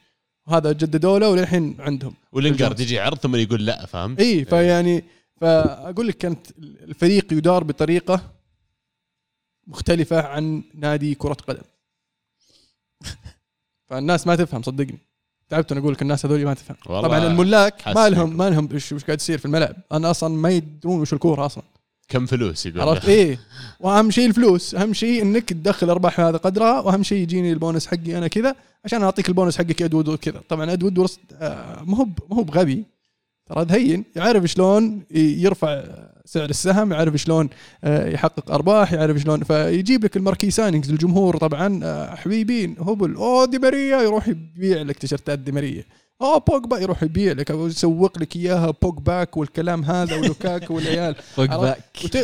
وهذا 0.47 0.73
جددوا 0.73 1.19
له 1.19 1.31
وللحين 1.31 1.77
عندهم. 1.78 2.15
ولينجارد 2.32 2.81
يجي 2.81 3.01
عرض 3.01 3.19
ثم 3.19 3.36
يقول 3.36 3.66
لا 3.66 3.86
فهمت؟ 3.86 4.20
اي 4.20 4.44
فيعني 4.44 5.05
فأقول 5.40 6.09
لك 6.09 6.19
كانت 6.19 6.47
الفريق 6.61 7.32
يدار 7.32 7.65
بطريقة 7.65 8.20
مختلفة 9.66 10.23
عن 10.23 10.62
نادي 10.74 11.15
كرة 11.15 11.32
قدم. 11.32 11.62
فالناس 13.89 14.27
ما 14.27 14.36
تفهم 14.36 14.62
صدقني. 14.62 14.98
تعبت 15.48 15.73
أنا 15.73 15.81
أقول 15.81 15.93
لك 15.93 16.02
الناس 16.02 16.27
هذول 16.27 16.44
ما 16.44 16.55
تفهم. 16.55 16.77
طبعا 16.85 17.27
الملاك 17.27 17.89
ما 17.89 18.09
لهم 18.09 18.36
ما 18.36 18.51
لهم 18.51 18.69
إيش 18.73 18.93
وش 18.93 19.05
قاعد 19.05 19.20
يصير 19.20 19.39
في 19.39 19.44
الملعب. 19.44 19.77
أنا 19.93 20.11
أصلا 20.11 20.36
ما 20.36 20.51
يدرون 20.51 21.01
وش 21.01 21.12
الكورة 21.12 21.47
أصلا. 21.47 21.65
كم 22.09 22.27
فلوس 22.27 22.66
يقول 22.66 22.81
عرفت؟ 22.81 23.09
إيه. 23.09 23.40
وأهم 23.81 24.11
شيء 24.11 24.27
الفلوس. 24.27 24.74
أهم 24.74 24.93
شيء 24.93 25.23
إنك 25.23 25.48
تدخل 25.48 25.90
أرباح 25.90 26.20
هذا 26.20 26.36
قدرها. 26.36 26.81
وأهم 26.81 27.02
شيء 27.02 27.19
يجيني 27.19 27.52
البونس 27.52 27.86
حقي 27.86 28.19
أنا 28.19 28.28
كذا 28.28 28.56
عشان 28.85 29.02
أعطيك 29.02 29.28
البونس 29.28 29.59
حقك 29.59 29.81
يا 29.81 29.86
إد 29.86 29.91
وودورد 29.91 30.15
كذا 30.15 30.43
طبعا 30.48 30.73
إد 30.73 30.78
وودورد 30.78 31.11
آه، 31.32 31.82
ما 31.82 31.97
هو 31.97 32.05
ما 32.05 32.36
هو 32.36 32.43
بغبي. 32.43 32.85
ترى 33.47 33.66
هين 33.71 34.05
يعرف 34.16 34.45
شلون 34.45 35.03
يرفع 35.15 35.85
سعر 36.25 36.51
السهم 36.51 36.93
يعرف 36.93 37.15
شلون 37.16 37.49
آه، 37.85 38.09
يحقق 38.09 38.51
أرباح 38.51 38.93
يعرف 38.93 39.16
شلون 39.16 39.45
فيجيب 39.45 40.05
لك 40.05 40.16
ال 40.16 40.21
marquee 40.21 40.51
signings 40.51 40.91
الجمهور 40.91 41.37
طبعا 41.37 41.81
آه، 41.85 42.15
حبيبين 42.15 42.77
هبل 42.81 43.15
أوه 43.15 43.45
دي 43.47 43.59
ماريا 43.59 44.03
يروح 44.03 44.29
يبيع 44.29 44.83
لك 44.83 44.99
تيشرتات 44.99 45.39
دي 45.39 45.53
ماريا 45.53 45.85
أوه 46.23 46.39
بوجبا 46.39 46.79
يروح 46.79 47.03
يبيع 47.03 47.33
لك 47.33 47.51
أو 47.51 47.66
يسوق 47.66 48.19
لك 48.19 48.37
إياها 48.37 48.71
back 48.82 49.36
والكلام 49.37 49.85
هذا 49.85 50.16
ولوكاكو 50.16 50.75
والعيال؟ 50.75 51.15
back 51.39 51.78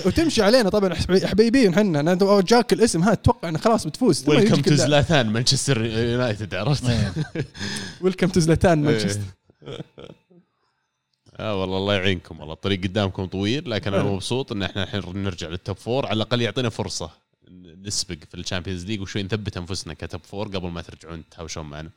وتمشي 0.07 0.43
علينا 0.43 0.69
طبعا 0.69 0.95
حبي- 0.95 1.27
حبيبين 1.27 1.75
إحنا 1.75 2.15
جاك 2.41 2.73
الاسم 2.73 3.03
ها 3.03 3.15
تتوقع 3.15 3.49
إنه 3.49 3.59
خلاص 3.59 3.87
بتفوز 3.87 4.29
welcome 4.29 4.62
to. 4.62 4.75
زلاتان 4.75 5.27
مانشستر 5.31 5.85
يونايتد 5.85 6.55
عرفت؟ 6.55 6.85
welcome 8.01 8.27
to 8.29 8.41
زلاتان. 8.41 8.83
مانشستر 8.83 9.21
آه 11.41 11.61
والله 11.61 11.79
الله 11.79 11.95
يعينكم. 11.95 12.41
والله 12.41 12.55
الطريق 12.55 12.83
قدامكم 12.83 13.25
طويل 13.25 13.71
لكن 13.71 13.95
أنا 13.95 14.03
حلو. 14.03 14.15
مبسوط 14.15 14.53
إن 14.53 14.62
إحنا 14.62 14.83
الحين 14.83 15.03
نرجع 15.23 15.49
لل 15.49 15.60
top 15.60 15.77
four 15.77 16.07
على 16.07 16.17
الأقل 16.17 16.41
يعطينا 16.41 16.69
فرصة 16.69 17.11
نسبق 17.83 18.17
في 18.31 18.35
ال 18.35 18.40
Champions 18.40 18.85
League 18.87 19.01
وشوي 19.01 19.23
نثبت 19.23 19.57
أنفسنا 19.57 19.95
ك 19.95 20.01
top 20.01 20.21
four 20.25 20.49
قبل 20.49 20.69
ما 20.69 20.83
ترجعون 20.83 21.23
تهاوشون 21.31 21.67
معنا. 21.67 21.91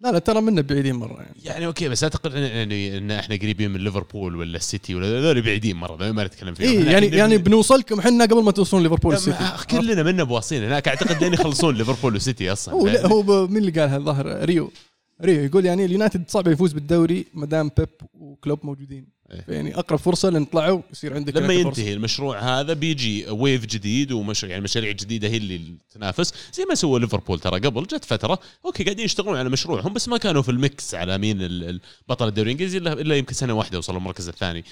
لا 0.00 0.12
لا 0.12 0.18
ترى 0.18 0.40
منا 0.40 0.60
بعيدين 0.60 0.94
مرة 0.94 1.20
يعني. 1.22 1.34
يعني 1.44 1.66
أوكي 1.66 1.88
بس 1.88 2.02
أعتقد 2.04 2.34
يعني 2.34 2.98
إن 2.98 3.10
إحنا 3.10 3.36
قريبين 3.36 3.70
من 3.70 3.80
ليفربول 3.80 4.36
ولا 4.36 4.56
السيتي 4.56 4.94
ولا 4.94 5.06
هذول 5.06 5.42
بعيدين 5.42 5.76
مرة 5.76 6.12
ما 6.12 6.24
نتكلم 6.24 6.54
فيهم. 6.54 6.78
إحنا 6.78 6.92
يعني 6.92 7.06
يعني 7.06 7.38
بنوصلكم 7.38 7.98
إحنا 7.98 8.24
قبل 8.24 8.42
ما 8.42 8.50
توصلون 8.50 8.82
ليفربول 8.82 9.12
يا 9.12 9.18
السيتي 9.18 9.38
ما- 9.42 9.56
كلنا 9.70 10.02
منا 10.02 10.22
بواصلين 10.24 10.64
هناك. 10.64 10.88
أعتقد 10.88 11.22
لين 11.24 11.32
يخلصون 11.34 11.74
ليفربول 11.76 12.12
والسيتي 12.12 12.52
أصلا. 12.52 12.74
هو 12.74 12.86
لا 12.86 13.06
هو 13.06 13.46
مين 13.46 13.56
اللي 13.56 13.80
قالها 13.80 13.96
الظاهر؟ 13.96 14.44
ريو. 14.44 14.72
ريو 15.24 15.44
يقول 15.44 15.66
يعني 15.66 15.84
اليونايتد 15.84 16.24
صعب 16.28 16.48
يفوز 16.48 16.72
بالدوري 16.72 17.26
ما 17.34 17.46
دام 17.46 17.70
بيب 17.78 17.88
وكلوب 18.14 18.58
موجودين 18.62 19.22
إيه. 19.32 19.44
يعني 19.48 19.78
أقرب 19.78 19.98
فرصة 19.98 20.28
لأن 20.28 20.44
طلعوا 20.44 20.82
يصير 20.92 21.14
عندك 21.14 21.36
لما 21.36 21.46
هناك 21.46 21.64
فرصة. 21.64 21.80
ينتهي 21.80 21.94
المشروع 21.94 22.60
هذا 22.60 22.72
بيجي 22.72 23.30
wave 23.30 23.66
جديد 23.66 24.12
ومش 24.12 24.44
يعني 24.44 24.62
مشاريع 24.62 24.92
جديدة 24.92 25.28
هي 25.28 25.36
اللي 25.36 25.60
تنافس 25.94 26.34
زي 26.52 26.64
ما 26.64 26.74
سوى 26.74 27.00
ليفربول 27.00 27.40
ترى 27.40 27.60
قبل 27.60 27.82
جت 27.82 28.04
فترة 28.04 28.38
أوكي 28.64 28.84
قاعدين 28.84 29.04
يشتغلون 29.04 29.36
على 29.36 29.48
مشروعهم 29.48 29.92
بس 29.92 30.08
ما 30.08 30.16
كانوا 30.16 30.42
في 30.42 30.50
ال 30.50 30.61
mix 30.61 30.94
على 30.94 31.18
مين 31.18 31.38
بطل 32.08 32.28
الدوري 32.28 32.46
الإنجليزي 32.46 32.78
الا 32.78 33.16
يمكن 33.16 33.34
سنة 33.34 33.52
واحدة 33.52 33.78
وصلوا 33.78 33.98
المركز 33.98 34.28
الثاني 34.28 34.64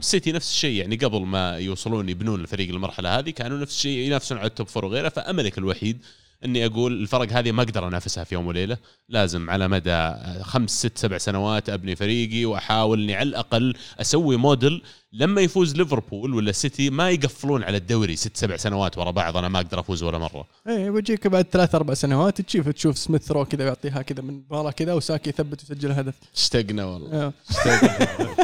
سيتي 0.00 0.32
نفس 0.32 0.50
الشيء 0.50 0.80
يعني 0.80 0.96
قبل 0.96 1.20
ما 1.20 1.58
يوصلون 1.58 2.08
يبنون 2.08 2.40
الفريق 2.40 2.68
المرحله 2.68 3.18
هذه 3.18 3.30
كانوا 3.30 3.58
نفس 3.58 3.74
الشيء 3.74 3.98
ينافسون 3.98 4.38
على 4.38 4.46
ال 4.46 4.51
top 4.51 4.68
four 4.68 4.84
وغيره 4.84 5.08
فأملك 5.08 5.58
الوحيد 5.58 5.98
إني 6.44 6.66
أقول 6.66 6.92
الفرق 6.92 7.32
هذه 7.32 7.52
ما 7.52 7.62
أقدر 7.62 7.88
أنافسها 7.88 8.24
في 8.24 8.34
يوم 8.34 8.46
وليلة. 8.46 8.76
لازم 9.08 9.50
على 9.50 9.68
مدى 9.68 10.12
خمس 10.42 10.70
ست 10.70 10.98
سبع 10.98 11.18
سنوات 11.18 11.68
أبني 11.68 11.96
فريقي 11.96 12.44
وأحاول 12.44 13.02
إني 13.02 13.14
على 13.14 13.28
الأقل 13.28 13.74
أسوي 14.00 14.36
موديل 14.36 14.82
لما 15.12 15.40
يفوز 15.40 15.76
ليفربول 15.76 16.34
ولا 16.34 16.50
السيتي 16.50 16.90
ما 16.90 17.10
يقفلون 17.10 17.62
على 17.62 17.76
الدوري 17.76 18.16
ست 18.16 18.36
سبع 18.36 18.56
سنوات 18.56 18.98
ورا 18.98 19.10
بعض 19.10 19.36
أنا 19.36 19.48
ما 19.48 19.58
أقدر 19.58 19.80
أفوز 19.80 20.02
ولا 20.02 20.18
مرة. 20.18 20.46
إيه 20.68 20.90
بيجيك 20.90 21.26
بعد 21.26 21.46
ثلاث 21.52 21.74
أربع 21.74 21.94
سنوات 21.94 22.40
تشوف 22.40 22.68
تشوف 22.68 22.98
سميث 22.98 23.32
رو 23.32 23.44
كذا 23.44 23.64
يعطيها 23.64 24.02
كذا 24.02 24.22
من 24.22 24.42
ورا 24.50 24.70
كذا 24.70 24.92
وساكا 24.92 25.30
يثبت 25.30 25.60
ويسجل 25.70 25.92
هدف. 25.92 26.14
اشتقنا 26.36 26.84
والله. 26.84 27.12
آه. 27.12 27.32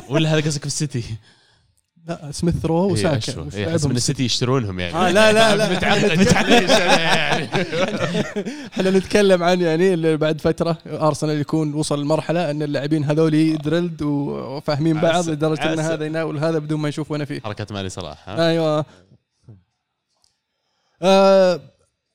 ولا 0.09 0.35
هذا 0.35 0.41
قصدك 0.41 0.61
في 0.61 0.67
السيتي؟ 0.67 1.05
لا 2.09 2.31
سميث 2.33 2.65
رو 2.67 2.93
وساكا 2.93 3.31
لعبهم 3.31 3.69
احس 3.69 3.85
من 3.87 3.97
السيتي 3.97 4.25
يشترونهم 4.25 4.81
يعني 4.81 4.95
آه 4.95 5.11
لا 5.11 5.33
لا 5.33 5.57
لا 5.57 5.71
متعقد 5.77 6.05
أنا 6.71 7.01
يعني 7.01 7.49
إحنا 8.73 8.91
نتكلم 8.91 9.43
عن 9.43 9.61
يعني 9.61 9.95
اللي 9.95 10.17
بعد 10.17 10.41
فترة 10.41 10.79
أرسنال 10.87 11.41
يكون 11.41 11.75
وصل 11.75 12.01
لمرحلة 12.03 12.51
إن 12.51 12.63
اللاعبين 12.63 13.05
هذول 13.05 13.59
drilled 13.59 14.03
وفاهمين 14.03 15.01
بعض. 15.01 15.29
لدرجة 15.29 15.73
إن. 15.73 15.79
هذا 15.81 16.07
يناول 16.07 16.39
هذا 16.39 16.59
بدون 16.59 16.81
ما 16.81 16.89
يشوف 16.89 17.11
وين 17.11 17.25
فيه 17.25 17.41
حركة 17.41 17.67
مالي 17.75 17.89
صلاح؟ 17.89 18.29
أيوه 18.29 18.85
آه 21.03 21.61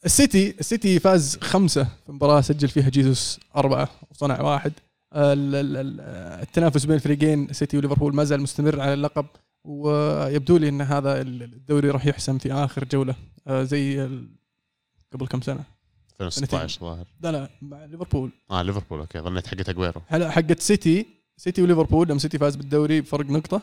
السيتي 0.06 0.56
السيتي 0.60 1.00
فاز 1.00 1.38
خمسة 1.42 1.84
في 2.06 2.12
مباراة 2.12 2.42
سجل 2.42 2.68
فيها 2.68 2.90
جيسوس 2.90 3.40
أربعة 3.56 3.90
وصنع 4.12 4.42
واحد 4.42 4.72
آه، 5.14 5.34
ال- 5.34 5.56
ال- 5.56 5.78
ال- 5.78 6.02
التنافس 6.42 6.86
بين 6.86 6.96
الفريقين 6.96 7.48
سيتي 7.54 7.78
وليفربول 7.78 8.16
ما 8.16 8.24
زال 8.24 8.42
مستمر 8.42 8.80
على 8.82 8.94
اللقب 8.94 9.26
ويبدو 9.68 10.58
لي 10.58 10.70
إن 10.70 10.82
هذا 10.82 11.22
الدوري 11.22 11.90
راح 11.90 12.06
يحسم 12.06 12.38
في 12.38 12.54
آخر 12.54 12.86
جولة 12.86 13.16
آه، 13.48 13.64
زي 13.64 14.10
قبل 15.14 15.28
كم 15.28 15.42
سنة. 15.42 15.64
2016 16.22 16.82
ظاهر. 16.82 17.06
لا 17.22 17.32
لا 17.32 17.50
مع 17.62 17.86
ليفربول. 17.86 18.32
آه 18.52 18.62
ليفربول 18.62 19.00
أوكي 19.00 19.20
ظنيت 19.20 19.48
حقت 19.48 19.70
أجويرو. 19.70 20.02
لا 20.08 20.20
لا 20.20 20.32
حقت 20.32 20.60
سيتي. 20.60 21.06
سيتي 21.38 21.62
وليفربول 21.62 22.08
لما 22.10 22.20
سيتي 22.20 22.38
فاز 22.38 22.56
بالدوري 22.56 23.02
بفرق 23.02 23.26
نقطة. 23.26 23.62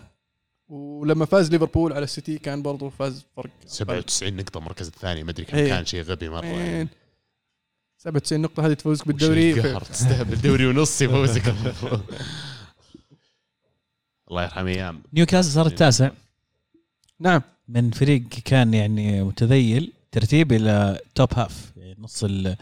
ولما 0.68 1.24
فاز 1.24 1.50
ليفربول 1.50 1.92
على 1.92 2.04
السيتي 2.04 2.38
كان 2.38 2.62
برضو 2.62 2.90
فاز 2.90 3.26
فرق 3.36 3.50
97 3.66 4.36
نقطة 4.36 4.58
المركز 4.58 4.86
الثاني. 4.86 5.24
ما 5.24 5.30
أدري 5.30 5.44
كم 5.44 5.56
إيه. 5.56 5.68
كان 5.68 5.84
شيء 5.84 6.02
غبي 6.02 6.28
مرة 6.28 6.46
يعني. 6.46 6.78
وين 6.78 6.88
97 7.98 8.42
نقطة 8.42 8.66
هذه 8.66 8.72
تفوزك 8.72 9.06
بالدوري. 9.06 9.54
تستهبل 9.80 10.32
الدوري 10.32 10.66
ونص 10.66 11.02
يفوزك. 11.02 11.54
الله 14.34 14.44
يرحم 14.44 14.66
أيام 14.66 15.02
نيوكاسل 15.12 15.50
صار 15.50 15.66
التاسع 15.66 16.10
نعم. 17.20 17.42
من 17.68 17.90
فريق 17.90 18.22
كان 18.28 18.74
يعني 18.74 19.22
متذيل 19.22 19.92
ترتيب 20.12 20.52
إلى 20.52 20.98
top 21.14 21.28
half 21.34 21.72
يعني 21.76 21.96
نص 22.00 22.24
ال- 22.24 22.56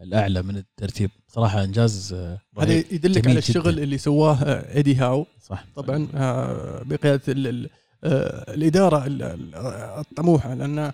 الأعلى 0.00 0.42
من 0.42 0.56
الترتيب. 0.56 1.10
صراحة 1.28 1.64
إنجاز 1.64 2.12
آه، 2.12 2.38
هذا. 2.58 2.72
يدلك 2.74 3.28
على 3.28 3.38
الشغل 3.38 3.72
جداً. 3.72 3.82
اللي 3.82 3.98
سواه 3.98 4.42
آه، 4.42 4.76
إيدي 4.76 4.94
هاو 4.94 5.26
صح. 5.40 5.64
طبعا 5.76 6.08
آه، 6.14 6.82
بقيادة 6.82 7.22
ال- 7.28 7.46
ال- 7.46 7.70
آه، 8.04 8.54
الإدارة 8.54 9.06
ال- 9.06 9.22
ال- 9.22 9.54
الطموحة 9.98 10.54
لأن 10.54 10.92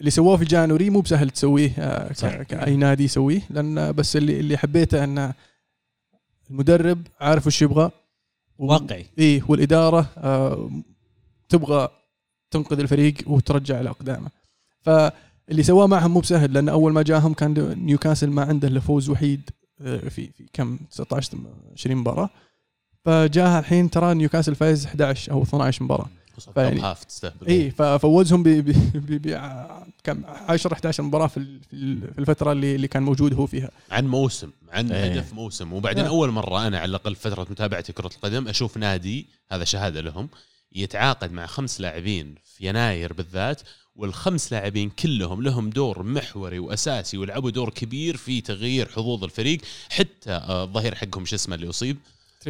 اللي 0.00 0.10
سووه 0.10 0.36
في 0.36 0.44
جانوري 0.44 0.90
مو 0.90 1.00
بسهل 1.00 1.30
تسويه 1.30 1.72
آه، 1.78 2.12
صح. 2.12 2.42
كأي 2.42 2.76
نادي 2.76 3.04
يسويه 3.04 3.40
لأن 3.50 3.92
بس 3.92 4.16
اللي 4.16 4.40
اللي 4.40 4.56
حبيته 4.58 5.04
أن 5.04 5.32
المدرب 6.50 7.06
عارف 7.20 7.46
وش 7.46 7.62
يبغى 7.62 7.90
واقعي. 8.60 9.06
إيه 9.18 9.42
والإدارة 9.48 10.06
آه 10.18 10.70
تبغى 11.48 11.88
تنقذ 12.50 12.80
الفريق 12.80 13.14
وترجع 13.26 13.80
إلى 13.80 13.90
أقدامه. 13.90 14.30
فاللي 14.80 15.62
سواه 15.62 15.86
معهم 15.86 16.10
مو 16.10 16.20
بسهل 16.20 16.52
لأن 16.52 16.68
أول 16.68 16.92
ما 16.92 17.02
جاهم 17.02 17.34
كان 17.34 17.74
نيوكاسل 17.84 18.30
ما 18.30 18.42
عنده 18.42 18.68
إلا 18.68 18.80
فوز 18.80 19.08
وحيد 19.08 19.50
آه، 19.80 19.96
في 20.08 20.30
في 20.30 20.46
كم 20.52 20.78
19 20.90 21.38
20 21.72 21.96
مباراة. 21.96 22.30
فجاها 23.04 23.58
الحين 23.60 23.90
ترى 23.90 24.14
نيوكاسل 24.14 24.54
فايز 24.54 24.86
11 24.86 25.32
أو 25.32 25.42
12 25.42 25.84
مباراة. 25.84 26.08
top 26.44 26.58
half 26.58 27.04
تستهبل 27.04 27.46
اي 27.46 27.70
ففوزهم 27.70 28.42
ب 28.42 28.48
ب- 28.48 28.64
ب- 28.94 29.28
ب- 29.28 29.84
كم 30.04 30.24
10 30.26 30.72
11 30.72 31.02
مباراة 31.02 31.26
في 31.26 31.36
ال- 31.36 31.60
في 31.70 31.72
ال- 31.76 32.12
في 32.14 32.18
الفترة 32.18 32.52
اللي 32.52 32.74
اللي 32.74 32.88
كان 32.88 33.02
موجود 33.02 33.34
هو 33.34 33.46
فيها. 33.46 33.70
عن 33.90 34.06
موسم 34.06 34.50
عن 34.72 34.92
إيه. 34.92 35.04
هدف 35.12 35.32
موسم. 35.34 35.72
وبعدين 35.72 36.04
آه. 36.04 36.08
أول 36.08 36.30
مرة 36.30 36.66
أنا 36.66 36.78
على 36.78 36.88
الأقل 36.90 37.14
فترة 37.16 37.46
متابعتي 37.50 37.92
كرة 37.92 38.10
القدم 38.16 38.48
أشوف 38.48 38.76
نادي 38.76 39.26
هذا 39.52 39.64
شهادة 39.64 40.00
لهم 40.00 40.28
يتعاقد 40.72 41.32
مع 41.32 41.46
خمس 41.46 41.80
لاعبين 41.80 42.34
في 42.44 42.66
يناير 42.68 43.12
بالذات 43.12 43.60
والخمس 43.96 44.52
لاعبين 44.52 44.90
كلهم 44.90 45.42
لهم 45.42 45.70
دور 45.70 46.02
محوري 46.02 46.58
وأساسي 46.58 47.18
ولعبوا 47.18 47.50
دور 47.50 47.70
كبير 47.70 48.16
في 48.16 48.40
تغيير 48.40 48.88
حظوظ 48.88 49.24
الفريق 49.24 49.60
حتى 49.90 50.30
آه، 50.30 50.64
الظهير 50.64 50.94
حقهم 50.94 51.24
شو 51.26 51.36
اسمه 51.36 51.54
اللي 51.54 51.68
أصيب؟ 51.68 51.96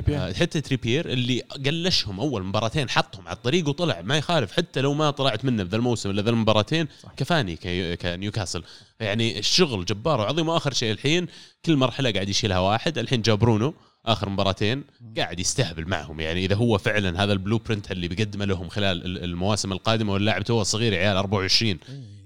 آه، 0.08 0.32
حتى 0.32 0.60
تريبير 0.60 1.08
اللي 1.12 1.40
قلشهم 1.40 2.20
أول 2.20 2.44
مباراتين 2.44 2.90
حطهم 2.90 3.28
على 3.28 3.36
الطريق 3.36 3.68
وطلع 3.68 4.00
ما 4.04 4.18
يخالف 4.18 4.52
حتى 4.52 4.80
لو 4.80 4.94
ما 4.94 5.10
طلعت 5.10 5.44
منه 5.44 5.62
بذا 5.62 5.76
الموسم 5.76 6.08
ولا 6.08 6.22
ذا 6.22 6.30
المباراتين 6.30 6.88
صح. 7.02 7.12
كفاني 7.16 7.56
كنيوكاسل. 7.96 8.62
يعني 9.00 9.38
الشغل 9.38 9.84
جبار 9.84 10.20
وعظيم. 10.20 10.48
وآخر 10.48 10.72
شيء 10.72 10.92
الحين 10.92 11.26
كل 11.64 11.76
مرحلة 11.76 12.10
قاعد 12.10 12.28
يشيلها 12.28 12.58
واحد. 12.58 12.98
الحين 12.98 13.22
جاء 13.22 13.34
برونو 13.36 13.74
آخر 14.06 14.28
مباراتين 14.28 14.84
قاعد 15.16 15.40
يستهبل 15.40 15.88
معهم. 15.88 16.20
يعني 16.20 16.44
إذا 16.44 16.54
هو 16.54 16.78
فعلا 16.78 17.24
هذا 17.24 17.32
ال 17.32 17.58
blueprint 17.58 17.92
اللي 17.92 18.08
بيقدمه 18.08 18.44
لهم 18.44 18.68
خلال 18.68 19.04
ال- 19.04 19.24
المواسم 19.24 19.72
القادمة 19.72 20.12
واللاعب 20.12 20.42
تو 20.44 20.62
صغير 20.62 20.92
يا 20.92 20.98
عيال 20.98 21.16
24 21.16 21.78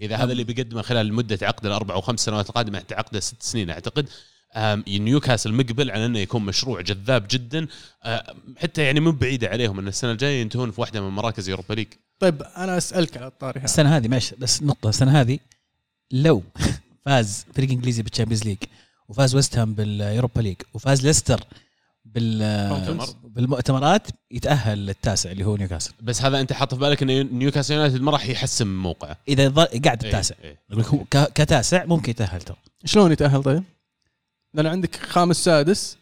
إذا 0.02 0.16
هذا 0.16 0.32
اللي 0.32 0.44
بيقدمه 0.44 0.82
خلال 0.82 1.14
مدة 1.14 1.38
عقد 1.42 1.66
الأربع 1.66 1.94
أو 1.94 2.00
خمس 2.00 2.20
سنوات 2.20 2.48
القادمة 2.48 2.78
حتى 2.78 2.94
عقده 2.94 3.20
ست 3.20 3.42
سنين 3.42 3.70
أعتقد. 3.70 4.08
نيوكاسل 4.88 5.52
مقبل 5.52 5.90
على 5.90 6.06
أنه 6.06 6.18
يكون 6.18 6.44
مشروع 6.44 6.80
جذاب 6.80 7.26
جدا. 7.30 7.66
حتى 8.56 8.82
يعني 8.82 9.00
مو 9.00 9.12
بعيدة 9.12 9.48
عليهم 9.48 9.78
إن 9.78 9.88
السنة 9.88 10.10
الجاية 10.10 10.40
ينتهون 10.40 10.70
في 10.70 10.80
واحدة 10.80 11.00
من 11.00 11.08
مراكز 11.08 11.48
Europa 11.48 11.74
League 11.74 11.86
طيب 12.18 12.42
أنا 12.42 12.78
أسألك 12.78 13.16
على 13.16 13.26
الطاري 13.26 13.58
هذا. 13.58 13.64
السنة 13.64 13.96
هذه 13.96 14.08
معلش 14.08 14.34
بس 14.38 14.62
نقطة. 14.62 14.88
السنة 14.88 15.20
هذه 15.20 15.38
لو 16.10 16.42
فاز 17.04 17.46
فريق 17.54 17.70
إنجليزي 17.70 18.02
بال 18.02 18.10
Champions 18.10 18.44
League 18.44 18.58
وفاز 19.08 19.34
ويست 19.34 19.58
هام 19.58 19.74
بال 19.74 19.91
Europa 19.91 20.40
League 20.40 20.56
وفاز 20.74 21.06
ليستر 21.06 21.44
بالمؤتمر. 22.04 23.06
بالمؤتمرات 23.24 24.08
يتأهل 24.30 24.86
للتاسع 24.86 25.30
اللي 25.30 25.44
هو 25.44 25.56
نيوكاسل. 25.56 25.92
بس 26.02 26.22
هذا 26.22 26.40
أنت 26.40 26.52
حاط 26.52 26.74
في 26.74 26.80
بالك 26.80 27.02
إن 27.02 27.38
نيوكاسل 27.38 27.74
يونايتد 27.74 28.00
ما 28.00 28.10
راح 28.10 28.28
يحسن 28.28 28.66
موقعه. 28.66 29.16
إذا 29.28 29.48
ظل 29.48 29.66
قاعد 29.84 30.04
التاسع. 30.04 30.34
إيه، 30.44 30.58
إيه. 30.72 31.24
كتاسع 31.34 31.84
ممكن 31.84 32.10
يتأهل 32.10 32.42
ترى. 32.42 32.56
شلون 32.84 33.12
يتأهل 33.12 33.42
طيب؟ 33.42 33.62
لأن 34.54 34.66
عندك 34.66 34.96
خامس 34.96 35.44
سادس 35.44 35.98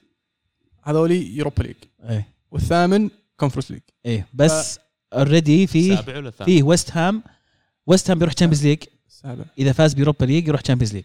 هذولي 0.83 1.37
Europa 1.37 1.63
League 1.63 1.77
إيه. 2.09 2.29
والثامن 2.51 3.11
Conference 3.37 3.71
League 3.71 3.81
إيه. 4.07 4.27
بس 4.35 4.79
already 5.13 5.67
في 5.67 5.93
السابع 5.93 6.17
ولا 6.17 6.29
الثامن؟ 6.29 6.47
فيه 6.47 6.63
ويست 6.63 6.91
هام 6.97 7.23
ويست 7.87 8.11
هام 8.11 8.19
بيروح 8.19 8.33
Champions 8.35 8.67
League 8.67 8.79
السابع 9.09 9.45
إذا 9.59 9.73
فاز 9.73 9.95
ب 9.95 9.99
Europa 9.99 10.25
League 10.25 10.49
يروح 10.49 10.61
Champions 10.61 10.95
League 10.95 11.05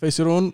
فيصيرون 0.00 0.52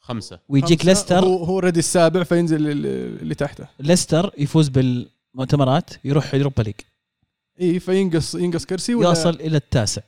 خمسة. 0.00 0.38
ويجيك 0.48 0.78
خمسة، 0.78 0.90
ليستر 0.90 1.24
هو 1.24 1.44
هو 1.44 1.54
already 1.54 1.78
السابع 1.78 2.22
فينزل 2.22 2.68
ال- 2.70 2.86
اللي 3.22 3.34
تحته. 3.34 3.68
ليستر 3.80 4.32
يفوز 4.38 4.68
بالمؤتمرات 4.68 5.90
يروح 6.04 6.34
Europa 6.34 6.62
League 6.62 6.74
اي 7.60 7.80
فينقص 7.80 8.34
ينقص 8.34 8.64
كرسي 8.66 8.94
ولا 8.94 9.08
يوصل 9.08 9.34
إلى 9.34 9.56
التاسع. 9.56 10.02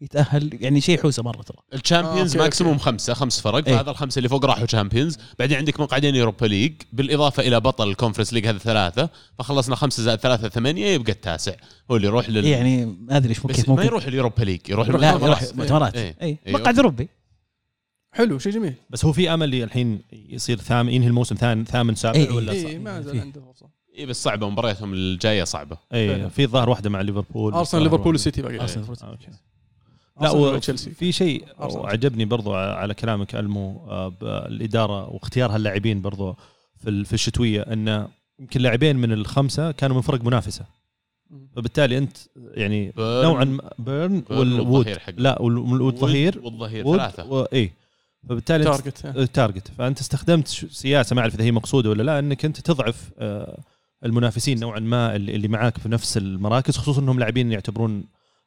يتأهل 0.00 0.50
يعني 0.62 0.80
شيء 0.80 1.02
حوسه 1.02 1.22
مرة 1.22 1.42
ترى 1.42 1.56
ال 1.74 1.80
Champions 1.80 2.36
آه، 2.36 2.40
maximum. 2.42 2.78
خمسة 2.78 3.14
خمس 3.14 3.40
فرق 3.40 3.68
إيه. 3.68 3.76
فهذا 3.76 3.90
الخمسة 3.90 4.18
اللي 4.18 4.28
فوق 4.28 4.44
راحوا 4.44 4.66
Champions 4.66 5.18
بعدين 5.38 5.56
عندك 5.58 5.80
مقعدين 5.80 6.14
Europa 6.14 6.46
League 6.46 6.72
بالإضافة 6.92 7.42
إلى 7.42 7.60
بطل 7.60 7.88
ال 7.88 7.92
Conference 7.92 8.32
League 8.32 8.46
هذا 8.46 8.58
ثلاثة 8.58 9.08
فخلصنا 9.38 9.76
خمسة 9.76 10.02
زائد 10.02 10.18
ثلاثة 10.18 10.48
ثمانية 10.48 10.86
يبقى 10.86 11.12
التاسع 11.12 11.52
هو 11.90 11.96
اللي 11.96 12.06
يروح 12.06 12.30
لل 12.30 12.44
يعني 12.46 12.86
ما 12.86 13.16
أدري 13.16 13.28
إيش 13.28 13.40
كيف 13.40 13.68
ما 13.68 13.74
ممكن 13.74 13.86
يروح 13.86 14.04
ال 14.06 14.11
Europa 14.11 14.42
League 14.44 14.60
يروح 14.68 14.88
لا 14.88 14.94
يروح 15.08 15.22
المؤتمرات. 15.22 15.56
مؤتمرات 15.56 15.96
إيه. 15.96 16.16
اي 16.22 16.38
إيه. 16.46 16.52
مقعد 16.52 16.76
أوروبي 16.78 17.08
حلو 18.12 18.38
شيء 18.38 18.52
جميل 18.52 18.74
بس 18.90 19.04
هو 19.04 19.12
في 19.12 19.34
أمل 19.34 19.54
الحين 19.62 20.02
يصير 20.12 20.58
ثامن 20.58 20.92
ينهي 20.92 21.08
الموسم 21.08 21.34
ثامن 21.34 21.64
ثامن 21.64 21.94
سابع 21.94 22.18
إيه، 22.18 22.30
ولا 22.30 22.52
اي 22.52 22.66
إيه 22.66 22.78
ما 22.78 23.00
زال 23.00 23.12
في- 23.12 23.20
عنده 23.20 23.40
فرصة 23.40 23.66
اي 23.98 24.06
بس 24.06 24.22
صعبة 24.22 24.48
مبارياتهم 24.50 24.92
الجاية 24.94 25.44
صعبة 25.44 25.78
اي. 25.94 26.30
في 26.30 26.46
ظاهر 26.46 26.70
واحدة 26.70 26.90
مع 26.90 27.00
ليفربول 27.00 27.52
أرسنال 27.52 27.82
ليفربول. 27.82 28.12
والسيتي 28.12 28.42
باقي. 28.42 28.58
أوكي. 28.58 29.28
لا 30.20 30.28
في 30.94 31.12
شيء. 31.12 31.44
عجبني 31.86 32.24
برضو 32.24 32.54
على 32.54 32.94
كلامك 32.94 33.34
ألمو 33.34 33.86
آه، 33.88 34.08
بالاداره 34.08 35.08
واختيار 35.08 35.54
هاللاعبين 35.54 36.02
برضو 36.02 36.36
في 36.76 37.04
في 37.04 37.12
الشتوية 37.12 37.60
انه 37.62 38.08
يمكن 38.40 38.60
لاعبين 38.60 38.96
من 38.96 39.12
الخمسة 39.12 39.70
كانوا 39.70 39.96
من 39.96 40.02
فرق 40.02 40.24
منافسة. 40.24 40.64
فبالتالي 41.56 41.98
أنت 41.98 42.16
يعني 42.54 42.90
بيرن- 42.90 43.22
نوعا 43.24 43.44
ما 43.44 43.70
بيرن 43.78 44.20
بيرن 44.20 44.38
والوود. 44.38 44.86
لا 45.22 45.42
وال- 45.42 45.58
والظهير 45.82 46.40
والظهير 46.42 46.84
ثلاثة. 46.96 47.24
و... 47.32 47.42
اي 47.42 47.72
فبالتالي 48.28 48.68
أنت 48.68 48.80
target 48.80 49.04
ال 49.16 49.23
target 49.23 49.68
فأنت 49.78 50.00
استخدمت 50.00 50.48
سياسة 50.48 51.14
ما 51.14 51.20
أعرف 51.20 51.34
إذا 51.34 51.44
هي 51.44 51.52
مقصودة 51.52 51.90
ولا 51.90 52.02
لا 52.02 52.18
إنك 52.18 52.44
أنت 52.44 52.60
تضعف 52.60 53.10
آه، 53.18 53.58
المنافسين 54.04 54.60
نوعا 54.60 54.80
ما 54.80 55.16
اللي 55.16 55.34
اللي 55.34 55.48
معاك 55.48 55.78
في 55.78 55.88
نفس 55.88 56.16
المراكز 56.16 56.76
خصوصا 56.76 57.00
إنهم 57.00 57.18
لاعبين 57.18 57.52
يعتبرون 57.52 57.98
آه، 57.98 58.04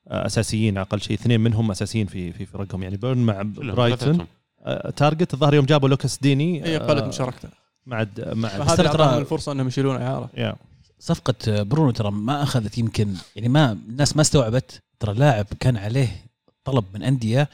أساسيين 0.08 0.78
على 0.78 0.86
أقل 0.86 1.02
شيء 1.02 1.18
اثنين 1.18 1.42
منهم 1.42 1.72
أساسيين 1.72 2.08
في 2.08 2.32
في 2.32 2.46
فرقهم. 2.46 2.84
يعني 2.84 2.98
بيرن 2.98 3.18
مع 3.18 3.42
برايتون. 3.42 4.28
آه، 4.66 4.90
تارجت 4.90 5.34
الظاهر 5.34 5.54
يوم 5.54 5.66
جابوا 5.66 5.90
لوكاس 5.90 6.18
ديني 6.18 6.66
اي 6.66 6.78
آه، 6.78 6.80
قلت 6.80 7.04
مشاركته. 7.04 7.50
مع 7.86 8.08
مع 8.18 8.50
فهذا 8.50 8.88
أعطاهم 8.88 9.20
الفرصة 9.20 9.52
إنهم 9.52 9.68
يشيلون 9.68 10.02
اعاره 10.02 10.30
يا 10.38 10.56
صفقة 11.00 11.64
برونو 11.64 11.92
ترى 11.92 12.12
ما 12.12 12.44
أخذت 12.44 12.78
يمكن 12.78 13.14
يعني 13.36 13.50
ما 13.50 13.72
الناس 13.72 14.16
ما 14.16 14.22
استوعبت 14.22 14.82
ترى 15.00 15.14
لاعب 15.14 15.46
كان 15.60 15.78
عليه 15.78 16.26
طلب 16.64 16.86
من 16.94 17.04
أندية 17.04 17.50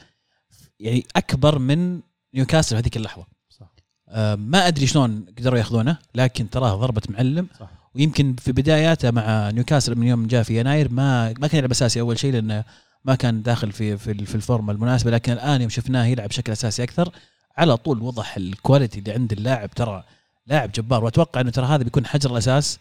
يعني 0.80 1.04
أكبر 1.16 1.58
من 1.58 2.00
نيوكاسل 2.34 2.76
في 2.76 2.82
هذيك 2.82 2.96
اللحظة. 2.96 3.26
صح. 3.48 3.74
آه 4.08 4.34
ما 4.34 4.68
أدري 4.68 4.86
شلون 4.86 5.26
قدروا 5.38 5.58
ياخذونه 5.58 5.98
لكن 6.14 6.50
تراه 6.50 6.74
ضربة 6.74 7.02
معلم. 7.08 7.46
صح. 7.60 7.77
ويمكن 7.94 8.36
في 8.36 8.52
بداياته 8.52 9.10
مع 9.10 9.50
نيوكاسل 9.50 9.98
من 9.98 10.06
يوم 10.06 10.26
جاء 10.26 10.42
في 10.42 10.60
يناير 10.60 10.92
ما 10.92 11.34
ما 11.38 11.46
كان 11.46 11.58
يلعب 11.58 11.70
أساسي 11.70 12.00
أول 12.00 12.18
شيء 12.18 12.32
لأنه 12.32 12.64
ما 13.04 13.14
كان 13.14 13.42
داخل 13.42 13.72
في 13.72 13.98
في, 13.98 14.26
في 14.26 14.34
الفورمة 14.34 14.72
المناسبة 14.72 15.10
لكن 15.10 15.32
الآن 15.32 15.60
يوم 15.60 15.70
شفناه 15.70 16.04
يلعب 16.06 16.28
بشكل 16.28 16.52
أساسي 16.52 16.82
أكثر 16.82 17.12
على 17.58 17.76
طول 17.76 18.02
وضح 18.02 18.36
ال 18.36 18.44
quality 18.44 18.98
اللي 18.98 19.12
عند 19.12 19.32
اللاعب 19.32 19.70
ترى 19.70 20.04
لاعب 20.46 20.72
جبار. 20.72 21.04
وأتوقع 21.04 21.40
إنه 21.40 21.50
ترى 21.50 21.66
هذا 21.66 21.82
بيكون 21.82 22.06
حجر 22.06 22.32
الأساس 22.32 22.78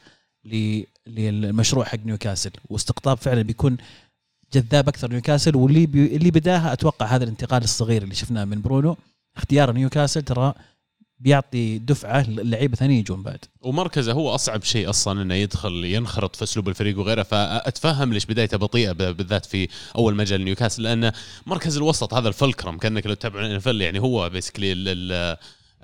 للمشروع 1.08 1.86
حق 1.86 2.00
نيوكاسل. 2.06 2.52
واستقطاب 2.70 3.18
فعلا 3.18 3.42
بيكون 3.42 3.78
جذاب 4.54 4.88
أكثر 4.88 5.12
نيوكاسل 5.12 5.56
واللي 5.56 5.86
بي 5.86 6.16
اللي 6.16 6.32
بداها 6.32 6.74
أتوقع 6.74 7.06
هذا 7.06 7.24
الانتقال 7.24 7.64
الصغير 7.64 8.04
اللي 8.04 8.16
شفناه 8.16 8.46
من 8.46 8.62
برونو. 8.62 8.98
اختيار 9.38 9.72
نيوكاسل 9.72 10.22
ترى 10.22 10.54
بيعطي 11.20 11.78
دفعة 11.78 12.30
للعيبة 12.30 12.76
ثانيين 12.76 13.00
يجون 13.00 13.24
بعد. 13.24 13.46
ومركزه 13.62 14.12
هو 14.12 14.36
أصعب 14.36 14.64
شيء 14.64 14.90
أصلا 14.90 15.22
إنه 15.22 15.34
يدخل 15.34 15.86
ينخرط 15.86 16.36
في 16.36 16.44
أسلوب 16.44 16.70
الفريق 16.70 17.00
وغيره 17.00 17.24
فأتفهم 17.24 18.14
ليش 18.14 18.26
بدايته 18.26 18.58
بطيئة 18.58 18.92
بالذات 18.92 19.46
في 19.46 19.68
أول 19.96 20.16
مجال 20.16 20.46
نيوكاسل 20.46 20.84
لأن 20.84 21.12
مركز 21.46 21.78
الوسط 21.78 22.14
هذا 22.14 22.28
ال 22.28 22.34
fulcrum 22.34 22.78
كأنك 22.78 23.08
لو 23.08 23.14
تتابعون 23.14 23.46
ال 23.46 23.55
NFL 23.55 23.82
يعني 23.82 24.00
هو 24.00 24.30
basically 24.30 24.74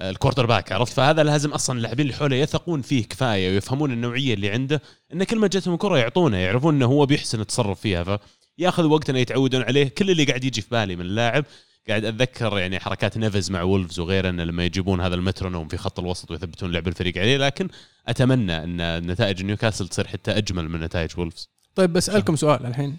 ال 0.02 0.46
quarterback 0.46 0.72
عرفت؟ 0.72 0.94
فهذا 0.94 1.24
لازم 1.24 1.52
أصلا 1.52 1.78
اللاعبين 1.78 2.06
اللي 2.06 2.18
حوله 2.18 2.36
يثقون 2.36 2.82
فيه 2.82 3.04
كفاية 3.04 3.52
ويفهمون 3.52 3.92
النوعية 3.92 4.34
اللي 4.34 4.50
عنده 4.50 4.82
إن 5.14 5.24
كل 5.24 5.40
ما 5.40 5.48
جتهم 5.48 5.76
كرة 5.76 5.98
يعطونه 5.98 6.38
يعرفون 6.38 6.76
إنه 6.76 6.86
هو 6.86 7.06
بيحسن 7.06 7.42
التصرف 7.42 7.80
فيها 7.80 8.20
فياخذ 8.58 8.86
وقت 8.86 9.10
إنه 9.10 9.20
يتعودون 9.20 9.62
عليه 9.62 9.88
كل 9.88 10.12
اللي 10.12 10.24
قاعد 10.24 10.44
يجي 10.44 10.62
في 10.62 10.68
بالي 10.72 10.96
من 10.96 11.06
اللاعب 11.06 11.46
قاعد 11.88 12.06
أتذكر 12.06 12.58
يعني 12.58 12.80
حركات 12.80 13.18
نيفز 13.18 13.52
مع 13.52 13.62
وولفز 13.62 14.00
وغيره 14.00 14.30
انه 14.30 14.44
لما 14.44 14.66
يجيبون 14.66 15.02
هذا 15.02 15.16
المترونوم 15.16 15.68
في 15.68 15.78
خط 15.78 16.00
الوسط 16.00 16.32
ويثبتون 16.32 16.72
لعب 16.72 16.88
الفريق 16.88 17.18
عليه 17.18 17.38
لكن 17.38 17.68
أتمنى 18.08 18.64
إن 18.64 19.08
نتائج 19.12 19.44
نيوكاسل 19.44 19.88
تصير 19.88 20.08
حتى 20.08 20.32
أجمل 20.32 20.70
من 20.70 20.80
نتائج 20.80 21.20
وولفز. 21.20 21.50
طيب 21.76 21.94
بسالكم 21.94 22.36
سؤال 22.36 22.66
الحين. 22.66 22.98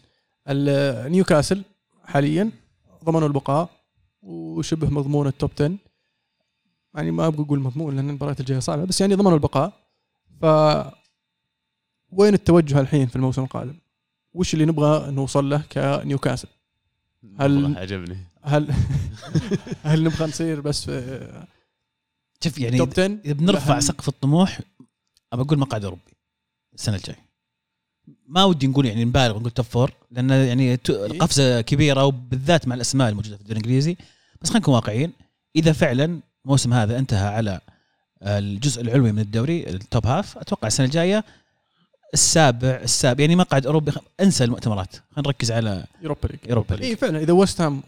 ال- 0.48 1.12
نيوكاسل 1.12 1.62
حاليا 2.04 2.50
ضمنوا 3.04 3.28
البقاء 3.28 3.70
وشبه 4.22 4.90
مضمون 4.90 5.26
ال 5.26 5.32
top 5.32 5.50
10 5.54 5.76
يعني 6.94 7.10
ما 7.10 7.26
أبغى 7.26 7.42
أقول 7.44 7.60
مضمون 7.60 7.96
لأن 7.96 8.08
المباريات 8.08 8.40
الجاية 8.40 8.58
صعبة 8.58 8.84
بس 8.84 9.00
يعني 9.00 9.14
ضمنوا 9.14 9.34
البقاء. 9.34 9.72
ف 10.40 10.44
وين 12.10 12.34
التوجه 12.34 12.80
الحين 12.80 13.06
في 13.06 13.16
الموسم 13.16 13.42
القادم؟ 13.42 13.74
وش 14.34 14.54
اللي 14.54 14.64
نبغى 14.64 15.10
نوصل 15.10 15.50
له 15.50 15.62
كنيوكاسل؟ 15.72 16.48
هل- 17.40 17.78
عجبني. 17.78 18.16
هل 18.44 18.74
هل 19.82 20.04
نبغى 20.04 20.26
نصير 20.26 20.60
بس 20.60 20.84
في 20.84 21.46
شوف 22.44 22.58
يعني 22.58 22.78
توب 22.78 22.90
10 22.92 23.04
اذا 23.24 23.32
بنرفع 23.32 23.80
سقف 23.80 24.08
الطموح 24.08 24.60
ابى 25.32 25.42
أقول 25.42 25.58
مقعد 25.58 25.84
أوروبي 25.84 26.12
السنة 26.74 26.96
الجاية. 26.96 27.18
ما 28.28 28.44
ودي 28.44 28.66
نقول 28.66 28.86
يعني 28.86 29.04
نبالغ 29.04 29.36
ونقول 29.36 29.50
توب 29.50 29.66
فور 29.66 29.92
لأن 30.10 30.30
يعني 30.30 30.76
ت- 30.76 30.90
قفزة 30.90 31.60
كبيرة 31.60 32.04
وبالذات 32.04 32.68
مع 32.68 32.74
الأسماء 32.74 33.08
الموجودة 33.08 33.36
في 33.36 33.42
الدوري 33.42 33.60
الإنجليزي. 33.60 33.96
بس 34.42 34.48
خلينا 34.48 34.60
نكون 34.60 34.74
واقعيين 34.74 35.12
إذا 35.56 35.72
فعلا 35.72 36.20
الموسم 36.44 36.72
هذا 36.72 36.98
انتهى 36.98 37.28
على 37.28 37.60
الجزء 38.22 38.82
العلوي 38.82 39.12
من 39.12 39.18
الدوري 39.18 39.68
ال 39.70 39.79
top 39.79 40.06
half 40.06 40.38
أتوقع 40.38 40.66
السنة 40.68 40.86
الجاية 40.86 41.24
السابع 42.14 42.68
السابع 42.82 43.20
يعني 43.20 43.36
مقعد 43.36 43.66
أوروبي 43.66 43.92
انسى 44.20 44.44
المؤتمرات. 44.44 44.92
خلينا 44.92 45.28
نركز 45.28 45.52
على 45.52 45.84
Europa 46.02 46.26
League 46.26 46.38
Europa 46.50 46.74
League 46.74 46.84
إي 46.84 46.96
فعلا 46.96 47.18
إذا 47.18 47.32
ويست 47.32 47.60
هام 47.60 47.82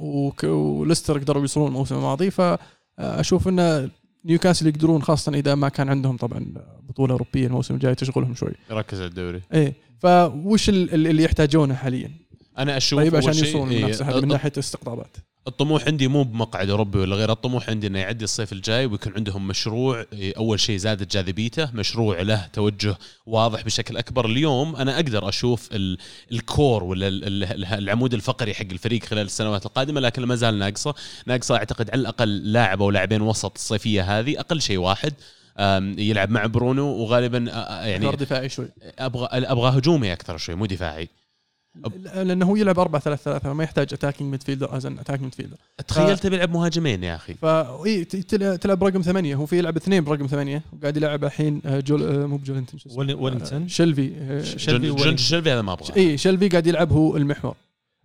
وليستر 0.44 1.19
قدروا 1.19 1.43
يوصلون 1.43 1.69
الموسم 1.69 1.94
الماضي 1.94 2.31
فاشوف 2.31 3.48
إن 3.48 3.90
نيوكاسل 4.24 4.66
يقدرون 4.66 5.03
خاصة 5.03 5.35
إذا 5.35 5.55
ما 5.55 5.69
كان 5.69 5.89
عندهم 5.89 6.16
طبعا 6.16 6.47
بطولة 6.89 7.12
أوروبية 7.12 7.47
الموسم 7.47 7.74
الجاي 7.74 7.94
تشغلهم 7.94 8.35
شوي. 8.35 8.53
ركز 8.70 8.98
على 9.01 9.09
الدوري. 9.09 9.40
إيه 9.55 9.74
فوش 10.01 10.69
ال- 10.69 10.94
ال- 10.94 11.07
اللي 11.07 11.23
يحتاجونه 11.23 11.74
حاليا؟ 11.74 12.11
أنا 12.59 12.77
أشوف 12.77 12.98
طيب 13.01 13.16
عشان 13.16 13.35
يوصلون 13.35 13.69
إيه، 13.70 14.20
من 14.20 14.28
ناحية 14.28 14.53
استقطابات 14.59 15.16
الطموح 15.48 15.86
عندي 15.86 16.09
مو 16.09 16.23
بمقعد 16.23 16.70
اوروبي 16.70 16.98
ولا 16.98 17.16
غير 17.16 17.32
الطموح 17.32 17.70
عندي 17.70 17.86
إنه 17.86 17.98
يعدي 17.98 18.24
الصيف 18.24 18.52
الجاي 18.52 18.86
ويكون 18.86 19.12
عندهم 19.16 19.48
مشروع 19.48 20.06
أول 20.14 20.60
شيء 20.60 20.77
زادت 20.77 21.12
جاذبيته 21.12 21.70
مشروع 21.74 22.20
له 22.23 22.47
توجه 22.52 22.97
واضح 23.27 23.62
بشكل 23.62 23.97
أكبر. 23.97 24.27
اليوم 24.27 24.77
أنا 24.77 24.94
أقدر 24.97 25.28
أشوف 25.28 25.68
ال- 25.73 25.98
الكور 26.32 26.85
ولا 26.85 27.09
ال- 27.09 27.44
ال- 27.44 27.64
العمود 27.64 28.14
الفقري 28.14 28.55
حق 28.55 28.66
الفريق 28.73 29.05
خلال 29.05 29.27
السنوات 29.27 29.66
القادمة 29.66 30.01
لكن 30.01 30.24
ما 30.24 30.35
زال 30.35 30.59
ناقصة. 30.59 30.94
ناقصة 31.27 31.56
أعتقد 31.56 31.90
على 31.90 32.01
الأقل 32.01 32.52
لاعب 32.52 32.82
أو 32.82 32.90
لاعبين 32.90 33.23
وسط 33.23 33.52
الصيفية 33.55 34.18
هذه 34.18 34.40
أقل 34.40 34.60
شيء 34.62 34.78
واحد 34.78 35.14
يلعب 35.98 36.31
مع 36.31 36.47
برونو 36.47 36.86
وغالبا 36.86 37.39
يعني 37.39 37.90
يعني 38.05 38.16
دفاعي 38.16 38.48
شوي. 38.48 38.68
أبغى 38.98 39.28
أبغى 39.32 39.78
هجومي 39.78 40.12
أكثر 40.12 40.36
شوي 40.36 40.55
مو 40.55 40.66
دفاعي. 40.66 41.09
لأنه 42.15 42.47
هو 42.47 42.57
يلعب 42.57 42.78
4 42.78 43.01
3 43.03 43.23
3 43.24 43.53
ما 43.53 43.65
يحتاج 43.65 43.93
attacking 43.93 44.30
midfielder 44.30 44.76
as 44.76 44.86
attacking 44.86 45.22
midfielder 45.22 45.56
تخيلت 45.89 46.27
بيلعب 46.27 46.51
مهاجمين 46.51 47.05
يا 47.05 47.15
أخي. 47.15 47.35
إيه، 47.86 48.05
تل- 48.05 48.59
تلعب 48.59 48.85
رقم 48.85 49.03
ثمانية. 49.03 49.35
هو 49.35 49.47
في 49.47 49.59
يلعب 49.59 49.77
اثنين 49.77 50.05
برقم 50.05 50.27
ثمانية 50.27 50.62
وقاعد 50.78 50.97
يلعب 50.97 51.24
الحين 51.24 51.62
آه، 51.66 51.81
جول 51.81 52.03
آه، 52.03 52.27
مو 52.27 52.36
بجولنتون 52.36 52.78
شو 52.78 52.89
اسمه؟ 52.89 52.98
ويل- 52.98 53.15
ويلينغتون. 53.15 53.62
آه، 53.62 53.66
شلفي 53.66 54.12
شلفي 54.59 54.90
جون. 54.90 55.16
شلفي 55.16 55.51
هذا 55.51 55.62
ما 55.62 55.73
أبغاه. 55.73 55.97
إي 55.97 56.19
شلفي 56.19 56.48
قاعد 56.48 56.66
يلعب 56.66 56.93
هو 56.93 57.16
المحور. 57.16 57.55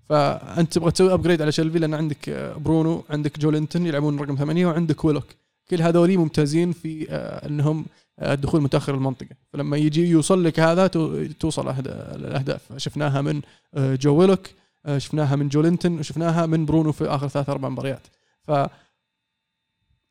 فأنت 0.09 0.73
تبغى 0.73 0.91
تسوي 0.91 1.13
upgrade 1.13 1.41
على 1.41 1.51
شلفي 1.51 1.79
لأن 1.79 1.93
عندك 1.93 2.53
برونو 2.65 3.03
عندك 3.09 3.39
جولنتون 3.39 3.85
يلعبون 3.85 4.19
رقم 4.19 4.35
ثمانية 4.35 4.65
وعندك 4.67 5.05
ويلوك. 5.05 5.25
كل 5.69 5.81
هذولي 5.81 6.17
ممتازين 6.17 6.71
في 6.71 7.07
إنهم 7.45 7.79
آه، 7.79 8.00
الدخول 8.21 8.61
متأخر 8.61 8.95
المنطقة 8.95 9.35
فلما 9.53 9.77
يجي 9.77 10.07
يوصل 10.09 10.43
لك 10.43 10.59
هذا 10.59 10.87
تو- 10.87 11.25
توصل 11.39 11.69
الأهداف. 11.69 12.61
شفناها 12.77 13.21
من 13.21 13.41
آه، 13.73 13.95
جو 13.95 14.15
ويلوك 14.15 14.47
آه، 14.85 14.97
شفناها 14.97 15.35
من 15.35 15.49
جولنتون 15.49 15.99
وشفناها 15.99 16.45
من 16.45 16.65
برونو 16.65 16.91
في 16.91 17.05
آخر 17.05 17.27
ثلاث 17.27 17.49
أربع 17.49 17.69
مباريات. 17.69 18.07
ف 18.43 18.51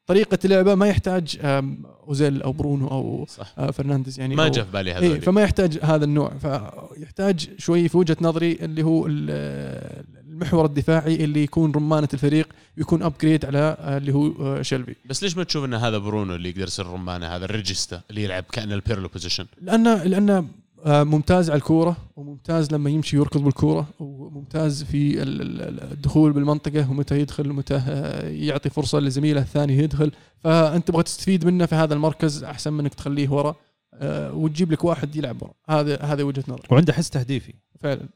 طريقة 0.06 0.38
اللعبة 0.44 0.74
ما 0.74 0.86
يحتاج 0.88 1.38
أوزيل 2.08 2.42
أو 2.42 2.52
برونو 2.52 2.88
أو 2.88 3.26
صح. 3.28 3.54
آه، 3.58 3.70
فرنانديز 3.70 4.20
يعني 4.20 4.34
ما 4.36 4.48
جاء 4.48 4.64
في 4.64 4.70
بالي 4.72 4.90
إيه 4.90 4.98
هذول 4.98 5.20
فما 5.20 5.42
يحتاج 5.42 5.78
هذا 5.82 6.04
النوع. 6.04 6.32
فيحتاج 6.38 7.48
شوي 7.58 7.88
في 7.88 7.96
وجهة 7.96 8.16
نظري 8.20 8.52
اللي 8.52 8.82
هو 8.82 9.06
ال- 9.06 10.04
المحور 10.40 10.64
الدفاعي 10.64 11.24
اللي 11.24 11.42
يكون 11.42 11.72
رمانة 11.72 12.08
الفريق 12.14 12.48
ويكون 12.78 13.02
upgrade 13.02 13.44
على 13.44 13.58
آه، 13.80 13.96
اللي 13.98 14.14
هو 14.14 14.32
آه، 14.56 14.62
شلفي 14.62 14.96
بس 15.04 15.22
ليش 15.22 15.36
ما 15.36 15.44
تشوف 15.44 15.64
إن 15.64 15.74
هذا 15.74 15.98
برونو 15.98 16.34
اللي 16.34 16.48
يقدر 16.48 16.62
يصير 16.62 16.86
رمانة 16.86 17.26
هذا 17.26 17.44
ال 17.44 17.51
regista 17.51 18.00
اللي 18.10 18.24
يلعب 18.24 18.44
كأنه 18.52 18.74
البيرلو 18.74 19.08
position 19.08 19.46
لأنه 19.62 20.04
لأنه 20.04 20.46
آه، 20.86 21.02
ممتاز 21.02 21.50
على 21.50 21.58
الكورة 21.58 21.96
وممتاز 22.16 22.72
لما 22.72 22.90
يمشي 22.90 23.16
يركض 23.16 23.40
بالكورة 23.44 23.88
وممتاز 24.00 24.82
في 24.82 25.22
ال- 25.22 25.42
ال- 25.42 25.92
الدخول 25.92 26.32
بالمنطقة 26.32 26.90
ومتى 26.90 27.20
يدخل 27.20 27.50
ومتى 27.50 27.74
آه، 27.88 28.28
يعطي 28.28 28.70
فرصة 28.70 28.98
لزميله 29.00 29.40
الثاني 29.40 29.78
يدخل. 29.78 30.12
فأنت 30.44 30.88
تبغى 30.88 31.02
تستفيد 31.02 31.44
منه 31.46 31.66
في 31.66 31.74
هذا 31.74 31.94
المركز 31.94 32.44
أحسن 32.44 32.72
من 32.72 32.80
إنك 32.80 32.94
تخليه 32.94 33.28
ورا 33.28 33.54
آه، 33.94 34.32
وتجيب 34.34 34.72
لك 34.72 34.84
واحد 34.84 35.16
يلعب 35.16 35.42
ورا. 35.42 35.52
هذا 35.68 36.02
هذا 36.02 36.22
وجهة 36.22 36.44
نظري. 36.48 36.62
وعنده 36.70 36.92
حس 36.92 37.10
تهديفي. 37.10 37.54
فعلا. 37.80 38.08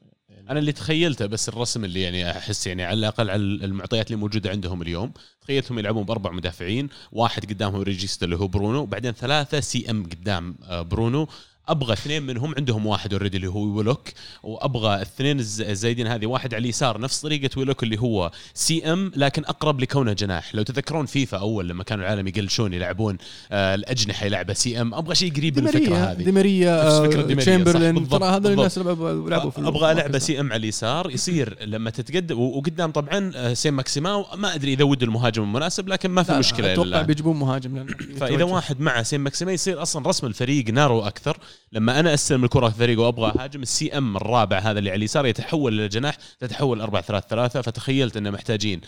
أنا 0.49 0.59
اللي 0.59 0.71
تخيلته 0.71 1.25
بس 1.25 1.49
الرسم 1.49 1.85
اللي 1.85 2.01
يعني 2.01 2.31
أحس 2.31 2.67
يعني 2.67 2.83
على 2.83 2.99
الأقل 2.99 3.29
على 3.29 3.41
المعطيات 3.41 4.07
اللي 4.07 4.17
موجودة 4.17 4.49
عندهم 4.49 4.81
اليوم. 4.81 5.13
تخيلتهم 5.41 5.79
يلعبون 5.79 6.03
بأربع 6.03 6.31
مدافعين 6.31 6.89
واحد 7.11 7.45
قدامهم 7.45 7.81
regista 7.81 8.25
اللي 8.25 8.35
هو 8.35 8.47
برونو 8.47 8.79
وبعدين 8.79 9.11
ثلاثة 9.11 9.59
CM 9.59 10.03
قدام 10.03 10.57
آه، 10.63 10.81
برونو. 10.81 11.27
أبغى 11.69 11.93
اثنين 11.93 12.23
منهم 12.23 12.53
عندهم 12.57 12.85
واحد 12.85 13.13
already 13.13 13.37
اللي 13.37 13.47
هو 13.47 13.59
ويلوك 13.77 14.07
وأبغى 14.43 14.95
الاثنين 14.95 15.39
الز- 15.39 15.61
الزايدين 15.61 16.07
هذه 16.07 16.25
واحد 16.25 16.53
على 16.53 16.61
اليسار 16.61 17.01
نفس 17.01 17.21
طريقة 17.21 17.49
ويلوك 17.59 17.83
اللي 17.83 17.99
هو 17.99 18.31
CM 18.53 19.11
لكن 19.15 19.45
أقرب 19.45 19.79
لكونه 19.79 20.13
جناح 20.13 20.55
لو 20.55 20.63
تتذكرون 20.63 21.05
فيفا 21.05 21.37
أول 21.37 21.69
لما 21.69 21.83
كانوا 21.83 22.05
العالم 22.05 22.27
يقلتشون 22.27 22.73
يلعبون 22.73 23.17
آه 23.51 23.75
الأجنحة 23.75 24.25
يلعبها 24.25 24.53
CM 24.53 24.93
أبغى 24.93 25.15
شيء 25.15 25.33
قريب 25.33 25.59
من 25.59 25.67
الفكرة 25.67 25.95
هذه 25.95 26.17
ديماريا 26.23 26.87
آه، 26.87 27.07
تشامبرلين 27.33 27.95
بالضبط، 27.95 28.21
ترى 28.21 28.31
بالضبط. 28.39 28.51
الناس 28.51 28.77
لعبوا 28.77 29.51
في 29.51 29.59
أبغى 29.67 29.91
المركز. 29.91 30.23
CM 30.23 30.51
على 30.53 30.59
اليسار 30.59 31.11
يصير 31.11 31.57
لما 31.73 31.89
تتقدم 31.89 32.39
وقدام 32.39 32.91
طبعا 32.91 33.31
آه، 33.35 33.53
سان 33.53 33.73
ماكسيمان 33.73 34.25
ما 34.35 34.55
أدري 34.55 34.73
إذا 34.73 34.83
وود 34.83 35.03
المهاجم 35.03 35.43
المناسب 35.43 35.87
لكن 35.87 36.09
ما 36.11 36.23
في 36.23 36.31
لا، 36.31 36.39
مشكلة 36.39 36.73
أتوقع. 36.73 37.01
بيجيبون 37.01 37.35
مهاجم 37.39 37.85
فإذا. 38.19 38.43
واحد 38.43 38.79
مع 38.79 39.03
سين 39.03 39.19
ماكسيمي 39.19 39.53
يصير 39.53 39.81
أصلا 39.81 40.07
رسم 40.07 40.27
الفريق 40.27 40.69
narrow 40.69 41.01
أكثر 41.01 41.37
لما 41.71 41.99
أنا 41.99 42.13
أستلم 42.13 42.43
الكرة 42.43 42.69
في 42.69 42.77
فريق 42.77 42.99
وأبغى 42.99 43.33
أهاجم 43.39 43.61
ال 43.61 43.97
CM 43.97 44.17
الرابع 44.17 44.59
هذا 44.59 44.79
اللي 44.79 44.89
على 44.89 44.97
اليسار 44.97 45.25
يتحول 45.25 45.73
إلى 45.73 45.87
جناح 45.87 46.17
تتحول 46.39 46.81
4 46.81 47.01
3 47.01 47.27
3 47.27 47.61
فتخيلت 47.61 48.17
إنه 48.17 48.29
محتاجين 48.29 48.81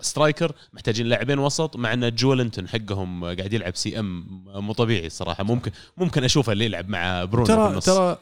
striker 0.00 0.52
محتاجين 0.72 1.06
لاعبين 1.06 1.38
وسط 1.38 1.76
مع 1.76 1.92
إن 1.92 2.14
جولينتون 2.14 2.68
حقهم 2.68 3.24
قاعد 3.24 3.52
يلعب 3.52 3.76
CM 3.76 4.44
مو 4.46 4.72
طبيعي 4.72 5.06
الصراحه 5.06 5.44
ممكن 5.44 5.70
ممكن 5.96 6.24
أشوفه 6.24 6.52
اللي 6.52 6.64
يلعب 6.64 6.88
مع 6.88 7.24
برونو 7.24 7.46
ترى. 7.46 7.80
ترى 7.80 8.18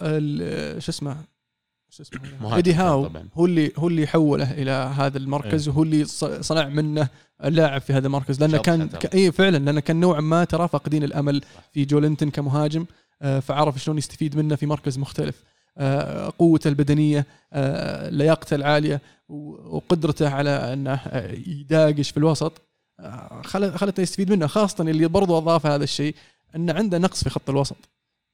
شو 0.80 0.90
اسمه؟ 0.90 1.16
شو 1.90 2.02
اسمه؟ 2.02 2.56
إيدي 2.56 2.74
هاو 2.74 3.06
طبعاً. 3.06 3.28
هو 3.34 3.46
اللي 3.46 3.72
هو 3.78 3.88
اللي 3.88 4.06
حوله 4.06 4.52
إلى 4.52 4.70
هذا 4.70 5.18
المركز 5.18 5.68
وهو 5.68 5.82
اللي 5.82 6.04
صنع 6.40 6.68
منه 6.68 7.08
اللاعب 7.44 7.80
في 7.80 7.92
هذا 7.92 8.06
المركز. 8.06 8.40
لأنه 8.40 8.58
كان 8.58 8.88
اي 9.14 9.32
فعلا 9.32 9.58
لأنه 9.58 9.80
كان 9.80 10.00
نوعا 10.00 10.20
ما 10.20 10.44
ترى 10.44 10.68
فاقدين 10.68 11.04
الأمل 11.04 11.40
في 11.72 11.84
جولنتن 11.84 12.30
كمهاجم. 12.30 12.86
فعرف 13.40 13.78
شلون 13.82 13.98
يستفيد 13.98 14.36
منه 14.36 14.56
في 14.56 14.66
مركز 14.66 14.98
مختلف. 14.98 15.42
آه، 15.78 16.32
قوته 16.38 16.68
البدنية 16.68 17.26
آه، 17.52 18.08
لياقته 18.10 18.54
العالية 18.54 19.00
وقدرته 19.28 20.28
على 20.28 20.50
أنه 20.50 20.94
آه، 20.94 21.32
يداقش 21.46 22.10
في 22.10 22.16
الوسط. 22.16 22.60
آه، 23.00 23.42
خل- 23.44 23.78
خلته 23.78 24.00
يستفيد 24.00 24.30
منه 24.32 24.46
خاصة 24.46 24.84
اللي 24.84 25.08
برضو 25.08 25.38
أضاف 25.38 25.66
هذا 25.66 25.84
الشيء 25.84 26.14
أنه 26.56 26.72
عنده 26.72 26.98
نقص 26.98 27.24
في 27.24 27.30
خط 27.30 27.50
الوسط. 27.50 27.76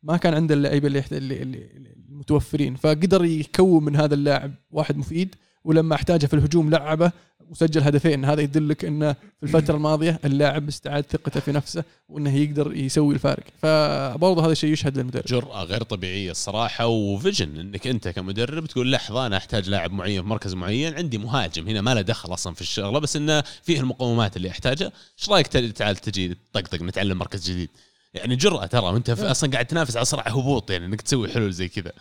ما 0.03 0.17
كان 0.17 0.35
عنده 0.35 0.55
اللعيبة 0.55 0.87
اللي, 0.87 1.05
اللي 1.13 1.43
اللي 1.43 1.69
المتوفرين. 2.09 2.77
فقدر 2.77 3.25
يكون 3.25 3.85
من 3.85 3.97
هذا 3.97 4.15
اللاعب 4.15 4.53
واحد 4.71 4.97
مفيد 4.97 5.35
ولما 5.65 5.95
احتاجه 5.95 6.27
في 6.27 6.35
الهجوم 6.35 6.71
لعبه 6.71 7.13
وسجل 7.51 7.83
هدفين 7.83 8.25
هذا 8.25 8.41
يدلك 8.41 8.85
إنه 8.85 9.13
في 9.13 9.43
الفترة 9.43 9.75
الماضية 9.77 10.21
اللاعب 10.25 10.69
استعاد 10.69 11.05
ثقته 11.11 11.41
في 11.41 11.53
نفسه 11.53 11.85
وإنه 12.09 12.37
يقدر 12.37 12.75
يسوي 12.77 13.15
الفارق. 13.15 13.45
فبرضه 13.63 14.45
هذا 14.45 14.53
الشيء 14.53 14.73
يشهد 14.73 14.99
للمدرب. 14.99 15.25
جرأة 15.25 15.65
غير 15.65 15.83
طبيعية 15.83 16.31
الصراحة 16.31 16.87
وفيجن 16.87 17.57
إنك 17.61 17.87
أنت 17.87 18.09
كمدرب 18.09 18.67
تقول 18.67 18.93
لحظة 18.93 19.27
أنا 19.27 19.37
أحتاج 19.37 19.69
لاعب 19.71 19.93
معين 19.93 20.23
في 20.23 20.29
مركز 20.29 20.55
معين 20.55 20.95
عندي 20.95 21.19
مهاجم 21.19 21.69
هنا 21.69 21.81
ما 21.81 21.95
له 21.95 22.01
دخل 22.01 22.33
أصلا 22.35 22.55
في 22.55 22.61
الشغلة 22.61 22.99
بس 22.99 23.17
إنه 23.17 23.41
فيه 23.63 23.81
المقومات 23.81 24.37
اللي 24.37 24.51
أحتاجها. 24.51 24.93
إيش 25.21 25.29
رأيك 25.29 25.47
تعال 25.47 25.97
تجي 25.97 26.37
طقطق 26.53 26.83
نتعلم 26.83 27.19
مركز 27.19 27.51
جديد؟ 27.51 27.69
يعني 28.15 28.37
جرأة 28.37 28.67
ترى 28.67 28.81
وأنت 28.87 29.11
في- 29.11 29.31
أصلا 29.31 29.51
قاعد 29.51 29.67
تنافس 29.67 29.97
على 29.97 30.05
صراع 30.05 30.29
هبوط 30.29 30.71
يعني 30.71 30.87
إنك 30.87 31.01
تسوي 31.03 31.29
حلول 31.29 31.53
زي 31.53 31.69
كذا. 31.69 31.93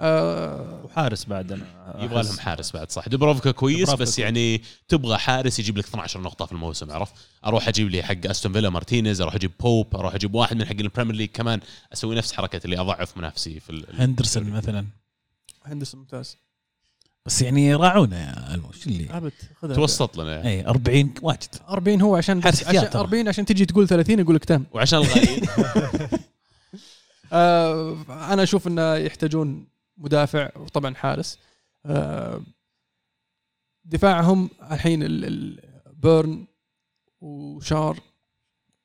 آه 0.00 0.80
وحارس 0.84 1.24
بعد 1.24 1.52
أنا 1.52 1.64
يبغى. 2.04 2.22
لهم 2.22 2.38
حارس 2.38 2.72
بعد 2.72 2.90
صح. 2.90 3.08
دبروفكا 3.08 3.50
كويس 3.50 3.76
دبروفكا 3.76 3.96
بس 4.02 4.08
كويس. 4.08 4.18
يعني 4.18 4.62
تبغى 4.88 5.18
حارس 5.18 5.58
يجيب 5.58 5.78
لك 5.78 5.84
12 5.84 6.20
نقطة 6.20 6.46
في 6.46 6.52
الموسم 6.52 6.90
عرفت؟ 6.92 7.12
أروح 7.46 7.68
أجيب 7.68 7.88
لي 7.88 8.02
حق 8.02 8.26
أستون 8.26 8.52
فيلا 8.52 8.70
مارتينيز 8.70 9.20
أروح 9.20 9.34
أجيب 9.34 9.50
بوب 9.60 9.96
أروح 9.96 10.14
أجيب 10.14 10.34
واحد 10.34 10.56
من 10.56 10.64
حق 10.64 10.72
البريمير 10.80 11.14
ليج 11.14 11.28
كمان. 11.34 11.60
أسوي 11.92 12.16
نفس 12.16 12.32
حركة 12.32 12.60
اللي 12.64 12.78
أضعف 12.80 13.16
منافسي 13.16 13.60
في 13.60 13.84
هندرسون 13.94 14.50
مثلا. 14.50 14.86
هندرسون 15.64 16.00
ممتاز. 16.00 16.36
بس 17.26 17.42
يعني 17.42 17.74
راعونا 17.74 18.20
يا 18.20 18.54
المو 18.54 18.72
شو 18.72 18.90
اللي؟ 18.90 19.08
ابد 19.10 19.32
خذها. 19.62 19.74
توسط 19.74 20.16
لنا. 20.18 20.32
يعني. 20.36 20.48
اي 20.48 20.66
40 20.66 21.14
واجد. 21.22 21.48
40 21.68 22.00
هو 22.00 22.16
عشان 22.16 22.42
حارس 22.42 22.60
بس 22.60 22.66
عشان 22.68 22.90
ترى. 22.90 23.00
40 23.00 23.28
عشان 23.28 23.44
تجي 23.44 23.64
تقول 23.66 23.88
30 23.88 24.18
يقول 24.18 24.34
لك 24.34 24.44
تم. 24.44 24.64
وعشان 24.72 24.98
الغايب 24.98 25.44
آه 27.32 27.96
أنا 28.32 28.42
أشوف 28.42 28.66
إنه 28.66 28.94
يحتاجون 28.94 29.66
مدافع 30.00 30.50
وطبعا 30.56 30.94
حارس. 30.94 31.38
آه 31.86 32.40
دفاعهم 33.84 34.50
الحين 34.72 35.02
ال- 35.02 35.24
ال- 35.24 35.60
بيرن 35.92 36.46
وشار 37.20 38.00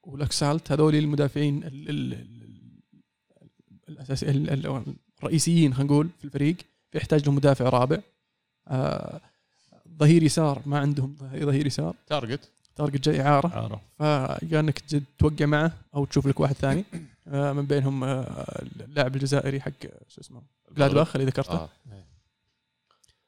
ولاسيلز 0.03 0.71
هذول 0.71 0.95
المدافعين 0.95 1.63
ال- 1.63 1.89
ال- 1.89 2.13
ال- 2.13 2.81
الاساسي 3.89 4.29
ال- 4.29 4.49
ال- 4.65 4.95
الرئيسيين 5.19 5.73
خلينا 5.73 5.93
نقول 5.93 6.09
في 6.19 6.25
الفريق. 6.25 6.55
يحتاج 6.93 7.25
لهم 7.25 7.35
مدافع 7.35 7.69
رابع. 7.69 7.97
آه 8.67 9.21
ظهير 9.97 10.23
يسار 10.23 10.61
ما 10.65 10.79
عندهم 10.79 11.15
ظهير 11.19 11.65
يسار. 11.67 11.95
تارجت. 12.07 12.51
تارجت 12.75 13.09
جاي 13.09 13.21
إعارة. 13.21 13.47
عارف 13.47 13.81
فيا 14.49 14.59
انك 14.59 14.83
توقع 15.17 15.45
معه 15.45 15.71
أو 15.95 16.05
تشوف 16.05 16.27
لك 16.27 16.39
واحد 16.39 16.53
ثاني. 16.55 16.83
آه، 17.27 17.53
من 17.53 17.65
بينهم 17.65 18.03
اللاعب 18.03 19.15
الجزائري 19.15 19.61
حق 19.61 19.71
شو 20.07 20.21
اسمه 20.21 20.41
جلادباخ 20.71 21.15
اللي 21.15 21.27
ذكرته. 21.27 21.53
آه. 21.53 21.69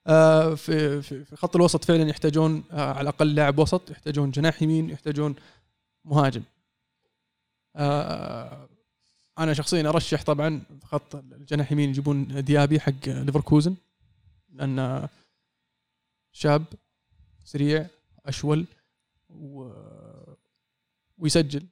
آه، 0.07 0.55
في 0.55 1.01
في 1.01 1.25
في 1.25 1.35
خط 1.35 1.55
الوسط 1.55 1.85
فعلا 1.85 2.09
يحتاجون 2.09 2.63
آه، 2.71 2.93
على 2.93 3.01
الأقل 3.01 3.35
لاعب 3.35 3.59
وسط 3.59 3.91
يحتاجون 3.91 4.31
جناح 4.31 4.61
يمين 4.61 4.89
يحتاجون 4.89 5.35
مهاجم. 6.05 6.43
آه، 7.75 8.69
أنا 9.39 9.53
شخصيا 9.53 9.89
أرشح 9.89 10.23
طبعا 10.23 10.61
خط 10.83 11.15
الجناح 11.15 11.71
يمين 11.71 11.89
يجيبون 11.89 12.45
ديابي 12.45 12.79
حق 12.79 13.07
ليفركوزن 13.07 13.75
لأنه 14.49 15.09
شاب 16.31 16.63
سريع 17.43 17.87
أشول 18.25 18.65
و... 19.29 19.71
ويسجل. 21.17 21.65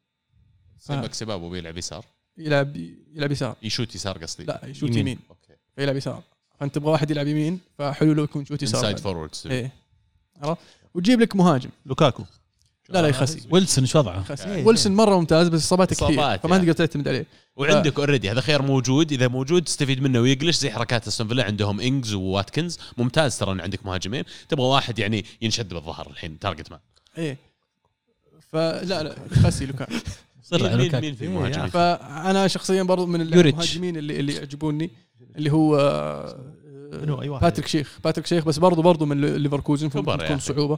سيبك 0.77 1.13
سبابه 1.13 1.49
بيلعب 1.49 1.77
يسار؟ 1.77 2.05
يلعب 2.37 2.75
يلعب 2.75 3.31
يسار. 3.31 3.55
يشوت 3.61 3.95
يسار 3.95 4.17
قصدي. 4.17 4.43
لا 4.43 4.65
يشوت 4.65 4.95
يمين, 4.95 5.19
أوكي. 5.29 5.44
فيلعب 5.75 5.95
يسار. 5.95 6.23
فأنت 6.59 6.75
تبغى 6.75 6.91
واحد 6.91 7.11
يلعب 7.11 7.27
يمين 7.27 7.59
فحلو 7.77 8.13
لو 8.13 8.23
يكون 8.23 8.45
شوت 8.45 8.63
يسار 8.63 8.79
inside 8.79 8.99
forward 8.99 9.31
إيه. 9.45 9.71
عرفت؟ 10.41 10.61
وتجيب 10.93 11.21
لك 11.21 11.35
مهاجم. 11.35 11.69
لوكاكو. 11.85 12.23
لا 12.89 13.01
لا 13.01 13.07
يخسي 13.07 13.41
ويلسون 13.51 13.85
شو 13.85 13.99
وضعه؟ 13.99 14.25
يعني. 14.39 14.63
ويلسون 14.63 14.95
مرة 14.95 15.19
ممتاز 15.19 15.47
بس 15.47 15.61
إصاباته 15.61 15.95
كثير. 15.95 16.17
فما 16.17 16.55
يعني. 16.55 16.59
تقدر 16.59 16.73
تعتمد 16.73 17.07
عليه. 17.07 17.25
وعندك 17.55 17.99
already 17.99 18.31
هذا 18.31 18.41
خيار 18.41 18.61
موجود. 18.61 19.11
إذا 19.11 19.27
موجود 19.27 19.63
تستفيد 19.63 20.01
منه 20.01 20.19
ويقلش 20.19 20.57
زي 20.57 20.71
حركات 20.71 21.07
أستون 21.07 21.27
فيلا 21.27 21.43
عندهم 21.43 21.81
إنجز 21.81 22.13
وواتكنز. 22.13 22.79
ممتاز 22.97 23.37
ترى 23.37 23.51
إن 23.51 23.61
عندك 23.61 23.85
مهاجمين. 23.85 24.23
تبغى 24.49 24.65
واحد 24.65 24.99
يعني 24.99 25.25
ينشد 25.41 25.73
بالظهر 25.73 26.09
الحين 26.11 26.39
تارجت 26.39 26.71
مان 26.71 26.79
إيه. 27.17 27.37
فلا 28.51 29.03
لا 29.03 29.15
يخسي 29.31 29.65
لوكاكو. 29.65 29.93
صر 30.43 30.63
مين, 30.63 30.77
مين, 30.77 30.85
لوكاكو. 30.85 31.01
مين 31.05 31.15
في 31.15 31.25
المهاجمين؟ 31.25 31.67
فأنا 31.69 32.47
شخصيا 32.47 32.83
برضو 32.83 33.05
من. 33.05 33.21
المهاجمين 33.21 33.97
اللي 33.97 34.19
اللي 34.19 34.33
يعجبوني. 34.33 34.91
اللي 35.35 35.51
هو 35.51 35.75
منو؟ 36.93 37.21
أي 37.21 37.29
واحد. 37.29 37.43
باتريك 37.43 37.67
شيك 37.67 37.99
باتريك 38.03 38.27
شيك 38.27 38.45
بس 38.45 38.57
برضو 38.59 38.81
برضو 38.81 39.05
من 39.05 39.21
ليفركوزن 39.21 39.89
كبر 39.89 40.01
فممكن 40.01 40.21
يا 40.21 40.25
تكون 40.27 40.35
أخي. 40.37 40.53
صعوبة 40.53 40.77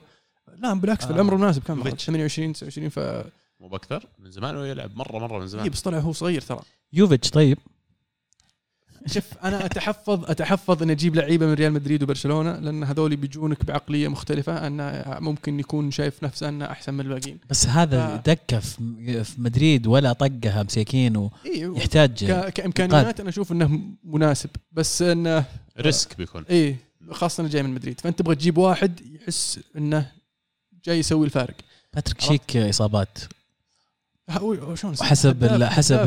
لا 0.58 0.74
بالعكس 0.74 1.06
في 1.06 1.12
آه. 1.12 1.16
العمر 1.16 1.36
مناسب 1.36 1.64
كم 1.64 1.78
يوفيتش. 1.78 2.06
28 2.06 2.54
29 2.54 2.90
ف 2.90 3.00
مو 3.60 3.68
بأكثر 3.68 4.06
من 4.20 4.32
زمان 4.32 4.56
هو 4.56 4.64
يلعب 4.64 4.92
مرة 4.98 5.20
مرة 5.20 5.40
من 5.40 5.48
زمان 5.48 5.70
بس 5.70 5.82
طلع 5.82 6.00
هو 6.00 6.12
صغير 6.14 6.42
ترى 6.42 6.60
يوفيتش 6.94 7.30
طيب 7.30 7.58
شوف 9.08 9.24
أنا 9.44 9.66
اتحفظ 9.66 10.26
أتحفظ 10.32 10.84
إني 10.84 10.92
أجيب 10.92 11.16
لعيبة 11.16 11.46
من 11.46 11.54
ريال 11.54 11.74
مدريد 11.74 12.04
وبرشلونة 12.04 12.60
لأن 12.60 12.84
هذول 12.84 13.16
بيجونك 13.16 13.66
بعقلية 13.66 14.08
مختلفة 14.08 14.68
انه 14.68 15.04
ممكن 15.20 15.60
يكون 15.60 15.92
شايف 15.92 16.24
نفسه 16.24 16.50
أنه 16.50 16.66
أحسن 16.66 16.94
من 16.94 17.00
الباقيين. 17.02 17.40
بس 17.50 17.68
هذا 17.68 17.98
آه. 18.02 18.16
دكه 18.26 18.60
في 18.60 19.24
في 19.24 19.42
مدريد 19.42 19.88
ولا 19.88 20.14
طقها 20.14 20.64
مساكين 20.64 21.30
إي 21.46 21.66
ويحتاج 21.66 22.26
ك- 22.32 22.50
كإمكانيات 22.50 23.20
أنا 23.20 23.30
أشوف 23.30 23.52
إنه 23.52 23.80
مناسب 24.04 24.50
بس 24.72 25.02
إنه 25.02 25.46
risk 25.80 26.18
بيكون. 26.18 26.44
إيه 26.50 26.76
خاصة 27.12 27.42
إنه 27.42 27.50
جاي 27.50 27.64
من 27.64 27.74
مدريد. 27.74 28.00
فأنت 28.02 28.20
تبغى 28.20 28.36
تجيب 28.36 28.58
واحد 28.58 29.02
يحس 29.22 29.60
إنه 29.78 30.12
جاي 30.86 31.00
يسوي 31.00 31.26
الفارق. 31.26 31.56
باتريك 31.94 32.22
شيك 32.22 32.58
إصابات. 32.58 33.18
شلون 34.32 34.94
ال- 34.94 35.04
حسب 35.04 35.44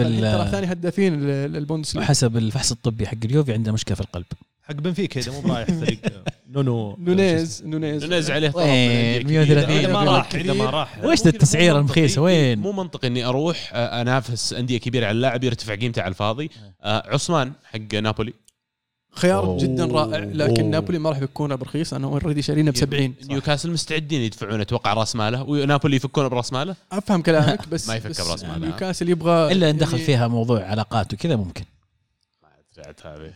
ال- 0.00 0.20
ترى 0.20 0.50
ثاني 0.50 0.72
هدافين 0.72 1.14
ال- 1.14 1.56
البوندسليغا 1.56 2.04
وحسب 2.06 2.36
الفحص 2.36 2.70
الطبي 2.72 3.06
حق 3.06 3.14
اليوفي 3.24 3.52
عنده 3.52 3.72
مشكلة 3.72 3.94
في 3.94 4.00
القلب. 4.00 4.26
حق 4.62 4.74
بنفيكا 4.74 5.20
إذا 5.20 5.32
مو 5.32 5.54
رايح 5.54 5.68
فريق 5.70 5.98
نونو. 6.52 6.96
نونيز 7.00 7.62
نونيز. 7.66 8.04
ننزل 8.04 8.32
عليه 8.34 8.48
طلب 8.50 8.62
من 8.62 8.70
وين؟ 8.70 9.20
أندية 9.20 9.38
130 9.38 9.64
كبيرة. 9.64 9.80
إذا 9.80 9.92
ما 9.92 10.04
راح 10.04 10.34
إذا 10.34 10.52
ما 10.52 10.70
راح. 10.70 11.04
وش 11.04 11.26
التسعيره 11.26 11.78
المخيسه 11.78 12.22
وين؟ 12.22 12.58
مو 12.58 12.72
منطقي 12.72 13.08
إني 13.08 13.24
أروح 13.24 13.70
آه، 13.74 14.00
أنافس 14.02 14.52
أندية 14.52 14.78
كبيرة 14.78 15.06
على 15.06 15.16
اللاعب 15.16 15.44
يرتفع 15.44 15.74
قيمته 15.74 16.02
على 16.02 16.08
الفاضي. 16.08 16.50
آه، 16.82 17.02
أوسيمين 17.14 17.52
حق 17.64 17.94
نابولي. 17.94 18.32
خيار 19.12 19.44
أوه. 19.44 19.58
جدا 19.58 19.84
رائع 19.86 20.18
لكن 20.18 20.60
أوه. 20.62 20.70
نابولي 20.70 20.98
ما 20.98 21.10
راح 21.10 21.18
يفكونه 21.18 21.54
برخيص 21.54 21.94
أنا 21.94 22.06
already 22.06 22.42
شارينه 22.42 22.70
ب 22.70 22.76
70 22.76 23.14
نيوكاسل 23.30 23.70
مستعدين 23.70 24.20
يدفعون 24.20 24.60
أتوقع 24.60 24.92
راس 24.94 25.16
ماله. 25.16 25.42
ونابولي 25.42 25.96
يفكونه 25.96 26.28
براس 26.28 26.52
ماله؟ 26.52 26.76
أفهم 26.92 27.22
كلامك 27.22 27.68
بس 27.72 27.88
ما 27.88 27.94
يفكر 27.94 28.08
بس 28.10 28.28
برأس 28.28 28.44
ماله. 28.44 28.58
نيوكاسل 28.66 29.08
يبغى 29.08 29.52
إلا 29.52 29.70
إن 29.70 29.76
دخل 29.76 29.92
يعني- 29.92 30.04
فيها 30.06 30.28
موضوع 30.28 30.64
علاقات 30.64 31.14
وكذا 31.14 31.36
ممكن. 31.36 31.64
رجعت 32.78 33.06
هذه. 33.06 33.32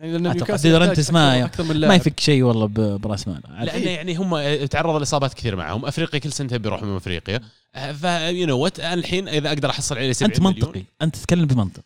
يعني 0.00 0.12
لأن 0.18 0.22
نيوكاسل 0.36 1.12
ما- 1.12 1.46
أكثر- 1.48 1.60
من 1.60 1.80
ما 1.88 1.94
يفك 1.94 2.20
شيء 2.20 2.42
والله 2.42 2.66
ب- 2.66 3.00
براس 3.00 3.28
مال 3.28 3.40
لأن 3.60 3.82
يعني 3.82 4.16
هم 4.16 4.64
تعرض 4.66 4.96
لإصابات 5.00 5.34
كثير 5.34 5.56
معهم. 5.56 5.84
أفريقيا 5.86 6.20
كل 6.20 6.32
سنة 6.32 6.56
بيروحوا 6.56 6.86
من 6.88 6.96
أفريقيا. 6.96 7.40
ف 7.74 8.04
you 8.04 8.46
know 8.46 8.58
what 8.58 8.80
الحين 8.80 9.28
إذا 9.28 9.48
أقدر 9.48 9.70
أحصل 9.70 9.96
عليه 9.98 10.12
70 10.12 10.30
انت 10.30 10.40
مليون. 10.40 10.54
منطقي. 10.66 10.82
أنت 11.02 11.16
تتكلم 11.16 11.44
بمنطق. 11.46 11.82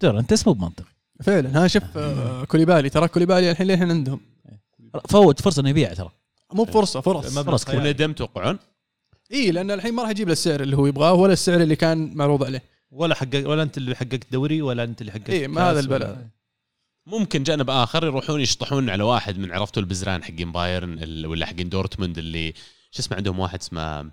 دي 0.00 0.09
لورينتيس 0.09 0.46
مو 0.46 0.52
بمنطق 0.52 0.84
فعلا. 1.22 1.64
ها 1.64 1.68
شوف 1.68 1.82
آه، 1.96 2.44
كوليبالي. 2.44 2.90
ترى 2.90 3.08
كوليبالي 3.08 3.50
الحين 3.50 3.66
للحين 3.66 3.90
عندهم؟ 3.90 4.20
فوت 5.08 5.40
فرصة 5.40 5.60
إنه 5.60 5.68
يبيع 5.70 5.94
ترى. 5.94 6.10
مو 6.52 6.64
فرصه 6.64 7.00
فرص. 7.00 7.38
فرص. 7.38 7.68
وندم 7.68 8.12
توقعون؟ 8.12 8.58
إي 9.32 9.50
لأن 9.50 9.70
الحين 9.70 9.94
ما 9.94 10.02
راح 10.02 10.10
يجيب 10.10 10.26
له 10.28 10.32
السعر 10.32 10.60
اللي 10.60 10.76
هو 10.76 10.86
يبغاه 10.86 11.12
ولا 11.14 11.32
السعر 11.32 11.60
اللي 11.62 11.76
كان 11.76 12.14
معروض 12.14 12.44
عليه. 12.44 12.62
ولا 12.90 13.14
حقق 13.14 13.48
ولا 13.48 13.62
أنت 13.62 13.78
اللي 13.78 13.94
حققت 13.96 14.32
دوري 14.32 14.62
ولا 14.62 14.84
أنت 14.84 15.00
اللي 15.00 15.12
حققت 15.12 15.30
إي 15.30 15.48
ما 15.48 15.62
هذا 15.62 15.70
ولا- 15.70 15.80
البلاء 15.80 16.26
ممكن 17.06 17.42
جانب 17.42 17.70
آخر 17.70 18.04
يروحون 18.04 18.40
يشطحون 18.40 18.90
على 18.90 19.02
واحد 19.02 19.38
من 19.38 19.52
عرفتوا 19.52 19.82
البزران 19.82 20.24
حقين 20.24 20.52
بايرن 20.52 21.24
ولا 21.26 21.46
حقين 21.46 21.68
دورتموند 21.68 22.18
اللي 22.18 22.52
شو 22.90 23.00
اسمه 23.02 23.16
عندهم 23.16 23.38
واحد 23.38 23.58
اسمه 23.60 23.82
آه، 23.82 24.10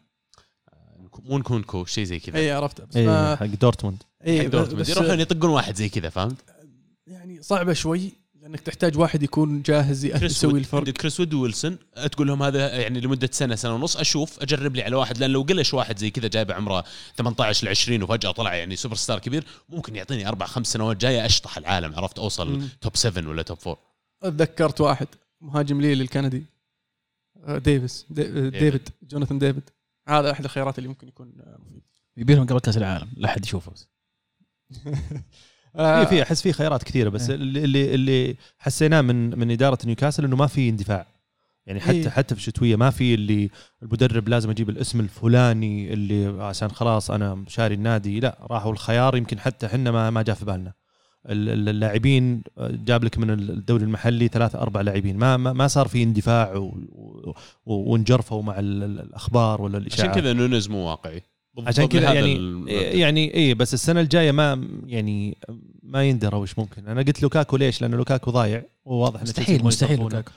موكوكو 1.26 1.86
شيء 1.86 2.04
زي 2.04 2.20
كذا. 2.20 2.38
إي 2.38 2.52
عرفته. 2.52 2.84
إي 2.96 3.02
إيه، 3.10 3.36
حق 3.36 3.46
دورتموند. 3.46 4.04
حق 4.22 4.28
اي 4.28 4.48
دورتموند. 4.48 4.82
بس 4.82 4.90
يروحون 4.90 5.20
يطقون 5.20 5.50
واحد 5.50 5.76
زي 5.76 5.90
كذا 5.90 6.10
فهمت؟ 6.10 6.38
يعني 7.08 7.42
صعبة 7.42 7.74
شوي 7.74 8.12
لأنك 8.42 8.60
تحتاج 8.60 8.98
واحد 8.98 9.24
يكون 9.24 9.62
جاهز 9.62 10.06
يسوي 10.06 10.60
الفرق. 10.60 10.80
عندك 10.80 10.94
كريس 10.98 11.20
وود 11.20 11.34
ويلسون 11.34 11.78
تقول 12.12 12.28
لهم 12.28 12.44
هذا 12.44 12.82
يعني 12.82 13.00
لمدة 13.00 13.30
سنة 13.32 13.56
سنة 13.56 13.74
ونص 13.76 13.98
أشوف 13.98 14.42
أجرب 14.42 14.76
لي 14.76 14.82
على 14.84 14.96
واحد 14.96 15.18
لأن 15.18 15.30
لو 15.32 15.42
قلش 15.42 15.74
واحد 15.74 15.98
زي 16.00 16.10
كذا 16.10 16.28
جايب 16.28 16.52
عمره 16.52 16.84
18 17.16 17.68
ل 17.68 17.70
20 17.70 18.04
وفجأة 18.04 18.32
طلع 18.32 18.56
يعني 18.56 18.76
سوبر 18.76 18.96
ستار 18.96 19.20
كبير 19.20 19.46
ممكن 19.70 19.96
يعطيني 19.96 20.28
أربع 20.28 20.46
خمس 20.46 20.68
سنوات 20.74 20.98
جاية 20.98 21.26
أشطح 21.26 21.58
العالم 21.58 21.96
عرفت؟ 21.96 22.20
أوصل 22.20 22.52
مم. 22.60 22.68
top 22.82 22.96
7 22.98 23.28
ولا 23.30 23.42
top 23.42 23.58
4 23.68 23.78
تذكرت 24.22 24.82
واحد 24.82 25.08
مهاجم 25.42 25.82
ليل 25.82 26.02
الكندي. 26.02 26.44
آه، 27.44 27.58
ديفيس 27.58 28.06
دي- 28.10 28.22
آه، 28.28 28.50
ديفيد 28.50 28.90
جوناثان 29.04 29.40
ديفيد. 29.40 29.70
هذا 30.08 30.32
أحد 30.32 30.44
الخيارات 30.44 30.78
اللي 30.78 30.90
ممكن 30.90 31.08
يكون 31.08 31.34
آه، 31.40 31.58
مفيد. 31.70 31.82
يبيلهم 32.18 32.46
قبل 32.48 32.60
كأس 32.60 32.78
العالم 32.78 33.08
لا 33.18 33.30
أحد 33.30 33.46
يشوفه 33.46 33.72
بس. 33.72 33.88
آه، 35.78 36.04
في 36.04 36.10
في 36.10 36.22
أحس 36.24 36.42
في 36.42 36.54
خيارات 36.54 36.84
كثيرة 36.84 37.10
بس 37.10 37.30
إيه. 37.30 37.36
اللي 37.36 37.64
اللي, 37.64 37.96
اللي 37.96 38.36
حسيناه 38.60 39.02
من 39.02 39.40
من 39.40 39.52
إدارة 39.52 39.78
نيوكاسل 39.86 40.26
إنه 40.26 40.36
ما 40.36 40.48
في 40.48 40.70
اندفاع. 40.70 41.08
يعني 41.66 41.80
حتى 41.80 41.92
إيه. 41.98 42.10
حتى 42.10 42.36
في 42.36 42.42
الشتوية 42.42 42.76
ما 42.76 42.90
في 42.90 43.14
اللي 43.14 43.50
المدرب 43.84 44.30
لازم 44.30 44.50
أجيب 44.50 44.70
الاسم 44.70 45.00
الفلاني 45.00 45.94
اللي 45.94 46.44
عشان 46.44 46.72
خلاص 46.72 47.12
أنا 47.12 47.44
شاري 47.48 47.76
النادي. 47.76 48.20
لا 48.20 48.38
راحوا 48.52 48.72
الخيار 48.72 49.16
يمكن 49.18 49.40
حتى 49.40 49.66
إحنا 49.66 49.92
ما 49.92 50.10
ما 50.10 50.22
جاء 50.22 50.36
في 50.36 50.46
بالنا. 50.46 50.74
ال- 51.30 51.50
ال- 51.50 51.70
اللاعبين 51.70 52.44
جاب 52.60 53.04
لك 53.04 53.18
من 53.18 53.30
الدوري 53.30 53.84
المحلي 53.84 54.28
ثلاثة 54.28 54.60
أربع 54.62 54.82
لاعبين. 54.82 55.18
ما 55.18 55.38
ما 55.38 55.54
ما 55.54 55.68
صار 55.68 55.88
في 55.88 56.04
اندفاع 56.04 56.54
و- 56.56 56.64
و- 56.66 57.34
و- 57.66 57.92
وانجرفوا 57.92 58.42
مع 58.44 58.60
ال- 58.60 58.84
ال- 58.84 59.00
الأخبار 59.00 59.62
ولا 59.62 59.76
عشان 59.78 59.88
الإشاعات 59.88 60.16
كذا 60.16 60.34
نونز 60.34 60.70
مو 60.70 60.78
واقعي. 60.78 61.22
عشان 61.66 61.86
كذا 61.88 62.14
يعني 62.14 62.36
ال- 62.36 62.66
يعني 63.00 63.34
اي 63.36 63.54
بس 63.54 63.74
السنة 63.74 64.02
الجاية 64.02 64.32
ما 64.32 64.68
يعني 64.86 65.38
ما 65.84 66.04
يندرى 66.04 66.38
وش 66.38 66.60
ممكن. 66.60 66.88
أنا 66.88 67.02
قلت 67.02 67.22
لوكاكو 67.24 67.58
ليش؟ 67.58 67.82
لأنه 67.82 67.98
لوكاكو 67.98 68.32
ضايع 68.32 68.64
وواضح 68.86 69.22
مستحيل 69.22 69.64
مستحيل. 69.64 70.00
لوكاكو. 70.00 70.32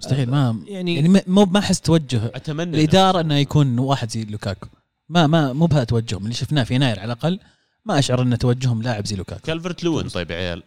مستحيل 0.00 0.30
ما 0.30 0.62
يعني, 0.66 0.94
يعني 0.94 1.08
ما- 1.08 1.22
مو 1.26 1.44
ما 1.44 1.58
أحس 1.58 1.80
توجه 1.80 2.20
أتمنى 2.34 2.76
الإدارة 2.76 3.20
إنه 3.20 3.34
يكون 3.36 3.78
واحد 3.78 4.10
زي 4.10 4.24
لوكاكو. 4.24 4.68
ما 5.08 5.26
ما 5.26 5.52
مو 5.52 5.66
بهذا 5.66 5.84
توجههم. 5.84 6.22
اللي 6.22 6.34
شفناه 6.34 6.62
في 6.64 6.74
يناير 6.74 6.98
على 7.00 7.12
الأقل 7.12 7.40
ما 7.84 7.98
أشعر 7.98 8.22
إن 8.22 8.38
توجههم 8.38 8.82
لاعب 8.82 9.06
زي 9.06 9.16
لوكاكو. 9.16 9.40
كالفرت 9.46 9.84
لوين 9.84 10.08
طيب 10.08 10.30
يا 10.30 10.36
عيال؟ 10.36 10.62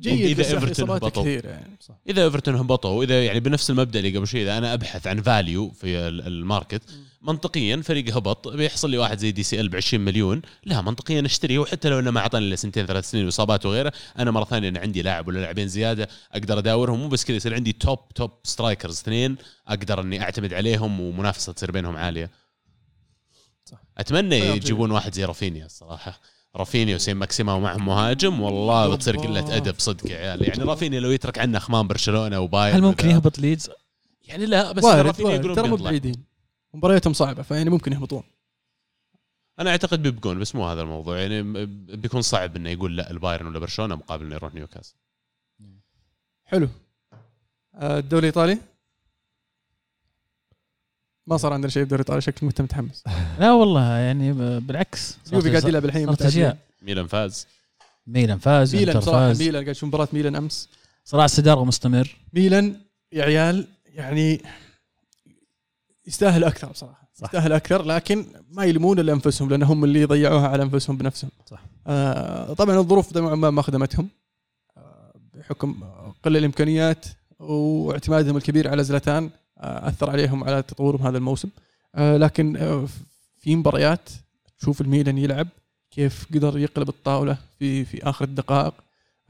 جيد 0.00 0.40
أخي 0.40 0.54
إيفرتون 0.54 0.70
اصاباته 0.70 1.06
هبطوا. 1.06 1.26
يعني 1.28 1.76
إذا 2.08 2.24
إيفرتون 2.24 2.54
هبطوا 2.54 2.90
وإذا 2.90 3.24
يعني 3.24 3.40
بنفس 3.40 3.70
المبدأ 3.70 3.98
اللي 3.98 4.16
قبل 4.18 4.26
شوي 4.26 4.42
إذا 4.42 4.58
أنا 4.58 4.74
أبحث 4.74 5.06
عن 5.06 5.22
value 5.22 5.70
في 5.70 5.86
ال- 5.98 6.26
ال 6.26 6.34
market 6.34 6.82
منطقيا 7.22 7.76
فريق 7.82 8.16
هبط 8.16 8.48
بيحصل 8.48 8.90
لي 8.90 8.98
واحد 8.98 9.18
زي 9.18 9.30
DCL 9.30 9.68
ب 9.68 9.76
20 9.76 10.04
مليون 10.04 10.42
لا 10.64 10.80
منطقيا 10.82 11.26
أشتريه 11.26 11.58
وحتى 11.58 11.88
لو 11.88 11.98
إنه 11.98 12.10
ما 12.10 12.20
أعطاني 12.20 12.46
إلا 12.46 12.56
سنتين 12.56 12.86
ثلاث 12.86 13.10
سنين 13.10 13.24
وإصابات 13.24 13.66
وغيره 13.66 13.92
أنا 14.18 14.30
مرة 14.30 14.44
ثانية 14.44 14.68
أنا 14.68 14.80
عندي 14.80 15.02
لاعب 15.02 15.28
ولا 15.28 15.38
لاعبين 15.38 15.68
زيادة 15.68 16.08
أقدر 16.32 16.58
أداورهم 16.58 17.00
مو 17.00 17.08
بس 17.08 17.24
كذا 17.24 17.36
يصير 17.36 17.54
عندي 17.54 17.72
top 17.72 17.98
top 18.14 18.30
strikers 18.44 18.98
اثنين 19.00 19.36
أقدر 19.68 20.00
إني 20.00 20.22
أعتمد 20.22 20.54
عليهم 20.54 21.00
ومنافسة 21.00 21.52
تصير 21.52 21.70
بينهم 21.70 21.96
عالية 21.96 22.30
صح. 23.64 23.78
أتمنى 23.98 24.40
خيار 24.40 24.56
يجيبون 24.56 24.90
واحد 24.90 25.14
زي 25.14 25.24
رافينيا 25.24 25.66
الصراحة 25.66 26.20
رافينيا 26.56 26.94
وسين 26.94 27.16
ماكسيما 27.16 27.52
ومعهم 27.52 27.86
مهاجم. 27.86 28.40
والله 28.40 28.94
بتصير 28.94 29.16
قلة 29.16 29.56
أدب 29.56 29.74
صدق 29.78 30.10
يا 30.10 30.16
عيال. 30.16 30.48
يعني 30.48 30.62
رافينيا 30.62 31.00
لو 31.00 31.10
يترك 31.10 31.38
عنا 31.38 31.58
أخمام 31.58 31.86
برشلونة 31.88 32.40
وبايرن 32.40 32.76
هل 32.76 32.82
ممكن 32.82 33.10
يهبط 33.10 33.38
ليدز؟ 33.38 33.70
يعني 34.22 34.46
لا 34.46 34.72
بس 34.72 34.84
وارد 34.84 35.06
رافينيا 35.06 35.34
يقولون 35.34 35.56
ترى 35.56 35.68
مو 35.68 35.76
بيطلع 35.76 35.90
بعيدين. 35.90 36.24
مبارياتهم 36.74 37.12
صعبة 37.12 37.42
فيعني 37.42 37.70
ممكن 37.70 37.92
يهبطون. 37.92 38.22
أنا 39.60 39.70
أعتقد 39.70 40.02
بيبقون 40.02 40.38
بس 40.38 40.54
مو 40.54 40.66
هذا 40.66 40.82
الموضوع. 40.82 41.18
يعني 41.18 41.42
بيكون 41.96 42.22
صعب 42.22 42.56
إنه 42.56 42.70
يقول 42.70 42.96
لا 42.96 43.10
البايرن 43.10 43.46
ولا 43.46 43.58
برشلونة 43.58 43.94
مقابل 43.94 44.24
إنه 44.24 44.34
يروح 44.34 44.54
نيوكاسل. 44.54 44.94
حلو. 46.44 46.68
آه، 47.74 47.98
الدوري 47.98 48.20
الإيطالي؟ 48.20 48.58
ما 51.26 51.36
صار 51.36 51.52
عندنا 51.52 51.70
شيء 51.70 51.82
بالدوري 51.82 52.00
الايطالي 52.02 52.20
شكلك 52.20 52.42
انت 52.44 52.60
متحمس. 52.60 53.04
لا 53.40 53.52
والله 53.52 53.96
يعني 53.96 54.32
بالعكس. 54.60 55.18
يوفي 55.32 55.50
قاعد 55.50 55.68
يلعب 55.68 55.84
الحين 55.84 56.16
ميلان 56.82 57.06
فاز. 57.06 57.46
ميلان 58.06 58.38
فاز 58.38 58.76
ميلان 58.76 59.00
صراحة 59.00 59.28
فاز. 59.28 59.42
ميلان 59.42 59.62
قاعد 59.62 59.74
تشوف 59.74 59.88
مباراة 59.88 60.08
ميلان 60.12 60.36
أمس. 60.36 60.68
صراع 61.04 61.24
الصداره 61.24 61.64
مستمر. 61.64 62.16
ميلان 62.32 62.80
يا 63.12 63.24
عيال 63.24 63.68
يعني 63.86 64.42
يستاهل 66.06 66.44
أكثر 66.44 66.68
بصراحه 66.68 67.08
صح. 67.14 67.24
يستاهل 67.24 67.52
أكثر 67.52 67.82
لكن 67.82 68.26
ما 68.50 68.64
يلمون 68.64 68.98
إلا 68.98 69.12
أنفسهم 69.12 69.50
لأن 69.50 69.62
هم 69.62 69.84
اللي 69.84 70.04
ضيعوها 70.04 70.48
على 70.48 70.62
أنفسهم 70.62 70.96
بنفسهم. 70.96 71.30
صح. 71.50 71.62
آه 71.86 72.52
طبعا 72.52 72.78
الظروف 72.78 73.16
نوعا 73.16 73.34
ما 73.34 73.50
ما 73.50 73.62
خدمتهم 73.62 74.08
آه 74.76 75.14
بحكم 75.34 75.84
قلة 76.22 76.38
الإمكانيات 76.38 77.06
واعتمادهم 77.38 78.36
الكبير 78.36 78.68
على 78.68 78.84
زلاتان. 78.84 79.24
آه 79.24 79.45
أثر 79.58 80.10
عليهم 80.10 80.44
على 80.44 80.62
تطورهم 80.62 81.06
هذا 81.06 81.18
الموسم. 81.18 81.48
آه 81.94 82.16
لكن 82.16 82.56
آه 82.56 82.86
في 83.38 83.56
مباريات 83.56 84.10
تشوف 84.58 84.80
الميلان 84.80 85.18
يلعب 85.18 85.48
كيف 85.90 86.26
قدر 86.34 86.58
يقلب 86.58 86.88
الطاولة 86.88 87.38
في 87.58 87.84
في 87.84 88.02
آخر 88.08 88.24
الدقائق. 88.24 88.74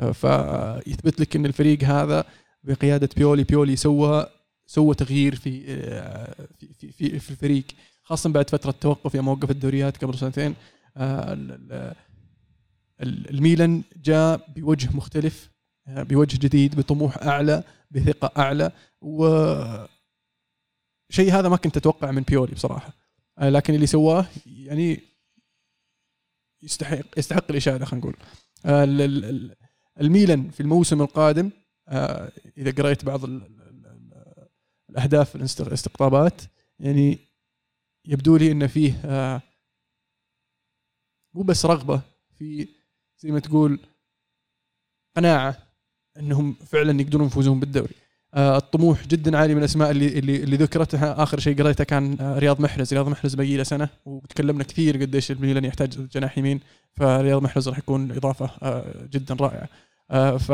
آه 0.01 0.13
فيثبت 0.13 1.21
لك 1.21 1.37
إن 1.37 1.47
الفريق 1.47 1.85
هذا 1.85 2.25
بقيادة 2.65 3.09
بيولي 3.17 3.45
بيولي 3.45 3.77
سوى 3.77 4.27
سوى 4.67 4.95
تغيير 4.95 5.35
في 5.35 5.65
آه، 5.69 6.35
في 6.59 6.93
في, 6.93 7.19
في, 7.19 7.31
الفريق 7.31 7.65
خاصة 8.03 8.31
بعد 8.31 8.51
فترة 8.51 8.75
توقف 8.81 9.15
يوم 9.15 9.29
وقف 9.29 9.51
الدوريات 9.51 10.05
قبل 10.05 10.19
سنتين. 10.19 10.55
آه، 10.97 11.33
ال- 11.33 11.53
ال- 11.73 11.95
ال- 13.03 13.31
الميلان 13.31 13.83
جاء 14.05 14.41
بوجه 14.57 14.89
مختلف 14.97 15.51
آه، 15.89 16.03
بوجه 16.03 16.39
جديد 16.39 16.75
بطموح 16.77 17.19
أعلى 17.23 17.63
بثقة 17.91 18.31
أعلى 18.43 18.71
و 19.01 19.27
شيء 21.11 21.33
هذا 21.33 21.49
ما 21.49 21.57
كنت 21.57 21.77
أتوقع 21.77 22.11
من 22.11 22.23
بيولي 22.23 22.55
بصراحة. 22.55 22.93
آه، 23.39 23.49
لكن 23.49 23.75
اللي 23.75 23.87
سواه 23.87 24.27
يعني 24.47 25.01
يستحق 26.63 27.19
يستحق 27.19 27.45
الاشاده 27.51 27.85
خلينا 27.85 28.07
نقول. 28.07 28.17
آه، 28.67 28.85
ال- 28.85 29.01
ال- 29.01 29.25
ال- 29.25 29.57
الميلان 30.01 30.51
في 30.51 30.61
الموسم 30.61 31.03
القادم 31.03 31.51
آه، 31.89 32.33
إذا 32.59 32.71
قريت 32.83 33.05
بعض 33.05 33.25
ال- 33.25 33.43
ال- 33.47 33.87
ال- 33.87 34.49
الأهداف 34.91 35.37
الاست- 35.37 35.61
الاستقطابات 35.61 36.41
يعني 36.79 37.19
يبدو 38.05 38.37
لي 38.37 38.53
إن 38.53 38.67
فيه 38.67 38.93
مو 41.35 41.43
بس 41.43 41.67
رغبة 41.67 42.03
في 42.39 42.69
زي 43.19 43.31
ما 43.31 43.41
تقول 43.41 43.81
قناعة 45.17 45.73
إنهم 46.17 46.53
فعلا 46.55 47.01
يقدرون 47.01 47.27
يفوزون 47.27 47.61
بالدوري. 47.61 47.95
الطموح 48.35 49.07
جدا 49.07 49.39
عالي 49.39 49.55
من 49.55 49.61
الأسماء 49.61 49.91
اللي 49.91 50.19
اللي, 50.19 50.37
اللي 50.37 50.57
ذكرتها. 50.57 51.23
آخر 51.23 51.41
شيء 51.41 51.63
قريته 51.63 51.85
كان 51.85 52.17
آه، 52.21 52.39
رياض 52.39 52.61
محرز. 52.61 52.93
رياض 52.95 53.09
محرز 53.09 53.35
بقي 53.35 53.57
له 53.57 53.63
سنة 53.63 53.89
وتكلمنا 54.05 54.65
كثير 54.65 55.03
قديش 55.03 55.31
الميلان 55.31 55.65
يحتاج 55.65 56.09
جناح 56.09 56.39
يمين. 56.39 56.61
فرياض 56.93 57.43
محرز 57.43 57.69
راح 57.69 57.79
يكون 57.79 58.13
إضافة 58.13 58.51
آه، 58.63 59.07
جدا 59.13 59.35
رائعة. 59.35 59.69
آه، 60.11 60.37
ف 60.37 60.53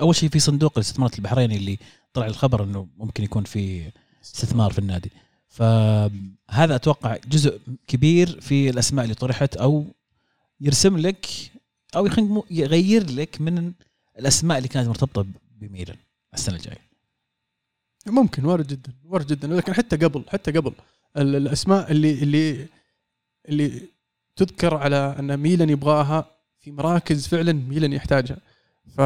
أول 0.00 0.16
شيء 0.16 0.28
في 0.28 0.38
صندوق 0.38 0.72
الاستثمارات 0.76 1.18
البحريني 1.18 1.56
اللي 1.56 1.78
طلع 2.12 2.26
الخبر 2.26 2.64
إنه 2.64 2.86
ممكن 2.96 3.24
يكون 3.24 3.44
في 3.44 3.82
استثمار 4.24 4.72
في 4.72 4.78
النادي. 4.78 5.10
فهذا 5.48 6.74
أتوقع 6.74 7.16
جزء 7.28 7.60
كبير 7.86 8.40
في 8.40 8.70
الأسماء 8.70 9.04
اللي 9.04 9.14
طرحت 9.14 9.56
أو 9.56 9.84
يرسم 10.60 10.98
لك 10.98 11.26
أو 11.96 12.08
يغير 12.50 13.10
لك 13.10 13.40
من 13.40 13.72
الأسماء 14.18 14.58
اللي 14.58 14.68
كانت 14.68 14.88
مرتبطة 14.88 15.26
بميلان 15.60 15.96
السنة 16.34 16.56
الجاية. 16.56 16.88
ممكن 18.06 18.44
وارد 18.44 18.66
جدا 18.66 18.92
وارد 19.04 19.26
جدا 19.26 19.48
لكن 19.48 19.72
حتى 19.72 19.96
قبل 19.96 20.24
حتى 20.28 20.50
قبل. 20.52 20.72
ال- 21.16 21.36
الأسماء 21.36 21.90
اللي 21.90 22.12
اللي 22.22 22.66
اللي 23.48 23.82
تذكر 24.36 24.74
على 24.74 25.16
أن 25.18 25.36
ميلان 25.36 25.70
يبغاها 25.70 26.30
في 26.60 26.70
مراكز 26.72 27.26
فعلا 27.26 27.52
ميلان 27.52 27.92
يحتاجها. 27.92 28.38
ف 28.96 28.98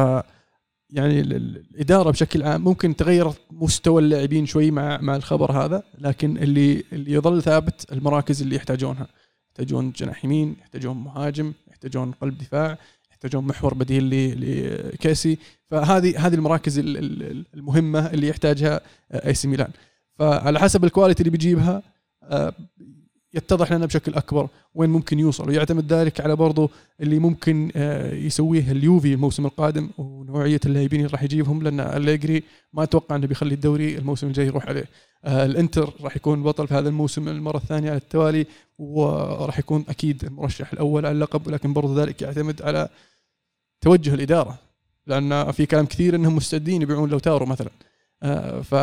يعني 0.89 1.19
ال- 1.19 1.33
ال- 1.33 1.57
الإدارة 1.71 2.11
بشكل 2.11 2.43
عام 2.43 2.63
ممكن 2.63 2.95
تغير 2.95 3.31
مستوى 3.51 4.01
اللاعبين 4.01 4.45
شوي 4.45 4.71
مع 4.71 4.97
مع 5.01 5.15
الخبر 5.15 5.51
هذا 5.51 5.83
لكن 5.97 6.37
اللي 6.37 6.83
اللي 6.93 7.11
يظل 7.11 7.41
ثابت 7.43 7.91
المراكز 7.91 8.41
اللي 8.41 8.55
يحتاجونها. 8.55 9.07
يحتاجون 9.49 9.91
جناح 9.91 10.25
يمين 10.25 10.55
يحتاجون 10.61 10.97
مهاجم 10.97 11.53
يحتاجون 11.67 12.11
قلب 12.11 12.37
دفاع 12.37 12.77
يحتاجون 13.23 13.47
محور 13.47 13.73
بديل 13.73 14.09
لكيسي 14.93 15.37
فهذه 15.71 16.27
هذه 16.27 16.33
المراكز 16.35 16.79
ال- 16.79 16.97
ال- 16.97 17.45
المهمة 17.53 17.99
اللي 18.07 18.27
يحتاجها 18.27 18.81
AC 19.11 19.47
ميلان. 19.47 19.69
فعلى 20.19 20.59
حسب 20.59 20.83
ال 20.85 20.89
quality 20.89 21.21
اللي 21.21 21.31
بيجيبها 21.31 21.83
آه، 22.23 22.53
يتضح 23.33 23.71
لنا 23.71 23.85
بشكل 23.85 24.13
أكبر 24.13 24.47
وين 24.75 24.89
ممكن 24.89 25.19
يوصل. 25.19 25.49
ويعتمد 25.49 25.93
ذلك 25.93 26.21
على 26.21 26.35
برضو 26.35 26.69
اللي 27.01 27.19
ممكن 27.19 27.71
آه، 27.75 28.13
يسويه 28.13 28.71
اليوفي 28.71 29.13
الموسم 29.13 29.45
القادم 29.45 29.89
ونوعية 29.97 30.59
اللاعبين 30.65 30.99
اللي 30.99 31.11
راح 31.11 31.23
يجيبهم 31.23 31.63
لأن 31.63 31.79
أليجري 31.79 32.43
ما 32.73 32.83
أتوقع 32.83 33.15
إنه 33.15 33.27
بيخلي 33.27 33.53
الدوري 33.53 33.97
الموسم 33.97 34.27
الجاي 34.27 34.45
يروح 34.45 34.65
عليه. 34.67 34.85
آه، 35.25 35.45
الإنتر 35.45 35.93
راح 36.01 36.15
يكون 36.15 36.43
بطل 36.43 36.67
في 36.67 36.73
هذا 36.73 36.89
الموسم 36.89 37.27
المرة 37.27 37.57
الثانية 37.57 37.89
على 37.89 37.97
التوالي 37.97 38.45
وراح 38.79 39.59
يكون 39.59 39.85
أكيد 39.89 40.23
المرشح 40.23 40.73
الأول 40.73 41.05
على 41.05 41.15
اللقب 41.15 41.47
ولكن 41.47 41.73
برضو 41.73 41.99
ذلك 41.99 42.21
يعتمد 42.21 42.61
على 42.61 42.89
توجه 43.83 44.13
الإدارة 44.13 44.57
لأن 45.07 45.51
في 45.51 45.65
كلام 45.65 45.85
كثير 45.85 46.15
إنهم 46.15 46.35
مستعدين 46.35 46.81
يبيعون 46.81 47.09
لوتارو 47.09 47.45
مثلا. 47.45 47.69
آه، 48.23 48.61
ف 48.61 48.73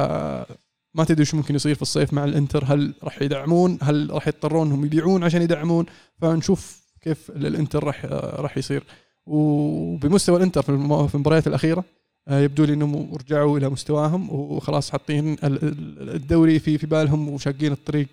ما 0.95 1.05
تدري 1.05 1.23
وش 1.23 1.35
ممكن 1.35 1.55
يصير 1.55 1.75
في 1.75 1.83
الصيف 1.83 2.13
مع 2.13 2.25
الإنتر 2.25 2.65
هل 2.65 2.95
راح 3.03 3.23
يدعمون؟ 3.23 3.79
هل 3.83 4.11
راح 4.11 4.29
يضطرون 4.29 4.67
إنهم 4.67 4.85
يبيعون 4.85 5.25
عشان 5.25 5.43
يدعمون؟ 5.43 5.87
فنشوف 6.21 6.83
كيف 7.01 7.31
ال- 7.31 7.47
الانتر 7.47 7.85
راح 7.85 8.05
راح 8.41 8.59
يصير. 8.59 8.83
وبمستوى 9.27 10.37
الإنتر 10.37 10.63
في 10.63 10.69
الم- 10.69 11.07
في 11.07 11.15
المباريات 11.15 11.47
الأخيرة 11.47 11.85
آه، 12.29 12.41
يبدو 12.41 12.65
لي 12.65 12.73
إنهم 12.73 13.15
رجعوا 13.15 13.59
إلى 13.59 13.69
مستواهم 13.69 14.31
وخلاص 14.31 14.91
حاطين 14.91 15.33
ال- 15.33 15.45
ال- 15.45 16.11
الدوري 16.15 16.59
في 16.59 16.79
في 16.79 16.87
بالهم 16.87 17.29
وشاقين 17.29 17.73
الطريق 17.73 18.09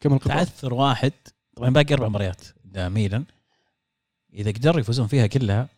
كما 0.00 0.18
تعثر 0.18 0.74
واحد 0.74 1.12
طبعا 1.56 1.70
باقي 1.70 1.94
أربع 1.94 2.08
مباريات 2.08 2.40
ميلان. 2.76 3.24
إذا 4.34 4.50
قدروا 4.50 4.80
يفوزون 4.80 5.06
فيها 5.06 5.26
كلها 5.26 5.68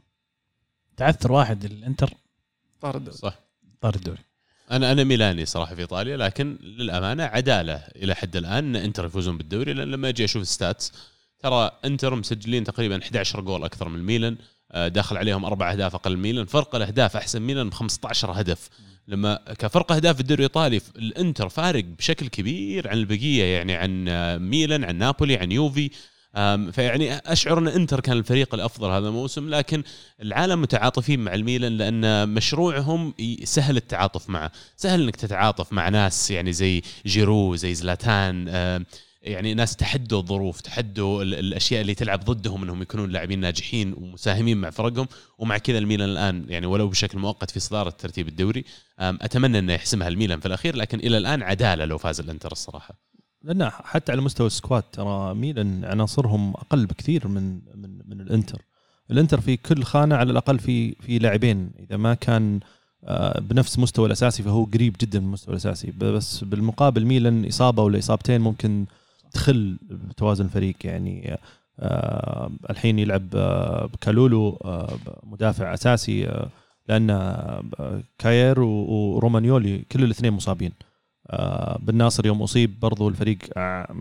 تعثر 0.97 1.33
واحد 1.33 1.65
الانتر؟ 1.65 2.11
طار 2.81 2.97
الدوري 2.97 3.17
صح. 3.17 3.39
طار 3.81 3.95
الدوري 3.95 4.19
أنا 4.71 4.93
أنا 4.93 5.05
ميلاني 5.05 5.47
صراحة 5.47 5.75
في 5.75 5.81
إيطاليا 5.81 6.17
لكن 6.17 6.59
للأمانة 6.63 7.23
عدالة 7.23 7.75
إلى 7.75 8.15
حد 8.15 8.37
الآن 8.37 8.77
إن 8.77 8.77
إنتر 8.77 9.07
يفوزون 9.07 9.39
بالدوري 9.39 9.73
لأن 9.73 9.91
لما 9.91 10.09
أجي 10.09 10.25
أشوف 10.25 10.43
ال 10.43 10.51
stats 10.51 10.93
ترى 11.39 11.71
إنتر 11.85 12.15
مسجلين 12.15 12.65
تقريبا 12.65 13.03
11 13.03 13.41
جول 13.41 13.65
أكثر 13.65 13.89
من 13.89 14.03
ميلان 14.03 14.37
آه، 14.73 14.89
داخل 14.89 15.17
عليهم 15.17 15.45
أربع 15.45 15.73
أهداف 15.73 15.95
أقل 15.95 16.17
من 16.17 16.23
ميلان 16.23 16.47
فرق 16.47 16.75
الأهداف 16.75 17.17
أحسن 17.17 17.43
ميلان 17.43 17.69
ب 17.69 17.75
15 17.75 18.41
هدف. 18.41 18.69
لما 19.09 19.35
كفرق 19.59 19.93
أهداف 19.93 20.15
في 20.15 20.21
الدوري 20.21 20.39
الإيطالي 20.39 20.81
الإنتر 20.97 21.49
فارق 21.49 21.85
بشكل 21.85 22.29
كبير 22.29 22.89
عن 22.89 22.97
البقية 22.97 23.45
يعني 23.45 23.75
عن 23.75 24.09
آه، 24.09 24.39
ميلان 24.39 24.85
عن 24.85 24.97
نابولي 24.97 25.37
عن 25.37 25.53
يوفي. 25.53 25.91
فيعني 26.73 27.15
أشعر 27.17 27.59
أن 27.59 27.69
إنتر 27.69 28.01
كان 28.01 28.17
الفريق 28.19 28.55
الأفضل 28.55 28.91
هذا 28.91 29.09
الموسم 29.09 29.49
لكن 29.49 29.83
العالم 30.23 30.63
متعاطفين 30.63 31.21
مع 31.21 31.35
الميلان 31.35 31.77
لأن 31.77 32.29
مشروعهم 32.29 33.15
سهل 33.45 33.77
التعاطف 33.77 34.31
معه. 34.31 34.53
سهل 34.77 35.03
إنك 35.03 35.17
تتعاطف 35.17 35.73
مع 35.73 35.89
ناس 35.89 36.31
يعني 36.31 36.53
زي 36.53 36.83
جيرو 37.07 37.57
زي 37.57 37.75
زلاتان 37.75 38.49
يعني 39.23 39.55
ناس 39.55 39.77
تحدوا 39.77 40.19
الظروف 40.21 40.61
تحدوا 40.61 41.23
ال- 41.23 41.35
الأشياء 41.35 41.81
اللي 41.81 41.95
تلعب 41.95 42.25
ضدهم 42.25 42.63
إنهم 42.63 42.83
يكونون 42.83 43.11
لاعبين 43.11 43.41
ناجحين 43.41 43.93
ومساهمين 43.93 44.57
مع 44.57 44.71
فرقهم. 44.71 45.07
ومع 45.39 45.59
كذا 45.59 45.79
الميلان 45.79 46.09
الآن 46.09 46.45
يعني 46.49 46.67
ولو 46.67 46.89
بشكل 46.89 47.19
مؤقت 47.19 47.51
في 47.51 47.61
صدارة 47.61 47.91
ترتيب 47.91 48.29
الدوري 48.29 48.65
أتمنى 48.99 49.59
إنه 49.59 49.73
يحسمها 49.73 50.09
الميلان 50.09 50.41
في 50.41 50.47
الأخير 50.47 50.77
لكن 50.77 50.99
إلى 50.99 51.19
الآن 51.19 51.43
عدالة 51.43 51.85
لو 51.85 51.99
فاز 51.99 52.21
الإنتر 52.21 52.53
الصراحة. 52.53 53.12
لأن 53.45 53.71
حتى 53.71 54.13
على 54.13 54.21
مستوى 54.21 54.47
السكواد 54.47 54.83
ترى 54.83 55.35
ميلان 55.35 55.85
عناصرهم 55.85 56.51
أقل 56.51 56.87
بكثير 56.87 57.29
من 57.29 57.55
من 57.75 57.99
من 58.09 58.21
الإنتر. 58.21 58.63
الإنتر 59.11 59.41
في 59.41 59.57
كل 59.57 59.83
خانة 59.83 60.17
على 60.17 60.31
الأقل 60.33 60.59
في 60.59 60.93
في 60.95 61.19
لاعبين. 61.19 61.71
إذا 61.79 61.97
ما 61.97 62.15
كان 62.15 62.61
آه، 63.05 63.41
بنفس 63.41 63.79
مستوى 63.79 64.07
الأساسي 64.07 64.43
فهو 64.43 64.65
قريب 64.65 64.97
جدا 65.01 65.21
من 65.21 65.27
المستوى 65.27 65.53
الأساسي. 65.55 65.93
بس 65.99 66.45
بالمقابل 66.45 67.05
ميلان 67.05 67.47
إصابة 67.47 67.83
ولا 67.83 67.99
إصابتين 67.99 68.41
ممكن 68.41 68.87
تخل 69.33 69.79
بتوازن 69.83 70.45
الفريق 70.45 70.77
يعني. 70.85 71.39
آه، 71.81 72.51
الحين 72.71 72.99
يلعب 72.99 73.29
آه، 73.35 73.91
كالولو 74.01 74.59
آه، 74.65 74.97
مدافع 75.23 75.75
أساسي 75.75 76.29
آه، 76.29 76.49
لأن 76.89 77.11
آه، 77.11 78.03
كاير 78.19 78.61
ورومانيولي 78.61 79.79
كل 79.93 80.05
الاثنين 80.05 80.33
مصابين. 80.33 80.73
آه، 81.33 81.79
بن 81.83 82.00
ناصر 82.00 82.27
يوم 82.27 82.43
أصيب 82.43 82.81
برضو 82.81 83.09
الفريق 83.09 83.39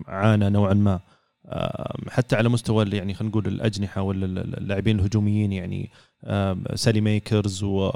عانى 0.08 0.50
نوعا 0.50 0.74
ما. 0.74 1.00
آه، 1.46 1.98
حتى 2.10 2.36
على 2.36 2.50
مستوى 2.50 2.86
يعني 2.90 3.14
خلينا 3.14 3.30
نقول 3.32 3.48
الأجنحة 3.48 4.02
ولا 4.02 4.26
ال- 4.26 4.38
ال- 4.40 4.58
اللاعبين 4.58 5.00
الهجوميين 5.00 5.52
يعني 5.52 5.90
آم، 6.26 6.64
ساليميكرز 6.76 7.64
و- 7.64 7.92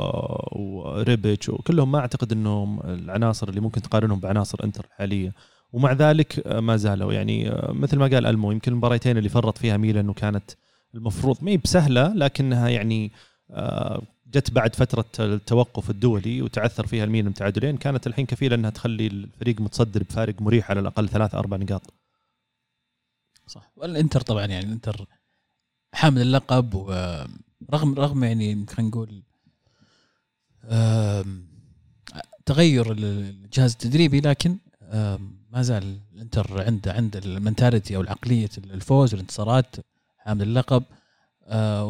وريبيتش 0.52 1.50
وكلهم 1.50 1.92
ما 1.92 2.00
أعتقد 2.00 2.32
إنهم 2.32 2.80
العناصر 2.80 3.50
اللي 3.50 3.62
ممكن 3.62 3.82
تقارنهم 3.82 4.20
بعناصر 4.20 4.58
إنتر 4.64 4.86
الحاليه 4.86 5.34
ومع 5.74 5.92
ذلك 5.92 6.48
آه، 6.48 6.60
ما 6.60 6.76
زالوا. 6.78 7.14
يعني 7.14 7.50
آه، 7.52 7.72
مثل 7.72 7.98
ما 7.98 8.08
قال 8.08 8.26
ألمو 8.26 8.52
يمكن 8.52 8.72
المباريتين 8.72 9.18
اللي 9.18 9.30
فرط 9.30 9.58
فيها 9.58 9.78
ميلان 9.78 10.10
وكانت 10.10 10.52
المفروض 10.96 11.38
ما 11.42 11.52
هي 11.52 11.58
بسهلة 11.58 12.14
لكنها 12.14 12.70
يعني 12.70 13.12
آه، 13.52 14.02
جت 14.28 14.52
بعد 14.52 14.76
فترة 14.76 15.06
التوقف 15.20 15.90
الدولي 15.90 16.42
وتعثر 16.42 16.88
فيها 16.88 17.04
الميلان 17.04 17.32
بتعادلين 17.32 17.78
كانت 17.78 18.08
الحين 18.08 18.26
كفيلة 18.26 18.56
إنها 18.56 18.70
تخلي 18.70 19.08
الفريق 19.08 19.62
متصدر 19.62 20.04
بفارق 20.04 20.42
مريح 20.42 20.70
على 20.72 20.80
الأقل 20.80 21.10
ثلاث 21.10 21.36
أربع 21.36 21.58
نقاط. 21.58 21.94
صح. 23.48 23.72
والإنتر 23.76 24.22
طبعا 24.22 24.46
يعني 24.46 24.66
الإنتر 24.66 25.06
حامل 25.94 26.22
اللقب 26.22 26.74
ورغم 26.74 27.94
رغم 27.98 28.24
يعني 28.24 28.66
خلينا 28.70 28.90
نقول 28.90 29.24
تغير 32.46 32.92
ال- 32.92 33.04
الجهاز 33.44 33.72
التدريبي 33.72 34.20
لكن 34.22 34.58
ما 35.52 35.62
زال 35.62 36.00
الإنتر 36.14 36.62
عنده 36.62 36.94
عنده 36.94 37.20
المنتاليتي 37.26 37.96
أو 37.96 38.02
العقلية 38.02 38.50
الفوز 38.58 39.14
والانتصارات 39.14 39.76
حامل 40.18 40.42
اللقب 40.42 40.84
آه، 41.48 41.86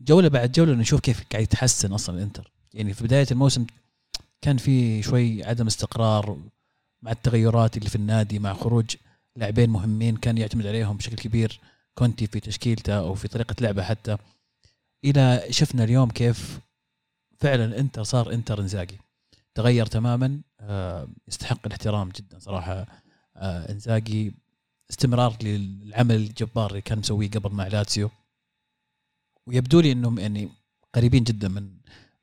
وجوله 0.00 0.28
بعد 0.28 0.52
جولة 0.52 0.72
نشوف 0.72 1.00
كيف 1.00 1.24
قاعد 1.32 1.42
يتحسن 1.42 1.92
أصلا 1.92 2.16
الإنتر. 2.16 2.52
يعني 2.74 2.94
في 2.94 3.04
بداية 3.04 3.26
الموسم 3.30 3.66
كان 4.40 4.56
في 4.56 5.02
شوي 5.02 5.44
عدم 5.44 5.66
استقرار 5.66 6.38
مع 7.02 7.12
التغيرات 7.12 7.76
اللي 7.76 7.88
في 7.88 7.96
النادي 7.96 8.38
مع 8.38 8.54
خروج 8.54 8.96
لاعبين 9.36 9.70
مهمين 9.70 10.16
كان 10.16 10.38
يعتمد 10.38 10.66
عليهم 10.66 10.96
بشكل 10.96 11.16
كبير. 11.16 11.60
كونتي 11.94 12.26
في 12.26 12.40
تشكيلته 12.40 12.98
أو 12.98 13.14
في 13.14 13.28
طريقة 13.28 13.54
لعبه 13.60 13.82
حتى. 13.82 14.16
إلى 15.04 15.46
شفنا 15.50 15.84
اليوم 15.84 16.10
كيف 16.10 16.60
فعلا 17.38 17.78
انتر 17.78 18.02
صار 18.02 18.32
إنتر 18.32 18.60
إنزاجي. 18.60 18.98
تغير 19.54 19.86
تماما 19.86 20.40
آه، 20.60 21.08
يستحق 21.28 21.66
الاحترام 21.66 22.08
جدا 22.08 22.38
صراحة 22.38 22.86
آه، 23.36 23.72
إنزاجي. 23.72 24.34
استمرار 24.90 25.36
للعمل 25.42 26.14
الجبار 26.14 26.70
اللي 26.70 26.80
كان 26.80 26.98
مسويه 26.98 27.30
قبل 27.30 27.52
مع 27.52 27.66
لاتسيو. 27.66 28.10
ويبدو 29.46 29.80
لي 29.80 29.92
إنهم 29.92 30.18
يعني 30.18 30.48
قريبين 30.94 31.24
جدا 31.24 31.48
من 31.48 31.68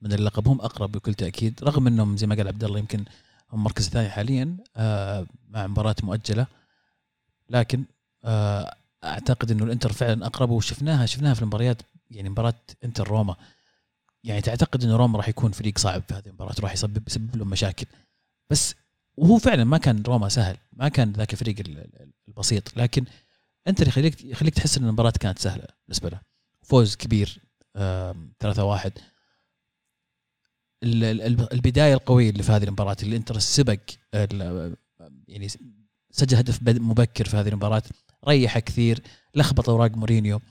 من 0.01 0.13
اللقب 0.13 0.47
هم 0.47 0.61
أقرب 0.61 0.91
بكل 0.91 1.13
تأكيد 1.13 1.59
رغم 1.63 1.87
إنهم 1.87 2.17
زي 2.17 2.27
ما 2.27 2.35
قال 2.35 2.47
عبد 2.47 2.63
الله 2.63 2.79
يمكن 2.79 3.05
هم 3.51 3.63
مركز 3.63 3.89
ثاني 3.89 4.09
حاليا 4.09 4.57
آه، 4.77 5.27
مع 5.49 5.67
مباراة 5.67 5.95
مؤجلة. 6.03 6.47
لكن 7.49 7.83
آه، 8.23 8.75
أعتقد 9.03 9.51
إنه 9.51 9.63
الإنتر 9.63 9.93
فعلا 9.93 10.25
أقرب 10.25 10.49
وشفناها 10.49 11.05
شفناها 11.05 11.33
في 11.33 11.41
المباريات 11.41 11.81
يعني 12.11 12.29
مباراة 12.29 12.53
إنتر 12.83 13.07
روما. 13.07 13.35
يعني 14.23 14.41
تعتقد 14.41 14.83
إنه 14.83 14.95
روما 14.95 15.17
راح 15.17 15.29
يكون 15.29 15.51
فريق 15.51 15.77
صعب 15.77 16.01
في 16.07 16.13
هذه 16.13 16.27
المباراة 16.27 16.55
راح 16.59 16.73
يسبب 16.73 17.07
يسبب 17.07 17.35
لهم 17.35 17.49
مشاكل. 17.49 17.85
بس 18.49 18.75
وهو 19.17 19.37
فعلا 19.37 19.63
ما 19.63 19.77
كان 19.77 20.03
روما 20.03 20.29
سهل 20.29 20.57
ما 20.73 20.87
كان 20.89 21.11
ذاك 21.11 21.33
الفريق 21.33 21.59
ال- 21.59 21.77
ال- 21.77 22.11
البسيط. 22.27 22.77
لكن 22.77 23.05
إنتر 23.67 23.87
يخليك 23.87 24.23
يخليك 24.25 24.53
تحس 24.53 24.77
إن 24.77 24.83
المباراة 24.83 25.13
كانت 25.19 25.39
سهلة 25.39 25.65
بالنسبة 25.87 26.09
له. 26.09 26.32
فوز 26.63 26.95
كبير 26.95 27.39
3 27.73 28.63
1 28.63 28.91
البداية 30.83 31.93
القوية 31.93 32.29
اللي 32.29 32.43
في 32.43 32.51
هذه 32.51 32.63
المباراة 32.63 32.97
اللي 33.03 33.17
انتر 33.17 33.39
سبق 33.39 33.79
يعني 35.27 35.47
سجل 36.11 36.37
هدف 36.37 36.59
مبكر 36.63 37.25
في 37.25 37.37
هذه 37.37 37.49
المباراة 37.49 37.83
ريح 38.27 38.59
كثير 38.59 38.99
لخبط 39.35 39.69
أوراق 39.69 39.91
مورينيو. 39.91 40.41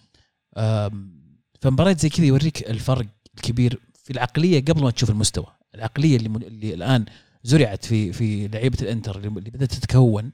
فمباريات 1.61 2.01
زي 2.01 2.09
كذا 2.09 2.27
يوريك 2.27 2.71
الفرق 2.71 3.07
الكبير 3.35 3.81
في 3.95 4.13
العقلية 4.13 4.65
قبل 4.65 4.83
ما 4.83 4.91
تشوف 4.91 5.11
المستوى. 5.11 5.47
العقلية 5.75 6.17
اللي, 6.17 6.47
اللي 6.47 6.75
الآن 6.75 7.05
زرعت 7.43 7.85
في 7.85 8.13
في 8.13 8.49
لعيبة 8.49 8.79
الإنتر 8.83 9.19
اللي 9.19 9.51
بدأت 9.51 9.75
تتكون. 9.75 10.33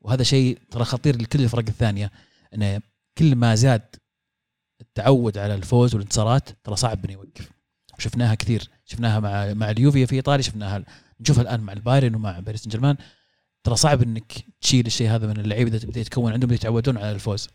وهذا 0.00 0.22
شيء 0.22 0.58
ترى 0.70 0.84
خطير 0.84 1.22
لكل 1.22 1.40
الفرق 1.40 1.64
الثانية 1.68 2.10
إنه 2.54 2.80
كل 3.18 3.36
ما 3.36 3.54
زاد 3.54 3.96
التعود 4.90 5.38
على 5.38 5.54
الفوز 5.54 5.94
والانتصارات 5.94 6.48
ترى 6.64 6.76
صعب 6.76 7.04
إنه 7.04 7.12
يوقف. 7.12 7.50
شفناها 7.98 8.34
كثير. 8.34 8.68
شفناها 8.84 9.20
مع 9.20 9.54
مع 9.54 9.70
اليوفي 9.70 10.06
في 10.06 10.14
إيطاليا 10.14 10.42
شفناها 10.42 10.84
نشوفها 11.20 11.42
الآن 11.42 11.60
مع 11.60 11.72
البايرن 11.72 12.14
ومع 12.14 12.40
باريس 12.40 12.60
سان 12.60 12.70
جيرمان 12.70 12.96
ترى 13.64 13.76
صعب 13.76 14.02
إنك 14.02 14.32
تشيل 14.60 14.86
الشيء 14.86 15.10
هذا 15.10 15.26
من 15.26 15.40
اللعيبة 15.40 15.70
إذا 15.70 15.78
تبدا 15.78 16.00
يتكون 16.00 16.32
عندهم 16.32 16.52
يتعودون 16.52 16.96
على 16.96 17.12
الفوز. 17.12 17.48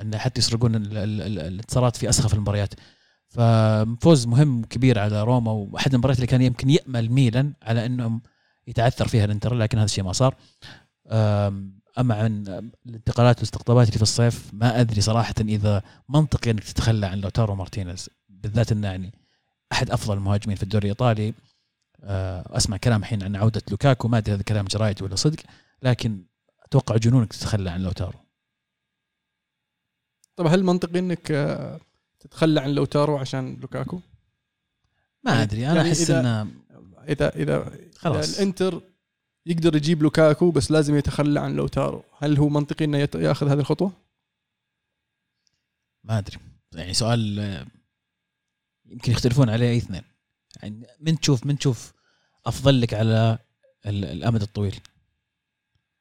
انه 0.00 0.18
حتى 0.18 0.38
يسرقون 0.38 0.76
الانتصارات 0.76 1.96
في 1.96 2.08
أسخف 2.08 2.34
المباريات. 2.34 2.74
ففوز 3.28 4.26
مهم 4.26 4.64
كبير 4.64 4.98
على 4.98 5.22
روما 5.22 5.52
وأحد 5.52 5.92
المباريات 5.92 6.18
اللي 6.18 6.26
كان 6.26 6.42
يمكن 6.42 6.70
يأمل 6.70 7.12
ميلان 7.12 7.54
على 7.62 7.86
إنهم 7.86 8.22
يتعثر 8.66 9.08
فيها 9.08 9.24
الإنتر 9.24 9.54
لكن 9.54 9.78
هذا 9.78 9.84
الشيء 9.84 10.04
ما 10.04 10.12
صار. 10.12 10.36
اما 11.98 12.14
عن 12.14 12.44
الانتقالات 12.86 13.36
والاستقطابات 13.36 13.86
اللي 13.86 13.96
في 13.96 14.02
الصيف؟ 14.02 14.50
ما 14.52 14.80
أدري 14.80 15.00
صراحة 15.00 15.34
إذا 15.40 15.82
منطقي 16.08 16.50
إنك 16.50 16.64
تتخلى 16.64 17.06
عن 17.06 17.20
لوتارو 17.20 17.54
مارتينيز 17.54 18.10
بالذات 18.28 18.72
إنه 18.72 18.88
يعني 18.88 19.12
أحد 19.72 19.90
أفضل 19.90 20.16
المهاجمين 20.16 20.56
في 20.56 20.62
الدوري 20.62 20.84
الإيطالي. 20.84 21.34
آه، 22.04 22.56
أسمع 22.56 22.76
كلام 22.76 23.00
الحين 23.00 23.22
عن 23.22 23.36
عودة 23.36 23.62
لوكاكو 23.70 24.08
ما 24.08 24.18
أدري 24.18 24.34
هذا 24.34 24.42
كلام 24.42 24.64
جرايد 24.64 25.02
ولا 25.02 25.16
صدق 25.16 25.38
لكن 25.82 26.24
أتوقع 26.64 26.96
جنونك 26.96 27.32
تتخلى 27.32 27.70
عن 27.70 27.82
لوتارو. 27.82 28.18
طب 30.36 30.46
هل 30.46 30.64
منطقي 30.64 30.98
إنك 30.98 31.30
آه، 31.30 31.80
تتخلى 32.20 32.60
عن 32.60 32.70
لوتارو 32.70 33.16
عشان 33.18 33.56
لوكاكو؟ 33.56 34.00
ما 35.24 35.30
يعني 35.30 35.42
أدري 35.42 35.66
أنا 35.66 35.76
يعني 35.76 35.88
أحس 35.88 36.10
إنه 36.10 36.48
إذا 37.08 37.36
إذا 37.36 37.78
خلاص. 37.96 38.34
الإنتر 38.34 38.82
يقدر 39.46 39.76
يجيب 39.76 40.02
لوكاكو 40.02 40.50
بس 40.50 40.70
لازم 40.70 40.96
يتخلى 40.96 41.40
عن 41.40 41.56
لوتارو. 41.56 42.04
هل 42.18 42.38
هو 42.38 42.48
منطقي 42.48 42.84
إنه 42.84 42.98
يأخذ 43.14 43.48
هذه 43.48 43.60
الخطوة؟ 43.60 43.92
ما 46.04 46.18
أدري. 46.18 46.36
يعني 46.74 46.94
سؤال 46.94 47.38
آه، 47.38 47.66
يمكن 48.84 49.12
يختلفون 49.12 49.50
عليه 49.50 49.70
أي 49.70 49.76
اثنين. 49.76 50.02
يعني 50.62 50.86
من 51.00 51.20
تشوف 51.20 51.46
من 51.46 51.58
تشوف 51.58 51.92
أفضل 52.46 52.80
لك 52.80 52.94
على 52.94 53.38
الأمد 53.86 54.42
الطويل؟ 54.42 54.80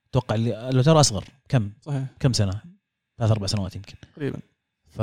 أتوقع 0.09 0.35
اللي 0.35 0.69
لو 0.73 0.81
ترى 0.81 0.99
أصغر. 0.99 1.25
كم؟ 1.49 1.71
صحيح. 1.81 2.05
كم 2.19 2.33
سنة؟ 2.33 2.61
ثلاث 3.17 3.31
أربع 3.31 3.47
سنوات 3.47 3.75
يمكن. 3.75 3.95
تقريبا. 4.15 4.39
ف 4.87 5.01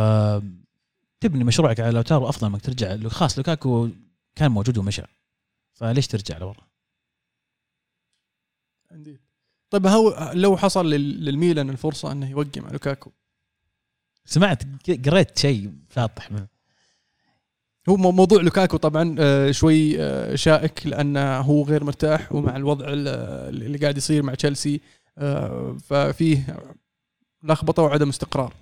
تبني 1.20 1.44
مشروعك 1.44 1.80
على 1.80 1.90
لوتارو 1.90 2.28
أفضل 2.28 2.46
إنك 2.46 2.60
ترجع. 2.60 3.08
خاص 3.08 3.38
لوكاكو 3.38 3.88
كان 4.34 4.50
موجود 4.50 4.78
ومشى. 4.78 5.02
فليش 5.72 6.06
ترجع 6.06 6.38
لورا؟ 6.38 6.69
عندي. 8.92 9.20
طيب 9.70 9.86
هو 9.86 10.32
لو 10.34 10.56
حصل 10.56 10.90
للميلان 10.90 11.70
الفرصة 11.70 12.12
أنه 12.12 12.30
يوقع 12.30 12.60
مع 12.60 12.70
لوكاكو؟ 12.70 13.10
سمعت 14.24 14.62
قريت 15.06 15.38
شيء 15.38 15.72
فاطح 15.88 16.32
منه 16.32 16.46
هو 17.88 17.96
موضوع 17.96 18.42
لوكاكو 18.42 18.76
طبعا 18.76 19.16
آه، 19.18 19.50
شوي 19.50 20.02
آه، 20.02 20.34
شائك 20.34 20.86
لأنه 20.86 21.36
هو 21.40 21.62
غير 21.62 21.84
مرتاح 21.84 22.32
ومع 22.32 22.56
الوضع 22.56 22.86
اللي 22.88 23.78
قاعد 23.78 23.96
يصير 23.96 24.22
مع 24.22 24.34
تشيلسي 24.34 24.80
آه، 25.18 25.76
ففيه 25.84 26.56
لخبطة 27.42 27.82
وعدم 27.82 28.08
استقرار. 28.08 28.54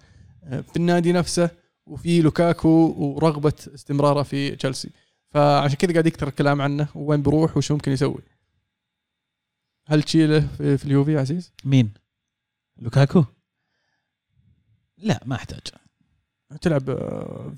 في 0.49 0.77
النادي 0.77 1.13
نفسه 1.13 1.51
وفي 1.87 2.23
لوكاكو 2.23 2.69
ورغبة 2.99 3.53
استمراره 3.75 4.23
في 4.23 4.57
تشيلسي. 4.57 4.91
فعشان 5.31 5.77
كذا 5.77 5.93
قاعد 5.93 6.07
يكثر 6.07 6.29
الكلام 6.29 6.63
عنه 6.63 6.89
وين 6.95 7.23
بيروح 7.23 7.57
وش 7.57 7.73
ممكن 7.73 7.93
يسوي. 7.93 8.23
هل 9.89 10.03
تشيله 10.03 10.41
في 10.57 10.85
اليوفي 10.85 11.13
يا 11.13 11.21
عزيز؟ 11.21 11.53
مين؟ 11.65 11.93
لوكاكو؟ 12.79 13.25
لا 14.99 15.21
ما 15.27 15.35
أحتاج. 15.35 15.61
تلعب 16.61 16.91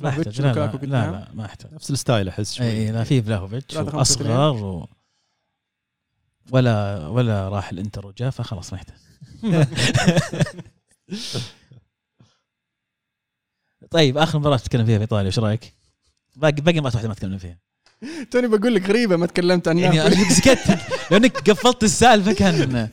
ما 0.02 0.08
أحتاج. 0.08 0.40
لا, 0.40 0.52
لا, 0.52 0.76
لا, 0.82 0.86
لا 0.86 1.32
ما 1.34 1.44
أحتاج. 1.44 1.74
نفس 1.74 1.90
ال 1.90 1.97
style 1.97 2.28
أحس 2.28 2.54
شوي. 2.54 2.66
اي 2.66 2.92
لا 2.92 3.04
في 3.04 3.22
فلاهوفيتش 3.22 3.76
اصغر 3.76 4.64
و... 4.64 4.88
ولا 6.50 7.06
ولا 7.06 7.48
راح 7.48 7.70
الإنتر 7.70 8.06
وجاء 8.06 8.30
فخلاص 8.30 8.72
ما 8.72 8.78
يحتاج. 8.78 8.98
طيب 13.90 14.18
آخر 14.18 14.38
مباراة 14.38 14.56
تتكلم 14.56 14.86
فيها 14.86 14.96
في 14.96 15.02
إيطاليا 15.02 15.26
إيش 15.26 15.38
رأيك؟ 15.38 15.74
باقي 16.36 16.52
باقي 16.52 16.80
ما 16.80 16.90
واحدة 16.94 17.08
ما 17.08 17.14
تكلم 17.14 17.38
فيها. 17.38 17.58
توني 18.30 18.48
بقول 18.48 18.74
لك 18.74 18.88
غريبة 18.88 19.16
ما 19.16 19.26
تكلمت 19.26 19.68
عن 19.68 19.78
يعني 19.78 20.14
سكت 20.24 20.78
لأنك 21.10 21.50
قفلت 21.50 21.84
السالفة 21.84 22.32
كان 22.32 22.88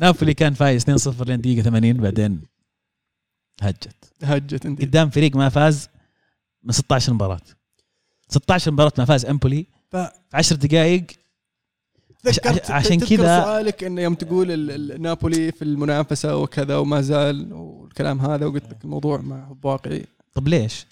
نابولي 0.00 0.34
كان 0.34 0.54
فايز 0.54 0.84
2-0 1.08 1.26
لين 1.26 1.40
دقيقة 1.40 1.62
80 1.62 1.92
بعدين 1.92 2.42
هجت. 3.62 3.94
هجت 4.22 4.66
أنت. 4.66 4.80
قدام 4.82 5.10
فريق 5.10 5.36
ما 5.36 5.48
فاز 5.48 5.88
من 6.62 6.72
16 6.72 7.12
مباراة. 7.12 7.40
16 8.28 8.70
مباراة 8.70 8.92
ما 8.98 9.04
فاز 9.04 9.26
إمبولي. 9.26 9.66
ف... 9.90 9.96
في 9.96 10.10
10 10.34 10.56
دقائق 10.56 11.04
عشان 12.68 13.00
كذا 13.00 13.42
سؤالك 13.42 13.84
إنه 13.84 14.02
يوم 14.02 14.14
تقول 14.14 15.00
نابولي 15.00 15.52
في 15.52 15.62
المنافسة 15.62 16.36
وكذا 16.36 16.76
وما 16.76 17.00
زال 17.00 17.52
والكلام 17.52 18.20
هذا 18.20 18.46
وقلت 18.46 18.70
لك 18.70 18.84
الموضوع 18.84 19.20
ما 19.20 19.44
هو 19.44 19.56
واقعي. 19.70 20.06
طب 20.34 20.48
ليش؟ 20.48 20.86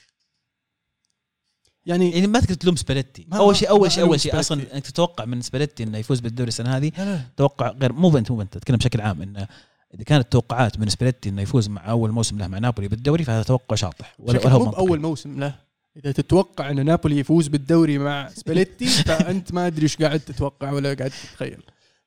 يعني 1.87 2.11
يعني 2.11 2.27
ما 2.27 2.41
تقدر 2.41 2.55
تلوم 2.55 2.77
سباليتي. 2.77 3.27
أول 3.33 3.57
شيء 3.57 3.71
أول 3.71 3.93
شيء 3.93 4.05
أول 4.05 4.21
شيء 4.21 4.41
أصلا 4.41 4.75
انك 4.75 4.87
تتوقع 4.87 5.25
من 5.25 5.43
سباليتي 5.43 5.83
إنه 5.83 5.99
يفوز 5.99 6.21
بالدوري 6.21 6.49
السنة 6.49 6.77
هذه؟ 6.77 6.93
توقع 7.37 7.71
غير 7.71 7.93
مو 7.93 8.19
انت 8.19 8.31
مو 8.31 8.43
انت 8.43 8.55
تتكلم 8.59 8.77
بشكل 8.77 9.01
عام 9.01 9.23
إنه 9.23 9.49
إذا 9.95 10.05
كانت 10.05 10.33
توقعات 10.33 10.79
من 10.79 10.89
سباليتي 10.89 11.29
إنه 11.29 11.43
يفوز 11.43 11.69
مع 11.69 11.91
أول 11.91 12.11
موسم 12.11 12.39
له 12.39 12.47
مع 12.47 12.59
نابولي 12.59 12.89
بالدوري 12.89 13.25
فهذا 13.25 13.43
توقع 13.43 13.77
شاطح. 13.77 14.15
ولا, 14.19 14.49
هو 14.49 14.71
اول 14.71 15.01
موسم 15.01 15.41
له. 15.41 15.55
إذا 15.97 16.13
تتوقع 16.13 16.71
إن 16.71 16.85
نابولي 16.87 17.19
يفوز 17.19 17.49
بالدوري 17.49 17.99
مع 17.99 18.29
سباليتي 18.41 18.87
فأنت 18.87 19.53
ما 19.53 19.67
أدري 19.67 19.83
إيش 19.83 19.97
قاعد 19.97 20.21
تتوقع 20.21 20.73
ولا 20.73 20.95
قاعد 20.95 21.11
تتخيل. 21.11 21.63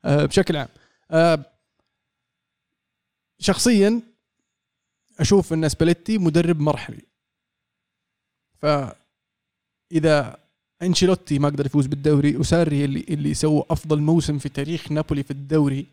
أه 0.06 0.26
بشكل 0.26 0.58
عام. 0.58 0.68
أه 1.12 1.45
شخصيا 3.40 4.02
أشوف 5.20 5.54
إن 5.54 5.70
سباليتي 5.70 6.18
مدرب 6.18 6.60
مرحلي. 6.60 7.06
ف 8.62 8.66
إذا 9.94 10.38
أنشيلوتي 10.82 11.40
ما 11.40 11.48
قدر 11.49 11.65
يفوز 11.65 11.88
بالدوري 11.88 12.38
وساري 12.38 12.86
اللي 12.86 13.06
اللي 13.10 13.34
سوى 13.34 13.64
أفضل 13.70 14.02
موسم 14.02 14.38
في 14.38 14.49
تاريخ 14.49 14.91
نابولي 14.91 15.24
في 15.24 15.32
الدوري 15.32 15.86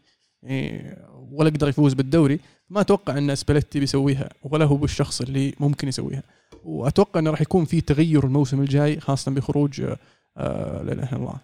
إيه، 0.45 0.97
ولا 1.33 1.51
قدر 1.51 1.69
يفوز 1.69 1.95
بالدوري 1.95 2.41
ما 2.71 2.81
أتوقع 2.81 3.19
أن 3.19 3.35
سباليتي 3.35 3.81
بيسويها 3.81 4.31
ولا 4.43 4.65
هو 4.65 4.77
بالشخص 4.77 5.21
اللي 5.21 5.55
ممكن 5.61 5.89
يسويها. 5.89 6.23
وأتوقع 6.65 7.21
أنه 7.21 7.31
راح 7.31 7.41
يكون 7.41 7.65
في 7.65 7.81
تغير 7.81 8.25
الموسم 8.25 8.61
الجاي 8.61 9.01
خاصة 9.01 9.33
بخروج 9.33 9.81
آه 10.37 10.83
لا 10.83 10.93
إله 10.93 11.09
إلا 11.09 11.17
الله. 11.17 11.35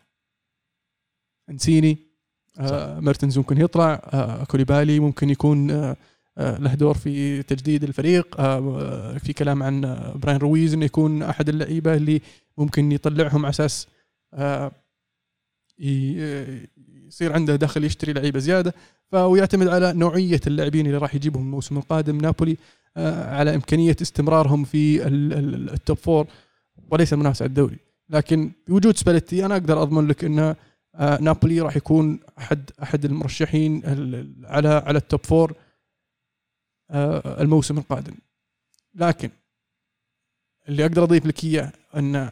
إنسيني 1.50 1.98
آه 2.58 3.00
ميرتنز 3.00 3.38
ممكن 3.38 3.60
يطلع 3.60 3.94
آه 4.12 4.44
كوليبالي 4.44 5.00
ممكن 5.00 5.30
يكون 5.30 5.70
آه 5.70 5.96
آه 6.38 6.58
له 6.58 6.74
دور 6.74 6.94
في 6.94 7.42
تجديد 7.42 7.84
الفريق 7.84 8.40
آه 8.40 9.18
في 9.18 9.32
كلام 9.32 9.62
عن 9.62 9.80
فابيان 10.14 10.38
رويز 10.38 10.74
إنه 10.74 10.84
يكون 10.84 11.22
أحد 11.22 11.48
اللعيبة 11.48 11.94
اللي 11.94 12.20
ممكن 12.58 12.92
يطلعهم 12.92 13.46
على 13.46 13.50
أساس 13.50 13.86
آه 14.34 14.72
يصير 17.06 17.32
عنده 17.32 17.56
دخل 17.56 17.84
يشتري 17.84 18.12
لعيبة 18.12 18.38
زيادة. 18.38 18.74
فيعتمد 19.10 19.68
على 19.68 19.92
نوعية 19.92 20.40
اللاعبين 20.46 20.86
اللي 20.86 20.98
راح 20.98 21.14
يجيبهم 21.14 21.42
الموسم 21.42 21.76
القادم. 21.78 22.18
نابولي 22.18 22.56
آه، 22.96 23.36
على 23.36 23.54
إمكانية 23.54 23.96
استمرارهم 24.02 24.64
في 24.64 25.06
ال 25.06 25.29
top 25.29 25.96
four 25.96 26.26
وليس 26.90 27.12
المنافسه 27.12 27.42
على 27.42 27.48
الدوري. 27.48 27.78
لكن 28.08 28.52
بوجود 28.68 28.96
سباليتي 28.96 29.46
أنا 29.46 29.54
أقدر 29.54 29.82
أضمن 29.82 30.06
لك 30.06 30.24
ان 30.24 30.54
آه، 30.94 31.20
نابولي 31.20 31.60
راح 31.60 31.76
يكون 31.76 32.20
أحد 32.38 32.70
أحد 32.82 33.04
المرشحين 33.04 33.82
على 34.44 34.68
على 34.68 34.98
ال 34.98 35.05
top 35.05 35.26
four 35.26 35.54
الموسم 37.40 37.78
القادم. 37.78 38.14
لكن 38.94 39.30
اللي 40.68 40.82
أقدر 40.86 41.02
أضيف 41.02 41.26
لك 41.26 41.44
إياه 41.44 41.72
ان 41.96 42.30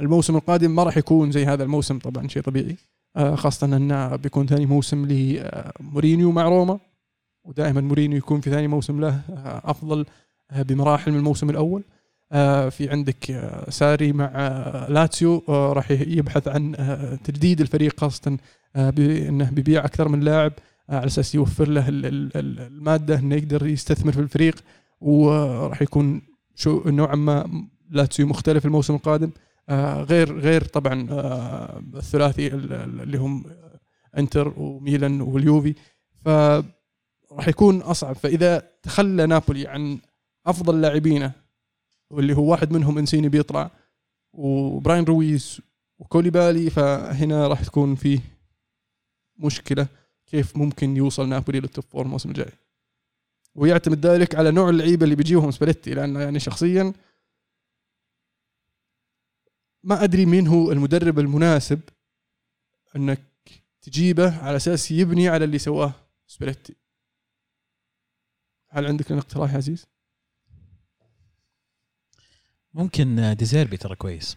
الموسم 0.00 0.36
القادم 0.36 0.74
ما 0.74 0.82
راح 0.82 0.96
يكون 0.96 1.30
زي 1.30 1.46
هذا 1.46 1.64
الموسم 1.64 1.98
طبعا 1.98 2.28
شيء 2.28 2.42
طبيعي. 2.42 2.76
آه، 3.16 3.34
خاصة 3.34 3.76
انه 3.76 4.16
بيكون 4.16 4.46
ثاني 4.46 4.66
موسم 4.66 5.06
لمورينيو 5.06 6.32
مع 6.32 6.42
روما 6.42 6.78
ودائما 7.44 7.80
مورينيو 7.80 8.18
يكون 8.18 8.40
في 8.40 8.50
ثاني 8.50 8.68
موسم 8.68 9.00
له 9.00 9.08
آه، 9.08 9.62
أفضل 9.64 10.06
آه، 10.50 10.62
بمراحل 10.62 11.12
من 11.12 11.18
الموسم 11.18 11.50
الأول. 11.50 11.82
في 12.70 12.88
عندك 12.90 13.50
ساري 13.68 14.12
مع 14.12 14.26
لاتسيو 14.88 15.42
راح 15.48 15.90
يبحث 15.90 16.48
عن 16.48 16.74
تجديد 17.24 17.60
الفريق 17.60 18.00
خاصة 18.00 18.38
بانه 18.74 19.50
بيبيع 19.50 19.84
أكثر 19.84 20.08
من 20.08 20.20
لاعب 20.20 20.52
على 20.88 21.06
أساس 21.06 21.34
يوفر 21.34 21.68
له 21.68 21.84
المادة 21.88 23.18
إنه 23.18 23.34
يقدر 23.34 23.66
يستثمر 23.66 24.12
في 24.12 24.20
الفريق. 24.20 24.54
وراح 25.00 25.82
يكون 25.82 26.22
شو 26.54 26.82
نوعا 26.86 27.14
ما 27.14 27.66
لاتسيو 27.90 28.26
مختلف 28.26 28.66
الموسم 28.66 28.94
القادم. 28.94 29.26
آه، 29.26 29.47
غير 30.02 30.38
غير 30.38 30.64
طبعا 30.64 31.06
آه، 31.10 31.82
الثلاثي 31.94 32.46
ال- 32.46 32.72
ال- 32.72 33.00
اللي 33.00 33.18
هم 33.18 33.44
انتر 34.18 34.54
وميلان 34.56 35.20
واليوفي. 35.20 35.74
ف 36.24 36.28
راح 37.32 37.48
يكون 37.48 37.80
أصعب. 37.80 38.14
فإذا 38.16 38.58
تخلى 38.82 39.26
نابولي 39.26 39.66
عن 39.68 39.98
أفضل 40.46 40.80
لاعبينه 40.80 41.32
واللي 42.10 42.36
هو 42.36 42.50
واحد 42.50 42.72
منهم 42.72 42.98
إنسيني 42.98 43.28
بيطلع 43.28 43.70
وفابيان 44.32 45.04
رويز 45.04 45.62
وكوليبالي 45.98 46.70
فهنا 46.70 47.46
راح 47.48 47.64
تكون 47.64 47.94
فيه 47.94 48.20
مشكلة 49.38 49.86
كيف 50.26 50.56
ممكن 50.56 50.96
يوصل 50.96 51.28
نابولي 51.28 51.60
لل 51.60 51.70
top 51.70 51.84
four 51.84 52.02
الموسم 52.04 52.28
الجاي. 52.28 52.52
ويعتمد 53.54 54.06
ذلك 54.06 54.34
على 54.34 54.50
نوع 54.50 54.68
اللعيبة 54.68 55.04
اللي 55.04 55.14
بيجيبهم 55.16 55.50
سباليتي 55.50 55.94
لأن 55.94 56.16
يعني 56.16 56.40
شخصيا 56.40 56.92
ما 59.82 60.04
أدري 60.04 60.26
مين 60.26 60.46
هو 60.46 60.72
المدرب 60.72 61.18
المناسب 61.18 61.80
أنك 62.96 63.22
تجيبه 63.80 64.38
على 64.38 64.56
أساس 64.56 64.90
يبني 64.90 65.28
على 65.28 65.44
اللي 65.44 65.58
سواه 65.58 65.94
سباليتي 66.26 66.76
هل 68.68 68.86
عندك 68.86 69.12
اقتراح 69.12 69.52
يا 69.52 69.56
عزيز؟ 69.56 69.86
ممكن 72.74 73.34
ديزيربي 73.38 73.76
ترى 73.76 73.96
كويس 73.96 74.36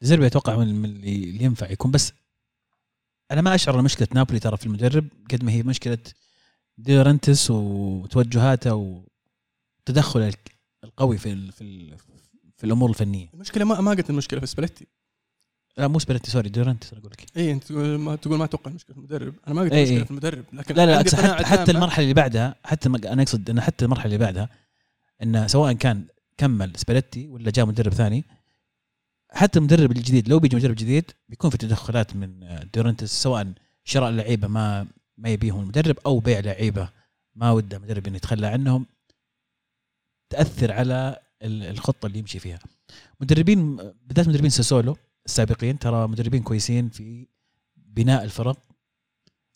ديزيربي 0.00 0.26
أتوقع 0.26 0.56
من 0.56 0.84
اللي 0.84 1.44
ينفع 1.44 1.70
يكون 1.70 1.90
بس 1.90 2.12
أنا 3.30 3.40
ما 3.40 3.54
أشعر 3.54 3.82
مشكلة 3.82 4.08
نابولي 4.14 4.40
ترى 4.40 4.56
في 4.56 4.66
المدرب 4.66 5.08
قد 5.30 5.44
ما 5.44 5.52
هي 5.52 5.62
مشكلة 5.62 5.98
دي 6.78 6.92
لورينتيس 6.92 7.50
وتوجهاته 7.50 9.04
وتدخله 9.84 10.34
القوي 10.84 11.18
في 11.18 11.52
في 11.52 11.96
في 12.56 12.64
الأمور 12.64 12.90
الفنية 12.90 13.28
المشكلة 13.34 13.64
ما 13.64 13.80
ما 13.80 13.90
قلت 13.90 14.10
المشكلة 14.10 14.40
في 14.40 14.46
سباليتي 14.46 14.86
لا 15.78 15.88
مو 15.88 15.98
سباليتي 15.98 16.30
sorry 16.30 16.48
دي 16.48 16.57
لورينتيس 16.57 16.92
أنا 16.92 17.00
أقول 17.00 17.12
لك 17.12 17.26
إي 17.36 17.52
أنت 17.52 17.64
تقول 17.64 17.98
ما 17.98 18.16
تقول 18.16 18.38
ما 18.38 18.44
أتوقع 18.44 18.70
المشكلة 18.70 18.94
في 18.94 18.98
المدرب 18.98 19.34
أنا 19.46 19.54
ما 19.54 19.62
قلت 19.62 19.72
المشكلة. 19.72 20.04
في 20.04 20.10
المدرب 20.10 20.44
لكن 20.52 20.74
لا 20.74 20.86
لا 20.86 20.98
حتى, 20.98 21.16
حتى 21.44 21.64
تامة. 21.64 21.78
المرحلة 21.78 22.02
اللي 22.02 22.14
بعدها 22.14 22.54
حتى 22.64 22.88
أنا 22.88 23.22
أقصد 23.22 23.50
إن 23.50 23.60
حتى 23.60 23.84
المرحلة 23.84 24.06
اللي 24.06 24.18
بعدها 24.18 24.48
انه 25.22 25.46
سواء 25.46 25.72
كان 25.72 26.04
كمل 26.36 26.72
سباليتي 26.76 27.26
ولا 27.26 27.50
جاء 27.50 27.66
مدرب 27.66 27.92
ثاني 27.94 28.24
حتى 29.30 29.58
المدرب 29.58 29.90
الجديد 29.90 30.28
لو 30.28 30.38
بيجي 30.38 30.56
مدرب 30.56 30.74
جديد 30.74 31.10
بيكون 31.28 31.50
في 31.50 31.58
تدخلات 31.58 32.16
من 32.16 32.42
آه، 32.42 32.64
ديورنتس 32.74 33.22
سواء 33.22 33.52
شراء 33.84 34.10
لعيبة 34.10 34.48
ما 34.48 34.86
ما 35.18 35.28
يبيهم 35.28 35.60
المدرب 35.60 35.96
أو 36.06 36.18
بيع 36.18 36.40
لعيبة 36.40 36.88
ما 37.34 37.50
وده 37.50 37.78
مدرب 37.78 38.06
إنه 38.06 38.16
يتخلى 38.16 38.46
عنهم 38.46 38.86
تأثر 40.30 40.72
على 40.72 41.18
الخطة 41.42 42.06
اللي 42.06 42.18
يمشي 42.18 42.38
فيها 42.38 42.58
مدربين 43.20 43.76
بالذات 43.76 44.28
مدربين 44.28 44.50
ساسولو 44.50 44.96
السابقين 45.26 45.78
ترى 45.78 46.08
مدربين 46.08 46.42
كويسين 46.42 46.88
في 46.88 47.26
بناء 47.76 48.24
الفرق 48.24 48.58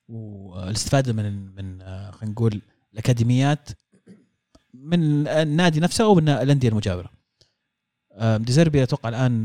والاستفادة 0.09 1.12
من 1.12 1.55
من 1.55 1.82
آه، 1.82 2.11
خلينا 2.11 2.32
نقول 2.32 2.62
الأكاديميات 2.93 3.69
من 4.74 5.28
النادي 5.28 5.81
نفسه 5.81 6.05
أو 6.05 6.15
من 6.15 6.28
الأندية 6.28 6.69
المجاورة. 6.69 7.11
ديزيربي 8.20 8.82
أتوقع 8.82 9.09
الآن 9.09 9.43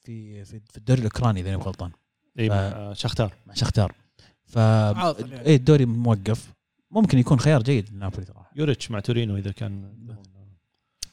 في 0.00 0.44
في 0.44 0.60
في 0.70 0.76
الدوري 0.76 1.00
الأوكراني 1.00 1.40
إذا 1.40 1.50
ماني 1.50 1.62
غلطان 1.62 1.90
إي 2.38 2.48
مع 2.48 2.92
شختار 2.92 3.34
مع 3.46 3.54
شختار. 3.54 3.94
ف 4.44 4.56
يعني. 4.56 5.54
الدوري 5.54 5.86
موقف 5.86 6.52
ممكن 6.90 7.18
يكون 7.18 7.40
خيار 7.40 7.62
جيد 7.62 7.90
لنابولي 7.94 8.26
صراحة. 8.26 8.50
يوريتش 8.56 8.90
مع 8.90 9.00
تورينو 9.00 9.36
إذا 9.36 9.52
كان 9.52 9.94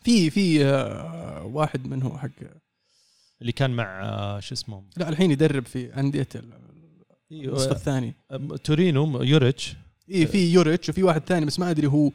في 0.06 0.30
في 0.30 0.66
آه، 0.66 1.44
واحد 1.46 1.88
منه 1.88 2.18
حق 2.18 2.30
اللي 3.42 3.52
كان 3.52 3.72
مع 3.72 4.04
آه، 4.04 4.40
شو 4.40 4.54
اسمه؟ 4.54 4.84
لا 4.98 5.10
الحين 5.10 5.32
يدرب 5.32 5.66
في 5.66 6.00
أندية 6.00 6.28
النصف 7.32 7.72
الثاني. 7.72 8.14
آه، 8.32 8.38
تورينو 8.64 9.22
يوريتش. 9.24 9.76
إي 10.12 10.26
في 10.28 10.54
يوريتش 10.54 10.90
وفي 10.90 11.04
واحد 11.04 11.22
ثاني 11.28 11.46
بس 11.46 11.60
ما 11.60 11.70
أدري 11.72 11.88
هو 11.88 12.12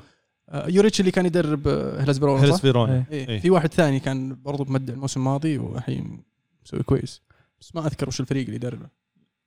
يوريتش 0.55 1.01
اللي 1.01 1.11
كان 1.11 1.27
يدرب 1.27 1.69
هيلاس 1.69 2.19
فيرونا 2.19 2.43
هيلس 2.45 2.55
صح؟ 2.55 2.61
فيرونا. 2.61 3.05
إيه. 3.11 3.29
إيه. 3.29 3.41
في 3.41 3.51
واحد 3.51 3.73
ثاني 3.75 4.01
كان 4.01 4.43
برضو 4.43 4.65
مبدع 4.65 4.95
الموسم 4.95 5.21
الماضي 5.21 5.59
والحين 5.59 6.23
مسوي 6.65 6.83
كويس. 6.83 7.23
بس 7.61 7.75
ما 7.75 7.87
أذكر 7.87 8.09
وش 8.09 8.21
الفريق 8.21 8.45
اللي 8.45 8.57
يدربه. 8.57 8.89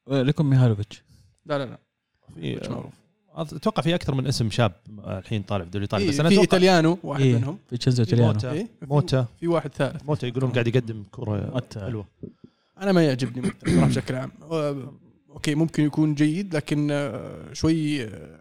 لكم 0.07 0.49
ميهالوفيتش. 0.49 1.03
لا 1.45 1.57
لا 1.57 1.63
لا. 1.65 1.79
في- 2.35 2.55
مش 2.55 2.67
معروف. 2.67 2.93
أتوقع 3.35 3.83
في 3.83 3.95
أكثر 3.95 4.15
من 4.15 4.27
اسم 4.27 4.49
شاب 4.49 4.71
الحين 5.07 5.43
طالع 5.43 5.63
في 5.63 5.67
الدوري 5.67 5.85
الايطالي 5.85 6.03
إيه 6.03 6.09
بس 6.09 6.19
أنا 6.19 6.29
في 6.29 6.39
إيطاليانو 6.39 6.97
واحد 7.03 7.21
إيه، 7.21 7.35
منهم. 7.35 7.59
في 7.69 7.77
تشيلسي 7.77 8.05
في 8.05 8.11
وتياغو 8.11 8.33
موتا. 8.33 8.51
إيه 8.51 8.67
في- 8.79 8.85
موتا. 8.85 9.27
في 9.39 9.47
واحد 9.47 9.73
ثالث. 9.73 10.03
موتا 10.03 10.27
يقولون 10.27 10.51
قاعد 10.51 10.67
يقدم 10.67 11.03
كرة. 11.11 11.61
حلوة. 11.75 12.05
أنا 12.77 12.91
ما 12.91 13.05
يعجبني 13.05 13.41
موتا 13.41 13.69
صراحة 13.71 13.87
بشكل 13.87 14.15
عام. 14.15 14.31
okay 15.29 15.55
ممكن 15.55 15.83
يكون 15.83 16.15
جيد 16.15 16.55
لكن 16.55 16.87
آه، 16.91 17.53
شوي 17.53 18.03
آه، 18.03 18.39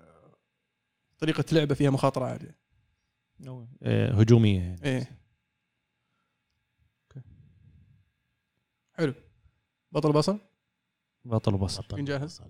طريقة 1.19 1.45
لعبه 1.53 1.75
فيها 1.75 1.91
مخاطرة 1.91 2.25
عالية. 2.25 2.57
إيه، 3.83 4.11
هجومية 4.11 4.61
يعني. 4.61 4.85
إيه. 4.85 5.11
حلو. 8.95 9.15
بطل 9.93 10.13
بصل؟ 10.13 10.39
بطل 11.25 11.55
وبصل 11.55 11.85
مين 11.93 12.05
جاهز؟ 12.05 12.43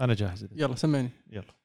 أنا 0.00 0.14
جاهز. 0.14 0.48
يلا 0.52 0.74
سمعني. 0.74 1.10
يلا. 1.30 1.59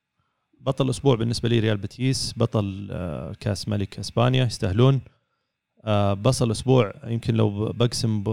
بطل 0.61 0.85
الأسبوع 0.85 1.15
بالنسبة 1.15 1.49
لي 1.49 1.59
ريال 1.59 1.77
بتيس 1.77 2.33
بطل 2.37 2.87
آه، 2.91 3.33
كأس 3.39 3.67
ملك 3.67 3.99
إسبانيا 3.99 4.45
يستاهلون. 4.45 5.01
آه، 5.85 6.13
بصل 6.13 6.45
الأسبوع 6.45 6.93
يمكن 7.07 7.35
لو 7.35 7.71
بقسم 7.71 8.23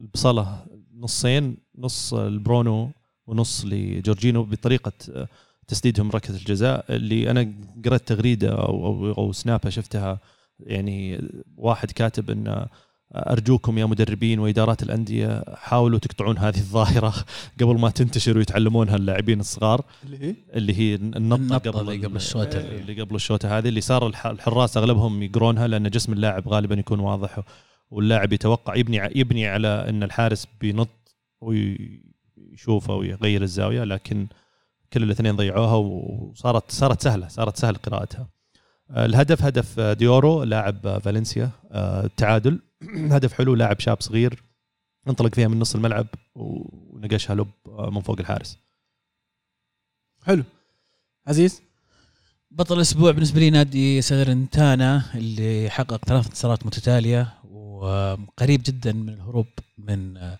البصلة 0.00 0.66
نصين 0.94 1.56
نص 1.78 2.14
البرونو 2.14 2.90
ونص 3.26 3.64
لجورجينو 3.64 4.44
بطريقة 4.44 4.92
آه، 5.10 5.28
تسديدهم 5.68 6.10
ركلة 6.10 6.36
الجزاء. 6.36 6.84
اللي 6.90 7.30
أنا 7.30 7.54
قرأت 7.84 8.08
تغريدة 8.08 8.50
أو 8.50 8.86
أو, 8.86 9.12
أو 9.12 9.32
سنابه 9.32 9.70
شفتها 9.70 10.20
يعني 10.60 11.28
واحد 11.56 11.90
كاتب 11.90 12.30
إن 12.30 12.66
أرجوكم 13.14 13.78
يا 13.78 13.86
مدربين 13.86 14.38
وإدارات 14.38 14.82
الأندية 14.82 15.44
حاولوا 15.54 15.98
تقطعون 15.98 16.38
هذه 16.38 16.56
الظاهرة 16.56 17.14
قبل 17.60 17.78
ما 17.78 17.90
تنتشر 17.90 18.38
ويتعلمونها 18.38 18.96
اللاعبين 18.96 19.40
الصغار. 19.40 19.84
اللي 20.04 20.18
هي؟ 20.24 20.34
اللي 20.54 20.74
هي 20.78 20.94
النطه 20.94 21.38
النطة 21.40 21.70
قبل 21.70 21.80
اللي 21.94 22.06
قبل 22.06 22.16
الشوطة. 22.16 22.58
اللي 22.58 23.00
قبل 23.02 23.14
الشوطه 23.14 23.58
هذه 23.58 23.68
اللي 23.68 23.80
صار 23.80 24.06
الح- 24.06 24.26
الحراس 24.26 24.76
أغلبهم 24.76 25.22
يقرونها 25.22 25.66
لأن 25.66 25.90
جسم 25.90 26.12
اللاعب 26.12 26.48
غالبا 26.48 26.74
يكون 26.74 27.00
واضح 27.00 27.40
واللاعب 27.90 28.32
يتوقع 28.32 28.76
يبني 28.76 29.10
يبني 29.14 29.46
على 29.46 29.68
إن 29.88 30.02
الحارس 30.02 30.46
بينط 30.60 31.16
ويشوفه 31.40 32.94
ويغير 32.94 33.42
الزاوية 33.42 33.84
لكن 33.84 34.26
كل 34.92 35.02
الاثنين 35.02 35.36
ضيعوها 35.36 35.74
وصارت 35.74 36.70
صارت 36.70 37.02
سهلة 37.02 37.28
صارت 37.28 37.56
سهل 37.56 37.74
قراءتها. 37.74 38.28
آه، 38.90 39.06
الهدف 39.06 39.42
هدف 39.44 39.78
آه، 39.80 39.92
ديورو 39.92 40.42
لاعب 40.42 40.86
آه، 40.86 40.98
فالنسيا 40.98 41.50
التعادل. 41.74 42.60
هدف 43.14 43.32
حلو 43.32 43.54
لاعب 43.54 43.80
شاب 43.80 44.00
صغير 44.00 44.42
انطلق 45.08 45.34
فيها 45.34 45.48
من 45.48 45.58
نص 45.58 45.74
الملعب 45.74 46.06
ونقشها 46.34 47.34
لب 47.34 47.50
آه، 47.66 47.90
من 47.90 48.00
فوق 48.00 48.20
الحارس. 48.20 48.58
حلو. 50.26 50.44
عزيز؟ 51.26 51.62
بطل 52.50 52.76
الأسبوع 52.76 53.10
بالنسبة 53.10 53.40
لي 53.40 53.50
نادي 53.50 54.02
سالرنتانا 54.02 55.02
اللي 55.14 55.70
حقق 55.70 56.04
ثلاث 56.04 56.26
انتصارات 56.26 56.66
متتالية 56.66 57.34
وقريب 57.44 58.62
جدا 58.66 58.92
من 58.92 59.08
الهروب 59.08 59.46
من 59.78 60.16
آه، 60.16 60.38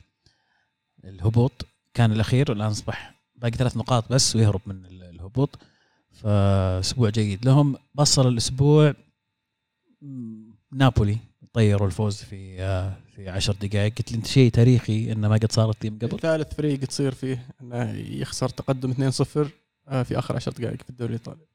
الهبوط. 1.04 1.66
كان 1.94 2.12
الأخير 2.12 2.50
والان 2.50 2.70
أصبح 2.70 3.14
باقي 3.36 3.52
ثلاث 3.56 3.76
نقاط 3.76 4.12
بس 4.12 4.36
ويهرب 4.36 4.60
من 4.66 4.84
ال- 4.86 5.02
الهبوط. 5.02 5.58
فأسبوع 6.12 7.10
جيد 7.10 7.44
لهم. 7.44 7.76
بصل 7.94 8.28
الأسبوع 8.28 8.94
نابولي. 10.72 11.18
طيروا 11.58 11.86
الفوز 11.86 12.16
في 12.16 12.62
آه، 12.62 12.96
في 13.16 13.28
عشر 13.28 13.52
دقائق. 13.52 13.94
قلت 13.94 14.12
لي 14.12 14.18
أنت 14.18 14.26
شيء 14.26 14.50
تاريخي 14.50 15.12
إنه 15.12 15.28
ما 15.28 15.34
قد 15.34 15.52
صارت 15.52 15.84
لي 15.84 15.90
من 15.90 15.98
قبل؟ 15.98 16.20
ثالث 16.20 16.54
فريق 16.54 16.80
تصير 16.80 17.14
فيه 17.14 17.46
إنه 17.62 17.90
يخسر 17.94 18.48
تقدم 18.48 18.92
2-0 18.92 19.50
آه، 19.88 20.02
في 20.02 20.18
آخر 20.18 20.36
10 20.36 20.52
دقائق 20.52 20.82
في 20.82 20.90
الدوري 20.90 21.14
الإيطالي. 21.14 21.46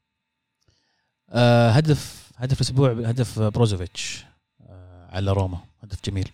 آه، 1.29 1.69
هدف 1.69 2.31
هدف 2.35 2.57
الأسبوع 2.61 2.91
هدف 2.91 3.39
بروزوفيتش 3.39 4.23
آه، 4.61 5.07
على 5.15 5.31
روما. 5.31 5.59
هدف 5.83 5.99
جميل. 6.05 6.29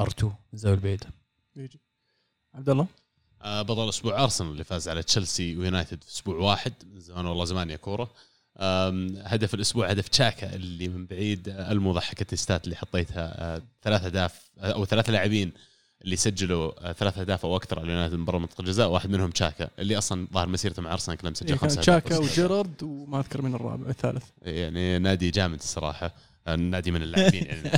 R2 0.00 0.26
الزاوية 0.54 0.76
البعيدة. 0.76 1.06
يجي. 1.56 1.80
عبد 2.54 2.68
الله؟ 2.68 2.86
آه، 3.42 3.62
بطل 3.62 3.84
الأسبوع 3.84 4.22
أرسنال 4.22 4.50
اللي 4.50 4.64
فاز 4.64 4.88
على 4.88 5.02
تشيلسي 5.02 5.56
ويونايتد 5.56 6.04
في 6.04 6.10
أسبوع 6.10 6.36
واحد 6.36 6.72
من 6.92 7.00
زمان 7.00 7.26
والله 7.26 7.44
زمان 7.44 7.70
يا 7.70 7.76
كورة. 7.76 8.10
هدف 9.24 9.54
الأسبوع 9.54 9.90
هدف 9.90 10.08
تشاكا 10.08 10.54
اللي 10.54 10.88
من 10.88 11.06
بعيد 11.06 11.48
المضحكة 11.48 12.26
ال 12.32 12.37
stats 12.37 12.64
اللي 12.64 12.76
حطيتها 12.76 13.54
آه، 13.56 13.62
ثلاث 13.82 14.04
أهداف 14.04 14.50
آه، 14.58 14.72
أو 14.72 14.84
ثلاث 14.84 15.10
لاعبين 15.10 15.52
اللي 16.04 16.16
سجلوا 16.16 16.90
آه، 16.90 16.92
ثلاث 16.92 17.18
أهداف 17.18 17.44
أو 17.44 17.56
أكثر 17.56 17.78
على 17.78 17.92
يونايتد 17.92 18.14
من 18.14 18.24
برا 18.24 18.38
منطقة 18.38 18.60
الجزاء 18.60 18.88
واحد 18.88 19.10
منهم 19.10 19.30
تشاكا 19.30 19.68
اللي 19.78 19.98
أصلا 19.98 20.26
ظاهر 20.32 20.48
مسيرته 20.48 20.82
مع 20.82 20.92
أرسنال 20.92 21.16
كان 21.16 21.32
مسجل 21.32 21.48
إيه، 21.48 21.54
اهداف 21.54 21.78
تشاكا. 21.78 22.18
وجيرارد 22.18 22.82
وما 22.82 23.20
أذكر 23.20 23.42
من 23.42 23.54
الرابع 23.54 23.88
الثالث 23.88 24.24
يعني 24.42 24.98
نادي 24.98 25.30
جامد 25.30 25.58
الصراحة 25.58 26.14
نادي 26.54 26.90
من 26.90 27.02
اللاعبين 27.02 27.46
يعني. 27.46 27.70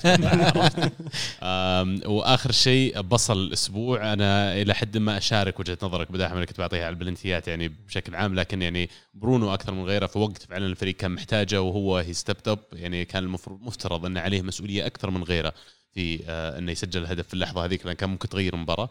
وآخر 2.15 2.53
شيء 2.53 3.01
بصل 3.01 3.39
الأسبوع. 3.39 4.13
أنا 4.13 4.63
إلى 4.63 4.75
حد 4.75 4.97
ما 4.99 5.19
أشارك 5.19 5.61
وجهة 5.61 5.79
نظرك. 5.83 6.13
بداحم 6.13 6.35
اللي 6.35 6.47
كنت 6.47 6.59
بعطيها 6.59 6.87
على 6.87 6.93
البلنتيات 6.93 7.49
يعني 7.49 7.69
بشكل 7.69 8.15
عام 8.15 8.35
لكن 8.35 8.63
يعني 8.63 8.91
برونو 9.15 9.55
أكثر 9.55 9.73
من 9.73 9.85
غيره 9.85 10.07
في 10.07 10.19
وقت 10.19 10.43
فعلا 10.43 10.67
الفريق 10.67 10.97
كان 10.97 11.11
محتاجه 11.11 11.63
وهو 11.63 11.97
he 11.97 12.13
stepped 12.13 12.49
up 12.49 12.59
يعني 12.73 13.05
كان 13.05 13.25
المفروض 13.25 13.61
مفترض 13.63 14.07
انه 14.07 14.21
عليه 14.21 14.43
مسؤولية 14.43 14.87
أكثر 14.87 15.11
من 15.11 15.23
غيره 15.23 15.53
في 15.95 16.21
آه، 16.29 16.59
انه 16.59 16.73
يسجل 16.73 17.03
الهدف 17.03 17.29
في 17.29 17.35
اللحظة 17.35 17.65
هذيك 17.65 17.87
لأن 17.87 17.95
كان 17.95 18.11
ممكن 18.11 18.29
تغير 18.29 18.55
المباراه 18.55 18.91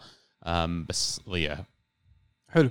بس 0.90 1.22
ضيعها. 1.30 1.66
حلو. 2.50 2.70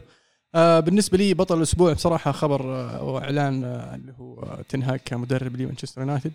آه 0.55 0.81
بالنسبة 0.81 1.19
لي 1.19 1.35
بطل 1.35 1.59
الأسبوع 1.59 1.93
بصراحة 1.93 2.33
خبر 2.33 2.75
آه 2.75 3.03
وإعلان 3.03 3.65
آه 3.65 3.95
اللي 3.95 4.13
هو 4.19 4.43
آه 4.43 4.65
تنهاك 4.69 5.03
كمدرب 5.05 5.57
لمانشستر 5.57 6.01
يونايتد. 6.01 6.33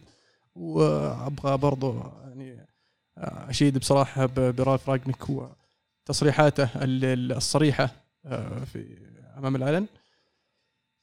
وأبغى 0.55 1.57
برضو 1.57 1.99
يعني 2.27 2.67
آه 3.17 3.49
أشيد 3.49 3.77
بصراحة 3.77 4.25
برالف 4.25 4.89
راجنيك 4.89 5.17
وتصريحاته 5.29 6.63
ال- 6.83 7.05
ال- 7.05 7.31
الصريحة 7.31 7.89
آه 8.25 8.63
في 8.63 8.97
أمام 9.37 9.55
العلن. 9.55 9.85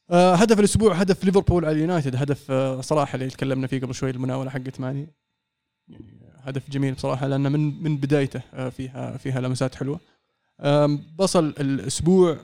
آه 0.09 0.35
هدف 0.35 0.59
الأسبوع 0.59 0.93
هدف 0.95 1.23
ليفربول 1.23 1.65
على 1.65 1.75
اليونايتد 1.75 2.15
هدف 2.15 2.51
صراحة 2.81 3.15
اللي 3.15 3.27
تكلمنا 3.29 3.67
فيه 3.67 3.81
قبل 3.81 3.95
شوي 3.95 4.09
المناولة 4.09 4.49
حقت 4.49 4.79
ماني. 4.79 5.07
يعني 5.87 6.19
هدف 6.43 6.69
جميل 6.69 6.93
بصراحة 6.93 7.27
لأنه 7.27 7.49
من 7.49 7.83
من 7.83 7.97
بدايته 7.97 8.69
فيها 8.69 9.17
فيها 9.17 9.41
لمسات 9.41 9.75
حلوة. 9.75 9.99
بصل 11.15 11.45
الأسبوع 11.45 12.37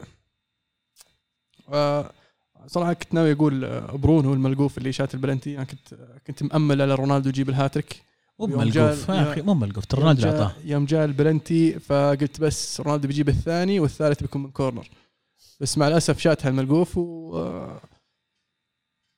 صراحة 2.67 2.93
كنت 2.93 3.13
ناوي 3.13 3.31
أقول 3.31 3.65
آه، 3.65 3.91
برونو 3.91 4.33
الملقوف 4.33 4.77
اللي 4.77 4.91
شات 4.91 5.13
البلنتي. 5.13 5.55
أنا 5.55 5.63
كنت 5.63 5.93
آه، 5.93 6.17
كنت 6.27 6.43
مأمل 6.43 6.81
على 6.81 6.95
رونالدو 6.95 7.29
يجيب 7.29 7.49
الهاتريك. 7.49 8.03
مو 8.39 8.45
ملقوف. 8.45 9.09
يا 9.09 9.31
أخي 9.31 9.41
مو 9.41 9.53
ملقوف. 9.53 9.93
رونالدو 9.93 10.27
اعطاه 10.27 10.55
يوم 10.63 10.85
جاء 10.85 11.05
البلنتي 11.05 11.79
فقلت 11.79 12.41
بس 12.41 12.81
رونالدو 12.81 13.07
بيجيب 13.07 13.29
الثاني 13.29 13.79
والثالث 13.79 14.21
بيكون 14.21 14.43
من 14.43 14.51
corner. 14.51 14.89
بس 15.59 15.77
مع 15.77 15.87
الأسف 15.87 16.19
شاتها 16.19 16.49
الملقوف 16.49 16.97
و 16.97 17.37
آه، 17.37 17.81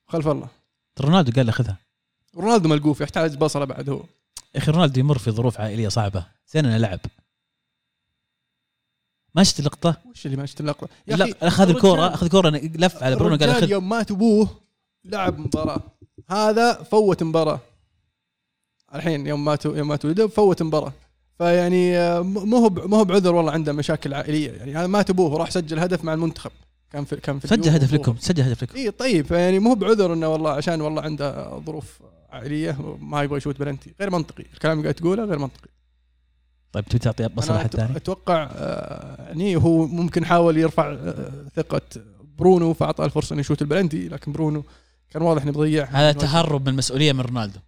خلف 0.08 0.28
الله. 0.28 0.48
رونالدو 1.02 1.32
قال 1.32 1.46
له 1.46 1.52
خذها 1.52 1.78
رونالدو 2.38 2.70
ملقوف 2.70 3.02
يحتاج 3.02 3.38
بصله 3.38 3.66
بعد 3.66 3.90
هو. 3.90 4.04
يا 4.56 4.60
أخي 4.60 4.72
رونالدو 4.72 5.00
يمر 5.00 5.18
في 5.18 5.32
ظروف 5.32 5.60
عائلية 5.60 5.88
صعبة. 5.88 6.26
زين 6.48 6.66
انه 6.66 6.78
لعب. 6.78 7.00
ما 9.38 9.44
شفت 9.44 9.60
اللقطة؟ 9.60 9.98
وش 10.12 10.26
اللي 10.26 10.38
ما 10.38 10.46
شفت 10.46 10.62
اللقطة؟ 10.62 10.88
يا 11.08 11.16
لا 11.16 11.26
أخي، 11.26 11.34
أخذ 11.42 11.70
الكورة 11.70 12.14
أخذ 12.14 12.28
كوره 12.28 12.50
لف 12.50 13.04
على 13.04 13.16
برونو 13.16 13.36
قال 13.36 13.40
له 13.40 13.52
الرجال 13.52 13.68
خذ 13.68 13.72
يوم 13.72 13.90
مات 13.90 14.12
أبوه 14.12 14.50
لعب 15.06 15.40
مباراة. 15.40 15.82
هذا 16.30 16.74
فوت 16.84 17.24
مباراة. 17.24 17.60
الحين 18.96 19.28
يوم 19.28 19.46
مات 19.46 19.66
يوم 19.66 19.88
مات 19.88 20.06
ولده 20.06 20.28
فوت 20.28 20.64
مباراة. 20.64 20.94
فيعني 21.38 21.98
آه، 21.98 22.22
مو 22.22 22.58
هو 22.58 22.70
مو 22.70 22.96
هو 22.96 23.04
بعذر 23.04 23.36
والله 23.36 23.52
عنده 23.52 23.74
مشاكل 23.74 24.14
عائلية. 24.14 24.52
يعني 24.52 24.76
هذا 24.76 24.88
مات 24.88 25.10
أبوه 25.10 25.34
وراح 25.34 25.52
سجل 25.52 25.80
هدف 25.80 26.04
مع 26.04 26.14
المنتخب. 26.14 26.52
كان 26.92 27.06
في 27.06 27.16
كان 27.16 27.40
في 27.40 27.48
سجل 27.48 27.70
هدف. 27.70 27.94
لكم 27.94 28.16
سجل 28.20 28.44
هدف 28.44 28.64
لكم. 28.64 28.76
إي 28.76 28.92
طيب 28.92 29.26
فيعني 29.26 29.60
مو 29.60 29.70
هو 29.70 29.76
بعذر 29.76 30.14
إنه 30.14 30.28
والله 30.28 30.52
عشان 30.52 30.82
والله 30.82 31.02
عنده 31.02 31.60
ظروف 31.66 32.00
عائلية 32.30 32.98
ما 33.00 33.24
يبغى 33.24 33.38
يشوت 33.38 33.60
بلنتي. 33.60 33.94
غير 34.00 34.10
منطقي 34.10 34.44
الكلام 34.54 34.78
اللي 34.78 34.84
قاعد 34.84 34.96
تقوله 34.96 35.24
غير 35.24 35.40
منطقي. 35.40 35.77
طيب 36.78 36.86
تبي 36.86 37.00
تعطي 37.00 37.28
بصل 37.28 37.50
أنا 37.54 37.62
احد 37.62 37.74
أتو- 37.74 37.78
ثاني؟ 37.78 37.98
أتوقع 37.98 38.50
يعني 39.28 39.56
هو 39.56 39.88
ممكن 39.88 40.26
حاول 40.26 40.58
يرفع 40.58 40.92
آه، 40.92 41.32
ثقة 41.56 41.82
برونو 42.38 42.74
فاعطاه 42.74 43.06
الفرصة 43.06 43.34
إنه 43.34 43.40
يشوت 43.40 43.62
البلنتي 43.62 44.08
لكن 44.08 44.32
برونو 44.32 44.64
كان 45.10 45.22
واضح 45.22 45.42
إنه 45.44 45.52
بيضيع 45.52 45.86
هذا 45.92 46.12
تهرب 46.12 46.62
من 46.62 46.68
المسؤوليه 46.68 47.14
من 47.14 47.20
رونالدو 47.22 47.60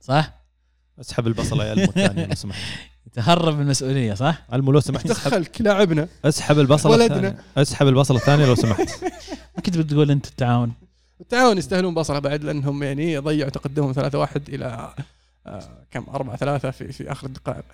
صح؟ 0.00 0.32
أسحب 1.00 1.26
البصلة 1.26 1.64
يا 1.64 1.72
ألمو 1.72 1.84
الثانية 1.84 2.26
لو 2.26 2.34
سمحت 2.34 2.60
تهرب 3.14 3.54
من 3.54 3.60
المسؤوليه 3.62 4.14
صح؟ 4.14 4.42
ألمو 4.52 4.72
لو 4.72 4.80
سمحت 4.80 5.10
أسحب 5.10 5.30
دخلك 5.30 5.60
لاعبنا 5.60 6.08
أسحب 6.24 6.58
البصلة 6.58 6.92
ولدنا. 6.92 7.38
أسحب 7.56 7.86
البصلة 7.88 8.16
الثانية 8.18 8.46
لو 8.46 8.54
سمحت 8.54 8.88
ما 9.56 9.62
كنت 9.66 9.78
بتقول 9.78 10.10
أنت 10.10 10.26
التعاون 10.26 10.72
التعاون 11.20 11.58
يستاهلون 11.58 11.94
بصلة 11.94 12.18
بعد 12.18 12.44
لأنهم 12.44 12.82
يعني 12.82 13.18
ضيعوا 13.18 13.50
تقدمهم 13.50 13.92
3-1 13.92 13.96
إلى 14.48 14.94
آه، 15.46 15.84
كم 15.90 16.04
4-3 16.06 16.44
في 16.70 16.92
في 16.92 17.12
آخر 17.12 17.26
الدقائق 17.26 17.64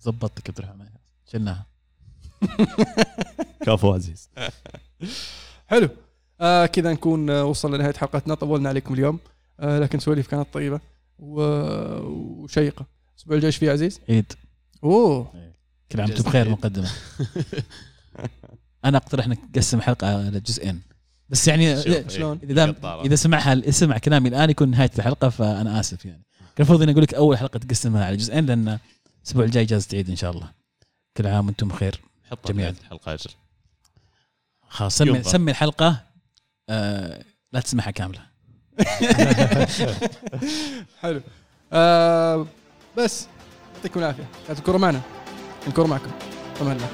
زبطتك 0.00 0.48
عبد 0.50 0.58
الرحمن 0.58 0.86
شلناها. 1.32 1.66
كفو 3.66 3.94
عزيز. 3.94 4.30
حلو. 5.66 5.88
آه 6.40 6.66
كذا 6.66 6.92
نكون 6.92 7.30
آه، 7.30 7.44
وصلنا 7.44 7.76
لنهاية 7.76 7.92
حلقتنا. 7.94 8.34
طولنا 8.34 8.68
عليكم 8.68 8.94
اليوم. 8.94 9.18
آه 9.60 9.78
لكن 9.78 9.98
سواليف 9.98 10.26
كانت 10.26 10.46
طيبة 10.52 10.80
و- 11.18 12.42
وشيقة. 12.42 12.86
الأسبوع 13.14 13.36
الجاي 13.36 13.46
إيش 13.46 13.56
فيه 13.56 13.70
عزيز؟ 13.70 14.00
عيد. 14.08 14.32
أوه. 14.84 15.32
كل 15.92 16.00
عام 16.00 16.10
وأنتم 16.10 16.24
بخير. 16.24 16.48
مقدمة. 16.48 16.90
أنا 18.84 18.96
أقترح 18.98 19.24
إنك 19.26 19.38
تقسم 19.52 19.80
حلقة 19.80 20.06
على 20.26 20.40
جزئين. 20.40 20.80
بس 21.28 21.48
يعني 21.48 21.74
إيه. 21.82 22.08
شلون؟ 22.08 22.38
إذا. 22.42 22.74
إذا 23.04 23.14
سمعها 23.14 23.70
سمع 23.70 23.98
كلامي 23.98 24.28
الآن 24.28 24.50
يكون 24.50 24.70
نهاية 24.70 24.90
الحلقة 24.98 25.28
فأنا 25.28 25.80
آسف 25.80 26.04
يعني. 26.04 26.22
كان 26.38 26.50
المفروض 26.58 26.82
إني 26.82 26.92
أقول 26.92 27.02
لك 27.02 27.14
أول 27.14 27.38
حلقة 27.38 27.58
تقسمها 27.58 28.04
على 28.04 28.16
جزئين 28.16 28.46
لأن 28.46 28.78
الأسبوع 29.24 29.44
الجاي 29.44 29.64
جاز 29.64 29.86
تعيد 29.86 30.10
إن 30.10 30.16
شاء 30.16 30.30
الله. 30.30 30.50
كل 31.16 31.26
عام 31.26 31.46
وأنتم 31.46 31.68
بخير. 31.68 32.00
جميعاً. 32.46 32.70
جميعا 32.70 32.74
حلقة 32.90 33.14
أجل 33.14 33.30
خلاص 34.68 34.98
سمي. 34.98 35.22
سمي 35.22 35.50
الحلقة 35.50 36.02
آه 36.68 37.24
لا 37.52 37.60
تسمعها 37.60 37.90
كاملة. 37.90 38.20
حلو. 41.02 41.20
آه 41.72 42.46
بس 42.98 43.26
يعطيكم 43.76 44.00
العافية. 44.00 44.24
كانت 44.46 44.58
الكره 44.58 44.78
معنا 44.78 45.00
الكره 45.66 45.86
معكم. 45.86 46.10
أمان 46.60 46.76
الله 46.76 46.88